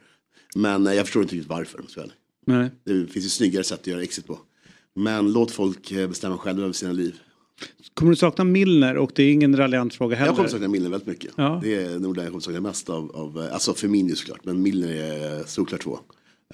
Men 0.55 0.88
eh, 0.88 0.93
jag 0.93 1.05
förstår 1.05 1.21
inte 1.23 1.35
riktigt 1.35 1.49
varför. 1.49 1.81
Nej. 2.45 2.69
Det 2.83 2.93
finns 3.11 3.25
ju 3.25 3.29
snyggare 3.29 3.63
sätt 3.63 3.79
att 3.81 3.88
göra 3.88 4.01
exit 4.03 4.27
på. 4.27 4.39
Men 4.95 5.31
låt 5.33 5.51
folk 5.51 5.91
eh, 5.91 6.07
bestämma 6.09 6.38
själva 6.38 6.63
över 6.63 6.73
sina 6.73 6.91
liv. 6.91 7.15
Kommer 7.93 8.12
du 8.12 8.16
sakna 8.16 8.43
Milner 8.43 8.97
och 8.97 9.12
det 9.16 9.24
är 9.24 9.34
ingen 9.34 9.58
raljant 9.58 9.93
fråga 9.93 10.16
heller? 10.16 10.30
Jag 10.30 10.36
kommer 10.36 10.49
sakna 10.49 10.68
Milner 10.68 10.89
väldigt 10.89 11.08
mycket. 11.08 11.32
Ja. 11.36 11.60
Det 11.64 11.76
är 11.76 11.99
nog 11.99 12.16
den 12.16 12.24
jag 12.24 12.32
kommer 12.32 12.41
sakna 12.41 12.62
mest 12.62 12.89
av, 12.89 13.12
av 13.16 13.43
eh, 13.43 13.53
alltså 13.53 13.74
Firmino 13.74 14.16
såklart, 14.16 14.39
men 14.45 14.62
Milner 14.62 14.88
är 14.88 15.43
solklart 15.43 15.82
två. 15.82 15.99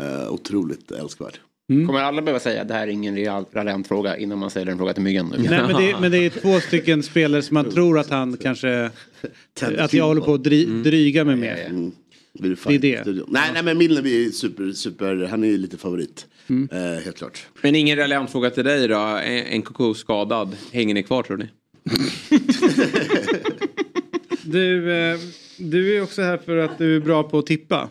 Uh, 0.01 0.34
otroligt 0.34 0.91
älskvärd. 0.91 1.39
Kommer 1.68 1.99
alla 1.99 2.22
behöva 2.22 2.39
säga 2.39 2.62
att 2.62 2.68
det 2.68 2.74
här 2.74 2.88
är 2.88 2.91
ingen 2.91 3.26
raljant 3.54 3.88
fråga 3.88 4.18
innan 4.18 4.39
man 4.39 4.49
ställer 4.49 4.72
en 4.72 4.78
fråga 4.78 4.93
till 4.93 5.04
myggan? 5.04 5.34
Nu? 5.38 5.49
Nej 5.49 5.62
men 5.68 5.82
det, 5.82 5.99
men 6.01 6.12
det 6.12 6.18
är 6.18 6.30
två 6.30 6.60
stycken 6.60 7.04
spelare 7.04 7.41
som 7.41 7.54
man 7.54 7.70
tror 7.72 7.99
att 7.99 8.10
han 8.10 8.38
kanske... 8.38 8.89
Att 9.78 9.93
jag 9.93 10.06
håller 10.06 10.22
på 10.22 10.34
att 10.34 10.43
dry, 10.43 10.66
dryga 10.66 11.24
med 11.24 11.38
mer. 11.38 11.66
Mm. 11.70 11.91
Det, 12.34 12.74
är 12.74 12.80
det. 12.80 13.24
Nej, 13.28 13.49
nej 13.54 13.64
men 13.64 13.78
Milner 13.78 14.01
blir 14.01 14.32
super, 14.32 14.72
super, 14.72 15.28
han 15.30 15.43
är 15.43 15.47
ju 15.47 15.58
lite 15.58 15.78
favorit. 15.78 16.28
Eh, 16.72 17.04
helt 17.04 17.18
klart. 17.18 17.46
Men 17.62 17.76
ingen 17.76 17.98
relevant 17.98 18.32
fråga 18.32 18.50
till 18.50 18.64
dig 18.64 18.88
då. 18.88 18.98
En- 19.00 19.60
NKK 19.60 19.94
skadad. 19.96 20.56
Hänger 20.72 20.94
ni 20.94 21.04
kvar 21.04 21.24
tror 21.24 21.38
ni? 21.38 21.50
Du, 24.46 24.91
eh, 24.94 25.20
du 25.58 25.98
är 25.98 26.02
också 26.04 26.22
här 26.22 26.38
för 26.38 26.58
att 26.58 26.78
du 26.78 26.96
är 26.96 27.00
bra 27.00 27.24
på 27.24 27.38
att 27.39 27.46
tippa. 27.46 27.89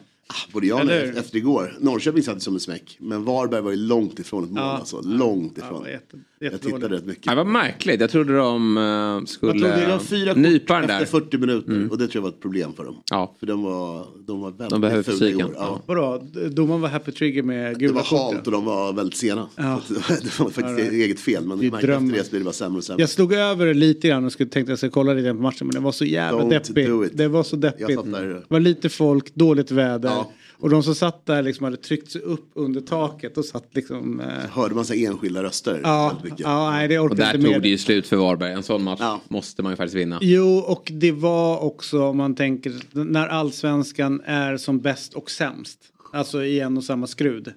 Både 0.53 0.67
jag 0.67 0.85
och 0.85 0.91
efter 0.93 1.37
igår. 1.37 1.77
Norrköping 1.81 2.23
satte 2.23 2.41
som 2.41 2.55
en 2.55 2.61
smäck. 2.61 2.97
Men 3.01 3.25
Varberg 3.25 3.63
var 3.63 3.71
ju 3.71 3.77
långt 3.77 4.19
ifrån 4.19 4.45
ett 4.45 4.51
mål. 4.51 4.59
Ja. 4.63 4.79
Alltså. 4.79 5.01
Långt 5.01 5.59
ifrån. 5.59 5.87
jätte- 5.89 6.17
jag 6.43 6.61
tittade 6.61 6.89
rätt 6.97 7.07
mycket. 7.07 7.25
Det 7.25 7.35
var 7.35 7.45
märkligt. 7.45 8.01
Jag 8.01 8.11
trodde 8.11 8.37
de 8.37 8.77
uh, 8.77 9.25
skulle 9.25 9.53
Jag 9.53 9.61
trodde 9.61 9.81
det 9.81 9.93
var 9.93 9.99
fyra 9.99 10.35
nypa 10.35 10.75
den 10.75 10.83
efter 10.91 10.99
där. 10.99 11.07
40 11.07 11.39
minuter. 11.39 11.89
Och 11.91 11.99
det 11.99 12.07
tror 12.09 12.11
jag 12.17 12.23
var 12.23 12.29
ett 12.29 12.41
problem 12.41 12.73
för 12.73 12.85
dem. 12.85 12.97
Ja. 13.11 13.35
För 13.41 13.47
de 13.47 13.63
var, 13.63 14.07
de 14.27 14.41
var 14.41 14.51
väldigt 14.51 14.71
De 14.71 14.91
fula 14.91 15.03
fysiken. 15.03 15.41
igår. 15.41 15.53
Ja. 15.57 15.81
Vadå, 15.87 16.23
domaren 16.51 16.81
var 16.81 16.89
happy 16.89 17.13
trigger 17.13 17.43
med 17.43 17.75
Det 17.75 17.79
gula 17.79 17.93
var 17.95 18.03
kort? 18.03 18.35
halt 18.35 18.47
och 18.47 18.53
de 18.53 18.65
var 18.65 18.93
väldigt 18.93 19.17
sena. 19.19 19.49
Ja. 19.57 19.75
Att 19.75 19.89
Det 19.89 19.95
var, 19.95 20.03
det 20.23 20.39
var 20.39 20.47
faktiskt 20.47 20.59
All 20.67 20.75
right. 20.77 20.93
eget 20.93 21.21
fel. 21.21 21.47
Men 21.47 21.59
Det 21.59 21.65
märkte 21.65 21.77
efter 21.77 21.89
drömmen. 21.89 22.13
det 22.13 22.25
så 22.25 22.31
blev 22.31 22.41
det 22.41 22.45
bara 22.45 22.53
sämre 22.53 22.79
och 22.79 22.85
sämre. 22.85 23.03
Jag 23.03 23.11
slog 23.11 23.33
över 23.33 23.67
det 23.67 23.75
lite 23.75 24.09
grann 24.09 24.25
och 24.25 24.33
skulle 24.33 24.51
tänkte 24.51 24.73
jag 24.73 24.79
skulle 24.79 24.91
kolla 24.93 25.13
lite 25.13 25.25
grann 25.27 25.37
på 25.37 25.43
matchen 25.43 25.67
men 25.67 25.71
det 25.75 25.81
var 25.81 25.93
så 25.93 26.05
jävla 26.05 26.43
Don't 26.43 26.51
deppigt. 26.51 27.17
Det 27.19 27.29
var 27.29 27.43
så 27.43 27.57
deppigt. 27.57 28.05
Det 28.05 28.43
var 28.49 28.61
lite 28.61 28.89
folk, 28.89 29.35
dåligt 29.35 29.71
väder. 29.71 30.09
Ja. 30.09 30.33
Och 30.63 30.71
de 30.71 30.83
som 30.83 30.95
satt 30.95 31.27
där 31.27 31.43
liksom 31.43 31.65
hade 31.65 31.77
tryckt 31.77 32.11
sig 32.11 32.21
upp 32.21 32.51
under 32.55 32.81
taket 32.81 33.39
och 33.39 33.45
satt 33.45 33.69
liksom... 33.75 34.21
Eh, 34.21 34.27
Hörde 34.51 34.75
man 34.75 34.85
så 34.85 34.95
enskilda 34.95 35.43
röster. 35.43 35.81
ja, 35.83 36.17
ja, 36.37 36.71
nej 36.71 36.89
det 36.89 36.99
Och 36.99 37.05
orkade 37.05 37.23
där 37.23 37.35
inte 37.35 37.47
tog 37.47 37.53
med. 37.53 37.63
det 37.63 37.69
ju 37.69 37.79
slut 37.79 38.07
för 38.07 38.17
Varberg. 38.17 38.53
En 38.53 38.63
sån 38.63 38.83
match 38.83 39.01
måste 39.29 39.63
man 39.63 39.73
ju 39.73 39.77
faktiskt 39.77 39.97
vinna. 39.97 40.19
Jo, 40.21 40.59
och 40.59 40.93
det 40.95 41.13
var 41.13 41.59
också 41.59 42.03
om 42.03 42.17
man 42.17 42.35
tänker 42.35 42.73
när 43.05 43.29
allsvenskan 43.29 44.21
är 44.25 44.57
som 44.57 44.81
bäst 44.81 45.15
och 45.15 45.31
sämst. 45.31 45.79
Alltså 46.13 46.45
i 46.45 46.61
en 46.61 46.77
och 46.77 46.85
samma 46.85 47.07
skrud. 47.07 47.53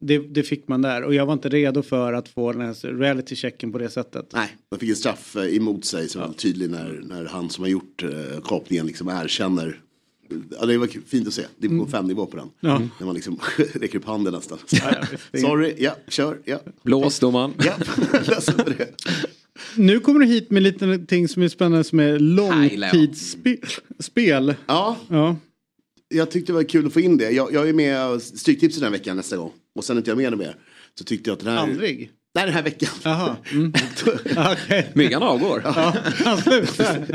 Det, 0.00 0.18
det 0.18 0.42
fick 0.42 0.68
man 0.68 0.82
där 0.82 1.02
och 1.04 1.14
jag 1.14 1.26
var 1.26 1.32
inte 1.32 1.48
redo 1.48 1.82
för 1.82 2.12
att 2.12 2.28
få 2.28 2.52
den 2.52 2.60
här 2.60 2.98
reality-checken 2.98 3.72
på 3.72 3.78
det 3.78 3.88
sättet. 3.90 4.26
Nej, 4.34 4.48
man 4.70 4.80
fick 4.80 4.90
en 4.90 4.96
straff 4.96 5.36
eh, 5.36 5.56
emot 5.56 5.84
sig 5.84 6.08
som 6.08 6.20
var 6.20 6.28
tydlig 6.28 6.70
när, 6.70 7.00
när 7.04 7.24
han 7.24 7.50
som 7.50 7.64
har 7.64 7.68
gjort 7.68 8.02
eh, 8.02 8.40
kapningen 8.44 8.86
liksom 8.86 9.08
erkänner. 9.08 9.80
Ja, 10.60 10.66
det 10.66 10.78
var 10.78 10.86
fint 11.06 11.28
att 11.28 11.34
se. 11.34 11.42
Division 11.58 11.90
5 11.90 12.06
nivå 12.06 12.26
på 12.26 12.36
den. 12.36 12.48
Ja. 12.60 12.82
När 12.98 13.06
man 13.06 13.14
liksom 13.14 13.40
räcker 13.74 13.98
upp 13.98 14.04
handen 14.04 14.32
nästan. 14.34 14.58
det 14.70 14.76
är- 15.38 15.40
Sorry, 15.40 15.74
ja, 15.78 15.96
kör, 16.08 16.38
ja. 16.44 16.60
Blås 16.82 17.18
domaren. 17.18 17.52
Ja, 17.64 17.72
för 18.40 18.74
det. 18.78 18.88
Nu 19.76 20.00
kommer 20.00 20.20
du 20.20 20.26
hit 20.26 20.50
med 20.50 20.62
lite 20.62 20.98
ting 20.98 21.28
som 21.28 21.42
är 21.42 21.48
spännande 21.48 21.84
som 21.84 22.00
är 22.00 22.18
långtidsspel. 22.18 24.54
Ja. 24.66 24.96
ja. 25.08 25.36
Jag 26.08 26.30
tyckte 26.30 26.52
det 26.52 26.56
var 26.56 26.62
kul 26.62 26.86
att 26.86 26.92
få 26.92 27.00
in 27.00 27.16
det. 27.16 27.30
Jag, 27.30 27.52
jag 27.52 27.68
är 27.68 27.72
med 27.72 28.22
Stryktipset 28.22 28.80
den 28.80 28.92
här 28.92 28.98
veckan 28.98 29.16
nästa 29.16 29.36
gång. 29.36 29.52
Och 29.74 29.84
sen 29.84 29.96
är 29.96 30.00
inte 30.00 30.10
jag 30.10 30.18
med 30.18 30.38
mer. 30.38 30.56
Så 30.98 31.04
tyckte 31.04 31.30
jag 31.30 31.36
att 31.36 31.44
den 31.44 31.52
här... 31.52 31.58
Aldrig? 31.62 32.10
Nej, 32.34 32.44
den 32.44 32.54
här 32.54 32.62
veckan. 32.62 32.88
Jaha. 33.04 33.36
Mm. 33.52 33.72
Okej. 34.52 34.90
Myggan 34.94 35.22
avgår. 35.22 35.62
Ja, 35.64 35.94
han 36.24 36.38
slutar. 36.38 37.06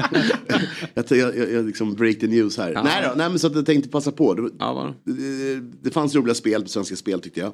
Jag, 0.93 1.05
jag, 1.09 1.37
jag, 1.37 1.51
jag 1.51 1.65
liksom 1.65 1.93
break 1.93 2.19
the 2.19 2.27
news 2.27 2.57
här. 2.57 2.71
Ja. 2.71 2.83
Nej 2.83 3.03
då, 3.03 3.13
nej 3.17 3.29
men 3.29 3.39
så 3.39 3.47
att 3.47 3.55
jag 3.55 3.65
tänkte 3.65 3.89
passa 3.89 4.11
på. 4.11 4.33
Det, 4.33 4.49
Ja, 4.59 4.73
va? 4.73 4.93
det, 5.03 5.55
det 5.83 5.91
fanns 5.91 6.15
roliga 6.15 6.35
spel 6.35 6.61
på 6.61 6.67
Svenska 6.69 6.95
Spel 6.95 7.21
tyckte 7.21 7.39
jag. 7.39 7.53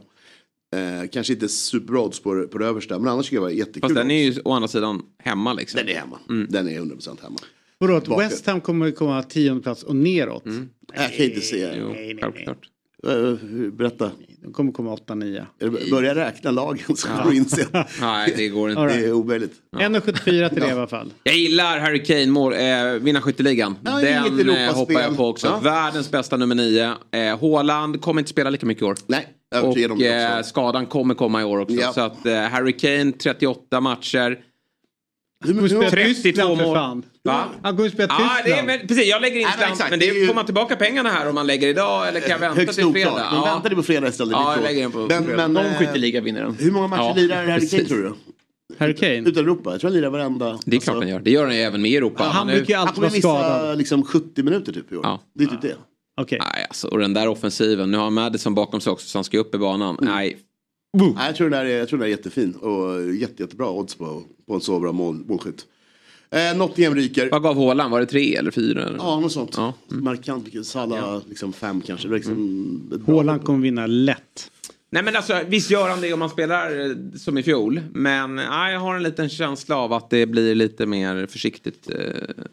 Eh, 0.76 1.08
kanske 1.12 1.34
inte 1.34 1.48
superbra 1.50 2.00
odds 2.02 2.20
på, 2.20 2.48
på 2.48 2.58
det 2.58 2.66
översta, 2.66 3.00
men 3.00 3.08
annars 3.08 3.26
tycker 3.26 3.36
jag 3.38 3.42
det 3.44 3.46
var 3.54 3.60
jättekul. 3.60 3.82
Fast 3.82 3.96
den 3.96 4.12
är 4.12 4.24
ju 4.24 4.42
å 4.46 4.52
andra 4.54 4.68
sidan 4.68 5.02
hemma 5.24 5.54
liksom. 5.54 5.78
Den 5.78 5.90
är 5.90 6.00
hemma. 6.00 6.20
Den 6.50 6.68
är 6.68 6.80
100% 6.80 7.22
hemma. 7.24 7.40
Vadå, 7.78 7.96
att. 7.96 8.20
West 8.20 8.46
Ham 8.46 8.62
kommer 8.62 8.92
komma 8.92 9.24
tionde 9.24 9.64
plats 9.64 9.84
och 9.84 9.96
neråt? 9.96 10.44
Jag 10.96 11.14
kan 11.14 11.26
inte 11.26 11.42
se. 11.42 11.74
Jo, 11.80 11.94
självklart. 12.22 12.70
Eh, 13.08 13.34
Berätta. 13.72 14.12
De 14.44 14.54
kommer 14.54 14.72
komma 14.72 14.96
8-9. 14.96 15.46
Börja 15.92 16.16
räkna 16.16 16.52
lagen 16.52 16.96
så 16.96 17.08
kommer 17.08 17.32
du 17.32 17.38
inse. 17.38 17.68
Nej, 18.02 18.34
det 18.38 18.48
går 18.48 18.70
inte. 18.70 18.86
Det 18.86 18.94
är 18.94 19.14
omöjligt. 19.14 19.54
1,74 19.76 20.50
till 20.50 20.62
det 20.62 20.68
i 20.68 20.72
alla 20.72 20.88
fall. 20.88 21.14
Jag 21.24 21.36
gillar 21.36 21.80
Harry 21.80 22.04
Kane, 22.04 22.28
mål, 22.28 22.54
eh, 22.54 22.60
vinna 23.02 23.22
skytteligan. 23.22 23.76
Ja, 23.84 24.00
inget 24.00 24.38
Den 24.38 24.50
eh, 24.50 24.74
hoppar 24.74 25.02
jag 25.02 25.18
på 25.18 25.28
också. 25.28 25.48
Ja. 25.48 25.60
Världens 25.60 26.12
bästa 26.12 26.38
nummer 26.38 26.56
nio. 26.56 26.94
Eh, 27.12 27.40
Haaland 27.42 28.02
kommer 28.02 28.22
inte 28.22 28.30
spela 28.32 28.50
lika 28.50 28.66
mycket 28.66 28.82
i 28.82 28.86
år. 28.86 28.96
Nej, 29.08 29.28
övertygad 29.56 29.92
Och 29.92 30.02
eh, 30.02 30.44
skadan 30.44 30.86
kommer 30.86 31.14
komma 31.16 31.42
i 31.42 31.44
år 31.44 31.60
också. 31.60 31.76
Ja. 31.76 31.94
Så 31.94 32.02
att 32.02 32.26
eh, 32.26 32.34
Harry 32.42 32.78
Kane, 32.78 33.12
38 33.12 33.80
matcher. 33.82 34.40
Hur 35.46 35.54
kommer 35.54 35.68
spela 35.68 35.90
32 35.90 36.22
Tyskland 36.24 36.58
för 36.58 36.66
mål. 36.66 37.04
Va? 37.24 37.46
Han 37.64 37.78
kommer 37.78 37.90
spela 37.90 38.16
Ja, 38.20 38.30
det 38.46 38.52
är, 38.52 38.64
men, 38.64 38.88
precis. 38.88 39.06
Jag 39.10 39.22
lägger 39.22 39.36
in 39.40 39.42
Nej, 39.48 39.52
men 39.58 39.58
slant, 39.60 39.72
exakt, 39.74 39.90
men 39.90 40.00
det 40.00 40.10
är 40.10 40.14
ju- 40.14 40.28
får 40.28 40.34
man 40.34 40.46
tillbaka 40.46 40.76
pengarna 40.76 41.10
här 41.10 41.30
om 41.30 41.36
man 41.36 41.48
lägger 41.48 41.68
idag 41.68 42.08
eller 42.08 42.20
kan 42.20 42.30
jag 42.30 42.40
vänta 42.40 42.60
Högst 42.60 42.76
till 42.80 42.92
fredag? 42.92 43.12
oklart. 43.12 43.32
Men 43.34 43.42
väntar 43.42 43.70
ni 43.70 43.76
på 43.76 43.84
fredag 43.84 44.08
istället? 44.08 44.32
Ja, 44.32 44.56
jag 44.56 44.64
lägger 44.64 44.82
den 44.82 44.92
på 44.92 44.98
men, 45.00 45.24
fredag. 45.26 45.38
men, 45.38 45.54
Någon 45.54 45.66
eh, 45.66 45.78
skytteliga 45.78 46.22
vinner 46.22 46.44
den. 46.44 46.56
Hur 46.60 46.72
många 46.72 46.88
matcher 46.88 47.02
Ja, 47.02 47.14
lirar 47.16 47.46
Harry 47.48 47.70
Kane 47.70 47.84
tror 47.84 47.98
du? 47.98 48.14
Harry 48.80 48.96
Kane? 48.96 49.18
Utan 49.30 49.44
Europa? 49.44 49.72
Jag 49.72 49.80
tror 49.82 49.90
han 49.90 49.98
lirar 49.98 50.10
varenda. 50.10 50.60
Det 50.66 50.76
är 50.76 50.80
klart 50.80 50.96
han 50.98 51.08
gör. 51.08 51.20
Det 51.20 51.32
gör 51.32 51.46
han 51.46 51.56
ju 51.56 51.62
även 51.62 51.82
med 51.82 51.92
Europa. 51.94 52.24
Han 52.24 52.48
nu- 52.48 52.54
brukar 52.54 52.74
ju 52.74 52.78
Han 52.78 52.88
alltid 52.88 52.96
kommer 52.96 53.08
vara 53.10 53.16
missa 53.16 53.50
skadad. 53.58 53.78
liksom 53.78 54.04
70 54.06 54.44
minuter 54.44 54.74
typ 54.74 54.92
i 54.92 54.96
år. 54.96 55.02
Ja. 55.04 55.20
Det 55.36 55.44
är 55.44 55.48
typ 55.48 55.62
det. 55.62 55.76
Okej. 56.22 56.40
Nej, 56.54 56.66
alltså, 56.70 56.88
och 56.88 57.00
den 57.00 57.14
där 57.14 57.28
offensiven. 57.28 57.92
Nu 57.92 57.98
har 57.98 58.10
Madison 58.10 58.56
bakom 58.56 58.82
sig 58.82 58.92
också 58.92 59.08
så 59.08 59.18
han 59.18 59.24
ska 59.24 59.38
upp 59.38 59.56
i 59.56 59.58
banan. 59.58 59.98
Mm. 60.02 60.14
Nej, 60.14 60.38
Nej, 60.98 61.14
jag, 61.28 61.36
tror 61.36 61.50
den 61.50 61.60
där 61.60 61.66
är, 61.72 61.78
jag 61.80 61.90
tror 61.90 62.00
den 62.00 62.06
är 62.08 62.10
jättefin 62.12 62.54
och 62.54 63.14
jätte, 63.14 63.44
jättebra 63.44 63.70
odds 63.70 63.96
på, 63.96 64.24
på 64.48 64.54
en 64.54 64.62
så 64.62 64.80
bra 64.80 64.92
mål, 64.92 65.16
målskytt. 65.28 65.66
Eh, 66.32 66.58
Nottingham 66.58 66.96
ryker. 66.96 67.30
vad 67.32 67.44
gav 67.44 67.56
Haaland? 67.58 67.92
Var 67.92 68.00
det 68.00 68.06
tre 68.06 68.36
eller 68.36 68.52
fyra? 68.52 68.84
Eller? 68.86 68.98
Ja, 68.98 69.20
något 69.20 69.32
sånt. 69.32 69.54
Ja. 69.58 69.74
Markant 69.88 70.46
mycket. 70.46 70.66
Salah 70.66 71.22
liksom 71.30 71.54
fem 71.54 71.82
kanske. 71.82 72.08
Liksom 72.08 72.34
Mm. 72.34 73.04
Haaland 73.08 73.44
kommer 73.44 73.60
vinna 73.60 73.88
lätt. 73.88 74.52
Nej 74.94 75.04
men 75.04 75.16
alltså 75.16 75.40
visst 75.48 75.72
gör 75.72 75.90
han 75.90 76.02
det 76.02 76.14
om 76.14 76.20
man 76.20 76.30
spelar 76.30 76.86
eh, 76.90 76.96
som 77.18 77.38
i 77.38 77.44
fjol. 77.44 77.82
Men 77.94 78.36
nej, 78.36 78.74
jag 78.74 78.80
har 78.80 78.96
en 78.96 79.04
liten 79.04 79.30
känsla 79.30 79.76
av 79.78 79.94
att 79.94 80.10
det 80.10 80.26
blir 80.26 80.56
lite 80.56 80.86
mer 80.86 81.26
försiktigt. 81.28 81.90
Eh, 81.90 82.46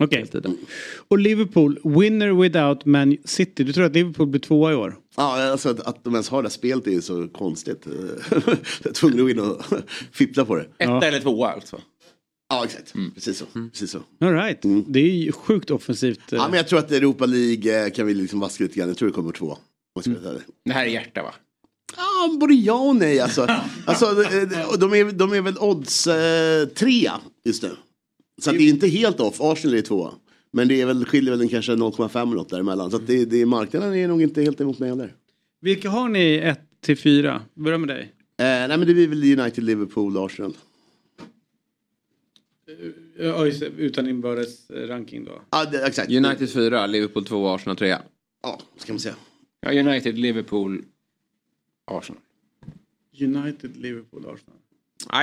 Okej. 0.00 0.26
tiden. 0.26 0.56
Och 1.08 1.18
Liverpool, 1.18 1.78
winner 1.84 2.32
without 2.42 2.84
Man 2.84 3.16
City. 3.24 3.64
Du 3.64 3.72
tror 3.72 3.84
att 3.84 3.94
Liverpool 3.94 4.26
blir 4.26 4.40
tvåa 4.40 4.72
i 4.72 4.74
år? 4.74 4.96
Ja, 5.16 5.50
alltså 5.50 5.68
att, 5.68 5.80
att 5.80 6.04
de 6.04 6.14
ens 6.14 6.28
har 6.28 6.42
det 6.42 6.48
här 6.48 6.50
spelet 6.52 6.86
är 6.86 6.90
ju 6.90 7.02
så 7.02 7.28
konstigt. 7.28 7.86
jag 8.30 8.38
är 8.84 8.92
tvungen 8.92 9.18
att 9.18 9.24
gå 9.24 9.30
in 9.30 9.38
och 9.40 9.62
fippla 10.12 10.44
på 10.44 10.56
det. 10.56 10.66
Etta 10.78 11.06
eller 11.06 11.20
tvåa 11.20 11.48
alltså. 11.48 11.80
Ja, 12.50 12.64
exakt. 12.64 12.94
Precis 13.14 13.38
så. 13.38 13.44
Precis 13.70 13.90
så. 13.90 13.98
All 14.20 14.32
right. 14.32 14.58
Det 14.86 15.00
är 15.00 15.14
ju 15.14 15.32
sjukt 15.32 15.70
offensivt. 15.70 16.20
Ja, 16.30 16.48
men 16.48 16.56
jag 16.56 16.68
tror 16.68 16.78
att 16.78 16.90
Europa 16.90 17.26
League 17.26 17.84
eh, 17.86 17.92
kan 17.92 18.06
vi 18.06 18.14
liksom 18.14 18.40
vaska 18.40 18.64
lite 18.64 18.78
grann. 18.78 18.88
Jag 18.88 18.96
tror 18.96 19.08
det 19.08 19.14
kommer 19.14 19.32
två. 19.32 19.58
Vara 19.94 20.30
ärlig. 20.30 20.42
Det 20.64 20.72
här 20.72 20.84
är 20.84 20.88
hjärta 20.88 21.22
va? 21.22 21.34
Ja, 21.96 22.36
både 22.40 22.54
ja 22.54 22.80
och 22.80 22.96
nej 22.96 23.20
alltså. 23.20 23.46
alltså 23.84 24.06
eh, 24.22 24.78
de, 24.78 24.94
är, 24.94 25.12
de 25.12 25.32
är 25.32 25.40
väl 25.40 25.58
odds 25.58 26.06
eh, 26.06 26.66
trea 26.66 27.20
just 27.44 27.62
nu. 27.62 27.70
Så 28.42 28.52
det 28.52 28.62
är 28.62 28.68
inte 28.68 28.88
helt 28.88 29.20
off. 29.20 29.40
Arsenal 29.40 29.76
är 29.76 29.82
tvåa. 29.82 30.12
Men 30.52 30.68
det 30.68 30.80
är 30.80 30.86
väl, 30.86 31.04
skiljer 31.04 31.30
väl 31.30 31.40
en 31.40 31.48
kanske 31.48 31.72
0,5 31.72 32.22
eller 32.22 32.34
något 32.34 32.48
däremellan. 32.48 32.90
Så 32.90 32.96
att 32.96 33.06
det, 33.06 33.24
det, 33.24 33.46
marknaden 33.46 33.94
är 33.94 34.08
nog 34.08 34.22
inte 34.22 34.42
helt 34.42 34.60
emot 34.60 34.78
mig 34.78 34.88
heller. 34.88 35.14
Vilka 35.60 35.90
har 35.90 36.08
ni 36.08 36.36
1 36.36 36.60
till 36.80 36.96
4? 36.96 37.42
Börja 37.54 37.78
med 37.78 37.88
dig. 37.88 38.00
Eh, 38.02 38.44
nej 38.44 38.68
men 38.68 38.80
det 38.80 38.94
blir 38.94 39.08
väl 39.08 39.40
United, 39.40 39.64
Liverpool, 39.64 40.16
Arsenal. 40.16 40.54
Ja, 43.18 43.46
utan 43.76 44.08
inbördes 44.08 44.70
eh, 44.70 44.88
ranking 44.88 45.24
då. 45.24 45.42
Ja, 45.50 45.64
det, 45.64 45.86
exakt. 45.86 46.10
United 46.10 46.50
4, 46.50 46.86
Liverpool 46.86 47.24
2, 47.24 47.48
Arsenal 47.48 47.76
3. 47.76 47.96
Ja, 48.42 48.60
ska 48.76 48.92
man 48.92 49.00
säga. 49.00 49.14
Ja, 49.60 49.80
United, 49.80 50.18
Liverpool, 50.18 50.84
Arsenal. 51.84 52.22
United, 53.20 53.76
Liverpool, 53.76 54.26
Arsenal. 54.26 54.56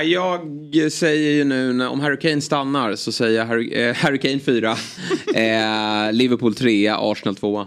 Ja, 0.04 0.44
jag 0.72 0.92
säger 0.92 1.30
ju 1.30 1.44
nu, 1.44 1.86
om 1.86 2.00
Harry 2.00 2.18
Kane 2.18 2.40
stannar 2.40 2.96
så 2.96 3.12
säger 3.12 3.38
jag 3.38 3.46
Harry, 3.46 3.72
eh, 3.72 3.94
Harry 3.94 4.18
Kane 4.18 4.38
4, 4.38 4.70
eh, 5.34 6.12
Liverpool 6.12 6.54
3, 6.54 6.88
Arsenal 6.88 7.36
2. 7.36 7.66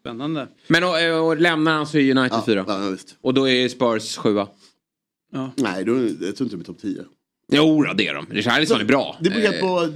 Spännande. 0.00 0.48
Men 0.66 0.84
och, 0.84 1.26
och 1.26 1.36
lämnar 1.40 1.72
han 1.72 1.86
så 1.86 1.98
är 1.98 2.16
United 2.18 2.44
4. 2.46 2.64
Ja, 2.68 2.88
visst. 2.90 3.16
Och 3.20 3.34
då 3.34 3.48
är 3.48 3.68
Spurs 3.68 4.16
7. 4.16 4.34
Ja. 5.32 5.52
Nej, 5.56 5.84
då, 5.84 5.92
jag 5.94 6.18
tror 6.18 6.28
inte 6.28 6.44
det 6.44 6.56
blir 6.56 6.64
topp 6.64 6.80
10. 6.80 7.04
Jo, 7.52 7.86
det 7.96 8.06
är 8.08 8.14
de. 8.14 8.26
Richarlison 8.30 8.80
är 8.80 8.84
bra. 8.84 9.16
Det 9.20 9.30
beror 9.30 9.44
Eh, 9.54 9.60
på, 9.60 9.88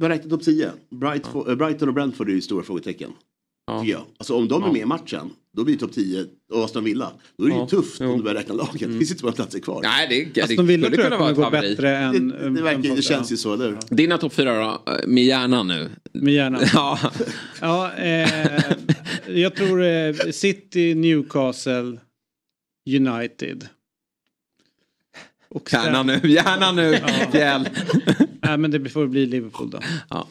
man 0.00 0.08
räknar 0.08 0.30
topp 0.30 0.42
10. 0.42 0.70
Bright, 0.90 1.26
eh, 1.48 1.54
Brighton 1.54 1.88
och 1.88 1.94
Brentford 1.94 2.28
är 2.28 2.32
ju 2.32 2.40
stora 2.40 2.62
frågetecken. 2.62 3.10
Ja. 3.66 3.80
Tycker 3.80 3.92
jag. 3.92 4.02
Alltså 4.18 4.34
om 4.34 4.48
de 4.48 4.62
är 4.64 4.72
med 4.72 4.82
i 4.82 4.84
matchen, 4.84 5.30
då 5.56 5.64
blir 5.64 5.74
det 5.74 5.80
topp 5.80 5.92
10 5.92 6.26
och 6.52 6.64
Aston 6.64 6.84
Villa. 6.84 7.12
Då 7.38 7.44
är 7.44 7.48
det 7.50 7.56
ju 7.56 7.66
tufft 7.66 8.00
jo. 8.00 8.10
om 8.10 8.16
du 8.18 8.22
börjar 8.22 8.36
räkna 8.36 8.54
laget. 8.54 8.80
Det 8.80 8.86
finns 8.98 9.10
inte 9.10 9.18
så 9.20 9.26
många 9.26 9.34
platser 9.36 9.58
kvar. 9.60 9.80
Nej, 9.82 10.06
det, 10.08 10.34
det 10.34 10.42
Aston 10.42 10.66
Villa 10.66 10.90
tror 10.90 11.04
jag 11.04 11.18
kommer 11.18 11.32
gå 11.32 11.50
bättre 11.50 11.96
än... 11.96 12.28
det, 12.28 12.50
det, 12.50 12.62
verkar, 12.62 12.96
det 12.96 13.02
känns 13.02 13.32
ju 13.32 13.36
så, 13.36 13.54
eller 13.54 13.68
hur? 13.68 13.78
Dina 13.90 14.18
topp 14.18 14.32
4 14.32 14.54
då? 14.54 14.92
Eh, 14.92 15.06
Med 15.06 15.24
hjärnan 15.24 15.66
nu. 15.68 15.88
Med 16.12 16.34
hjärnan. 16.34 16.60
Ja. 16.74 16.98
Ja, 17.60 17.92
eh, 17.92 18.62
jag 19.26 19.54
tror 19.56 19.84
eh, 19.84 20.14
City, 20.30 20.94
Newcastle, 20.94 21.98
United. 22.90 23.68
Och 25.50 25.72
Gärna 25.72 26.02
nu, 26.02 26.20
gärna 26.24 26.72
nu, 26.72 26.98
Fjäll. 27.32 27.68
Nej, 28.42 28.58
men 28.58 28.70
det 28.70 28.88
får 28.88 29.06
bli 29.06 29.26
Liverpool 29.26 29.70
då. 29.70 29.78
Ja. 30.10 30.28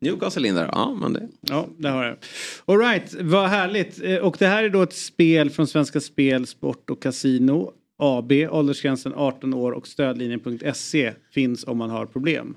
Newcastle 0.00 0.48
in 0.48 0.54
där, 0.54 0.68
ja 0.72 0.94
men 1.00 1.12
det. 1.12 1.28
Ja, 1.40 1.66
det 1.78 1.88
har 1.88 2.04
jag. 2.04 2.16
All 2.64 2.78
right, 2.78 3.14
vad 3.20 3.48
härligt. 3.48 4.02
Eh, 4.04 4.16
Och 4.16 4.36
det 4.38 4.46
här 4.46 4.64
är 4.64 4.68
då 4.70 4.82
ett 4.82 4.92
spel 4.94 5.50
från 5.50 5.66
Svenska 5.66 6.00
Spel, 6.00 6.46
Sport 6.46 6.90
och 6.90 7.02
Casino. 7.02 7.72
AB, 7.98 8.32
åldersgränsen 8.50 9.12
18 9.16 9.54
år 9.54 9.72
och 9.72 9.86
stödlinjen.se 9.86 11.12
finns 11.34 11.64
om 11.64 11.78
man 11.78 11.90
har 11.90 12.06
problem. 12.06 12.56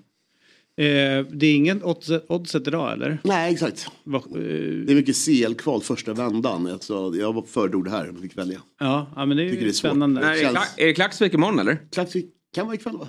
Eh, 0.77 1.25
det 1.31 1.45
är 1.47 1.55
ingen 1.55 1.83
oddset, 1.83 2.25
oddset 2.29 2.67
idag 2.67 2.93
eller? 2.93 3.17
Nej, 3.23 3.53
exakt. 3.53 3.87
Va, 4.03 4.17
eh, 4.17 4.33
Det 4.35 4.91
är 4.91 4.95
mycket 4.95 5.15
CL-kval 5.25 5.81
första 5.81 6.13
vändan. 6.13 6.67
Alltså, 6.67 7.13
jag 7.15 7.47
föredrog 7.47 7.83
det 7.85 7.91
här, 7.91 8.05
men 8.05 8.21
fick 8.21 8.37
välja. 8.37 8.59
ja, 8.79 9.07
ja, 9.15 9.25
men 9.25 9.37
det 9.37 9.43
är 9.43 9.49
Tycker 9.49 9.61
ju 9.61 9.65
det 9.67 9.71
är 9.71 9.73
svårt. 9.73 9.89
spännande. 9.91 10.21
Nej, 10.21 10.29
är, 10.29 10.35
det 10.35 10.41
Känns- 10.41 10.53
Klack- 10.53 10.73
är 10.77 10.85
det 10.85 10.93
Klacksvik 10.93 11.33
imorgon 11.33 11.59
eller? 11.59 11.77
Klacksvik 11.91 12.25
kan 12.55 12.65
vara 12.65 12.75
ikväll 12.75 12.97
va? 12.97 13.07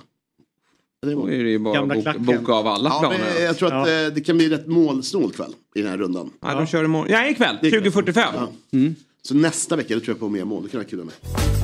Det 1.03 1.11
är 1.11 1.15
Då 1.15 1.31
är 1.31 1.45
det 1.45 1.51
ju 1.51 1.59
bara 1.59 1.75
Gamla 1.75 1.95
bok, 1.95 2.17
boka 2.17 2.53
av 2.53 2.67
alla 2.67 2.89
Ja, 2.89 2.99
planer. 3.01 3.19
men 3.35 3.45
jag 3.45 3.57
tror 3.59 3.69
att 3.73 3.89
eh, 3.89 4.15
det 4.15 4.21
kan 4.27 4.37
bli 4.37 4.49
rätt 4.49 4.67
målsnål 4.67 5.31
kväll 5.33 5.53
i 5.75 5.81
den 5.81 5.91
här 5.91 5.99
rundan. 5.99 6.31
Ja, 6.41 6.55
de 6.55 6.67
kör 6.67 6.85
imorgon. 6.85 7.07
Ja, 7.11 7.29
ikväll. 7.29 7.57
Det 7.63 7.69
är 7.69 7.87
ikväll. 7.87 7.93
20.45. 8.05 8.21
Ja. 8.35 8.49
Mm. 8.79 8.95
Så 9.23 9.35
nästa 9.35 9.77
vecka 9.77 9.95
då 9.95 10.01
tror 10.01 10.09
jag 10.15 10.21
på 10.21 10.29
mer 10.29 10.45
mål. 10.45 10.63
Det 10.63 10.69
kan 10.69 10.79
vara 10.81 10.89
kul 10.89 11.05
med. 11.05 11.64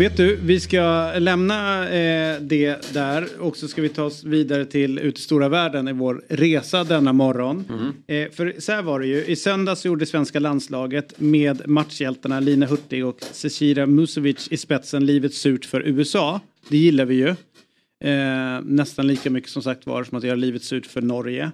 Vet 0.00 0.16
du, 0.16 0.36
vi 0.42 0.60
ska 0.60 1.12
lämna 1.18 1.88
eh, 1.88 2.40
det 2.40 2.92
där 2.92 3.28
och 3.38 3.56
så 3.56 3.68
ska 3.68 3.82
vi 3.82 3.88
ta 3.88 4.04
oss 4.04 4.24
vidare 4.24 4.64
till 4.64 4.98
ut 4.98 5.18
i 5.18 5.22
stora 5.22 5.48
världen 5.48 5.88
i 5.88 5.92
vår 5.92 6.22
resa 6.28 6.84
denna 6.84 7.12
morgon. 7.12 7.64
Eh, 8.06 8.30
för 8.30 8.54
så 8.58 8.72
här 8.72 8.82
var 8.82 9.00
det 9.00 9.06
ju, 9.06 9.24
i 9.24 9.36
söndags 9.36 9.84
gjorde 9.84 10.06
svenska 10.06 10.38
landslaget 10.38 11.20
med 11.20 11.68
matchhjältarna 11.68 12.40
Lina 12.40 12.66
Hurtig 12.66 13.06
och 13.06 13.18
Cecilia 13.20 13.86
Musovic 13.86 14.48
i 14.50 14.56
spetsen 14.56 15.06
livet 15.06 15.34
surt 15.34 15.64
för 15.64 15.80
USA. 15.80 16.40
Det 16.68 16.76
gillar 16.76 17.04
vi 17.04 17.14
ju. 17.14 17.28
Eh, 18.10 18.60
nästan 18.62 19.06
lika 19.06 19.30
mycket 19.30 19.50
som 19.50 19.62
sagt 19.62 19.86
var 19.86 20.04
som 20.04 20.18
att 20.18 20.24
göra 20.24 20.36
livet 20.36 20.62
surt 20.62 20.86
för 20.86 21.02
Norge. 21.02 21.50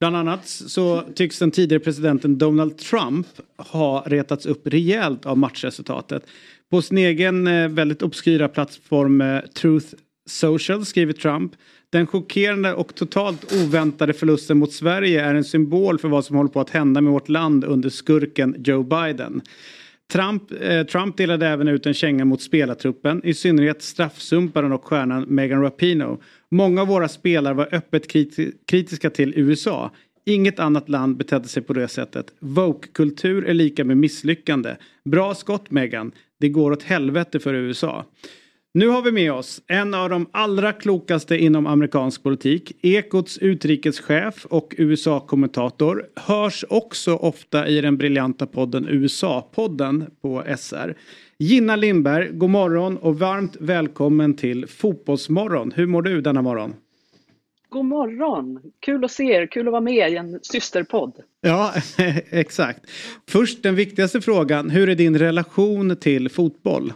Bland 0.00 0.16
annat 0.16 0.46
så 0.46 1.02
tycks 1.14 1.38
den 1.38 1.50
tidigare 1.50 1.80
presidenten 1.80 2.38
Donald 2.38 2.78
Trump 2.78 3.26
ha 3.56 4.04
retats 4.06 4.46
upp 4.46 4.66
rejält 4.66 5.26
av 5.26 5.38
matchresultatet. 5.38 6.22
På 6.70 6.82
sin 6.82 6.98
egen 6.98 7.46
eh, 7.46 7.68
väldigt 7.68 8.02
obskyra 8.02 8.48
plattform 8.48 9.20
eh, 9.20 9.40
Truth 9.40 9.86
Social 10.26 10.84
skriver 10.84 11.12
Trump 11.12 11.52
den 11.90 12.06
chockerande 12.06 12.74
och 12.74 12.94
totalt 12.94 13.52
oväntade 13.52 14.12
förlusten 14.12 14.58
mot 14.58 14.72
Sverige 14.72 15.24
är 15.24 15.34
en 15.34 15.44
symbol 15.44 15.98
för 15.98 16.08
vad 16.08 16.24
som 16.24 16.36
håller 16.36 16.50
på 16.50 16.60
att 16.60 16.70
hända 16.70 17.00
med 17.00 17.12
vårt 17.12 17.28
land 17.28 17.64
under 17.64 17.88
skurken 17.88 18.56
Joe 18.58 18.82
Biden. 18.82 19.42
Trump, 20.12 20.42
eh, 20.60 20.82
Trump 20.82 21.16
delade 21.16 21.46
även 21.46 21.68
ut 21.68 21.86
en 21.86 21.94
känga 21.94 22.24
mot 22.24 22.42
spelartruppen, 22.42 23.20
i 23.24 23.34
synnerhet 23.34 23.82
straffsumparen 23.82 24.72
och 24.72 24.84
stjärnan 24.84 25.24
Megan 25.28 25.62
Rapinoe. 25.62 26.18
Många 26.50 26.80
av 26.80 26.88
våra 26.88 27.08
spelare 27.08 27.54
var 27.54 27.74
öppet 27.74 28.12
kriti- 28.12 28.52
kritiska 28.66 29.10
till 29.10 29.32
USA. 29.36 29.90
Inget 30.26 30.58
annat 30.58 30.88
land 30.88 31.16
betedde 31.16 31.48
sig 31.48 31.62
på 31.62 31.72
det 31.72 31.88
sättet. 31.88 32.26
Woke-kultur 32.40 33.44
är 33.44 33.54
lika 33.54 33.84
med 33.84 33.96
misslyckande. 33.96 34.76
Bra 35.04 35.34
skott 35.34 35.70
Megan. 35.70 36.12
Det 36.40 36.48
går 36.48 36.70
åt 36.70 36.82
helvete 36.82 37.40
för 37.40 37.54
USA. 37.54 38.04
Nu 38.74 38.88
har 38.88 39.02
vi 39.02 39.12
med 39.12 39.32
oss 39.32 39.62
en 39.66 39.94
av 39.94 40.10
de 40.10 40.26
allra 40.32 40.72
klokaste 40.72 41.36
inom 41.36 41.66
amerikansk 41.66 42.22
politik. 42.22 42.72
Ekots 42.82 43.38
utrikeschef 43.38 44.46
och 44.50 44.74
USA-kommentator. 44.78 46.06
Hörs 46.16 46.64
också 46.68 47.14
ofta 47.14 47.68
i 47.68 47.80
den 47.80 47.96
briljanta 47.96 48.46
podden 48.46 48.88
USA-podden 48.88 50.06
på 50.22 50.44
SR. 50.58 50.96
Gina 51.38 51.76
Lindberg, 51.76 52.28
god 52.32 52.50
morgon 52.50 52.96
och 52.96 53.18
varmt 53.18 53.56
välkommen 53.60 54.34
till 54.34 54.66
Fotbollsmorgon. 54.66 55.72
Hur 55.76 55.86
mår 55.86 56.02
du 56.02 56.20
denna 56.20 56.42
morgon? 56.42 56.74
God 57.70 57.84
morgon! 57.84 58.72
Kul 58.80 59.04
att 59.04 59.10
se 59.10 59.24
er, 59.24 59.46
kul 59.46 59.68
att 59.68 59.72
vara 59.72 59.80
med 59.80 60.12
i 60.12 60.16
en 60.16 60.38
systerpodd. 60.42 61.12
Ja, 61.40 61.72
exakt. 62.30 62.80
Först 63.28 63.62
den 63.62 63.74
viktigaste 63.74 64.20
frågan. 64.20 64.70
Hur 64.70 64.88
är 64.88 64.94
din 64.94 65.18
relation 65.18 65.96
till 65.96 66.28
fotboll? 66.28 66.92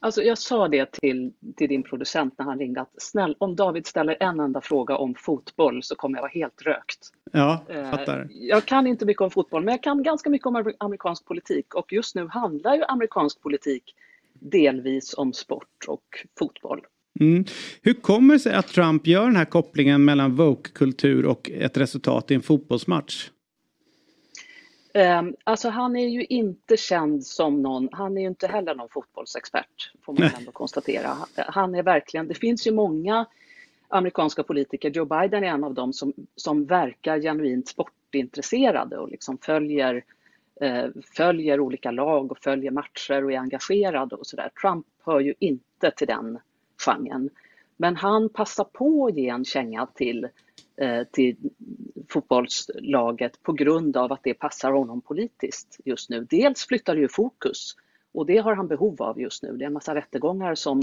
Alltså 0.00 0.22
jag 0.22 0.38
sa 0.38 0.68
det 0.68 0.92
till, 0.92 1.32
till 1.56 1.68
din 1.68 1.82
producent 1.82 2.34
när 2.38 2.44
han 2.44 2.58
ringde 2.58 2.80
att 2.80 2.92
snäll, 2.98 3.36
om 3.38 3.56
David 3.56 3.86
ställer 3.86 4.16
en 4.20 4.40
enda 4.40 4.60
fråga 4.60 4.96
om 4.96 5.14
fotboll 5.14 5.82
så 5.82 5.94
kommer 5.94 6.18
jag 6.18 6.22
vara 6.22 6.30
helt 6.34 6.62
rökt. 6.62 6.98
Ja, 7.32 7.64
Eh, 7.68 7.90
fattar. 7.90 8.28
Jag 8.30 8.64
kan 8.64 8.86
inte 8.86 9.06
mycket 9.06 9.20
om 9.20 9.30
fotboll 9.30 9.64
men 9.64 9.72
jag 9.72 9.82
kan 9.82 10.02
ganska 10.02 10.30
mycket 10.30 10.46
om 10.46 10.56
amer- 10.56 10.74
amerikansk 10.78 11.24
politik 11.24 11.74
och 11.74 11.92
just 11.92 12.14
nu 12.14 12.28
handlar 12.28 12.74
ju 12.76 12.82
amerikansk 12.84 13.40
politik 13.42 13.94
delvis 14.40 15.14
om 15.14 15.32
sport 15.32 15.84
och 15.88 16.24
fotboll. 16.38 16.80
Mm. 17.20 17.44
Hur 17.82 17.94
kommer 17.94 18.34
det 18.34 18.40
sig 18.40 18.54
att 18.54 18.68
Trump 18.68 19.06
gör 19.06 19.24
den 19.24 19.36
här 19.36 19.44
kopplingen 19.44 20.04
mellan 20.04 20.36
woke-kultur 20.36 21.26
och 21.26 21.50
ett 21.50 21.76
resultat 21.76 22.30
i 22.30 22.34
en 22.34 22.42
fotbollsmatch? 22.42 23.30
Ehm, 24.94 25.34
Alltså 25.44 25.68
han 25.68 25.96
är 25.96 26.08
ju 26.08 26.24
inte 26.24 26.76
känd 26.76 27.26
som 27.26 27.62
någon, 27.62 27.88
han 27.92 28.16
är 28.16 28.22
ju 28.22 28.28
inte 28.28 28.46
heller 28.46 28.74
någon 28.74 28.88
fotbollsexpert 28.88 29.92
får 30.02 30.12
man 30.12 30.30
ändå 30.38 30.52
konstatera. 30.52 31.16
Han 31.36 31.74
är 31.74 31.82
verkligen, 31.82 32.28
det 32.28 32.34
finns 32.34 32.66
ju 32.66 32.72
många 32.72 33.26
amerikanska 33.88 34.42
politiker, 34.42 34.90
Joe 34.90 35.04
Biden 35.04 35.44
är 35.44 35.48
en 35.48 35.64
av 35.64 35.74
dem 35.74 35.92
som, 35.92 36.12
som 36.36 36.66
verkar 36.66 37.20
genuint 37.20 37.68
sportintresserade 37.68 38.98
och 38.98 39.08
liksom 39.08 39.38
följer, 39.38 40.04
eh, 40.60 40.86
följer 41.16 41.60
olika 41.60 41.90
lag 41.90 42.32
och 42.32 42.38
följer 42.38 42.70
matcher 42.70 43.24
och 43.24 43.32
är 43.32 43.38
engagerad 43.38 44.12
och 44.12 44.26
sådär. 44.26 44.50
Trump 44.60 44.86
hör 45.04 45.20
ju 45.20 45.34
inte 45.38 45.90
till 45.90 46.06
den 46.06 46.38
genren. 46.78 47.30
Men 47.76 47.96
han 47.96 48.28
passar 48.28 48.64
på 48.64 49.06
att 49.06 49.16
ge 49.16 49.28
en 49.28 49.44
känga 49.44 49.86
till, 49.86 50.28
eh, 50.76 51.02
till 51.12 51.36
fotbollslaget 52.08 53.42
på 53.42 53.52
grund 53.52 53.96
av 53.96 54.12
att 54.12 54.22
det 54.22 54.34
passar 54.34 54.72
honom 54.72 55.00
politiskt 55.00 55.80
just 55.84 56.10
nu. 56.10 56.26
Dels 56.30 56.66
flyttar 56.66 56.94
det 56.94 57.00
ju 57.00 57.08
fokus 57.08 57.76
och 58.12 58.26
det 58.26 58.38
har 58.38 58.54
han 58.54 58.68
behov 58.68 59.02
av 59.02 59.20
just 59.20 59.42
nu. 59.42 59.56
Det 59.56 59.64
är 59.64 59.66
en 59.66 59.72
massa 59.72 59.94
rättegångar 59.94 60.54
som, 60.54 60.82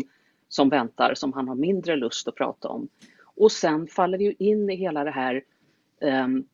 som 0.50 0.70
väntar 0.70 1.14
som 1.16 1.34
han 1.34 1.48
har 1.48 1.56
mindre 1.56 1.96
lust 1.96 2.28
att 2.28 2.36
prata 2.36 2.68
om. 2.68 2.88
Och 3.36 3.52
sen 3.52 3.88
faller 3.88 4.18
det 4.18 4.24
ju 4.24 4.36
in 4.40 4.70
i 4.70 4.76
hela 4.76 5.04
det 5.04 5.12
här 5.12 5.44
ehm, 6.02 6.46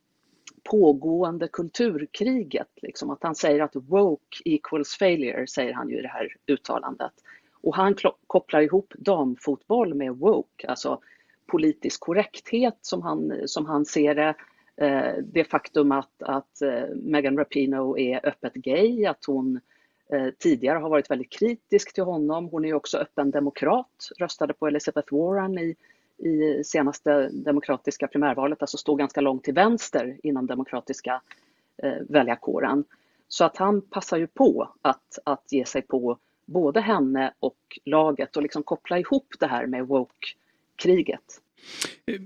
pågående 0.63 1.47
kulturkriget. 1.47 2.69
Liksom. 2.81 3.09
Att 3.09 3.23
han 3.23 3.35
säger 3.35 3.63
att 3.63 3.75
woke 3.75 4.37
equals 4.45 4.97
failure, 4.97 5.47
säger 5.47 5.73
han 5.73 5.89
ju 5.89 5.99
i 5.99 6.01
det 6.01 6.07
här 6.07 6.35
uttalandet. 6.47 7.11
Och 7.63 7.75
han 7.75 7.95
kopplar 8.27 8.61
ihop 8.61 8.93
damfotboll 8.97 9.93
med 9.93 10.15
woke, 10.15 10.67
alltså 10.67 10.99
politisk 11.45 11.99
korrekthet 11.99 12.77
som 12.81 13.01
han, 13.01 13.33
som 13.45 13.65
han 13.65 13.85
ser 13.85 14.15
det. 14.15 14.35
Eh, 14.75 15.13
det 15.23 15.43
faktum 15.43 15.91
att, 15.91 16.23
att 16.23 16.61
eh, 16.61 16.83
Megan 16.95 17.37
Rapinoe 17.37 17.99
är 17.99 18.25
öppet 18.25 18.53
gay, 18.53 19.05
att 19.05 19.25
hon 19.25 19.59
eh, 20.09 20.27
tidigare 20.39 20.79
har 20.79 20.89
varit 20.89 21.11
väldigt 21.11 21.31
kritisk 21.31 21.93
till 21.93 22.03
honom. 22.03 22.49
Hon 22.49 22.65
är 22.65 22.73
också 22.73 22.97
öppen 22.97 23.31
demokrat, 23.31 24.09
röstade 24.19 24.53
på 24.53 24.67
Elizabeth 24.67 25.13
Warren 25.13 25.57
i, 25.57 25.75
i 26.17 26.63
senaste 26.63 27.29
demokratiska 27.29 28.07
primärvalet, 28.07 28.61
alltså 28.61 28.77
stod 28.77 28.99
ganska 28.99 29.21
långt 29.21 29.43
till 29.43 29.53
vänster 29.53 30.17
inom 30.23 30.47
demokratiska 30.47 31.21
väljarkåren. 32.09 32.83
Så 33.27 33.45
att 33.45 33.57
han 33.57 33.81
passar 33.81 34.17
ju 34.17 34.27
på 34.27 34.69
att, 34.81 35.19
att 35.25 35.51
ge 35.51 35.65
sig 35.65 35.81
på 35.81 36.17
både 36.45 36.81
henne 36.81 37.33
och 37.39 37.79
laget 37.85 38.37
och 38.37 38.43
liksom 38.43 38.63
koppla 38.63 38.99
ihop 38.99 39.27
det 39.39 39.47
här 39.47 39.67
med 39.67 39.87
woke-kriget. 39.87 41.41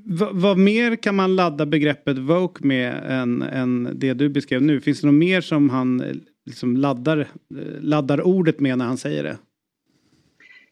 V- 0.06 0.30
vad 0.32 0.58
mer 0.58 0.96
kan 0.96 1.16
man 1.16 1.36
ladda 1.36 1.66
begreppet 1.66 2.18
woke 2.18 2.68
med 2.68 3.04
än, 3.08 3.42
än 3.42 3.90
det 3.96 4.14
du 4.14 4.30
beskrev 4.30 4.62
nu? 4.62 4.82
Finns 4.82 5.02
det 5.02 5.08
något 5.08 5.16
mer 5.16 5.42
som 5.42 5.70
han 5.70 6.02
eh, 6.02 6.16
liksom 6.46 6.78
laddar, 6.78 7.20
eh, 7.20 7.82
laddar 7.82 8.28
ordet 8.28 8.60
med 8.60 8.78
när 8.78 8.86
han 8.86 8.98
säger 8.98 9.24
det? 9.24 9.38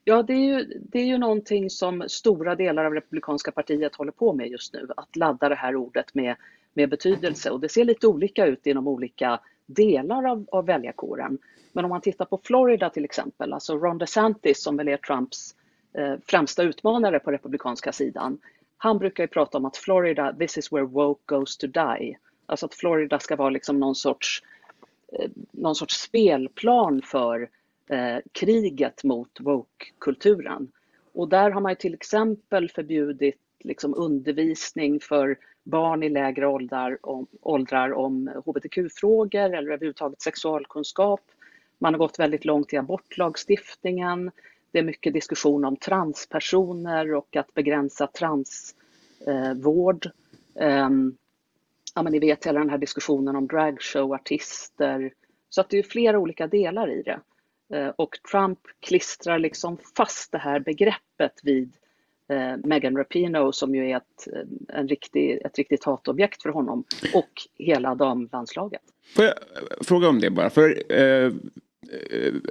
Ja, 0.03 0.23
det 0.23 0.33
är, 0.33 0.59
ju, 0.59 0.81
det 0.91 0.99
är 0.99 1.05
ju 1.05 1.17
någonting 1.17 1.69
som 1.69 2.03
stora 2.07 2.55
delar 2.55 2.85
av 2.85 2.93
Republikanska 2.93 3.51
partiet 3.51 3.95
håller 3.95 4.11
på 4.11 4.33
med 4.33 4.47
just 4.47 4.73
nu, 4.73 4.87
att 4.97 5.15
ladda 5.15 5.49
det 5.49 5.55
här 5.55 5.75
ordet 5.75 6.15
med, 6.15 6.35
med 6.73 6.89
betydelse. 6.89 7.49
Och 7.49 7.59
det 7.59 7.69
ser 7.69 7.85
lite 7.85 8.07
olika 8.07 8.45
ut 8.45 8.67
inom 8.67 8.87
olika 8.87 9.39
delar 9.65 10.23
av, 10.29 10.45
av 10.51 10.65
väljarkåren. 10.65 11.37
Men 11.73 11.85
om 11.85 11.89
man 11.89 12.01
tittar 12.01 12.25
på 12.25 12.39
Florida 12.43 12.89
till 12.89 13.05
exempel, 13.05 13.53
alltså 13.53 13.77
Ron 13.77 13.97
DeSantis 13.97 14.63
som 14.63 14.77
väl 14.77 14.87
är 14.87 14.97
Trumps 14.97 15.55
eh, 15.93 16.15
främsta 16.27 16.63
utmanare 16.63 17.19
på 17.19 17.31
republikanska 17.31 17.91
sidan. 17.91 18.37
Han 18.77 18.97
brukar 18.97 19.23
ju 19.23 19.27
prata 19.27 19.57
om 19.57 19.65
att 19.65 19.77
Florida, 19.77 20.33
this 20.33 20.57
is 20.57 20.71
where 20.71 20.85
woke 20.85 21.21
goes 21.25 21.57
to 21.57 21.67
die. 21.67 22.17
Alltså 22.45 22.65
att 22.65 22.73
Florida 22.73 23.19
ska 23.19 23.35
vara 23.35 23.49
liksom 23.49 23.79
någon 23.79 23.95
sorts, 23.95 24.43
eh, 25.13 25.29
någon 25.51 25.75
sorts 25.75 26.01
spelplan 26.01 27.01
för 27.01 27.49
eh, 27.89 28.17
kriget 28.31 29.03
mot 29.03 29.39
woke-kulturen. 29.39 30.71
Och 31.13 31.29
där 31.29 31.51
har 31.51 31.61
man 31.61 31.71
ju 31.71 31.75
till 31.75 31.93
exempel 31.93 32.69
förbjudit 32.69 33.39
liksom 33.59 33.93
undervisning 33.97 34.99
för 34.99 35.37
barn 35.63 36.03
i 36.03 36.09
lägre 36.09 36.47
åldrar 36.47 36.97
om, 37.01 37.27
åldrar 37.41 37.93
om 37.93 38.27
hbtq-frågor 38.45 39.39
eller 39.39 39.71
överhuvudtaget 39.71 40.21
sexualkunskap. 40.21 41.21
Man 41.79 41.93
har 41.93 41.99
gått 41.99 42.19
väldigt 42.19 42.45
långt 42.45 42.73
i 42.73 42.77
abortlagstiftningen. 42.77 44.31
Det 44.71 44.79
är 44.79 44.83
mycket 44.83 45.13
diskussion 45.13 45.65
om 45.65 45.77
transpersoner 45.77 47.13
och 47.13 47.35
att 47.35 47.53
begränsa 47.53 48.07
transvård. 48.07 50.05
Eh, 50.59 50.89
ja, 51.95 52.03
men 52.03 52.11
ni 52.11 52.19
vet 52.19 52.45
hela 52.45 52.59
den 52.59 52.69
här 52.69 52.77
diskussionen 52.77 53.35
om 53.35 53.47
dragshowartister. 53.47 55.13
Så 55.49 55.61
att 55.61 55.69
det 55.69 55.79
är 55.79 55.83
flera 55.83 56.19
olika 56.19 56.47
delar 56.47 56.91
i 56.91 57.01
det. 57.01 57.19
Eh, 57.73 57.87
och 57.87 58.17
Trump 58.31 58.59
klistrar 58.79 59.39
liksom 59.39 59.77
fast 59.97 60.31
det 60.31 60.37
här 60.37 60.59
begreppet 60.59 61.39
vid 61.43 61.73
eh, 62.29 62.57
Megan 62.63 62.97
Rapinoe 62.97 63.53
som 63.53 63.75
ju 63.75 63.89
är 63.89 63.97
ett, 63.97 64.27
eh, 64.33 64.77
en 64.79 64.87
riktig, 64.87 65.41
ett 65.45 65.57
riktigt 65.57 65.83
hatobjekt 65.83 66.41
för 66.41 66.49
honom 66.49 66.83
och 67.13 67.31
hela 67.57 67.95
damlandslaget. 67.95 68.81
Får 69.15 69.25
jag 69.25 69.33
eh, 69.33 69.83
fråga 69.83 70.09
om 70.09 70.19
det 70.19 70.29
bara? 70.29 70.49
För 70.49 70.83
eh, 70.89 71.31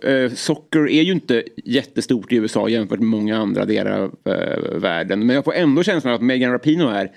eh, 0.02 0.12
eh, 0.12 0.30
socker 0.30 0.88
är 0.88 1.02
ju 1.02 1.12
inte 1.12 1.44
jättestort 1.56 2.32
i 2.32 2.36
USA 2.36 2.68
jämfört 2.68 2.98
med 2.98 3.08
många 3.08 3.36
andra 3.36 3.64
delar 3.64 4.00
av 4.00 4.16
världen. 4.80 5.26
Men 5.26 5.36
jag 5.36 5.44
får 5.44 5.54
ändå 5.54 5.82
känslan 5.82 6.14
att 6.14 6.22
Megan 6.22 6.52
Rapinoe 6.52 6.94
är 6.94 7.10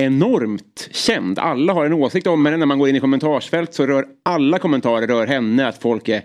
enormt 0.00 0.88
känd. 0.92 1.38
Alla 1.38 1.72
har 1.72 1.86
en 1.86 1.92
åsikt 1.92 2.26
om 2.26 2.46
henne. 2.46 2.56
När 2.56 2.66
man 2.66 2.78
går 2.78 2.88
in 2.88 2.96
i 2.96 3.00
kommentarsfält 3.00 3.74
så 3.74 3.86
rör 3.86 4.06
alla 4.22 4.58
kommentarer 4.58 5.06
rör 5.06 5.26
henne. 5.26 5.68
Att 5.68 5.78
folk 5.82 6.08
är 6.08 6.22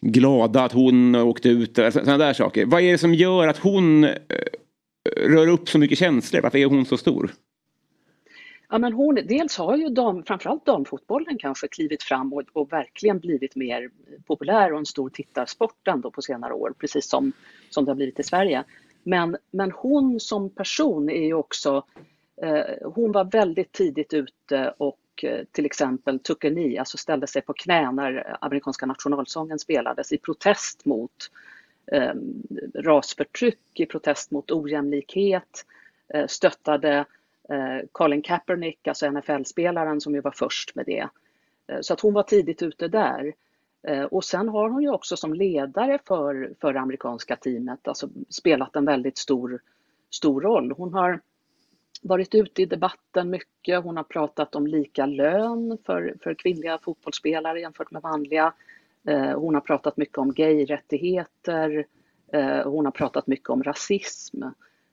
glada 0.00 0.64
att 0.64 0.72
hon 0.72 1.14
åkte 1.14 1.48
ut. 1.48 1.74
Sådana 1.74 2.18
där 2.18 2.32
saker. 2.32 2.66
Vad 2.66 2.82
är 2.82 2.92
det 2.92 2.98
som 2.98 3.14
gör 3.14 3.48
att 3.48 3.58
hon 3.58 4.06
rör 5.16 5.48
upp 5.48 5.68
så 5.68 5.78
mycket 5.78 5.98
känslor? 5.98 6.40
Varför 6.40 6.58
är 6.58 6.66
hon 6.66 6.86
så 6.86 6.96
stor? 6.96 7.32
Ja, 8.72 8.78
men 8.78 8.92
hon, 8.92 9.14
dels 9.14 9.58
har 9.58 9.76
ju 9.76 9.88
dam, 9.88 10.22
framförallt 10.22 10.66
damfotbollen 10.66 11.38
kanske 11.38 11.68
klivit 11.68 12.02
fram 12.02 12.32
och, 12.32 12.42
och, 12.52 12.72
verkligen 12.72 13.18
blivit 13.18 13.56
mer 13.56 13.90
populär 14.26 14.72
och 14.72 14.78
en 14.78 14.86
stor 14.86 15.10
tittarsport 15.10 15.88
ändå 15.88 16.10
på 16.10 16.22
senare 16.22 16.52
år, 16.52 16.74
precis 16.78 17.08
som, 17.08 17.32
som 17.70 17.84
det 17.84 17.90
har 17.90 17.96
blivit 17.96 18.20
i 18.20 18.22
Sverige. 18.22 18.64
Men, 19.02 19.36
men 19.50 19.70
hon 19.70 20.20
som 20.20 20.50
person 20.50 21.10
är 21.10 21.26
ju 21.26 21.34
också, 21.34 21.84
eh, 22.42 22.90
hon 22.94 23.12
var 23.12 23.24
väldigt 23.24 23.72
tidigt 23.72 24.14
ute 24.14 24.74
och 24.78 24.98
eh, 25.22 25.44
till 25.52 25.66
exempel 25.66 26.18
took 26.18 26.44
a 26.44 26.48
knee, 26.48 26.78
alltså 26.78 26.98
ställde 26.98 27.26
sig 27.26 27.42
på 27.42 27.52
knä 27.52 27.92
när 27.92 28.36
amerikanska 28.40 28.86
nationalsången 28.86 29.58
spelades 29.58 30.12
i 30.12 30.18
protest 30.18 30.84
mot 30.84 31.30
eh, 31.86 32.12
rasförtryck, 32.74 33.80
i 33.80 33.86
protest 33.86 34.30
mot 34.30 34.50
ojämlikhet, 34.50 35.66
eh, 36.08 36.26
stöttade 36.26 37.04
eh, 37.48 37.78
Colin 37.92 38.22
Kaepernick, 38.22 38.88
alltså 38.88 39.06
NFL-spelaren 39.06 40.00
som 40.00 40.14
ju 40.14 40.20
var 40.20 40.30
först 40.30 40.74
med 40.74 40.86
det. 40.86 41.08
Eh, 41.66 41.80
så 41.80 41.92
att 41.92 42.00
hon 42.00 42.14
var 42.14 42.22
tidigt 42.22 42.62
ute 42.62 42.88
där. 42.88 43.34
Eh, 43.82 44.04
och 44.04 44.24
sen 44.24 44.48
har 44.48 44.68
hon 44.68 44.82
ju 44.82 44.90
också 44.90 45.16
som 45.16 45.34
ledare 45.34 45.98
för, 46.04 46.54
för 46.60 46.72
det 46.72 46.80
amerikanska 46.80 47.36
teamet 47.36 47.88
alltså 47.88 48.08
spelat 48.28 48.76
en 48.76 48.84
väldigt 48.84 49.18
stor, 49.18 49.60
stor 50.10 50.40
roll. 50.40 50.72
Hon 50.76 50.94
har 50.94 51.20
varit 52.02 52.34
ute 52.34 52.62
i 52.62 52.66
debatten 52.66 53.30
mycket. 53.30 53.84
Hon 53.84 53.96
har 53.96 54.04
pratat 54.04 54.54
om 54.54 54.66
lika 54.66 55.06
lön 55.06 55.78
för, 55.86 56.14
för 56.22 56.34
kvinnliga 56.34 56.78
fotbollsspelare 56.78 57.60
jämfört 57.60 57.90
med 57.90 58.02
manliga. 58.02 58.52
Eh, 59.08 59.38
hon 59.38 59.54
har 59.54 59.60
pratat 59.60 59.96
mycket 59.96 60.18
om 60.18 60.32
gayrättigheter. 60.32 61.86
Eh, 62.32 62.62
hon 62.64 62.84
har 62.84 62.92
pratat 62.92 63.26
mycket 63.26 63.48
om 63.50 63.62
rasism. 63.62 64.42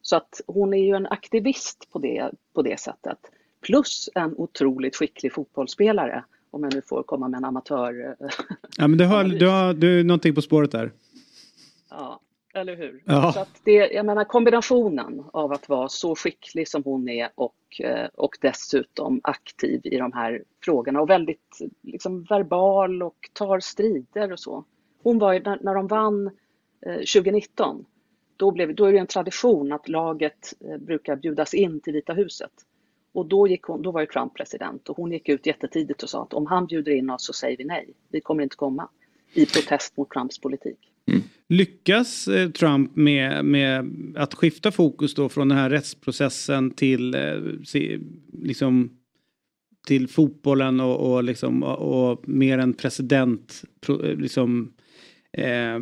Så 0.01 0.15
att 0.15 0.41
hon 0.47 0.73
är 0.73 0.83
ju 0.83 0.95
en 0.95 1.07
aktivist 1.07 1.91
på 1.91 1.99
det, 1.99 2.31
på 2.53 2.61
det 2.61 2.79
sättet. 2.79 3.17
Plus 3.61 4.09
en 4.15 4.35
otroligt 4.37 4.95
skicklig 4.95 5.33
fotbollsspelare. 5.33 6.23
Om 6.51 6.63
jag 6.63 6.73
nu 6.73 6.81
får 6.81 7.03
komma 7.03 7.27
med 7.27 7.37
en 7.37 7.45
amatör... 7.45 8.15
Eh, 8.19 8.29
ja 8.77 8.87
men 8.87 8.97
du 8.97 9.05
har, 9.05 9.23
du 9.23 9.47
har, 9.47 9.73
du 9.73 10.03
någonting 10.03 10.35
på 10.35 10.41
spåret 10.41 10.71
där. 10.71 10.91
Ja, 11.89 12.19
eller 12.53 12.75
hur? 12.75 13.03
Ja. 13.05 13.31
Så 13.33 13.39
att 13.39 13.61
det, 13.63 13.71
jag 13.71 14.05
menar 14.05 14.23
kombinationen 14.23 15.23
av 15.33 15.51
att 15.51 15.69
vara 15.69 15.89
så 15.89 16.15
skicklig 16.15 16.67
som 16.67 16.83
hon 16.83 17.09
är 17.09 17.29
och, 17.35 17.81
och 18.13 18.37
dessutom 18.41 19.21
aktiv 19.23 19.81
i 19.83 19.97
de 19.97 20.13
här 20.13 20.43
frågorna 20.63 21.01
och 21.01 21.09
väldigt 21.09 21.57
liksom, 21.81 22.23
verbal 22.23 23.03
och 23.03 23.29
tar 23.33 23.59
strider 23.59 24.31
och 24.31 24.39
så. 24.39 24.63
Hon 25.03 25.19
var 25.19 25.33
ju, 25.33 25.39
när, 25.39 25.59
när 25.61 25.75
de 25.75 25.87
vann 25.87 26.29
2019, 27.13 27.85
då, 28.37 28.51
blev, 28.51 28.75
då 28.75 28.85
är 28.85 28.93
det 28.93 28.99
en 28.99 29.07
tradition 29.07 29.71
att 29.71 29.89
laget 29.89 30.53
brukar 30.79 31.15
bjudas 31.15 31.53
in 31.53 31.79
till 31.79 31.93
Vita 31.93 32.13
huset. 32.13 32.51
Och 33.11 33.25
då, 33.25 33.47
gick 33.47 33.63
hon, 33.63 33.81
då 33.81 33.91
var 33.91 34.01
ju 34.01 34.07
Trump 34.07 34.33
president 34.33 34.89
och 34.89 34.97
hon 34.97 35.11
gick 35.11 35.29
ut 35.29 35.45
jättetidigt 35.45 36.03
och 36.03 36.09
sa 36.09 36.23
att 36.23 36.33
om 36.33 36.45
han 36.45 36.65
bjuder 36.65 36.91
in 36.91 37.09
oss 37.09 37.25
så 37.25 37.33
säger 37.33 37.57
vi 37.57 37.65
nej. 37.65 37.93
Vi 38.09 38.21
kommer 38.21 38.43
inte 38.43 38.55
komma. 38.55 38.89
I 39.33 39.45
protest 39.45 39.97
mot 39.97 40.09
Trumps 40.09 40.39
politik. 40.39 40.88
Mm. 41.07 41.21
Lyckas 41.49 42.27
eh, 42.27 42.49
Trump 42.49 42.95
med, 42.95 43.45
med 43.45 43.95
att 44.15 44.33
skifta 44.33 44.71
fokus 44.71 45.13
då 45.15 45.29
från 45.29 45.49
den 45.49 45.57
här 45.57 45.69
rättsprocessen 45.69 46.71
till, 46.71 47.15
eh, 47.15 47.39
liksom, 48.33 48.89
till 49.87 50.07
fotbollen 50.07 50.79
och, 50.79 51.11
och, 51.11 51.23
liksom, 51.23 51.63
och, 51.63 52.11
och 52.11 52.29
mer 52.29 52.57
en 52.57 52.73
president, 52.73 53.61
liksom, 54.17 54.73
eh, 55.33 55.79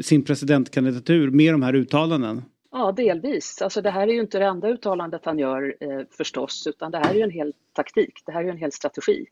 sin 0.00 0.24
presidentkandidatur 0.24 1.30
med 1.30 1.54
de 1.54 1.62
här 1.62 1.74
uttalanden? 1.74 2.42
Ja, 2.74 2.92
delvis. 2.92 3.62
Alltså 3.62 3.82
det 3.82 3.90
här 3.90 4.08
är 4.08 4.12
ju 4.12 4.20
inte 4.20 4.38
det 4.38 4.44
enda 4.44 4.68
uttalandet 4.68 5.24
han 5.24 5.38
gör 5.38 5.76
eh, 5.80 6.00
förstås, 6.10 6.66
utan 6.66 6.90
det 6.90 6.98
här 6.98 7.10
är 7.10 7.14
ju 7.14 7.22
en 7.22 7.30
hel 7.30 7.52
taktik. 7.72 8.22
Det 8.26 8.32
här 8.32 8.40
är 8.40 8.44
ju 8.44 8.50
en 8.50 8.56
hel 8.56 8.72
strategi. 8.72 9.26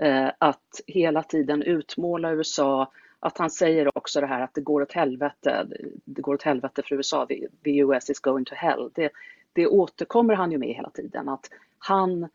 Eh, 0.00 0.30
att 0.38 0.80
hela 0.86 1.22
tiden 1.22 1.62
utmåla 1.62 2.32
USA, 2.32 2.92
att 3.26 3.38
han 3.38 3.50
säger 3.50 3.98
också 3.98 4.20
det 4.20 4.26
här 4.26 4.40
att 4.40 4.54
det 4.54 4.60
går 4.60 4.82
åt 4.82 4.92
helvete, 4.92 5.66
det 6.04 6.22
går 6.22 6.34
åt 6.34 6.42
helvete 6.42 6.82
för 6.84 6.96
USA, 6.96 7.26
the, 7.64 7.78
US 7.78 8.10
is 8.10 8.20
going 8.20 8.44
to 8.44 8.54
hell. 8.54 8.90
Det, 8.94 9.10
det 9.52 9.66
återkommer 9.66 10.34
han 10.34 10.52
ju 10.52 10.58
med 10.58 10.74
hela 10.74 10.90
tiden, 10.90 11.28
att 11.28 11.50
han 11.78 12.28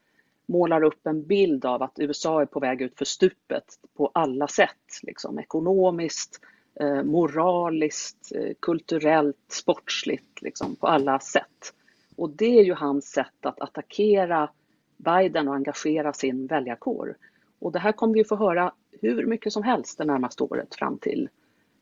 målar 0.45 0.83
upp 0.83 1.07
en 1.07 1.23
bild 1.27 1.65
av 1.65 1.83
att 1.83 1.99
USA 1.99 2.41
är 2.41 2.45
på 2.45 2.59
väg 2.59 2.81
ut 2.81 2.97
för 2.97 3.05
stupet 3.05 3.63
på 3.97 4.11
alla 4.13 4.47
sätt, 4.47 4.99
liksom 5.03 5.39
ekonomiskt, 5.39 6.39
eh, 6.79 7.03
moraliskt, 7.03 8.31
eh, 8.35 8.53
kulturellt, 8.59 9.45
sportsligt, 9.47 10.41
liksom 10.41 10.75
på 10.75 10.87
alla 10.87 11.19
sätt. 11.19 11.73
Och 12.15 12.29
det 12.29 12.59
är 12.59 12.63
ju 12.63 12.73
hans 12.73 13.05
sätt 13.05 13.45
att 13.45 13.61
attackera 13.61 14.49
Biden 14.97 15.47
och 15.47 15.55
engagera 15.55 16.13
sin 16.13 16.47
väljarkår. 16.47 17.15
Och 17.59 17.71
det 17.71 17.79
här 17.79 17.91
kommer 17.91 18.13
vi 18.13 18.23
få 18.23 18.35
höra 18.35 18.73
hur 19.01 19.25
mycket 19.25 19.53
som 19.53 19.63
helst 19.63 19.97
det 19.97 20.05
närmaste 20.05 20.43
året 20.43 20.75
fram 20.75 20.97
till 20.97 21.29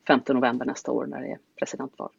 5 0.07 0.19
november 0.29 0.65
nästa 0.65 0.91
år 0.91 1.05
när 1.05 1.21
det 1.21 1.27
är 1.27 1.37
presidentval. 1.59 2.09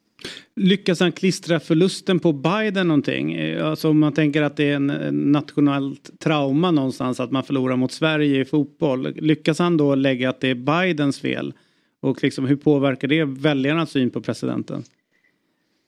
Lyckas 0.57 1.01
han 1.01 1.13
klistra 1.13 1.61
förlusten 1.61 2.21
på 2.21 2.33
Biden 2.33 2.89
någonting? 2.89 3.57
Alltså 3.57 3.91
om 3.91 4.01
man 4.01 4.13
tänker 4.13 4.43
att 4.43 4.57
det 4.57 4.71
är 4.71 4.77
en 4.77 4.87
nationellt 5.33 6.21
trauma 6.21 6.71
någonstans 6.71 7.21
att 7.21 7.31
man 7.31 7.43
förlorar 7.43 7.77
mot 7.77 7.93
Sverige 7.93 8.41
i 8.41 8.45
fotboll. 8.45 9.15
Lyckas 9.15 9.59
han 9.59 9.77
då 9.77 9.95
lägga 9.95 10.31
att 10.31 10.41
det 10.41 10.49
är 10.49 10.55
Bidens 10.55 11.21
fel? 11.21 11.55
Och 12.01 12.23
liksom, 12.23 12.47
hur 12.47 12.57
påverkar 12.57 13.09
det 13.09 13.25
väljarnas 13.25 13.91
syn 13.91 14.11
på 14.11 14.21
presidenten? 14.21 14.83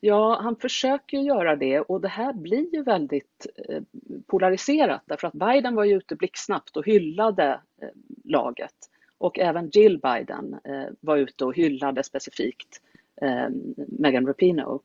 Ja, 0.01 0.41
han 0.43 0.57
försöker 0.57 1.19
göra 1.19 1.57
det 1.57 1.81
och 1.81 2.01
det 2.01 2.09
här 2.09 2.33
blir 2.33 2.75
ju 2.75 2.83
väldigt 2.83 3.47
eh, 3.69 3.83
polariserat 4.27 5.03
därför 5.07 5.27
att 5.27 5.33
Biden 5.33 5.75
var 5.75 5.85
ju 5.85 5.97
ute 5.97 6.17
blixtsnabbt 6.17 6.77
och 6.77 6.87
hyllade 6.87 7.61
eh, 7.83 7.89
laget. 8.25 8.75
Och 9.23 9.39
även 9.39 9.71
Jill 9.71 9.99
Biden 9.99 10.57
eh, 10.65 10.93
var 11.01 11.17
ute 11.17 11.45
och 11.45 11.57
hyllade 11.57 12.03
specifikt 12.03 12.81
eh, 13.23 13.49
Megan 13.89 14.27
Rapinoe. 14.27 14.79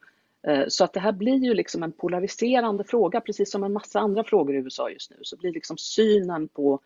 Eh, 0.47 0.63
så 0.67 0.83
att 0.83 0.93
det 0.93 0.99
här 0.99 1.11
blir 1.11 1.37
ju 1.37 1.53
liksom 1.53 1.83
en 1.83 1.91
polariserande 1.91 2.83
fråga, 2.83 3.21
precis 3.21 3.51
som 3.51 3.63
en 3.63 3.73
massa 3.73 3.99
andra 3.99 4.23
frågor 4.23 4.55
i 4.55 4.57
USA 4.57 4.89
just 4.89 5.11
nu. 5.11 5.17
Så 5.21 5.37
blir 5.37 5.51
liksom 5.51 5.77
synen 5.77 6.47
på, 6.47 6.79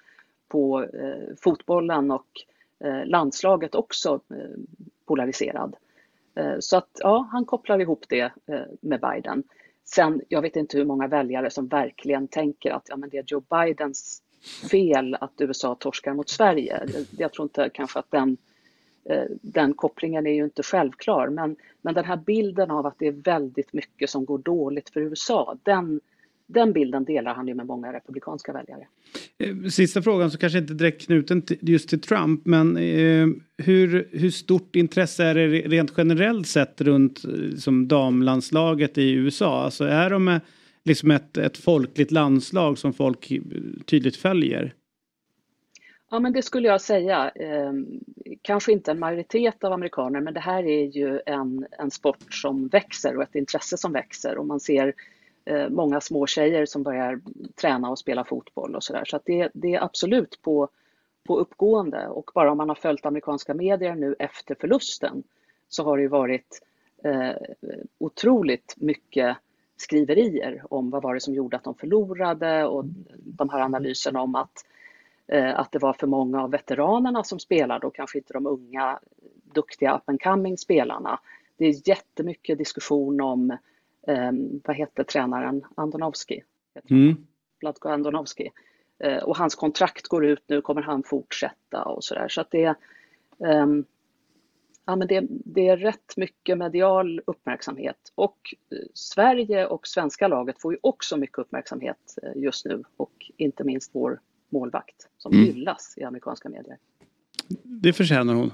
på 0.47 0.83
eh, 0.83 1.35
fotbollen 1.41 2.11
och 2.11 2.27
landslaget 3.05 3.75
också 3.75 4.19
polariserad. 5.05 5.75
Eh, 6.35 6.55
så 6.59 6.77
att 6.77 6.89
ja, 6.99 7.27
han 7.31 7.45
kopplar 7.45 7.79
ihop 7.79 8.05
det 8.09 8.31
eh, 8.45 8.61
med 8.81 9.01
Biden. 9.01 9.43
Sen, 9.85 10.21
jag 10.29 10.41
vet 10.41 10.55
inte 10.55 10.77
hur 10.77 10.85
många 10.85 11.07
väljare 11.07 11.49
som 11.49 11.67
verkligen 11.67 12.27
tänker 12.27 12.71
att 12.71 12.85
ja, 12.89 12.97
men 12.97 13.09
det 13.09 13.17
är 13.17 13.23
Joe 13.27 13.43
Bidens 13.49 14.21
fel 14.71 15.17
att 15.21 15.33
USA 15.37 15.75
torskar 15.75 16.13
mot 16.13 16.29
Sverige. 16.29 16.83
Jag 17.17 17.33
tror 17.33 17.45
inte 17.45 17.69
kanske 17.73 17.99
att 17.99 18.11
den, 18.11 18.37
eh, 19.05 19.23
den 19.41 19.73
kopplingen 19.73 20.27
är 20.27 20.33
ju 20.33 20.43
inte 20.43 20.63
självklar. 20.63 21.29
Men, 21.29 21.55
men 21.81 21.93
den 21.93 22.05
här 22.05 22.17
bilden 22.17 22.71
av 22.71 22.85
att 22.85 22.95
det 22.99 23.07
är 23.07 23.11
väldigt 23.11 23.73
mycket 23.73 24.09
som 24.09 24.25
går 24.25 24.37
dåligt 24.37 24.89
för 24.89 25.01
USA, 25.01 25.57
den, 25.63 25.99
den 26.47 26.73
bilden 26.73 27.03
delar 27.03 27.33
han 27.33 27.47
ju 27.47 27.53
med 27.53 27.65
många 27.65 27.93
republikanska 27.93 28.53
väljare. 28.53 28.87
Eh, 29.37 29.69
sista 29.69 30.01
frågan 30.01 30.31
så 30.31 30.37
kanske 30.37 30.59
inte 30.59 30.73
direkt 30.73 31.05
knuten 31.05 31.43
just 31.61 31.89
till 31.89 32.01
Trump 32.01 32.45
men 32.45 32.77
eh, 32.77 33.27
hur, 33.57 34.09
hur 34.11 34.29
stort 34.29 34.75
intresse 34.75 35.23
är 35.23 35.35
det 35.35 35.47
rent 35.47 35.93
generellt 35.97 36.47
sett 36.47 36.81
runt 36.81 37.23
eh, 37.25 37.57
som 37.57 37.87
damlandslaget 37.87 38.97
i 38.97 39.11
USA? 39.11 39.63
Alltså 39.63 39.83
är 39.83 40.09
de 40.09 40.39
liksom 40.83 41.11
ett, 41.11 41.37
ett 41.37 41.57
folkligt 41.57 42.11
landslag 42.11 42.77
som 42.77 42.93
folk 42.93 43.31
tydligt 43.85 44.15
följer? 44.15 44.73
Ja, 46.09 46.19
men 46.19 46.33
det 46.33 46.41
skulle 46.41 46.67
jag 46.67 46.81
säga. 46.81 47.31
Eh, 47.35 47.73
kanske 48.41 48.71
inte 48.71 48.91
en 48.91 48.99
majoritet 48.99 49.63
av 49.63 49.73
amerikaner, 49.73 50.21
men 50.21 50.33
det 50.33 50.39
här 50.39 50.63
är 50.63 50.85
ju 50.85 51.21
en, 51.25 51.65
en 51.71 51.91
sport 51.91 52.33
som 52.33 52.67
växer 52.67 53.17
och 53.17 53.23
ett 53.23 53.35
intresse 53.35 53.77
som 53.77 53.93
växer 53.93 54.37
och 54.37 54.45
man 54.45 54.59
ser 54.59 54.93
eh, 55.45 55.69
många 55.69 56.01
små 56.01 56.27
tjejer 56.27 56.65
som 56.65 56.83
börjar 56.83 57.21
träna 57.61 57.89
och 57.89 57.99
spela 57.99 58.23
fotboll 58.23 58.75
och 58.75 58.83
sådär. 58.83 59.05
Så 59.05 59.15
att 59.15 59.25
det, 59.25 59.49
det 59.53 59.75
är 59.75 59.83
absolut 59.83 60.41
på, 60.41 60.69
på 61.27 61.39
uppgående 61.39 62.07
och 62.07 62.31
bara 62.33 62.51
om 62.51 62.57
man 62.57 62.69
har 62.69 62.75
följt 62.75 63.05
amerikanska 63.05 63.53
medier 63.53 63.95
nu 63.95 64.15
efter 64.19 64.55
förlusten 64.59 65.23
så 65.69 65.83
har 65.83 65.97
det 65.97 66.03
ju 66.03 66.09
varit 66.09 66.61
eh, 67.03 67.31
otroligt 67.97 68.73
mycket 68.77 69.37
skriverier 69.81 70.63
om 70.69 70.89
vad 70.89 71.03
var 71.03 71.13
det 71.13 71.19
som 71.19 71.33
gjorde 71.33 71.57
att 71.57 71.63
de 71.63 71.75
förlorade 71.75 72.65
och 72.65 72.85
de 73.17 73.49
här 73.49 73.59
analyserna 73.59 74.21
om 74.21 74.35
att 74.35 74.65
eh, 75.27 75.59
att 75.59 75.71
det 75.71 75.79
var 75.79 75.93
för 75.93 76.07
många 76.07 76.43
av 76.43 76.51
veteranerna 76.51 77.23
som 77.23 77.39
spelade 77.39 77.87
och 77.87 77.95
kanske 77.95 78.17
inte 78.17 78.33
de 78.33 78.47
unga 78.47 78.99
duktiga 79.53 79.95
up 79.95 80.09
and 80.09 80.21
coming 80.21 80.57
spelarna. 80.57 81.19
Det 81.57 81.65
är 81.65 81.89
jättemycket 81.89 82.57
diskussion 82.57 83.21
om, 83.21 83.51
eh, 84.07 84.31
vad 84.63 84.75
heter 84.75 85.03
tränaren, 85.03 85.65
Andonovski? 85.75 86.43
Mm. 86.89 87.15
Vladko 87.59 87.89
Andonovski. 87.89 88.51
Eh, 88.99 89.23
och 89.23 89.37
hans 89.37 89.55
kontrakt 89.55 90.07
går 90.07 90.25
ut 90.25 90.43
nu, 90.47 90.61
kommer 90.61 90.81
han 90.81 91.03
fortsätta 91.03 91.83
och 91.83 92.03
sådär. 92.03 92.27
Så 92.27 92.41
att 92.41 92.51
det, 92.51 92.75
ehm, 93.45 93.85
ja, 94.91 94.95
men 94.95 95.07
det, 95.07 95.27
det 95.29 95.67
är 95.67 95.77
rätt 95.77 96.17
mycket 96.17 96.57
medial 96.57 97.21
uppmärksamhet. 97.27 97.97
Och 98.15 98.55
eh, 98.71 98.77
Sverige 98.93 99.65
och 99.65 99.87
svenska 99.87 100.27
laget 100.27 100.61
får 100.61 100.73
ju 100.73 100.79
också 100.83 101.17
mycket 101.17 101.37
uppmärksamhet 101.37 102.15
eh, 102.23 102.41
just 102.41 102.65
nu 102.65 102.83
och 102.97 103.31
inte 103.37 103.63
minst 103.63 103.91
vår 103.93 104.19
målvakt 104.49 104.95
som 105.17 105.33
Mm. 105.33 105.45
hyllas 105.45 105.93
i 105.97 106.03
amerikanska 106.03 106.49
medier. 106.49 106.77
Det 107.63 107.93
förtjänar 107.93 108.33
hon. 108.33 108.51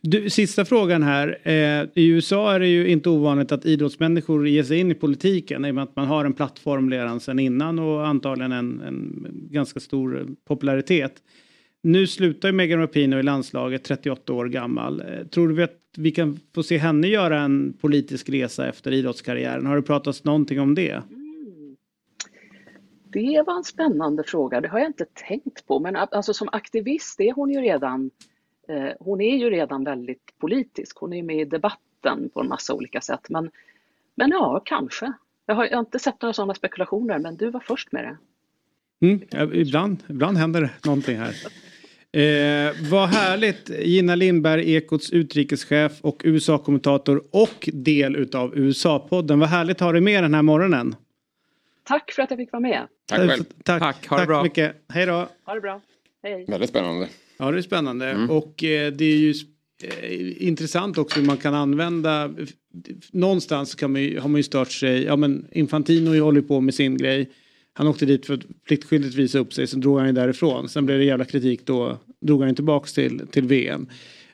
Du, 0.00 0.30
sista 0.30 0.64
frågan 0.64 1.02
här. 1.02 1.38
Eh, 1.42 1.88
I 1.94 2.08
USA 2.08 2.54
är 2.54 2.60
det 2.60 2.68
ju 2.68 2.88
inte 2.88 3.08
ovanligt 3.08 3.52
att 3.52 3.66
idrottsmänniskor 3.66 4.48
ger 4.48 4.62
sig 4.62 4.78
in 4.78 4.90
i 4.90 4.94
politiken 4.94 5.64
i 5.64 5.70
och 5.70 5.74
med 5.74 5.84
att 5.84 5.96
man 5.96 6.06
har 6.06 6.24
en 6.24 6.32
plattform 6.32 6.90
redan 6.90 7.20
sedan 7.20 7.38
innan 7.38 7.78
och 7.78 8.06
antagligen 8.06 8.52
en, 8.52 8.80
en 8.80 9.26
ganska 9.50 9.80
stor 9.80 10.28
popularitet. 10.44 11.22
Nu 11.82 12.06
slutar 12.06 12.48
ju 12.48 12.52
Megan 12.52 12.78
Rapinoe 12.78 13.20
i 13.20 13.22
landslaget, 13.22 13.84
38 13.84 14.32
år 14.32 14.46
gammal. 14.46 15.00
Eh, 15.00 15.26
tror 15.26 15.48
du 15.48 15.62
att 15.62 15.78
vi 15.96 16.10
kan 16.10 16.40
få 16.54 16.62
se 16.62 16.78
henne 16.78 17.08
göra 17.08 17.40
en 17.40 17.72
politisk 17.80 18.28
resa 18.28 18.68
efter 18.68 18.92
idrottskarriären? 18.92 19.66
Har 19.66 19.76
det 19.76 19.82
pratats 19.82 20.24
någonting 20.24 20.60
om 20.60 20.74
det? 20.74 21.02
Det 23.12 23.42
var 23.46 23.56
en 23.56 23.64
spännande 23.64 24.24
fråga, 24.24 24.60
det 24.60 24.68
har 24.68 24.78
jag 24.78 24.88
inte 24.88 25.06
tänkt 25.14 25.66
på. 25.66 25.80
Men 25.80 25.96
alltså, 25.96 26.34
som 26.34 26.48
aktivist 26.52 27.20
är 27.20 27.32
hon 27.32 27.50
ju 27.50 27.60
redan, 27.60 28.10
eh, 28.68 28.90
hon 29.00 29.20
är 29.20 29.36
ju 29.36 29.50
redan 29.50 29.84
väldigt 29.84 30.38
politisk. 30.38 30.96
Hon 30.98 31.12
är 31.12 31.22
med 31.22 31.40
i 31.40 31.44
debatten 31.44 32.30
på 32.34 32.40
en 32.40 32.48
massa 32.48 32.74
olika 32.74 33.00
sätt. 33.00 33.26
Men, 33.28 33.50
men 34.14 34.30
ja, 34.30 34.62
kanske. 34.64 35.12
Jag 35.46 35.54
har, 35.54 35.64
jag 35.64 35.76
har 35.76 35.80
inte 35.80 35.98
sett 35.98 36.22
några 36.22 36.32
sådana 36.32 36.54
spekulationer, 36.54 37.18
men 37.18 37.36
du 37.36 37.50
var 37.50 37.60
först 37.60 37.92
med 37.92 38.04
det. 38.04 38.16
Mm, 39.06 39.52
ibland, 39.52 40.02
ibland 40.08 40.38
händer 40.38 40.70
någonting 40.84 41.16
här. 41.16 41.34
Eh, 42.12 42.90
vad 42.90 43.08
härligt. 43.08 43.70
Gina 43.82 44.14
Lindberg, 44.14 44.74
Ekots 44.74 45.10
utrikeschef 45.10 45.92
och 46.00 46.20
USA-kommentator 46.24 47.22
och 47.30 47.68
del 47.72 48.16
utav 48.16 48.58
USA-podden. 48.58 49.40
Vad 49.40 49.48
härligt 49.48 49.76
att 49.76 49.80
ha 49.80 49.92
dig 49.92 50.00
med 50.00 50.24
den 50.24 50.34
här 50.34 50.42
morgonen. 50.42 50.94
Tack 51.84 52.12
för 52.12 52.22
att 52.22 52.30
jag 52.30 52.38
fick 52.38 52.52
vara 52.52 52.60
med. 52.60 52.86
Tack 53.08 53.18
själv. 53.18 53.44
Tack, 53.64 53.82
Tack, 53.82 54.06
ha 54.06 54.20
det 54.20 54.26
bra. 54.26 54.42
mycket. 54.42 54.76
Hej 54.88 55.06
då. 55.06 55.28
Ha 55.44 55.54
det 55.54 55.60
bra. 55.60 55.80
Hej. 56.22 56.44
Väldigt 56.48 56.70
spännande. 56.70 57.08
Ja, 57.38 57.50
det 57.50 57.58
är 57.58 57.62
spännande. 57.62 58.10
Mm. 58.10 58.30
Och 58.30 58.64
eh, 58.64 58.92
det 58.92 59.04
är 59.04 59.16
ju 59.16 59.34
eh, 59.82 60.46
intressant 60.46 60.98
också 60.98 61.20
hur 61.20 61.26
man 61.26 61.36
kan 61.36 61.54
använda... 61.54 62.34
Någonstans 63.12 63.74
kan 63.74 63.92
man 63.92 64.02
ju, 64.02 64.20
har 64.20 64.28
man 64.28 64.38
ju 64.38 64.42
stört 64.42 64.70
sig. 64.72 65.04
Ja, 65.04 65.16
men 65.16 65.46
Infantino 65.52 66.20
håller 66.20 66.40
ju 66.40 66.46
på 66.46 66.60
med 66.60 66.74
sin 66.74 66.96
grej. 66.96 67.30
Han 67.72 67.86
åkte 67.86 68.06
dit 68.06 68.26
för 68.26 68.34
att 68.34 68.64
pliktskyldigt 68.66 69.14
visa 69.14 69.38
upp 69.38 69.52
sig, 69.52 69.66
sen 69.66 69.80
drog 69.80 69.98
han 69.98 70.06
ju 70.06 70.12
därifrån. 70.12 70.68
Sen 70.68 70.86
blev 70.86 70.98
det 70.98 71.04
jävla 71.04 71.24
kritik 71.24 71.66
då, 71.66 71.98
drog 72.20 72.40
han 72.40 72.48
ju 72.48 72.54
tillbaks 72.54 72.92
till, 72.92 73.26
till 73.30 73.46
VM. 73.46 73.88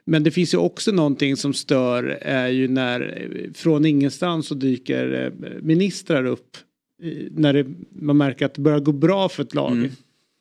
Men 0.05 0.23
det 0.23 0.31
finns 0.31 0.55
ju 0.55 0.59
också 0.59 0.93
någonting 0.93 1.37
som 1.37 1.55
stör 1.55 2.05
är 2.21 2.49
ju 2.49 2.69
när 2.69 3.29
från 3.55 3.85
ingenstans 3.85 4.47
så 4.47 4.55
dyker 4.55 5.33
eh, 5.43 5.63
ministrar 5.63 6.25
upp. 6.25 6.57
När 7.31 7.53
det, 7.53 7.67
man 7.91 8.17
märker 8.17 8.47
att 8.47 8.55
det 8.55 8.61
börjar 8.61 8.81
gå 8.81 8.93
bra 8.93 9.29
för 9.29 9.43
ett 9.43 9.55
lag. 9.55 9.91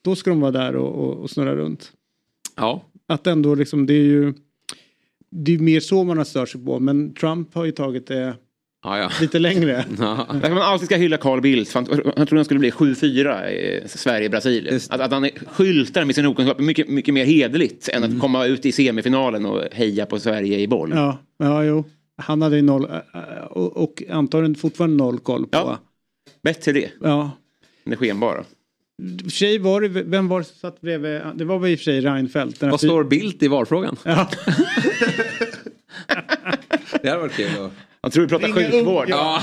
Då 0.01 0.15
ska 0.15 0.30
de 0.30 0.39
vara 0.39 0.51
där 0.51 0.76
och, 0.76 1.05
och, 1.05 1.13
och 1.13 1.30
snurra 1.30 1.55
runt. 1.55 1.91
Ja. 2.55 2.85
Att 3.07 3.27
ändå 3.27 3.55
liksom 3.55 3.85
det 3.85 3.93
är 3.93 4.03
ju 4.03 4.34
det 5.30 5.53
är 5.53 5.59
mer 5.59 5.80
så 5.80 6.03
man 6.03 6.17
har 6.17 6.26
stört 6.26 6.49
sig 6.49 6.65
på 6.65 6.80
men 6.80 7.13
Trump 7.13 7.53
har 7.53 7.65
ju 7.65 7.72
tagit 7.72 8.07
det 8.07 8.35
Ja, 8.86 8.98
ja. 8.99 9.10
lite 9.22 9.40
längre. 9.40 9.86
Därför 9.98 10.49
man 10.49 10.57
alltid 10.64 10.86
ska 10.86 10.95
hylla 10.95 11.18
Carl 11.18 11.41
Bildt. 11.41 11.74
Han, 11.74 11.88
han 11.90 12.28
trodde 12.28 12.36
han 12.36 12.45
skulle 12.45 12.60
bli 12.60 12.72
7-4 12.72 13.49
i 13.49 13.84
Sverige-Brasilien. 13.88 14.80
Att, 14.90 15.02
att 15.02 15.12
han 15.12 15.30
skyltar 15.48 16.06
med 16.06 16.16
sin 16.16 16.26
okunskap 16.26 16.60
är 16.60 16.64
mycket, 16.64 16.90
mycket 16.90 17.14
mer 17.14 17.26
hederligt 17.26 17.90
än 17.90 18.03
att 18.03 18.20
komma 18.20 18.45
ut 18.45 18.66
i 18.66 18.72
semifinalen 18.72 19.45
och 19.45 19.62
heja 19.72 20.06
på 20.06 20.20
Sverige 20.20 20.60
i 20.60 20.68
boll. 20.68 20.91
Ja, 20.95 21.18
ja 21.38 21.64
jo. 21.64 21.84
Han 22.18 22.41
hade 22.41 22.56
ju 22.56 22.62
noll 22.62 22.86
äh, 22.86 22.99
och, 23.49 23.78
och 23.78 24.03
antagligen 24.10 24.56
fortfarande 24.56 24.95
noll 24.98 25.20
koll 25.20 25.44
på. 25.48 25.57
Ja. 25.57 25.80
Bättre 26.44 26.72
det. 26.72 26.91
Ja. 27.02 27.32
än 27.86 27.90
det 27.90 27.98
skenbara. 27.98 28.44
Sig 29.32 29.60
var 29.60 29.82
det, 29.82 29.88
vem 29.88 30.28
var 30.28 30.40
det 30.40 30.45
som 30.45 30.56
satt 30.56 30.82
bredvid? 30.82 31.22
Det 31.36 31.45
var 31.45 31.60
väl 31.60 31.72
i 31.72 31.76
och 31.76 31.80
för 31.80 31.84
sig 31.84 32.02
Reinfeldt. 32.02 32.62
Vad 32.62 32.80
står 32.80 33.03
Bildt 33.03 33.44
i 33.44 33.48
valfrågan? 33.48 33.95
Ja. 34.03 34.30
Det 37.02 37.10
hade 37.10 37.22
varit 37.22 37.34
kul. 37.36 37.48
att- 37.66 37.72
Jag 38.06 38.11
tror 38.14 38.23
vi 38.23 38.30
pratar 38.30 38.48
Ringa 38.48 38.68
upp, 38.68 38.73
sjukvård. 38.73 39.06
ja. 39.10 39.41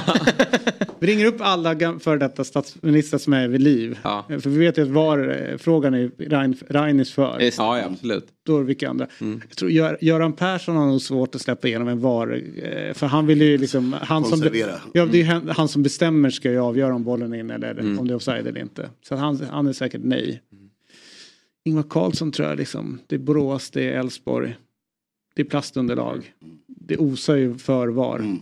Vi 0.99 1.07
ringer 1.13 1.27
upp 1.27 1.37
alla 1.41 1.99
före 1.99 2.19
detta 2.19 2.45
statsministrar 2.45 3.19
som 3.19 3.33
är 3.33 3.49
vid 3.49 3.63
liv. 3.63 3.99
För 4.03 4.49
vi 4.51 4.59
vet 4.59 4.79
ju 4.79 4.83
att 4.83 4.89
var 4.89 5.49
eh, 5.51 5.57
frågan 5.59 5.95
är 5.95 6.11
Rein, 6.19 6.57
Reinis 6.69 7.13
för. 7.13 7.37
Ja, 7.41 7.51
ja, 7.79 7.85
absolut. 7.93 8.27
Då 8.47 8.57
är 8.57 8.61
det 8.61 8.67
vilka 8.67 8.89
andra. 8.91 9.07
Jag 9.19 9.57
tror 9.57 9.71
Gör, 9.71 9.99
Göran 10.01 10.33
Persson 10.33 10.77
har 10.77 10.87
nog 10.87 11.03
svårt 11.03 11.35
att 11.35 11.41
släppa 11.41 11.69
igenom 11.69 11.89
en 11.89 12.01
VAR. 12.01 12.43
eh, 12.63 12.95
För 12.95 13.07
han 13.07 13.27
vill 13.27 13.43
ju 13.43 13.59
liksom... 13.59 13.93
Han 14.03 14.23
som, 14.25 14.31
Konservera. 14.31 14.75
ja, 14.93 15.07
det 15.07 15.19
är 15.19 15.23
ju 15.23 15.29
han, 15.29 15.49
han 15.49 15.69
som 15.69 15.83
bestämmer 15.83 16.31
ska 16.31 16.51
ju 16.51 16.59
avgöra 16.59 16.95
om 16.95 17.05
bollen 17.05 17.33
är 17.33 17.39
in 17.39 17.51
eller 17.51 17.71
Mm. 17.71 17.99
om 17.99 18.09
det 18.09 18.13
är 18.15 18.17
offside 18.17 18.47
eller 18.47 18.61
inte. 18.61 18.91
Så 19.09 19.15
att 19.15 19.21
han, 19.21 19.41
han 19.51 19.67
är 19.67 19.73
säkert 19.73 20.01
nej. 20.05 20.43
Ingvar 21.65 21.85
Carlsson 21.91 22.33
tror 22.33 22.49
jag 22.49 22.59
liksom. 22.59 22.99
Det 23.07 23.15
är 23.15 23.19
Borås, 23.19 23.71
det 23.71 23.89
är 23.89 23.99
Elfsborg. 23.99 24.57
Det 25.35 25.43
är 25.43 25.47
plastunderlag. 25.47 26.33
Det 26.87 26.97
osar 26.97 27.37
ju 27.37 27.55
för 27.59 27.89
VAR. 27.89 28.37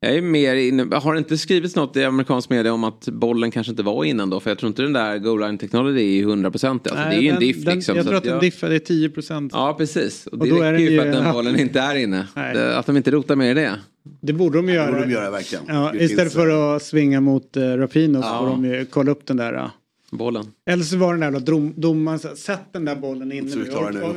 Jag 0.00 0.14
är 0.16 0.22
mer 0.22 0.54
inne, 0.54 0.96
har 0.96 1.12
det 1.14 1.18
inte 1.18 1.38
skrivits 1.38 1.76
något 1.76 1.96
i 1.96 2.04
amerikansk 2.04 2.50
media 2.50 2.72
om 2.72 2.84
att 2.84 3.08
bollen 3.08 3.50
kanske 3.50 3.70
inte 3.70 3.82
var 3.82 4.04
innan 4.04 4.30
då? 4.30 4.40
För 4.40 4.50
jag 4.50 4.58
tror 4.58 4.68
inte 4.68 4.82
den 4.82 4.92
där 4.92 5.18
goal 5.18 5.40
line 5.40 5.58
technology 5.58 6.18
är 6.20 6.24
100% 6.26 6.44
alltså, 6.44 6.94
Nej, 6.94 7.10
Det 7.10 7.16
är 7.16 7.20
ju 7.20 7.28
en 7.28 7.34
den- 7.34 7.40
diff 7.40 7.64
den- 7.64 7.74
liksom. 7.74 7.96
Jag 7.96 8.06
tror 8.06 8.16
att 8.16 8.24
jag- 8.24 8.34
en 8.34 8.40
diff 8.40 8.64
är 8.64 8.78
10 8.78 9.10
procent. 9.10 9.52
Ja 9.54 9.74
precis. 9.78 10.26
Och 10.26 10.32
Och 10.32 10.38
det 10.44 10.50
då 10.50 10.56
räcker 10.56 10.72
den 10.72 10.80
ju 10.82 11.00
för 11.00 11.06
att 11.08 11.12
den 11.24 11.32
bollen 11.32 11.60
inte 11.60 11.80
är 11.80 11.94
inne. 11.96 12.26
Det, 12.34 12.78
att 12.78 12.86
de 12.86 12.96
inte 12.96 13.10
rotar 13.10 13.36
med 13.36 13.56
det. 13.56 13.78
Det 14.20 14.32
borde 14.32 14.58
de 14.58 14.68
göra. 14.68 14.92
borde 14.92 15.04
de 15.06 15.12
göra 15.12 15.30
verkligen. 15.30 15.64
Ja, 15.68 15.90
Det 15.92 15.98
istället 16.04 16.22
finns, 16.22 16.34
för 16.34 16.76
att 16.76 16.82
svinga 16.82 17.20
mot 17.20 17.56
uh, 17.56 17.62
Rapino 17.62 18.22
så 18.22 18.28
Ja. 18.28 18.38
får 18.38 18.46
de 18.46 18.64
ju 18.64 18.86
kolla 18.90 19.10
upp 19.10 19.26
den 19.26 19.36
där. 19.36 19.52
ja. 19.52 19.70
Bollen. 20.10 20.44
Eller 20.70 20.84
så 20.84 20.96
var 20.96 21.10
den 21.12 21.20
där 21.20 21.26
jävla 21.26 21.40
dom, 21.40 21.72
domaren 21.76 22.18
så 22.18 22.28
här, 22.28 22.34
sätt 22.34 22.60
den 22.72 22.84
där 22.84 22.96
bollen 22.96 23.32
inne 23.32 23.50
Så 23.50 23.58
nu. 23.58 23.64
klarar 23.64 23.92
den 23.92 24.02
Och- 24.02 24.08
och- 24.10 24.16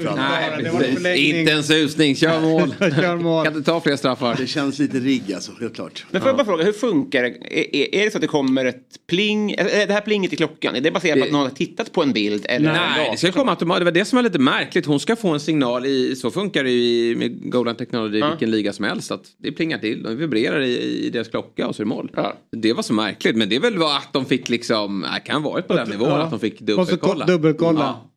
det 0.64 0.69
var 0.72 0.82
en 0.84 0.95
förlängning. 0.95 1.40
Inte 1.40 1.52
en 1.52 1.64
susning, 1.64 2.15
kör 2.15 2.41
mål. 2.41 2.74
Kör 2.80 3.15
mål. 3.15 3.45
Kan 3.45 3.56
inte 3.57 3.72
ta 3.72 3.80
fler 3.82 3.95
straffar. 3.95 4.36
Det 4.36 4.48
känns 4.48 4.80
lite 4.80 4.99
rigg 4.99 5.34
alltså, 5.34 5.52
helt 5.60 5.76
klart. 5.76 6.06
Men 6.11 6.22
får 6.22 6.30
jag 6.30 6.38
bara 6.38 6.45
fråga, 6.45 6.64
hur 6.64 6.72
funkar 6.72 7.24
det? 7.24 7.30
Är, 7.30 7.76
är- 7.76 7.95
är 7.95 8.06
det 8.06 8.11
så 8.11 8.18
att 8.18 8.22
det 8.22 8.28
kommer 8.28 8.65
ett 8.65 8.82
pling? 9.10 9.52
Är 9.52 9.88
det 9.88 9.94
här 9.94 10.02
plinget 10.02 10.34
i 10.34 10.36
klockan, 10.36 10.76
är 10.76 10.82
det 10.82 10.91
baserat 10.91 11.19
på 11.19 11.26
att 11.26 11.32
någon 11.32 11.41
har 11.41 11.49
tittat 11.49 11.91
på 11.91 12.03
en 12.03 12.14
bild? 12.14 12.45
Eller 12.49 12.74
Nej, 12.74 13.07
det 13.11 13.18
ska 13.18 13.32
komma 13.32 13.52
automatiskt. 13.52 13.80
Det 13.82 13.86
var 13.86 13.91
det 13.91 14.06
som 14.06 14.15
var 14.18 14.24
lite 14.24 14.40
märkligt. 14.40 14.86
Hon 14.86 14.99
ska 14.99 15.15
få 15.15 15.30
en 15.30 15.40
signal 15.40 15.86
i, 15.86 16.15
så 16.15 16.32
funkar 16.32 16.64
det 16.64 16.72
ju 16.72 17.11
i, 17.11 17.15
med 17.15 17.52
Golden 17.52 17.76
Technology 17.76 18.18
i 18.18 18.19
Ja. 18.19 18.30
vilken 18.30 18.52
liga 18.52 18.74
som 18.74 18.86
helst. 18.86 19.11
Att 19.11 19.24
det 19.38 19.52
plingar 19.52 19.78
till, 19.78 20.03
de 20.03 20.15
vibrerar 20.18 20.61
i, 20.61 20.78
i 21.06 21.10
deras 21.10 21.28
klocka 21.28 21.68
och 21.68 21.76
så 21.76 21.82
är 21.82 21.86
det 21.86 21.90
mål. 21.90 22.11
Det 22.52 22.74
var 22.74 22.84
så 22.84 22.94
märkligt, 22.94 23.36
men 23.36 23.49
det 23.49 23.56
är 23.56 23.60
väl 23.60 23.82
att 23.84 24.14
de 24.14 24.26
fick 24.26 24.49
liksom, 24.49 25.06
det 25.14 25.19
kan 25.19 25.44
ha 25.44 25.49
varit 25.52 25.68
på 25.68 25.74
den 25.76 25.90
nivån 25.90 26.10
Ja. 26.10 26.36
De 26.39 26.49
fick 26.49 26.76
Måste 26.77 26.97
ko- 26.97 27.07
dubbelkolla. 27.07 27.26
dubbelkolla. 27.26 27.80
Ja. 27.81 28.11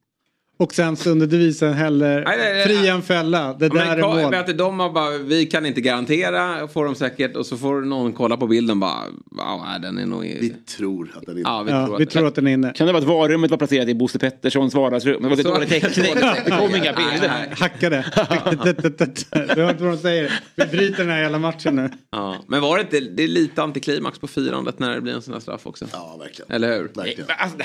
Och 0.60 0.74
sen 0.74 0.96
så 0.96 1.10
under 1.10 1.26
devisen 1.26 1.72
heller 1.74 2.24
Nej, 2.26 2.38
nej, 2.38 2.52
nej. 2.52 2.64
fria 2.64 2.94
en 2.94 3.02
fälla. 3.02 3.52
Det 3.52 3.68
där 3.68 3.74
men, 3.74 3.88
är 3.88 4.22
mål. 4.22 4.30
vet 4.30 4.46
du, 4.46 4.52
de 4.52 4.80
har 4.80 4.90
bara, 4.90 5.18
vi 5.18 5.46
kan 5.46 5.66
inte 5.66 5.80
garantera, 5.80 6.68
får 6.68 6.84
de 6.84 6.94
säkert. 6.94 7.36
Och 7.36 7.46
så 7.46 7.56
får 7.56 7.80
någon 7.80 8.12
kolla 8.12 8.36
på 8.36 8.46
bilden 8.46 8.80
bara, 8.80 9.00
wow, 9.30 9.62
nej, 9.66 9.80
den 9.80 9.98
är 9.98 10.06
nog... 10.06 10.22
Vi 10.22 10.54
tror 10.76 11.10
att 11.16 11.26
den 11.26 11.36
är 11.36 11.40
Ja, 11.40 11.62
vi 11.62 11.72
Ja, 11.72 11.86
tror 11.86 11.98
vi 11.98 12.04
att 12.04 12.10
tror 12.10 12.26
att 12.26 12.34
den 12.34 12.46
är 12.46 12.52
inne. 12.52 12.72
Kan 12.72 12.86
det 12.86 12.92
vara 12.92 13.02
att 13.02 13.08
varummet 13.08 13.50
var 13.50 13.58
placerat 13.58 13.88
i 13.88 13.94
Bosse 13.94 14.18
Petterssons 14.18 14.74
vardagsrum? 14.74 15.22
Det 15.22 15.28
var 15.28 15.36
lite 15.36 15.48
Så- 15.48 15.54
dålig 15.54 15.68
täckning. 15.68 16.14
Det 16.44 16.50
kom 16.50 16.76
inga 16.76 16.92
bilder. 16.92 17.54
Hackade. 17.60 18.04
Du 19.54 19.62
hör 19.62 19.70
inte 19.70 19.82
vad 19.84 19.92
de 19.92 19.98
säger. 19.98 20.40
Vi 20.56 20.66
bryter 20.66 20.98
den 20.98 21.08
här 21.08 21.22
hela 21.22 21.38
matchen 21.38 21.76
nu. 21.76 21.90
Ja, 22.10 22.36
men 22.46 22.60
var 22.60 22.76
det 22.76 22.82
inte, 22.82 23.00
det 23.00 23.22
är 23.22 23.28
lite 23.28 23.62
antiklimax 23.62 24.18
på 24.18 24.26
firandet 24.26 24.78
när 24.78 24.94
det 24.94 25.00
blir 25.00 25.12
en 25.14 25.22
sån 25.22 25.34
här 25.34 25.40
straff 25.40 25.66
också. 25.66 25.86
Ja, 25.92 26.16
verkligen. 26.20 26.50
Eller 26.52 26.68
hur? 26.78 26.90
Verkligen. 26.94 27.30
Alltså, 27.38 27.58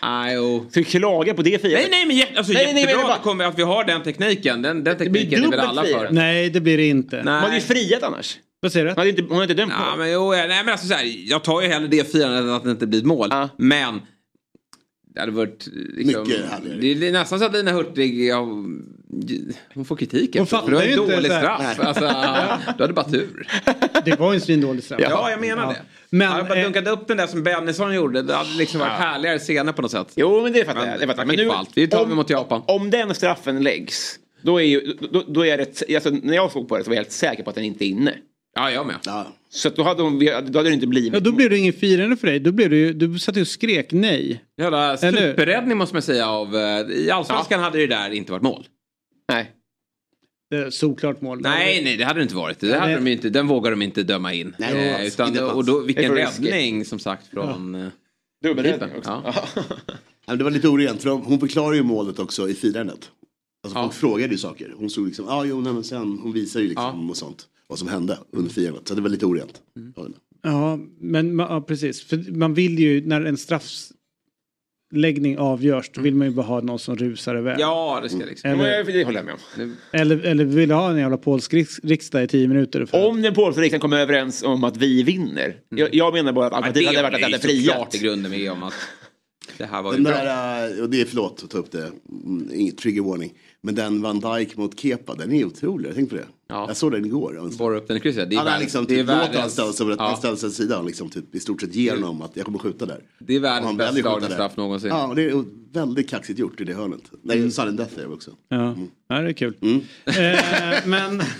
ah. 0.00 0.30
Jo. 0.30 0.66
Ska 0.70 0.80
vi 0.80 0.84
klaga 0.84 1.34
på 1.34 1.42
det 1.42 1.62
firandet? 1.62 1.75
Nej, 1.76 2.06
nej, 2.06 2.06
men 2.26 2.38
alltså, 2.38 2.52
Nej, 2.52 2.64
nej, 2.64 2.74
men 2.74 2.82
jättebra 2.82 3.02
det 3.02 3.06
bara- 3.08 3.14
att, 3.16 3.22
kommer, 3.22 3.44
att 3.44 3.58
vi 3.58 3.62
har 3.62 3.84
den 3.84 4.02
tekniken. 4.02 4.62
Den, 4.62 4.84
den 4.84 4.98
tekniken 4.98 5.44
är 5.44 5.48
väl 5.50 5.60
alla 5.60 5.84
för. 5.84 6.08
Nej, 6.10 6.50
det 6.50 6.60
blir 6.60 6.76
det 6.76 6.86
inte. 6.86 7.22
Man 7.24 7.34
hade 7.42 7.54
ju 7.54 7.60
friat 7.60 8.02
annars. 8.02 8.38
Vad 8.60 8.72
säger 8.72 8.86
du? 8.86 8.90
Hon 8.90 8.98
hade 8.98 9.10
inte, 9.10 9.22
hon 9.22 9.32
hade 9.32 9.42
inte 9.44 9.54
dömt 9.54 9.72
Ja, 9.78 9.90
på 9.92 9.98
men, 9.98 10.12
jo, 10.12 10.30
nej, 10.30 10.48
men 10.48 10.68
alltså, 10.68 10.86
så 10.86 10.94
här, 10.94 11.28
jag 11.30 11.44
tar 11.44 11.62
ju 11.62 11.68
hellre 11.68 11.88
det 11.88 12.12
firandet 12.12 12.40
än 12.42 12.50
att 12.50 12.64
det 12.64 12.70
inte 12.70 12.86
blir 12.86 12.98
ett 13.00 13.06
mål. 13.06 13.30
Men 13.56 14.00
det 15.14 15.20
hade 15.20 15.32
varit... 15.32 15.68
Liksom, 15.96 16.22
Mycket 16.22 16.50
härligare. 16.50 16.94
det, 16.94 17.08
är 17.08 17.12
nästan 17.12 17.38
så 17.38 17.44
att 17.44 17.52
Lina 17.52 17.72
Hurtig, 17.72 18.24
ja, 18.28 18.46
hon 19.74 19.84
får 19.84 19.96
kritik 19.96 20.30
Hon 20.36 20.42
efter, 20.42 20.56
fattar 20.56 20.64
för 20.66 20.70
det 20.70 20.76
var 20.76 20.82
en 20.84 20.90
inte 21.00 21.14
dålig 21.16 21.30
så 21.30 21.36
här- 21.36 21.74
straff. 21.74 21.86
Alltså, 21.86 22.04
du 22.76 22.82
hade 22.82 22.92
bara 22.92 23.08
tur. 23.08 23.48
Det 24.04 24.18
var 24.20 24.32
ju 24.32 24.34
en 24.34 24.40
svindålig 24.40 24.84
straff. 24.84 25.00
Ja, 25.02 25.30
jag 25.30 25.40
menar 25.40 25.66
det. 25.72 25.80
Men, 26.10 26.36
jag 26.36 26.48
bara 26.48 26.58
eh, 26.58 26.64
dunkat 26.64 26.88
upp 26.88 27.08
den 27.08 27.16
där 27.16 27.26
som 27.26 27.42
Bennison 27.42 27.94
gjorde. 27.94 28.22
Det 28.22 28.34
hade 28.34 28.50
liksom 28.58 28.80
varit 28.80 28.92
härligare 28.92 29.38
scener 29.38 29.72
på 29.72 29.82
något 29.82 29.90
sätt. 29.90 30.12
Jo, 30.14 30.42
men 30.42 30.52
det 30.52 30.64
fattar 30.64 30.86
jag. 30.86 31.00
Det 31.00 31.06
fattar 31.06 31.20
jag. 31.22 31.26
Men 31.26 31.36
nu, 31.36 31.50
allt. 31.50 31.70
Vi 31.74 31.88
tar 31.88 32.02
om- 32.02 32.08
vi 32.08 32.14
mot 32.14 32.30
Japan. 32.30 32.62
Om 32.66 32.90
den 32.90 33.14
straffen 33.14 33.62
läggs, 33.62 34.18
då 34.42 34.60
är, 34.60 34.64
ju, 34.64 34.80
då, 35.12 35.24
då 35.28 35.46
är 35.46 35.56
det... 35.58 35.94
Alltså, 35.94 36.10
när 36.10 36.34
jag 36.34 36.52
såg 36.52 36.68
på 36.68 36.78
det 36.78 36.84
så 36.84 36.90
var 36.90 36.94
jag 36.94 37.02
helt 37.02 37.12
säker 37.12 37.42
på 37.42 37.50
att 37.50 37.56
den 37.56 37.64
inte 37.64 37.84
är 37.84 37.88
inne. 37.88 38.14
Ja, 38.54 38.70
jag 38.70 38.86
med. 38.86 38.96
Så 39.50 39.68
att 39.68 39.76
då 39.76 39.82
hade, 39.82 40.02
hon, 40.02 40.18
då 40.24 40.32
hade 40.58 40.62
det 40.62 40.72
inte 40.72 40.86
blivit... 40.86 41.12
Ja, 41.14 41.20
då 41.20 41.32
blev 41.32 41.50
det 41.50 41.58
ingen 41.58 41.72
firande 41.72 42.16
för 42.16 42.26
dig. 42.26 42.40
Då 42.40 42.52
blev 42.52 42.70
det 42.70 42.76
ju, 42.76 42.92
du 42.92 43.18
satt 43.18 43.36
ju 43.36 43.40
och 43.40 43.48
skrek 43.48 43.86
nej. 43.92 44.40
Jävla 44.60 44.96
superräddning 44.96 45.76
måste 45.78 45.94
man 45.94 46.02
säga 46.02 46.28
av... 46.30 46.56
eh, 46.56 46.80
I 46.96 47.10
Allsvenskan 47.10 47.60
hade 47.60 47.78
det 47.78 47.86
där 47.86 48.10
inte 48.10 48.32
varit 48.32 48.42
mål. 48.42 48.66
Nej. 49.28 49.52
Solklart 50.70 51.20
mål. 51.20 51.40
Nej, 51.40 51.84
nej, 51.84 51.96
det 51.96 52.04
hade 52.04 52.18
det 52.20 52.22
inte 52.22 52.34
varit. 52.36 52.58
Det 52.60 52.74
hade 52.78 52.92
Nej. 52.92 53.04
de 53.04 53.10
inte, 53.10 53.30
den 53.30 53.46
vågar 53.46 53.70
de 53.70 53.82
inte 53.82 54.02
döma 54.02 54.32
in. 54.34 54.54
Nej, 54.58 54.88
Eh, 54.88 55.06
utan, 55.06 55.38
och 55.50 55.64
då, 55.64 55.80
vilken 55.80 56.12
räddning 56.14 56.84
som 56.84 56.98
sagt 56.98 57.26
från... 57.26 57.74
Ja. 57.74 57.90
Dubbelräddning 58.48 58.96
också. 58.98 59.22
Ja. 59.24 59.34
Ja, 60.28 60.36
det 60.36 60.44
var 60.44 60.50
lite 60.50 60.68
orent 60.68 61.02
för 61.02 61.10
hon 61.10 61.40
förklarar 61.40 61.74
ju 61.74 61.82
målet 61.82 62.18
också 62.18 62.48
i 62.48 62.54
firandet. 62.54 63.10
Alltså 63.64 63.78
Ja. 63.78 63.82
folk 63.82 63.94
frågade 63.94 64.32
ju 64.32 64.38
saker. 64.38 64.74
Hon 64.76 64.90
stod 64.90 65.06
liksom, 65.06 65.24
ja 65.28 65.44
jo 65.44 65.60
nej, 65.60 65.72
men 65.72 65.84
sen, 65.84 66.18
hon 66.22 66.32
visar 66.32 66.60
ju 66.60 66.68
liksom 66.68 67.10
och 67.10 67.16
sånt. 67.16 67.46
Vad 67.66 67.78
som 67.78 67.88
hände 67.88 68.18
under 68.32 68.50
firandet. 68.50 68.88
Så 68.88 68.94
det 68.94 69.00
var 69.00 69.08
lite 69.08 69.26
orent. 69.26 69.62
Mm. 69.76 69.92
Ja, 69.96 70.08
Ja, 70.42 70.78
men 71.00 71.38
ja, 71.38 71.60
precis. 71.60 72.02
För 72.02 72.32
man 72.32 72.54
vill 72.54 72.78
ju 72.78 73.06
när 73.06 73.20
en 73.24 73.36
straffläggning 75.00 75.38
avgörs 75.38 75.90
då 75.94 76.00
vill 76.00 76.14
man 76.14 76.26
ju 76.26 76.32
bara 76.34 76.46
ha 76.46 76.60
någon 76.60 76.78
som 76.78 76.96
rusar 76.96 77.38
iväg. 77.38 77.56
ja, 77.60 78.00
det 78.02 78.08
ska 78.08 78.18
liksom... 78.18 78.50
Ja, 78.50 78.56
Eller, 78.56 78.76
jag- 78.76 78.86
det 78.86 79.04
håller 79.04 79.18
jag 79.18 79.24
med 79.26 79.34
om. 79.58 79.76
eller, 79.92 80.24
eller 80.26 80.44
vill 80.44 80.70
ha 80.70 80.90
en 80.90 80.98
jävla 80.98 81.16
polsk 81.16 81.52
riks- 81.54 81.80
riksdag 81.82 82.22
i 82.24 82.26
tio 82.28 82.48
minuter. 82.48 82.86
För 82.86 83.06
Om 83.08 83.22
den 83.22 83.34
polska 83.34 83.60
riksdagen 83.62 83.80
kommer 83.80 83.96
överens 83.98 84.42
om 84.42 84.64
att 84.64 84.76
vi 84.76 85.02
vinner. 85.02 85.56
Jag, 85.68 85.94
jag 85.94 86.12
menar 86.14 86.32
bara 86.32 86.46
att 86.46 86.52
Ja, 86.52 86.56
alternativet 86.56 86.96
hade 86.96 87.02
varit 87.02 87.14
att 87.14 87.20
är 87.20 87.30
det 87.30 87.36
hade 87.42 87.52
ju 87.52 87.62
friat. 87.62 87.94
i 87.94 87.98
grunden 87.98 88.30
med 88.30 88.52
om 88.52 88.62
att 88.62 88.74
det 89.58 89.64
här 89.64 89.82
var 89.82 89.92
ju 89.92 89.96
Den 89.96 90.04
bra. 90.04 90.12
där, 90.24 90.76
eh, 90.78 90.82
och 90.82 90.90
det 90.90 91.00
är 91.00 91.04
förlåt 91.04 91.40
att 91.44 91.50
ta 91.50 91.58
upp 91.58 91.72
det, 91.72 91.90
mm, 92.24 92.70
trigger 92.82 93.02
warning. 93.02 93.32
Men 93.62 93.74
den 93.74 94.02
Van 94.02 94.20
Dijk 94.20 94.56
mot 94.56 94.80
Kepa, 94.80 95.14
den 95.14 95.32
är 95.32 95.44
otrolig. 95.44 95.88
Jag 95.88 95.94
tänkte 95.96 96.16
på 96.16 96.22
det. 96.22 96.28
Ja. 96.48 96.64
Jag 96.68 96.76
såg 96.76 96.92
den 96.92 97.04
igår. 97.04 97.58
Borra 97.58 97.76
upp 97.76 97.88
den 97.88 97.96
i 97.96 98.00
krysset. 98.00 98.30
Det 98.30 98.36
är, 98.36 98.38
Han 98.38 98.46
världens, 98.46 98.62
liksom 98.62 98.84
det 98.86 98.94
är 98.94 98.98
typ 98.98 99.08
han 99.08 99.18
världens, 99.18 99.52
ställa 99.52 99.72
sig 99.72 99.84
över 99.84 99.96
ja, 99.98 100.08
han 100.08 100.16
ställer 100.16 100.36
sig 100.36 100.46
åt 100.46 100.54
sidan 100.54 100.78
och 100.78 100.86
liksom 100.86 101.08
typ 101.08 101.34
i 101.34 101.40
stort 101.40 101.60
sett 101.60 101.74
ger 101.74 101.94
honom 101.94 102.22
att 102.22 102.36
jag 102.36 102.44
kommer 102.44 102.58
skjuta 102.58 102.86
där. 102.86 103.00
det 103.18 103.36
är 103.36 103.40
världens 103.40 103.66
han 103.66 103.76
bäst 103.76 103.88
väljer 103.88 104.00
att 104.00 104.04
slagna 104.04 104.20
skjuta 104.20 104.28
där. 104.28 104.34
straff 104.34 104.56
någonsin. 104.56 104.88
Ja, 104.88 105.06
och 105.06 105.16
det 105.16 105.24
är 105.24 105.44
väldigt 105.72 106.10
kaxigt 106.10 106.38
gjort 106.38 106.60
i 106.60 106.64
det 106.64 106.74
hörnet. 106.74 107.02
Nej, 107.22 107.50
sudden 107.50 107.76
death 107.76 107.98
är 107.98 108.02
det 108.02 108.14
också. 108.14 108.30
Ja, 108.48 108.76
ja 109.08 109.20
det 109.20 109.28
är 109.28 109.32
kul. 109.32 109.56
Mm. 109.60 109.80
Eh, 110.04 110.78
men... 110.84 111.22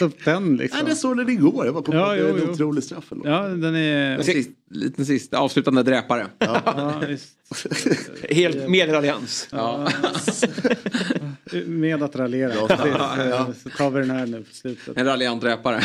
Ta 0.00 0.06
upp 0.06 0.24
den 0.24 0.56
liksom. 0.56 0.80
Nej, 0.82 0.90
det 0.90 0.96
såg 0.96 1.16
den 1.16 1.28
igår. 1.28 1.64
Jag 1.64 1.74
bara 1.74 1.84
kom 1.84 1.94
Ja, 1.94 2.04
på 2.04 2.10
att 2.10 2.16
det 2.16 2.22
är 2.24 2.28
jo, 2.28 2.34
en 2.36 2.42
jo. 2.46 2.52
otrolig 2.52 2.84
straff. 2.84 3.12
Ändå. 3.12 3.28
Ja, 3.28 3.48
den 3.48 3.74
är... 3.74 4.16
En 4.18 4.24
sist, 4.24 4.50
liten 4.70 5.06
sista 5.06 5.38
avslutande 5.38 5.82
dräpare. 5.82 6.26
Ja. 6.38 7.02
Helt 8.30 8.68
medelallians. 8.70 9.48
Ja. 9.52 9.88
Med 11.66 12.02
att 12.02 12.16
raljera. 12.16 12.52
Precis, 12.76 13.62
Så 13.62 13.68
tar 13.70 13.90
vi 13.90 14.00
den 14.00 14.10
här 14.10 14.26
nu 14.26 14.42
på 14.42 14.54
slutet. 14.54 14.96
En 14.96 15.06
raljant 15.06 15.42
dräpare. 15.42 15.80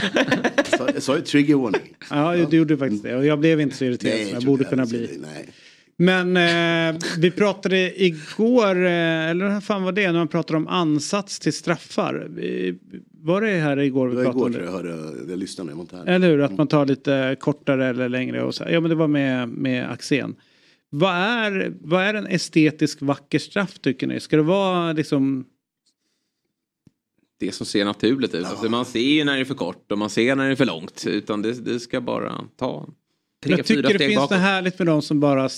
Så- 0.77 0.89
Jag 0.93 1.03
sa 1.03 1.15
ju 1.15 1.21
trigger 1.21 1.55
warning. 1.55 1.93
Ja, 2.09 2.35
du 2.49 2.57
gjorde 2.57 2.77
faktiskt 2.77 3.03
det. 3.03 3.15
Och 3.15 3.25
jag 3.25 3.39
blev 3.39 3.61
inte 3.61 3.75
så 3.75 3.85
irriterad 3.85 4.19
som 4.27 4.33
jag 4.33 4.43
borde 4.43 4.61
inte 4.63 4.69
kunna 4.69 4.85
bli. 4.85 5.19
Nej. 5.21 5.49
Men 5.97 6.37
eh, 6.95 7.01
vi 7.17 7.31
pratade 7.31 8.03
igår, 8.03 8.75
eh, 8.85 9.29
eller 9.29 9.49
hur 9.53 9.61
fan 9.61 9.83
var 9.83 9.91
det, 9.91 10.11
när 10.11 10.19
man 10.19 10.27
pratade 10.27 10.57
om 10.57 10.67
ansats 10.67 11.39
till 11.39 11.53
straffar. 11.53 12.27
Var 13.25 13.41
det 13.41 13.47
här 13.47 13.79
igår 13.79 14.07
vi 14.07 14.15
Det 14.15 14.23
var 14.23 14.33
pratade 14.33 14.39
igår 14.39 14.45
om 14.45 14.53
tror 14.53 14.83
det? 14.83 14.89
jag 14.89 14.95
hörde, 14.95 15.31
jag 15.31 15.39
lyssnade, 15.39 15.71
jag 15.71 15.75
var 15.75 15.81
inte 15.83 15.97
här. 15.97 16.05
Eller 16.05 16.27
hur, 16.29 16.41
att 16.41 16.57
man 16.57 16.67
tar 16.67 16.85
lite 16.85 17.35
kortare 17.39 17.87
eller 17.87 18.09
längre 18.09 18.43
och 18.43 18.55
så. 18.55 18.63
Ja 18.69 18.79
men 18.81 18.89
det 18.89 18.95
var 18.95 19.07
med, 19.07 19.49
med 19.49 19.91
Axén. 19.91 20.35
Vad 20.89 21.13
är, 21.13 21.73
vad 21.81 22.03
är 22.03 22.13
en 22.13 22.27
estetisk 22.27 23.01
vacker 23.01 23.39
straff 23.39 23.79
tycker 23.79 24.07
ni? 24.07 24.19
Ska 24.19 24.35
det 24.35 24.43
vara 24.43 24.93
liksom... 24.93 25.45
Det 27.39 27.51
som 27.51 27.65
ser 27.65 27.85
naturligt 27.85 28.35
ut. 28.35 28.45
Alltså, 28.45 28.69
man 28.69 28.85
ser 28.85 28.99
ju 28.99 29.23
när 29.23 29.35
det 29.35 29.39
är 29.39 29.45
för 29.45 29.53
kort 29.53 29.91
och 29.91 29.97
man 29.97 30.09
ser 30.09 30.35
när 30.35 30.45
det 30.45 30.51
är 30.51 30.55
för 30.55 30.65
långt. 30.65 31.05
Utan 31.07 31.41
det, 31.41 31.53
det 31.65 31.79
ska 31.79 32.01
bara 32.01 32.41
ta 32.55 32.87
tre, 33.43 33.55
jag 33.57 33.65
tycker 33.65 33.81
fyra 33.81 33.89
det 33.89 33.95
steg 33.95 34.07
finns 34.07 34.17
bakåt. 34.17 34.31
något 34.31 34.39
härligt 34.39 34.79
med 34.79 34.87
de 34.87 35.01
som 35.01 35.19
bara 35.19 35.49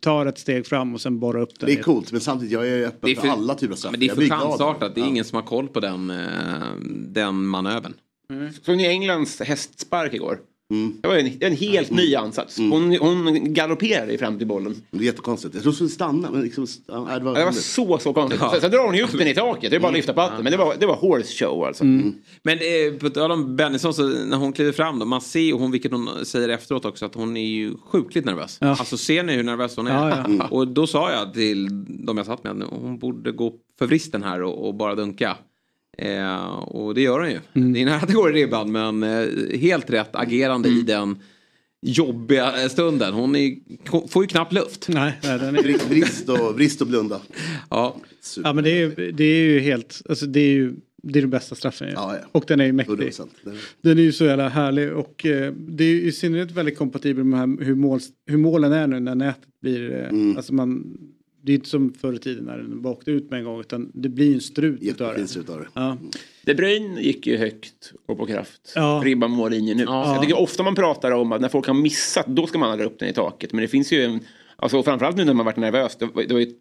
tar 0.00 0.26
ett 0.26 0.38
steg 0.38 0.66
fram 0.66 0.94
och 0.94 1.00
sen 1.00 1.18
borrar 1.20 1.40
upp 1.40 1.58
den. 1.60 1.66
Det 1.66 1.72
är 1.78 1.82
coolt, 1.82 2.12
men 2.12 2.20
samtidigt 2.20 2.52
jag 2.52 2.68
är 2.68 2.86
öppen 2.86 3.14
för, 3.14 3.20
för- 3.22 3.28
alla 3.28 3.54
typer 3.54 3.72
av 3.72 3.76
straff. 3.76 3.90
Men 3.90 4.00
det 4.00 4.06
är 4.08 4.14
för 4.14 4.28
chansartat. 4.28 4.94
Det 4.94 5.00
är 5.00 5.04
ingen 5.06 5.24
som 5.24 5.36
har 5.36 5.42
koll 5.42 5.68
på 5.68 5.80
den, 5.80 6.10
eh, 6.10 6.16
den 7.08 7.46
manövern. 7.46 7.94
Såg 8.62 8.76
ni 8.76 8.86
Englands 8.86 9.40
hästspark 9.40 10.14
igår? 10.14 10.38
Mm. 10.70 10.92
Det 11.00 11.08
var 11.08 11.16
en, 11.16 11.30
en 11.40 11.56
helt 11.56 11.90
ny 11.90 12.14
ansats. 12.14 12.58
Hon, 12.58 12.96
hon 12.96 13.54
galopperade 13.54 14.18
fram 14.18 14.38
till 14.38 14.46
bollen. 14.46 14.82
Det 14.90 14.98
är 14.98 15.02
jättekonstigt. 15.02 15.54
Jag 15.54 15.62
trodde 15.62 15.72
det 15.72 15.76
skulle 15.76 15.90
stanna, 15.90 16.30
men 16.30 16.42
liksom... 16.42 16.66
Ja, 16.86 16.94
det 16.94 17.04
var, 17.04 17.08
Ja, 17.10 17.18
Det 17.18 17.24
var 17.24 17.44
roligt. 17.44 17.54
så, 17.62 17.98
så 17.98 18.12
konstigt. 18.12 18.40
Sen, 18.40 18.60
sen 18.60 18.70
drar 18.70 18.86
hon 18.86 18.94
ju 18.94 19.02
upp 19.02 19.18
den 19.18 19.28
i 19.28 19.34
taket. 19.34 19.70
Det 19.70 19.76
är 19.76 19.80
bara 19.80 19.88
att 19.88 19.94
lyfta 19.94 20.12
på 20.12 20.20
hatten. 20.20 20.42
Men 20.42 20.52
det 20.52 20.58
var, 20.58 20.74
det 20.80 20.86
var 20.86 20.96
horse 20.96 21.44
show 21.44 21.64
alltså. 21.64 21.84
Men 22.42 22.58
eh, 22.58 22.98
på 23.00 23.10
tal 23.10 23.30
om 23.30 23.56
Bennison, 23.56 23.94
så 23.94 24.02
när 24.08 24.36
hon 24.36 24.52
kliver 24.52 24.72
fram 24.72 24.98
då, 24.98 25.06
man 25.06 25.20
ser 25.20 25.40
ju 25.40 25.52
hon, 25.52 25.70
vilket 25.70 25.92
hon 25.92 26.08
säger 26.24 26.48
efteråt 26.48 26.84
också, 26.84 27.06
att 27.06 27.14
hon 27.14 27.36
är 27.36 27.46
ju 27.46 27.74
sjukligt 27.92 28.24
nervös. 28.24 28.58
Ja. 28.60 28.68
Alltså 28.68 28.96
ser 28.96 29.22
ni 29.22 29.32
hur 29.36 29.42
nervös 29.42 29.76
hon 29.76 29.86
är? 29.86 30.08
Ja, 30.08 30.08
ja. 30.16 30.24
Mm. 30.24 30.40
Och 30.50 30.68
då 30.68 30.86
sa 30.86 31.12
jag 31.12 31.34
till 31.34 31.68
de 32.06 32.16
jag 32.16 32.26
satt 32.26 32.44
med, 32.44 32.62
att 32.62 32.70
hon 32.70 32.98
borde 32.98 33.32
gå 33.32 33.52
för 33.78 33.86
vristen 33.86 34.22
här 34.22 34.42
och, 34.42 34.66
och 34.68 34.74
bara 34.74 34.94
dunka. 34.94 35.36
Eh, 35.98 36.46
och 36.58 36.94
det 36.94 37.00
gör 37.00 37.20
hon 37.20 37.30
ju. 37.30 37.38
Mm. 37.54 37.72
Det 37.72 37.80
är 37.82 37.84
nära 37.84 37.96
att 37.96 38.08
det 38.08 38.14
går 38.14 38.36
i 38.36 38.42
ribban, 38.44 38.72
men 38.72 39.02
eh, 39.02 39.58
helt 39.58 39.90
rätt 39.90 40.10
agerande 40.16 40.68
Mm. 40.68 40.80
i 40.80 40.82
den 40.82 41.16
jobbiga 41.82 42.68
stunden. 42.68 43.14
Hon 43.14 43.36
är, 43.36 43.56
får 44.08 44.24
ju 44.24 44.28
knappt 44.28 44.52
luft. 44.52 44.88
Nej, 44.88 45.12
nej, 45.22 45.38
den 45.38 45.56
är... 45.56 45.62
Brist- 45.62 46.28
och, 46.28 46.54
brist 46.54 46.80
och 46.80 46.86
blunda. 46.86 47.20
Ja. 47.70 47.96
Ja 48.44 48.52
men 48.52 48.64
det 48.64 48.70
är, 48.70 48.76
ju- 48.98 49.12
det 49.12 49.24
är 49.24 49.44
ju 49.44 49.58
helt, 49.60 50.02
alltså 50.08 50.26
det 50.26 50.40
är 50.40 50.50
ju 50.52 50.74
det 51.02 51.18
är 51.18 51.20
den 51.20 51.30
bästa 51.30 51.54
straffen 51.54 51.88
ju. 51.88 51.94
Ja, 51.94 52.16
ja. 52.20 52.26
Och 52.32 52.44
den 52.48 52.60
är 52.60 52.64
ju 52.64 52.72
mäktig. 52.72 52.94
100%. 52.94 53.22
Det- 53.44 53.50
Den 53.88 53.98
är 53.98 54.02
ju 54.02 54.12
så 54.12 54.24
jävla 54.24 54.48
härlig 54.48 54.92
och 54.92 55.26
eh, 55.26 55.52
det 55.52 55.84
är 55.84 55.88
ju 55.88 56.02
i 56.02 56.12
synnerhet 56.12 56.50
väldigt 56.50 56.78
kompatibel 56.78 57.24
med 57.24 57.38
här, 57.38 57.64
hur, 57.64 57.74
mål, 57.74 58.00
hur 58.26 58.38
målen 58.38 58.72
är 58.72 58.86
nu 58.86 59.00
när 59.00 59.14
nätet 59.14 59.42
blir, 59.62 59.92
eh, 59.92 60.08
Mm. 60.08 60.36
alltså 60.36 60.54
man, 60.54 60.98
det 61.48 61.52
är 61.52 61.54
inte 61.54 61.68
som 61.68 61.92
förr 61.94 62.12
i 62.12 62.18
tiden 62.18 62.44
när 62.44 62.58
den 62.58 62.82
bara 62.82 62.92
åkte 62.92 63.10
ut 63.10 63.30
med 63.30 63.38
en 63.38 63.44
gång 63.44 63.60
utan 63.60 63.90
det 63.94 64.08
blir 64.08 64.34
en 64.34 64.40
strut 64.40 64.82
utav 64.82 65.14
det. 65.14 65.20
Jättefint 65.20 65.44
utav 65.44 65.60
det. 65.60 65.66
Ja. 65.74 65.96
De 66.44 66.54
Bruyne 66.54 67.00
gick 67.02 67.26
ju 67.26 67.36
högt 67.36 67.92
och 68.06 68.18
på 68.18 68.26
kraft. 68.26 68.72
Ja. 68.74 69.02
Ribban 69.04 69.30
mållinjen 69.30 69.76
nu. 69.76 69.82
Ja. 69.82 70.12
Jag 70.14 70.22
tycker 70.22 70.38
ofta 70.38 70.62
man 70.62 70.74
pratar 70.74 71.10
om 71.12 71.32
att 71.32 71.40
när 71.40 71.48
folk 71.48 71.66
har 71.66 71.74
missat, 71.74 72.26
då 72.26 72.46
ska 72.46 72.58
man 72.58 72.78
dra 72.78 72.84
upp 72.84 72.98
den 72.98 73.08
i 73.08 73.12
taket. 73.12 73.52
Men 73.52 73.62
det 73.62 73.68
finns 73.68 73.92
ju 73.92 74.02
en, 74.04 74.20
alltså 74.56 74.82
framförallt 74.82 75.16
nu 75.16 75.24
när 75.24 75.34
man 75.34 75.46
varit 75.46 75.56
nervös. 75.56 75.96
Det, 75.96 76.06
var- 76.06 76.22
det 76.22 76.32
var 76.34 76.40
ju, 76.40 76.52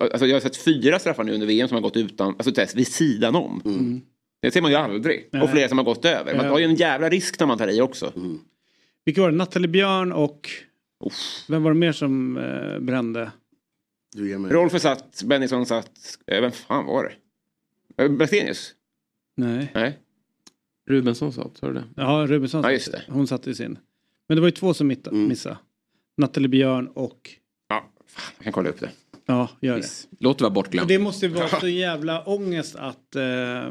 alltså 0.00 0.26
jag 0.26 0.34
har 0.36 0.40
sett 0.40 0.56
fyra 0.56 0.98
straffar 0.98 1.24
nu 1.24 1.32
under 1.34 1.46
VM 1.46 1.68
som 1.68 1.74
har 1.74 1.82
gått 1.82 1.96
utan, 1.96 2.28
alltså 2.28 2.52
test, 2.52 2.76
vid 2.76 2.86
sidan 2.88 3.34
om. 3.36 3.62
Det 4.42 4.50
ser 4.50 4.62
man 4.62 4.70
ju 4.70 4.76
aldrig. 4.76 5.28
Nej. 5.32 5.42
Och 5.42 5.50
flera 5.50 5.68
som 5.68 5.78
har 5.78 5.84
gått 5.84 6.04
över. 6.04 6.34
Man 6.36 6.44
Ja. 6.46 6.52
tar 6.52 6.58
ju 6.58 6.64
en 6.64 6.74
jävla 6.74 7.08
risk 7.08 7.40
när 7.40 7.46
man 7.46 7.58
tar 7.58 7.68
i 7.68 7.80
också. 7.80 8.12
Vilka 9.04 9.20
var 9.20 9.30
det? 9.30 9.36
Nathalie 9.36 9.68
Björn 9.68 10.12
och 10.12 10.48
vem 11.48 11.62
var 11.62 11.70
det 11.70 11.78
mer 11.78 11.92
som 11.92 12.36
eh, 12.36 12.78
brände? 12.78 13.30
Du 14.16 14.28
ger 14.28 14.38
mig. 14.38 14.52
Rolf 14.52 14.80
satt, 14.82 15.22
Bennison 15.22 15.66
satt, 15.66 16.18
eh, 16.26 16.40
vem 16.40 16.52
fan 16.52 16.86
var 16.86 17.04
det? 17.04 18.04
Eh, 18.04 18.10
Blackstenius? 18.10 18.74
Nej. 19.36 19.70
Nej. 19.74 19.98
Rubensson 20.88 21.32
sa, 21.32 21.50
sa 21.54 21.66
du 21.66 21.72
det? 21.74 21.84
Ja, 21.96 22.26
Rubensson. 22.28 22.62
Ja, 22.64 22.72
just 22.72 22.92
det. 22.92 23.02
Hon 23.08 23.26
satte 23.26 23.50
i 23.50 23.54
sin. 23.54 23.78
Men 24.28 24.36
det 24.36 24.40
var 24.40 24.48
ju 24.48 24.52
två 24.52 24.74
som 24.74 24.86
mitta, 24.86 25.10
Mm. 25.10 25.28
missade. 25.28 25.56
Nathalie 26.16 26.48
Björn 26.48 26.88
och... 26.88 27.30
Ja, 27.68 27.90
Jag 28.36 28.44
kan 28.44 28.52
kolla 28.52 28.68
upp 28.68 28.80
det. 28.80 28.90
Ja, 29.26 29.48
gör 29.60 29.76
det. 29.76 29.86
Låter 30.20 30.42
vara 30.42 30.48
Och 30.48 30.54
bortglömt. 30.54 30.88
det 30.88 30.98
måste 30.98 31.26
ju 31.26 31.32
vara 31.32 31.48
så 31.60 31.68
jävla 31.68 32.24
ångest 32.24 32.76
att, 32.76 33.16
eh, 33.16 33.70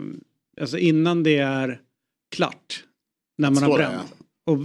alltså 0.61 0.77
innan 0.77 1.23
det 1.23 1.37
är 1.37 1.81
klart. 2.35 2.83
När 3.37 3.49
man 3.49 3.55
Står 3.57 3.67
har 3.67 3.77
där, 3.77 3.89
bränt. 3.89 4.15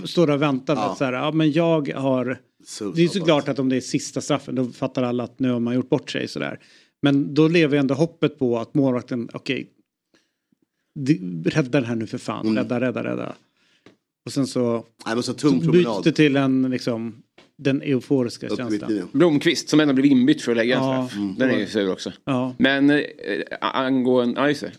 Och 0.02 0.08
står 0.10 0.30
och 0.30 0.42
väntar. 0.42 0.74
Ja. 0.74 0.90
Att 0.92 0.98
så 0.98 1.04
här, 1.04 1.12
ja 1.12 1.32
men 1.32 1.52
jag 1.52 1.88
har... 1.88 2.40
Så- 2.66 2.90
det 2.90 3.02
är 3.02 3.08
så 3.08 3.18
såklart 3.18 3.48
att 3.48 3.58
om 3.58 3.68
det 3.68 3.76
är 3.76 3.80
sista 3.80 4.20
straffen 4.20 4.54
då 4.54 4.64
fattar 4.64 5.02
alla 5.02 5.24
att 5.24 5.38
nu 5.38 5.50
har 5.50 5.60
man 5.60 5.74
gjort 5.74 5.88
bort 5.88 6.10
sig 6.10 6.28
sådär. 6.28 6.58
Men 7.02 7.34
då 7.34 7.48
lever 7.48 7.78
ändå 7.78 7.94
hoppet 7.94 8.38
på 8.38 8.58
att 8.58 8.74
målvakten, 8.74 9.28
okej. 9.32 9.66
Okay, 11.00 11.18
rädda 11.44 11.80
den 11.80 11.84
här 11.84 11.94
nu 11.96 12.06
för 12.06 12.18
fan. 12.18 12.46
Mm. 12.46 12.56
Rädda, 12.56 12.80
rädda, 12.80 13.04
rädda. 13.04 13.34
Och 14.26 14.32
sen 14.32 14.46
så, 14.46 14.84
Nej, 15.06 15.14
men 15.14 15.22
så 15.22 15.34
tung 15.34 15.64
så 15.64 15.70
byts 15.70 16.02
det 16.04 16.12
till 16.12 16.36
en 16.36 16.70
liksom 16.70 17.22
den 17.56 17.82
euforiska 17.82 18.48
Upp 18.48 18.56
känslan. 18.56 19.08
Blomqvist 19.12 19.68
som 19.68 19.80
ändå 19.80 19.94
blev 19.94 20.06
inbytt 20.06 20.42
för 20.42 20.52
att 20.52 20.56
lägga 20.56 20.76
en 20.76 20.82
Ja. 20.84 21.08
straff. 21.08 21.20
Den 21.38 21.50
är 21.50 21.58
ju 21.58 21.66
sur 21.66 21.92
också. 21.92 22.12
Ja. 22.24 22.54
Men 22.58 22.90
eh, 22.90 23.02
angående, 23.60 24.40
ja 24.40 24.48
just 24.48 24.60
det. 24.60 24.72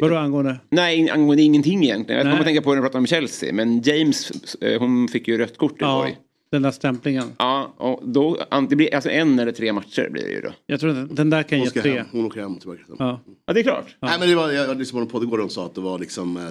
Vadå 0.00 0.16
angående? 0.16 0.60
Nej, 0.70 1.10
angående 1.10 1.42
ingenting 1.42 1.84
egentligen. 1.84 2.18
Jag 2.18 2.24
kommer 2.26 2.38
att 2.40 2.46
tänka 2.46 2.62
på 2.62 2.70
när 2.70 2.76
jag 2.76 2.84
pratade 2.84 2.98
om 2.98 3.06
Chelsea. 3.06 3.52
Men 3.52 3.80
James, 3.82 4.30
eh, 4.60 4.80
hon 4.80 5.08
fick 5.08 5.28
ju 5.28 5.38
rött 5.38 5.56
kort 5.56 5.72
i 5.72 5.76
Ja, 5.78 5.98
Borg. 5.98 6.16
Den 6.50 6.62
där 6.62 6.70
stämplingen. 6.70 7.32
Ja, 7.38 7.74
och 7.76 8.08
då, 8.08 8.38
det 8.70 8.76
blir 8.76 8.94
alltså 8.94 9.10
en 9.10 9.38
eller 9.38 9.52
tre 9.52 9.72
matcher 9.72 10.08
blir 10.10 10.22
det 10.22 10.30
ju 10.32 10.40
då. 10.40 10.52
Jag 10.66 10.80
tror 10.80 10.98
att 10.98 11.16
den 11.16 11.30
där 11.30 11.42
kan 11.42 11.58
Hon 11.58 11.68
ge 11.74 11.82
tre. 11.82 11.98
hem. 11.98 12.06
Hon 12.12 12.24
åker 12.24 12.40
hem 12.40 12.58
tillbaka. 12.58 12.80
Ja. 12.98 13.20
Ja, 13.46 13.52
det 13.52 13.60
är 13.60 13.64
klart. 13.64 13.96
Nej 14.00 14.18
men 14.18 14.28
det 14.28 14.34
var, 14.34 14.50
jag 14.52 14.78
lyssnade 14.78 15.06
på 15.06 15.06
en 15.06 15.12
podd 15.12 15.22
igår 15.22 15.38
och 15.38 15.48
de 15.48 15.50
sa 15.54 15.66
att 15.66 15.74
det 15.74 15.80
var 15.80 15.98
liksom 15.98 16.36
eh, 16.36 16.42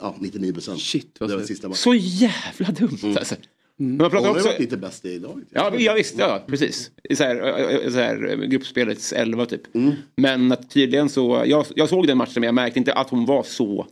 ja, 0.00 0.14
99 0.18 0.52
procent. 0.52 0.80
Shit, 0.80 1.14
Det 1.14 1.20
vad 1.20 1.30
var 1.30 1.38
surt. 1.38 1.46
sista 1.48 1.68
matchen. 1.68 1.76
Så 1.76 1.94
jävla 1.94 2.70
dumt 2.72 2.98
alltså. 3.16 3.34
Men 3.76 3.96
man 3.96 4.00
Hon 4.00 4.10
pratar 4.10 4.26
har 4.28 4.34
ju 4.34 4.38
också... 4.40 4.48
varit 4.48 4.60
lite 4.60 4.76
bäst 4.76 5.04
i 5.04 5.18
lag. 5.18 5.42
Ja, 5.50 5.72
ja 5.78 5.94
visst, 5.94 6.18
ja 6.18 6.44
precis. 6.46 6.90
I 7.04 7.16
så 7.16 7.24
här, 7.24 7.90
så 7.90 7.98
här, 7.98 8.46
gruppspelets 8.46 9.12
elva 9.12 9.46
typ. 9.46 9.74
Mm. 9.74 9.92
Men 10.16 10.52
att 10.52 10.70
tydligen 10.70 11.08
så, 11.08 11.42
jag, 11.46 11.66
jag 11.74 11.88
såg 11.88 12.06
den 12.06 12.18
matchen 12.18 12.32
men 12.36 12.42
jag 12.42 12.54
märkte 12.54 12.78
inte 12.78 12.92
att 12.92 13.10
hon 13.10 13.26
var 13.26 13.42
så 13.42 13.86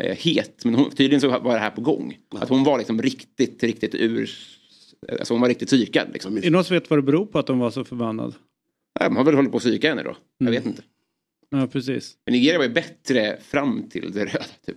eh, 0.00 0.16
het. 0.16 0.64
Men 0.64 0.74
hon, 0.74 0.90
tydligen 0.90 1.20
så 1.20 1.28
var 1.28 1.52
det 1.54 1.58
här 1.60 1.70
på 1.70 1.80
gång. 1.80 2.18
Att 2.34 2.48
hon 2.48 2.64
var 2.64 2.78
liksom 2.78 3.02
riktigt, 3.02 3.62
riktigt 3.62 3.94
ur... 3.94 4.30
Alltså 5.18 5.34
hon 5.34 5.40
var 5.40 5.48
riktigt 5.48 5.68
psykad 5.68 6.08
liksom. 6.12 6.36
Är 6.36 6.40
det 6.40 6.50
någon 6.50 6.64
som 6.64 6.74
vet 6.74 6.90
vad 6.90 6.98
det 6.98 7.02
beror 7.02 7.26
på 7.26 7.38
att 7.38 7.46
de 7.46 7.58
var 7.58 7.70
så 7.70 7.84
förbannad? 7.84 8.34
Ja, 9.00 9.08
man 9.08 9.16
har 9.16 9.24
väl 9.24 9.34
hållit 9.34 9.50
på 9.50 9.56
att 9.56 9.62
psyka 9.62 9.88
henne 9.88 10.02
då. 10.02 10.16
Jag 10.38 10.48
Mm. 10.48 10.60
vet 10.62 10.66
inte. 10.66 10.82
Ja, 11.50 11.66
precis. 11.66 12.14
Men 12.26 12.32
Nigeria 12.32 12.58
var 12.58 12.64
ju 12.66 12.72
bättre 12.72 13.36
fram 13.48 13.88
till 13.90 14.12
det 14.12 14.20
röda 14.24 14.44
typ. 14.66 14.76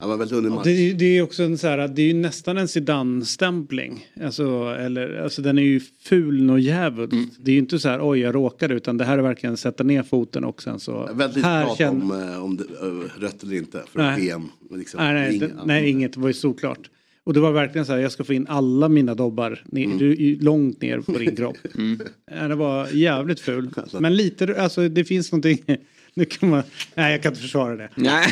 Det 0.00 0.06
var 0.06 0.16
väldigt 0.16 0.36
underlig 0.36 0.54
match. 0.56 0.64
Det, 0.64 0.70
är- 0.70 0.94
det 0.94 1.04
är 1.18 1.22
också 1.22 1.42
en 1.42 1.58
så 1.58 1.66
här, 1.68 1.88
det 1.88 2.02
är 2.02 2.06
ju 2.06 2.14
nästan 2.14 2.58
en 2.58 2.68
Zidane-stämpling. 2.68 4.06
Alltså, 4.22 4.74
eller, 4.78 5.14
alltså 5.22 5.42
den 5.42 5.58
är 5.58 5.62
ju 5.62 5.80
ful 5.80 6.50
och 6.50 6.60
djävulskt. 6.60 7.12
Mm. 7.12 7.30
Det 7.38 7.50
är 7.50 7.52
ju 7.52 7.58
inte 7.58 7.78
så 7.78 7.88
här, 7.88 8.08
oj 8.10 8.18
jag 8.20 8.34
råkade, 8.34 8.74
utan 8.74 8.96
det 8.98 9.04
här 9.04 9.18
är 9.18 9.22
verkligen 9.22 9.56
sätta 9.56 9.84
ner 9.84 10.02
foten 10.02 10.44
och 10.44 10.62
sen 10.62 10.80
så. 10.80 11.10
Väldigt 11.14 11.44
här 11.44 11.64
prat 11.66 11.78
känner- 11.78 12.02
om, 12.22 12.28
eh, 12.32 12.44
om 12.44 12.56
det, 12.56 12.64
eh, 12.64 13.20
rött 13.20 13.42
eller 13.42 13.56
inte 13.56 13.82
för 13.92 13.98
Nej. 14.02 14.20
VM. 14.20 14.42
Liksom. 14.70 15.00
Nej, 15.00 15.14
nej, 15.14 15.36
Ingen- 15.36 15.48
det, 15.56 15.62
nej, 15.64 15.90
inget. 15.90 16.12
Det 16.12 16.20
var 16.20 16.28
ju 16.28 16.34
såklart. 16.34 16.90
Och 17.26 17.34
det 17.34 17.40
var 17.40 17.52
verkligen 17.52 17.86
så 17.86 17.92
här, 17.92 17.98
jag 18.00 18.12
ska 18.12 18.24
få 18.24 18.34
in 18.34 18.46
alla 18.48 18.88
mina 18.88 19.14
dobbar 19.14 19.62
ner, 19.64 19.84
Mm. 19.84 19.98
ju 19.98 20.38
långt 20.40 20.82
ner 20.82 20.98
på 21.00 21.12
din 21.18 21.36
kropp. 21.36 21.56
Ja, 22.40 22.48
det 22.48 22.54
var 22.54 22.88
jävligt 22.92 23.40
ful. 23.40 23.70
Men 24.00 24.16
lite, 24.16 24.62
alltså 24.62 24.88
det 24.88 25.04
finns 25.04 25.32
någonting. 25.32 25.62
Nu 26.14 26.24
kan 26.24 26.48
man, 26.48 26.62
nej 26.94 27.12
jag 27.12 27.22
kan 27.22 27.32
inte 27.32 27.42
försvara 27.42 27.76
det. 27.76 27.88
Nej, 27.94 28.26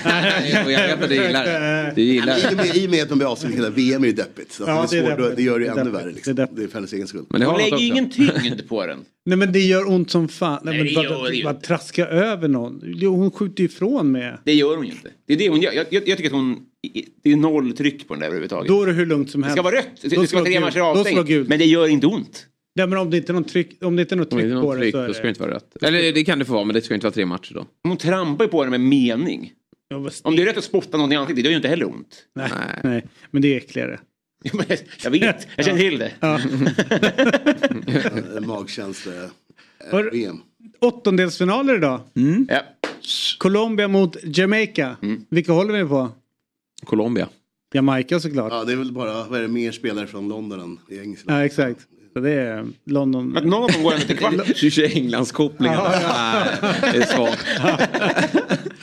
och 0.64 0.72
jag 0.72 0.86
vet 0.88 1.02
att 1.02 1.08
du 1.08 1.14
gillar 1.14 1.44
det. 1.44 1.92
Du 1.96 2.02
gillar 2.02 2.26
det. 2.34 2.50
I 2.50 2.52
och 2.52 2.56
med, 2.56 2.76
I 2.76 2.86
och 2.86 2.90
med 2.90 3.02
att 3.02 3.08
de 3.08 3.18
blir 3.18 3.32
avstängda, 3.32 3.70
VM 3.70 4.02
är 4.02 4.06
ju 4.06 4.12
deppigt. 4.12 4.56
Ja, 4.60 4.66
det, 4.90 4.96
det 4.96 5.02
är 5.02 5.06
svårt, 5.06 5.18
deppigt. 5.18 5.36
det 5.36 5.42
gör 5.42 5.58
det 5.58 5.64
ju 5.64 5.70
ännu 5.80 5.90
värre. 5.90 6.10
Liksom. 6.12 6.34
Det 6.34 6.42
är 6.42 6.48
Det 6.52 6.62
är 6.62 6.66
för 6.68 6.74
hennes 6.74 6.92
egen 6.92 7.06
skull. 7.06 7.24
Men 7.30 7.40
det 7.40 7.46
har 7.46 7.58
lägger 7.58 7.72
också. 7.72 7.84
ingen 7.84 8.10
tyngd 8.10 8.68
på 8.68 8.86
den. 8.86 8.98
Nej 9.26 9.38
men 9.38 9.52
det 9.52 9.60
gör 9.60 9.88
ont 9.90 10.10
som 10.10 10.28
fan. 10.28 10.60
Nej, 10.64 10.74
Nej, 10.84 10.94
men 10.94 11.04
bara, 11.20 11.32
ju 11.32 11.44
bara 11.44 11.54
inte. 11.54 11.66
traska 11.66 12.06
över 12.06 12.48
någon. 12.48 12.82
Hon 13.02 13.30
skjuter 13.30 13.60
ju 13.62 13.68
ifrån 13.68 14.12
med. 14.12 14.38
Det 14.44 14.54
gör 14.54 14.76
hon 14.76 14.86
ju 14.86 14.92
inte. 14.92 15.08
Det 15.26 15.32
är 15.34 15.38
det 15.38 15.48
hon 15.48 15.60
gör. 15.60 15.72
Jag, 15.72 15.86
jag, 15.90 16.08
jag 16.08 16.16
tycker 16.16 16.30
att 16.30 16.36
hon... 16.36 16.56
Det 17.22 17.32
är 17.32 17.36
noll 17.36 17.72
tryck 17.72 18.08
på 18.08 18.14
den 18.14 18.20
där 18.20 18.26
överhuvudtaget. 18.26 18.68
Då 18.68 18.82
är 18.82 18.86
det 18.86 18.92
hur 18.92 19.06
lugnt 19.06 19.30
som 19.30 19.40
det 19.40 19.46
helst. 19.46 19.56
ska 19.56 19.62
vara 19.62 19.76
rött. 19.76 19.90
Det, 20.02 20.08
det 20.08 20.26
ska 20.26 20.36
vara 20.36 20.46
tre 20.46 20.60
matcher 20.60 20.66
Då 20.66 20.70
ska 20.70 20.82
vara 20.82 21.00
avstängt. 21.00 21.26
gult. 21.26 21.48
Men 21.48 21.58
det 21.58 21.64
gör 21.64 21.88
inte 21.88 22.06
ont. 22.06 22.46
Nej 22.76 22.86
men 22.86 22.98
om 22.98 23.10
det 23.10 23.16
inte 23.16 23.32
är 23.32 23.34
någon 23.34 23.44
tryck, 23.44 23.84
om 23.84 23.96
det 23.96 24.02
inte 24.02 24.14
är 24.14 24.16
något 24.16 24.32
Om 24.32 24.38
det 24.38 24.42
tryck 24.44 24.52
är 24.56 24.60
på 24.60 24.66
något 24.66 24.74
det 24.76 24.80
tryck, 24.80 24.94
så 24.94 24.98
är 25.00 25.08
då 25.08 25.14
ska 25.14 25.22
det 25.22 25.26
det... 25.26 25.28
inte 25.28 25.40
vara 25.40 25.54
rött. 25.54 25.82
Eller 25.82 26.12
det 26.12 26.24
kan 26.24 26.38
det 26.38 26.44
få 26.44 26.52
vara, 26.52 26.64
men 26.64 26.74
det 26.74 26.82
ska 26.82 26.94
inte 26.94 27.06
vara 27.06 27.14
tre 27.14 27.26
matcher 27.26 27.54
då. 27.54 27.66
Hon 27.82 27.96
trampar 27.96 28.44
ju 28.44 28.50
på 28.50 28.62
den 28.64 28.70
med 28.70 28.80
mening. 28.80 29.52
Om 30.22 30.36
det 30.36 30.42
är 30.42 30.46
rätt 30.46 30.56
att 30.56 30.64
spotta 30.64 30.96
någon 30.98 31.12
i 31.12 31.16
ansiktet, 31.16 31.36
det 31.36 31.48
gör 31.48 31.50
ju 31.50 31.56
inte 31.56 31.68
heller 31.68 31.88
ont. 31.88 32.24
Nej, 32.34 32.50
nej, 32.84 33.06
men 33.30 33.42
det 33.42 33.54
är 33.54 33.56
äckligare. 33.56 34.00
Jag 35.02 35.10
vet, 35.10 35.46
jag 35.56 35.64
känner 35.66 35.78
till 35.78 35.98
det. 35.98 36.12
Ja. 36.20 36.40
Magkänsla. 38.46 39.12
VM. 40.12 40.36
Åttondelsfinaler 40.80 41.76
idag. 41.76 42.00
Ja. 42.48 42.60
Colombia 43.38 43.88
mot 43.88 44.16
Jamaica. 44.24 44.96
Vilka 45.30 45.52
håller 45.52 45.82
vi 45.82 45.88
på? 45.88 46.08
Colombia. 46.84 47.28
Jamaica 47.74 48.20
såklart. 48.20 48.52
Ja, 48.52 48.64
det 48.64 48.72
är 48.72 48.76
väl 48.76 48.92
bara, 48.92 49.24
vad 49.24 49.38
är 49.38 49.42
det, 49.42 49.48
mer 49.48 49.72
spelare 49.72 50.06
från 50.06 50.28
London 50.28 50.60
än 50.60 50.96
i 50.96 51.00
England. 51.00 51.24
Ja, 51.26 51.44
exakt. 51.44 51.86
Så 52.12 52.20
det 52.20 52.30
är 52.30 52.66
London. 52.84 53.36
Att 53.36 53.44
någon 53.44 53.62
av 53.62 53.70
dem 53.70 53.82
går 53.82 53.92
ändå 53.92 54.06
till 54.06 54.18
kvart. 54.18 54.34
Du 54.60 54.70
kör 54.70 54.96
Englandskopplingen. 54.96 55.78
Ja, 55.78 55.92
ja. 56.02 56.68
Det 56.92 56.98
är 56.98 57.06
svagt. 57.06 57.46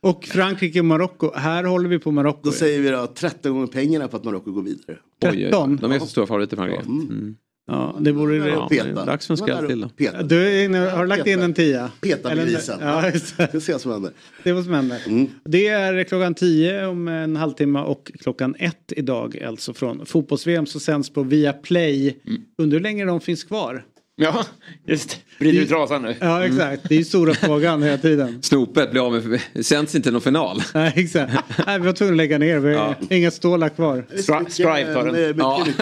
Och 0.00 0.24
Frankrike 0.24 0.78
och 0.78 0.84
Marocko. 0.84 1.32
Här 1.34 1.64
håller 1.64 1.88
vi 1.88 1.98
på 1.98 2.10
Marocko. 2.10 2.40
Då 2.42 2.52
säger 2.52 2.80
vi 2.80 2.90
då 2.90 3.06
13 3.06 3.52
gånger 3.52 3.66
pengarna 3.66 4.08
på 4.08 4.16
att 4.16 4.24
Marocko 4.24 4.52
går 4.52 4.62
vidare. 4.62 4.98
Oj, 5.22 5.28
oj, 5.30 5.30
oj. 5.30 5.42
13. 5.42 5.76
De 5.76 5.92
är 5.92 5.98
så 5.98 6.06
stora 6.06 6.26
favoriter 6.26 6.56
Frankrike. 6.56 6.82
Mm. 6.82 7.36
Ja, 7.66 7.96
det 8.00 8.12
vore 8.12 8.38
det. 8.38 8.48
Ja, 8.48 8.68
Peta. 8.68 9.04
dags 9.04 9.26
för 9.26 9.34
en 9.34 9.38
skräll 9.38 9.66
till 9.66 9.80
då. 9.80 9.88
Peta. 9.88 10.22
Du 10.22 10.62
inne, 10.64 10.78
har 10.78 11.02
du 11.02 11.06
lagt 11.08 11.26
in 11.26 11.40
en 11.40 11.54
tia? 11.54 11.90
Peta 12.00 12.28
med 12.28 12.38
Eller- 12.38 12.52
grisen. 12.52 12.78
Ja, 12.82 13.10
just 13.10 13.36
det. 13.36 13.48
Vi 13.52 13.60
ser 13.60 13.72
vad 13.72 13.80
som 13.82 13.92
händer. 13.92 14.12
Det 14.42 14.50
är 14.50 14.54
vad 14.54 14.64
som 14.64 14.72
händer. 14.74 15.00
Mm. 15.06 15.26
Det 15.44 15.66
är 15.68 16.04
klockan 16.04 16.34
10 16.34 16.86
om 16.86 17.08
en 17.08 17.36
halvtimme 17.36 17.78
och 17.80 18.12
klockan 18.20 18.54
1 18.58 18.76
idag 18.96 19.42
alltså 19.46 19.74
från 19.74 20.06
fotbolls-VM 20.06 20.66
som 20.66 20.80
sänds 20.80 21.10
på 21.10 21.22
Viaplay. 21.22 22.18
Mm. 22.26 22.42
Undrar 22.58 22.78
hur 22.78 22.82
länge 22.82 23.04
de 23.04 23.20
finns 23.20 23.44
kvar? 23.44 23.84
Ja, 24.16 24.44
just 24.86 25.18
Vrider 25.38 25.60
du 25.60 25.66
trasan 25.66 26.02
nu? 26.02 26.16
Ja 26.20 26.46
exakt, 26.46 26.88
det 26.88 26.94
är 26.94 26.98
ju 26.98 27.04
stora 27.04 27.34
frågan 27.34 27.82
hela 27.82 27.98
tiden. 27.98 28.38
Snopet 28.42 28.90
blir 28.90 29.06
av 29.06 29.12
med, 29.12 29.40
sänds 29.66 29.94
inte 29.94 30.10
någon 30.10 30.20
final. 30.20 30.62
Nej 30.74 30.92
exakt, 30.96 31.32
Nej, 31.66 31.78
vi 31.78 31.86
var 31.86 31.92
tvungna 31.92 32.12
att 32.12 32.16
lägga 32.16 32.38
ner, 32.38 32.58
vi 32.58 32.74
har 32.74 32.96
inga 33.10 33.30
stålar 33.30 33.68
kvar. 33.68 34.06
Stri- 34.12 34.48
Strive 34.50 34.94
tar 34.94 35.04
den. 35.04 35.38
Ja. 35.38 35.66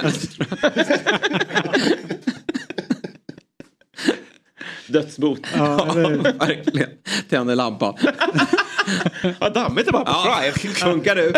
Dödsbot. 4.86 5.40
Ja, 5.56 5.84
Verkligen. 6.38 6.88
Tänder 7.28 7.56
lampan. 7.56 7.94
Ja, 9.40 9.48
dammigt 9.50 9.88
är 9.88 9.92
bara 9.92 10.04
på 10.04 10.10
Ja, 10.10 10.52
Strive. 10.56 10.74
funkar 10.74 11.16
du? 11.16 11.32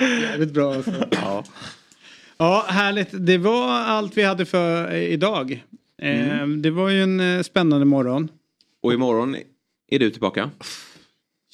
jävligt 0.00 0.52
bra 0.54 0.74
alltså. 0.74 0.92
Ja. 1.10 1.44
Ja, 2.38 2.64
härligt. 2.68 3.08
Det 3.12 3.38
var 3.38 3.68
allt 3.72 4.16
vi 4.16 4.22
hade 4.22 4.44
för 4.44 4.92
eh, 4.92 5.02
idag. 5.12 5.64
Eh, 6.02 6.46
Det 6.46 6.70
var 6.70 6.90
ju 6.90 7.02
en 7.02 7.20
eh, 7.20 7.42
spännande 7.42 7.84
morgon. 7.86 8.28
Och 8.82 8.92
imorgon 8.92 9.36
är 9.88 9.98
du 9.98 10.10
tillbaka. 10.10 10.50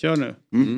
Kör 0.00 0.16
nu, 0.16 0.34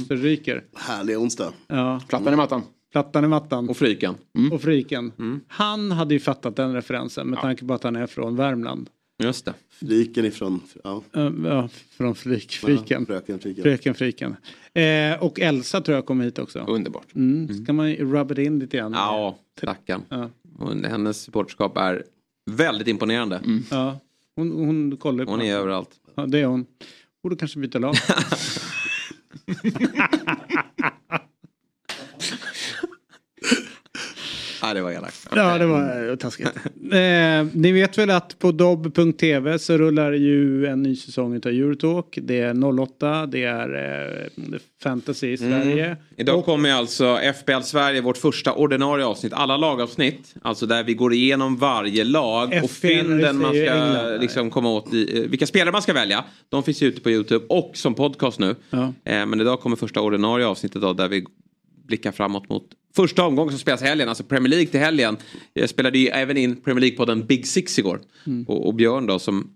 så 0.08 0.14
det 0.14 0.20
ryker. 0.20 0.64
Härlig 0.74 1.18
onsdag. 1.18 1.52
Ja, 1.66 2.00
Plattan 2.08 2.32
i 2.32 2.36
mattan. 2.36 2.62
plattan 2.92 3.24
i 3.24 3.28
mattan. 3.28 3.68
Och 3.68 3.76
Fryken. 3.76 4.14
och 4.52 4.62
Fryken. 4.62 5.12
Han 5.48 5.92
hade 5.92 6.14
ju 6.14 6.20
fattat 6.20 6.56
den 6.56 6.74
referensen 6.74 7.26
med 7.26 7.40
tanke 7.40 7.64
på 7.66 7.74
att 7.74 7.82
han 7.82 7.96
är 7.96 8.06
från 8.06 8.36
Värmland. 8.36 8.90
Just 9.22 9.44
det. 9.44 9.54
Flyken 9.70 10.24
ifrån, 10.24 10.60
ja. 10.84 11.02
Uh, 11.16 11.46
ja, 11.46 11.68
från 11.96 12.14
Fryk, 12.14 12.52
Fryken. 12.52 13.06
Ja, 13.08 13.14
fröken 13.14 13.38
Fryken. 13.38 13.62
Fröken 13.62 13.94
Fryken. 13.94 14.36
Eh, 14.74 15.22
och 15.22 15.40
Elsa 15.40 15.80
tror 15.80 15.94
jag 15.94 16.06
kom 16.06 16.20
hit 16.20 16.38
också. 16.38 16.58
Underbart. 16.58 17.14
Mm. 17.14 17.58
Så 17.58 17.64
kan 17.64 17.76
man 17.76 17.94
rubba 17.94 18.34
det 18.34 18.44
in 18.44 18.58
lite 18.58 18.76
grann. 18.76 18.92
Ja, 18.92 19.38
stackarn. 19.58 20.02
Ja. 20.08 20.30
Och 20.58 20.74
Hennes 20.74 21.22
supporterskap 21.22 21.76
är 21.76 22.04
väldigt 22.50 22.88
imponerande. 22.88 23.40
Ja. 23.70 23.98
Hon, 24.36 24.52
hon 24.52 24.96
kollar 24.96 25.24
på 25.24 25.30
Hon 25.30 25.42
är 25.42 25.54
överallt. 25.54 25.90
Ja, 26.14 26.26
det 26.26 26.38
är 26.38 26.46
hon. 26.46 26.66
Borde 27.22 27.36
kanske 27.36 27.58
byta 27.58 27.78
lag. 27.78 27.94
Ja, 34.68 34.74
det 34.74 34.82
var 34.82 34.90
elakt. 34.90 35.28
Ja, 35.34 35.58
det 35.58 35.66
var 35.66 36.10
eh, 36.10 36.16
taskigt. 36.16 36.50
Eh, 36.84 37.46
ni 37.52 37.72
vet 37.72 37.98
väl 37.98 38.10
att 38.10 38.38
på 38.38 38.52
dobb.tv 38.52 39.58
så 39.58 39.78
rullar 39.78 40.12
ju 40.12 40.66
en 40.66 40.82
ny 40.82 40.96
säsong 40.96 41.36
av 41.36 41.46
Eurotalk. 41.46 42.18
Det 42.22 42.40
är 42.40 42.80
08, 42.80 43.26
det 43.26 43.44
är 43.44 43.74
eh, 44.36 44.58
fantasy 44.82 45.32
i 45.32 45.36
Sverige. 45.36 45.86
Mm. 45.86 45.96
Idag 46.16 46.44
kommer 46.44 46.68
ju 46.68 46.74
alltså 46.74 47.18
FBL 47.40 47.62
Sverige, 47.62 48.00
vårt 48.00 48.16
första 48.16 48.52
ordinarie 48.52 49.06
avsnitt. 49.06 49.32
Alla 49.32 49.56
lagavsnitt. 49.56 50.34
Alltså 50.42 50.66
där 50.66 50.84
vi 50.84 50.94
går 50.94 51.12
igenom 51.12 51.56
varje 51.56 52.04
lag 52.04 52.60
och 52.62 52.70
FBL 52.70 52.88
fynden 52.88 53.38
man 53.38 53.50
ska 53.50 53.70
England. 53.70 54.20
liksom 54.20 54.50
komma 54.50 54.70
åt. 54.70 54.94
I, 54.94 55.18
eh, 55.18 55.30
vilka 55.30 55.46
spelare 55.46 55.72
man 55.72 55.82
ska 55.82 55.92
välja. 55.92 56.24
De 56.48 56.62
finns 56.62 56.82
ju 56.82 56.86
ute 56.86 57.00
på 57.00 57.10
YouTube 57.10 57.46
och 57.48 57.70
som 57.74 57.94
podcast 57.94 58.38
nu. 58.38 58.56
Ja. 58.70 58.92
Eh, 59.04 59.26
men 59.26 59.40
idag 59.40 59.60
kommer 59.60 59.76
första 59.76 60.00
ordinarie 60.00 60.46
avsnittet 60.46 60.82
då, 60.82 60.92
där 60.92 61.08
vi 61.08 61.24
blickar 61.86 62.12
framåt 62.12 62.48
mot 62.48 62.64
första 62.96 63.24
omgången 63.24 63.50
som 63.52 63.58
spelas 63.58 63.82
i 63.82 63.84
helgen, 63.84 64.08
alltså 64.08 64.24
Premier 64.24 64.50
League 64.50 64.66
till 64.66 64.80
helgen. 64.80 65.16
Jag 65.52 65.68
spelade 65.70 65.98
ju 65.98 66.08
även 66.08 66.36
in 66.36 66.56
Premier 66.56 66.80
League-podden 66.90 67.26
Big 67.26 67.46
Six 67.46 67.78
igår. 67.78 68.00
Mm. 68.26 68.44
Och, 68.48 68.66
och 68.66 68.74
Björn 68.74 69.06
då 69.06 69.18
som 69.18 69.50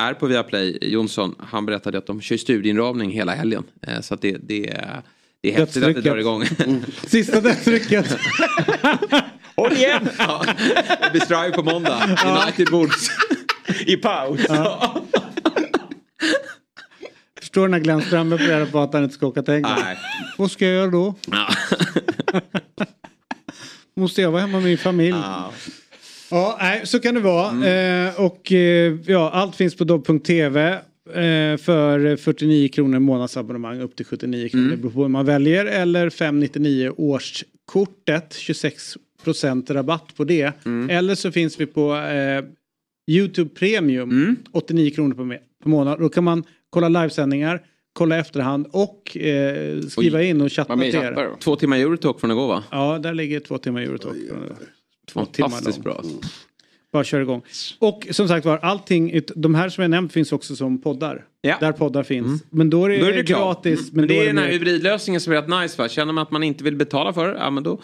är 0.00 0.14
på 0.14 0.26
Viaplay, 0.26 0.78
Jonsson, 0.80 1.34
han 1.38 1.66
berättade 1.66 1.98
att 1.98 2.06
de 2.06 2.20
kör 2.20 2.36
studieinramning 2.36 3.10
hela 3.10 3.34
helgen. 3.34 3.62
Eh, 3.86 4.00
så 4.00 4.14
att 4.14 4.22
det, 4.22 4.36
det, 4.48 4.70
är- 4.70 5.02
det 5.42 5.54
är 5.54 5.58
häftigt 5.58 5.84
att 5.84 5.94
det 5.94 6.00
drar 6.00 6.16
igång. 6.16 6.44
Sista 7.06 7.40
dödsrycket. 7.40 8.16
Och 9.54 9.72
igen! 9.72 10.08
ja, 10.18 10.44
det 11.02 11.10
blir 11.12 11.20
strive 11.20 11.50
på 11.50 11.62
måndag. 11.62 12.16
United 12.26 12.68
Woods. 12.68 13.08
I 13.86 13.96
paus. 13.96 14.40
Ja. 14.48 15.02
Förstår 17.40 17.68
när 17.68 17.78
Glenn 17.78 18.02
Strömberg 18.02 18.38
får 18.38 18.46
reda 18.46 18.66
på 18.66 18.78
att 18.80 18.92
han 18.92 19.02
inte 19.02 19.14
ska 19.14 19.26
åka 19.26 19.42
till 19.42 19.54
England. 19.54 19.80
Nej. 19.84 19.96
Vad 20.38 20.50
ska 20.50 20.64
jag 20.66 20.74
göra 20.74 20.90
då? 20.90 21.14
Måste 23.96 24.22
jag 24.22 24.30
vara 24.30 24.42
hemma 24.42 24.52
med 24.52 24.62
min 24.62 24.78
familj? 24.78 25.16
Ja, 26.30 26.58
nej, 26.60 26.86
så 26.86 27.00
kan 27.00 27.14
det 27.14 27.20
vara. 27.20 27.66
Eh, 27.66 28.20
och 28.20 28.52
eh, 28.52 28.96
ja, 29.06 29.30
allt 29.30 29.56
finns 29.56 29.74
på 29.74 29.84
dobb.tv 29.84 30.72
eh, 31.06 31.56
för 31.56 32.16
49 32.16 32.68
kronor 32.68 32.98
månadsabonnemang 32.98 33.80
upp 33.80 33.96
till 33.96 34.06
79 34.06 34.48
kronor. 34.48 34.64
Mm. 34.64 34.76
Det 34.76 34.82
beror 34.82 34.92
på 34.92 35.02
hur 35.02 35.08
man 35.08 35.26
väljer. 35.26 35.66
Eller 35.66 36.10
599 36.10 36.92
årskortet, 36.96 38.34
26% 39.24 39.72
rabatt 39.72 40.16
på 40.16 40.24
det. 40.24 40.52
Eller 40.90 41.14
så 41.14 41.32
finns 41.32 41.60
vi 41.60 41.66
på 41.66 41.96
eh, 41.96 42.44
YouTube 43.10 43.50
Premium, 43.54 44.36
89 44.52 44.90
kronor 44.90 45.14
per 45.62 45.68
månad. 45.68 45.98
Då 46.00 46.08
kan 46.08 46.24
man 46.24 46.44
kolla 46.70 46.88
livesändningar, 46.88 47.62
kolla 47.92 48.16
efterhand 48.16 48.66
och 48.70 49.16
eh, 49.16 49.80
skriva 49.80 50.22
in 50.22 50.40
och 50.40 50.52
chatta 50.52 50.76
till 50.76 50.94
er. 50.94 51.30
Två 51.40 51.56
timmar 51.56 51.76
Eurotalk 51.76 52.20
från 52.20 52.30
igår 52.30 52.48
va? 52.48 52.64
Ja, 52.70 52.98
där 52.98 53.14
ligger 53.14 53.40
två 53.40 53.58
timmar 53.58 53.80
Eurotalk. 53.80 54.16
Två 55.12 55.24
timmar 55.24 55.64
lång. 55.70 55.82
bra. 55.82 56.02
Bara 56.92 57.04
kör 57.04 57.20
igång. 57.20 57.42
Och 57.78 58.06
som 58.10 58.28
sagt 58.28 58.46
var, 58.46 58.58
allting, 58.58 59.20
de 59.36 59.54
här 59.54 59.68
som 59.68 59.82
jag 59.82 59.90
nämnt 59.90 60.12
finns 60.12 60.32
också 60.32 60.56
som 60.56 60.80
poddar. 60.82 61.24
Där 61.42 61.72
poddar 61.72 62.02
finns. 62.02 62.44
Men 62.50 62.70
då 62.70 62.84
är 62.84 62.88
det, 62.88 62.98
Då 62.98 63.06
är 63.06 63.12
det 63.12 63.22
gratis. 63.22 63.92
Men, 63.92 64.00
Men, 64.00 64.08
det 64.08 64.14
då 64.14 64.20
är 64.20 64.26
den 64.26 64.38
här 64.38 64.44
mer- 64.46 64.52
hybridlösningen 64.52 65.20
som 65.20 65.32
är 65.32 65.36
rätt 65.36 65.48
nice 65.62 65.82
va. 65.82 65.88
Känner 65.88 66.12
man 66.12 66.22
att 66.22 66.30
man 66.30 66.42
inte 66.42 66.64
vill 66.64 66.76
betala 66.76 67.12
för 67.12 67.28
det, 67.28 67.38
ja 67.38 67.50
men 67.50 67.62
då 67.62 67.76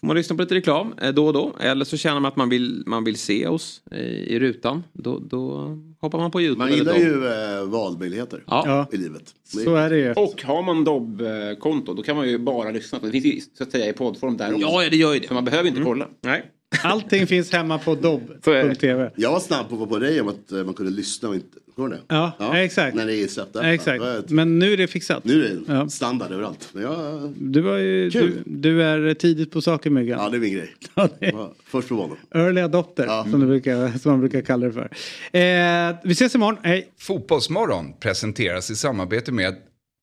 får 0.00 0.06
man 0.06 0.16
lyssna 0.16 0.36
på 0.36 0.42
lite 0.42 0.54
reklam 0.54 0.94
eh, 1.02 1.12
då 1.12 1.26
och 1.26 1.32
då. 1.32 1.56
Eller 1.60 1.84
så 1.84 1.96
känner 1.96 2.20
man 2.20 2.28
att 2.28 2.36
man 2.36 2.48
vill, 2.48 2.82
man 2.86 3.04
vill 3.04 3.16
se 3.16 3.46
oss 3.46 3.82
i, 3.92 3.96
i 4.34 4.38
rutan. 4.38 4.82
Då, 4.92 5.18
då 5.18 5.68
hoppar 6.02 6.18
man 6.18 6.30
på 6.30 6.40
YouTube. 6.40 6.58
Man 6.58 6.72
gillar 6.72 6.94
ju 6.96 7.26
eh, 7.26 7.64
valmöjligheter 7.64 8.42
Ja. 8.46 8.86
i 8.92 8.96
livet. 8.96 9.22
Så 9.44 9.74
är 9.74 9.90
det 9.90 9.96
ju. 9.98 10.12
Och 10.12 10.42
har 10.42 10.62
man 10.62 10.84
Dobb-konto 10.84 11.94
då 11.94 12.02
kan 12.02 12.16
man 12.16 12.28
ju 12.28 12.38
bara 12.38 12.70
lyssna 12.70 12.98
på 12.98 13.06
det. 13.06 13.12
Det 13.12 13.20
finns 13.20 13.34
ju 13.34 13.40
så 13.54 13.62
att 13.62 13.70
säga 13.70 13.88
i 13.88 13.92
poddform 13.92 14.36
där 14.36 14.54
också. 14.54 14.66
Ja, 14.66 14.88
det 14.90 14.96
gör 14.96 15.14
ju 15.14 15.20
det. 15.20 15.28
Så 15.28 15.34
man 15.34 15.44
behöver 15.44 15.68
inte 15.68 15.82
kolla. 15.82 16.08
Nej. 16.20 16.42
Allting 16.84 17.26
finns 17.26 17.52
hemma 17.52 17.78
på 17.78 17.94
dobb.tv. 17.94 19.10
Jag 19.16 19.32
var 19.32 19.40
snabb 19.40 19.68
på 19.68 19.74
att 19.74 19.78
gå 19.78 19.86
på 19.86 19.98
dig 19.98 20.20
om 20.20 20.28
att 20.28 20.52
eh, 20.52 20.64
man 20.64 20.74
kunde 20.74 20.92
lyssna 20.92 21.28
och 21.28 21.34
inte... 21.34 21.58
Kommer 21.76 21.88
du 21.88 21.96
det? 21.96 22.02
Ja, 22.08 22.58
exakt. 22.58 22.96
När 22.96 23.06
det 23.06 23.16
är 23.16 23.28
släppt 23.28 23.52
där. 23.52 23.62
Exakt. 23.62 24.30
Men 24.30 24.58
nu 24.58 24.72
är 24.72 24.76
det 24.76 24.86
fixat. 24.86 25.24
Nu 25.24 25.44
är 25.44 25.84
det 25.84 25.90
standard 25.90 26.32
överallt. 26.32 26.68
Men 26.72 26.82
jag... 26.82 27.32
Du, 27.36 27.60
var 27.60 27.76
ju, 27.76 28.10
du, 28.10 28.42
du 28.46 28.82
är 28.82 29.14
tidigt 29.14 29.50
på 29.50 29.62
saken 29.62 29.94
Myggan. 29.94 30.20
Ja, 30.22 30.28
det 30.28 30.36
är 30.36 30.40
min 30.40 30.52
grej. 30.52 30.74
Ja, 31.20 31.52
Först 31.64 31.88
på 31.88 31.96
banan. 31.96 32.16
Early 32.34 32.60
adopter 32.60 33.30
som, 33.30 33.40
det 33.40 33.46
brukar, 33.46 33.98
som 33.98 34.10
man 34.10 34.20
brukar 34.20 34.40
kalla 34.40 34.66
det 34.66 34.72
för. 34.72 34.90
Eh, 35.38 35.96
vi 36.04 36.12
ses 36.12 36.34
imorgon. 36.34 36.56
Hej! 36.62 36.88
Fotbollsmorgon 36.98 37.92
presenteras 38.00 38.70
i 38.70 38.76
samarbete 38.76 39.32
med 39.32 39.56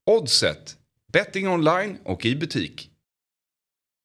Oddset, 0.10 0.76
betting 1.14 1.48
online 1.48 1.98
och 2.04 2.26
i 2.26 2.36
butik. 2.36 2.90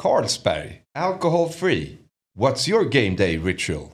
Carlsberg, 0.03 0.83
alcohol 0.99 1.49
free. 1.49 1.99
What's 2.39 2.69
your 2.69 2.85
game 2.85 3.17
day 3.17 3.39
ritual? 3.39 3.94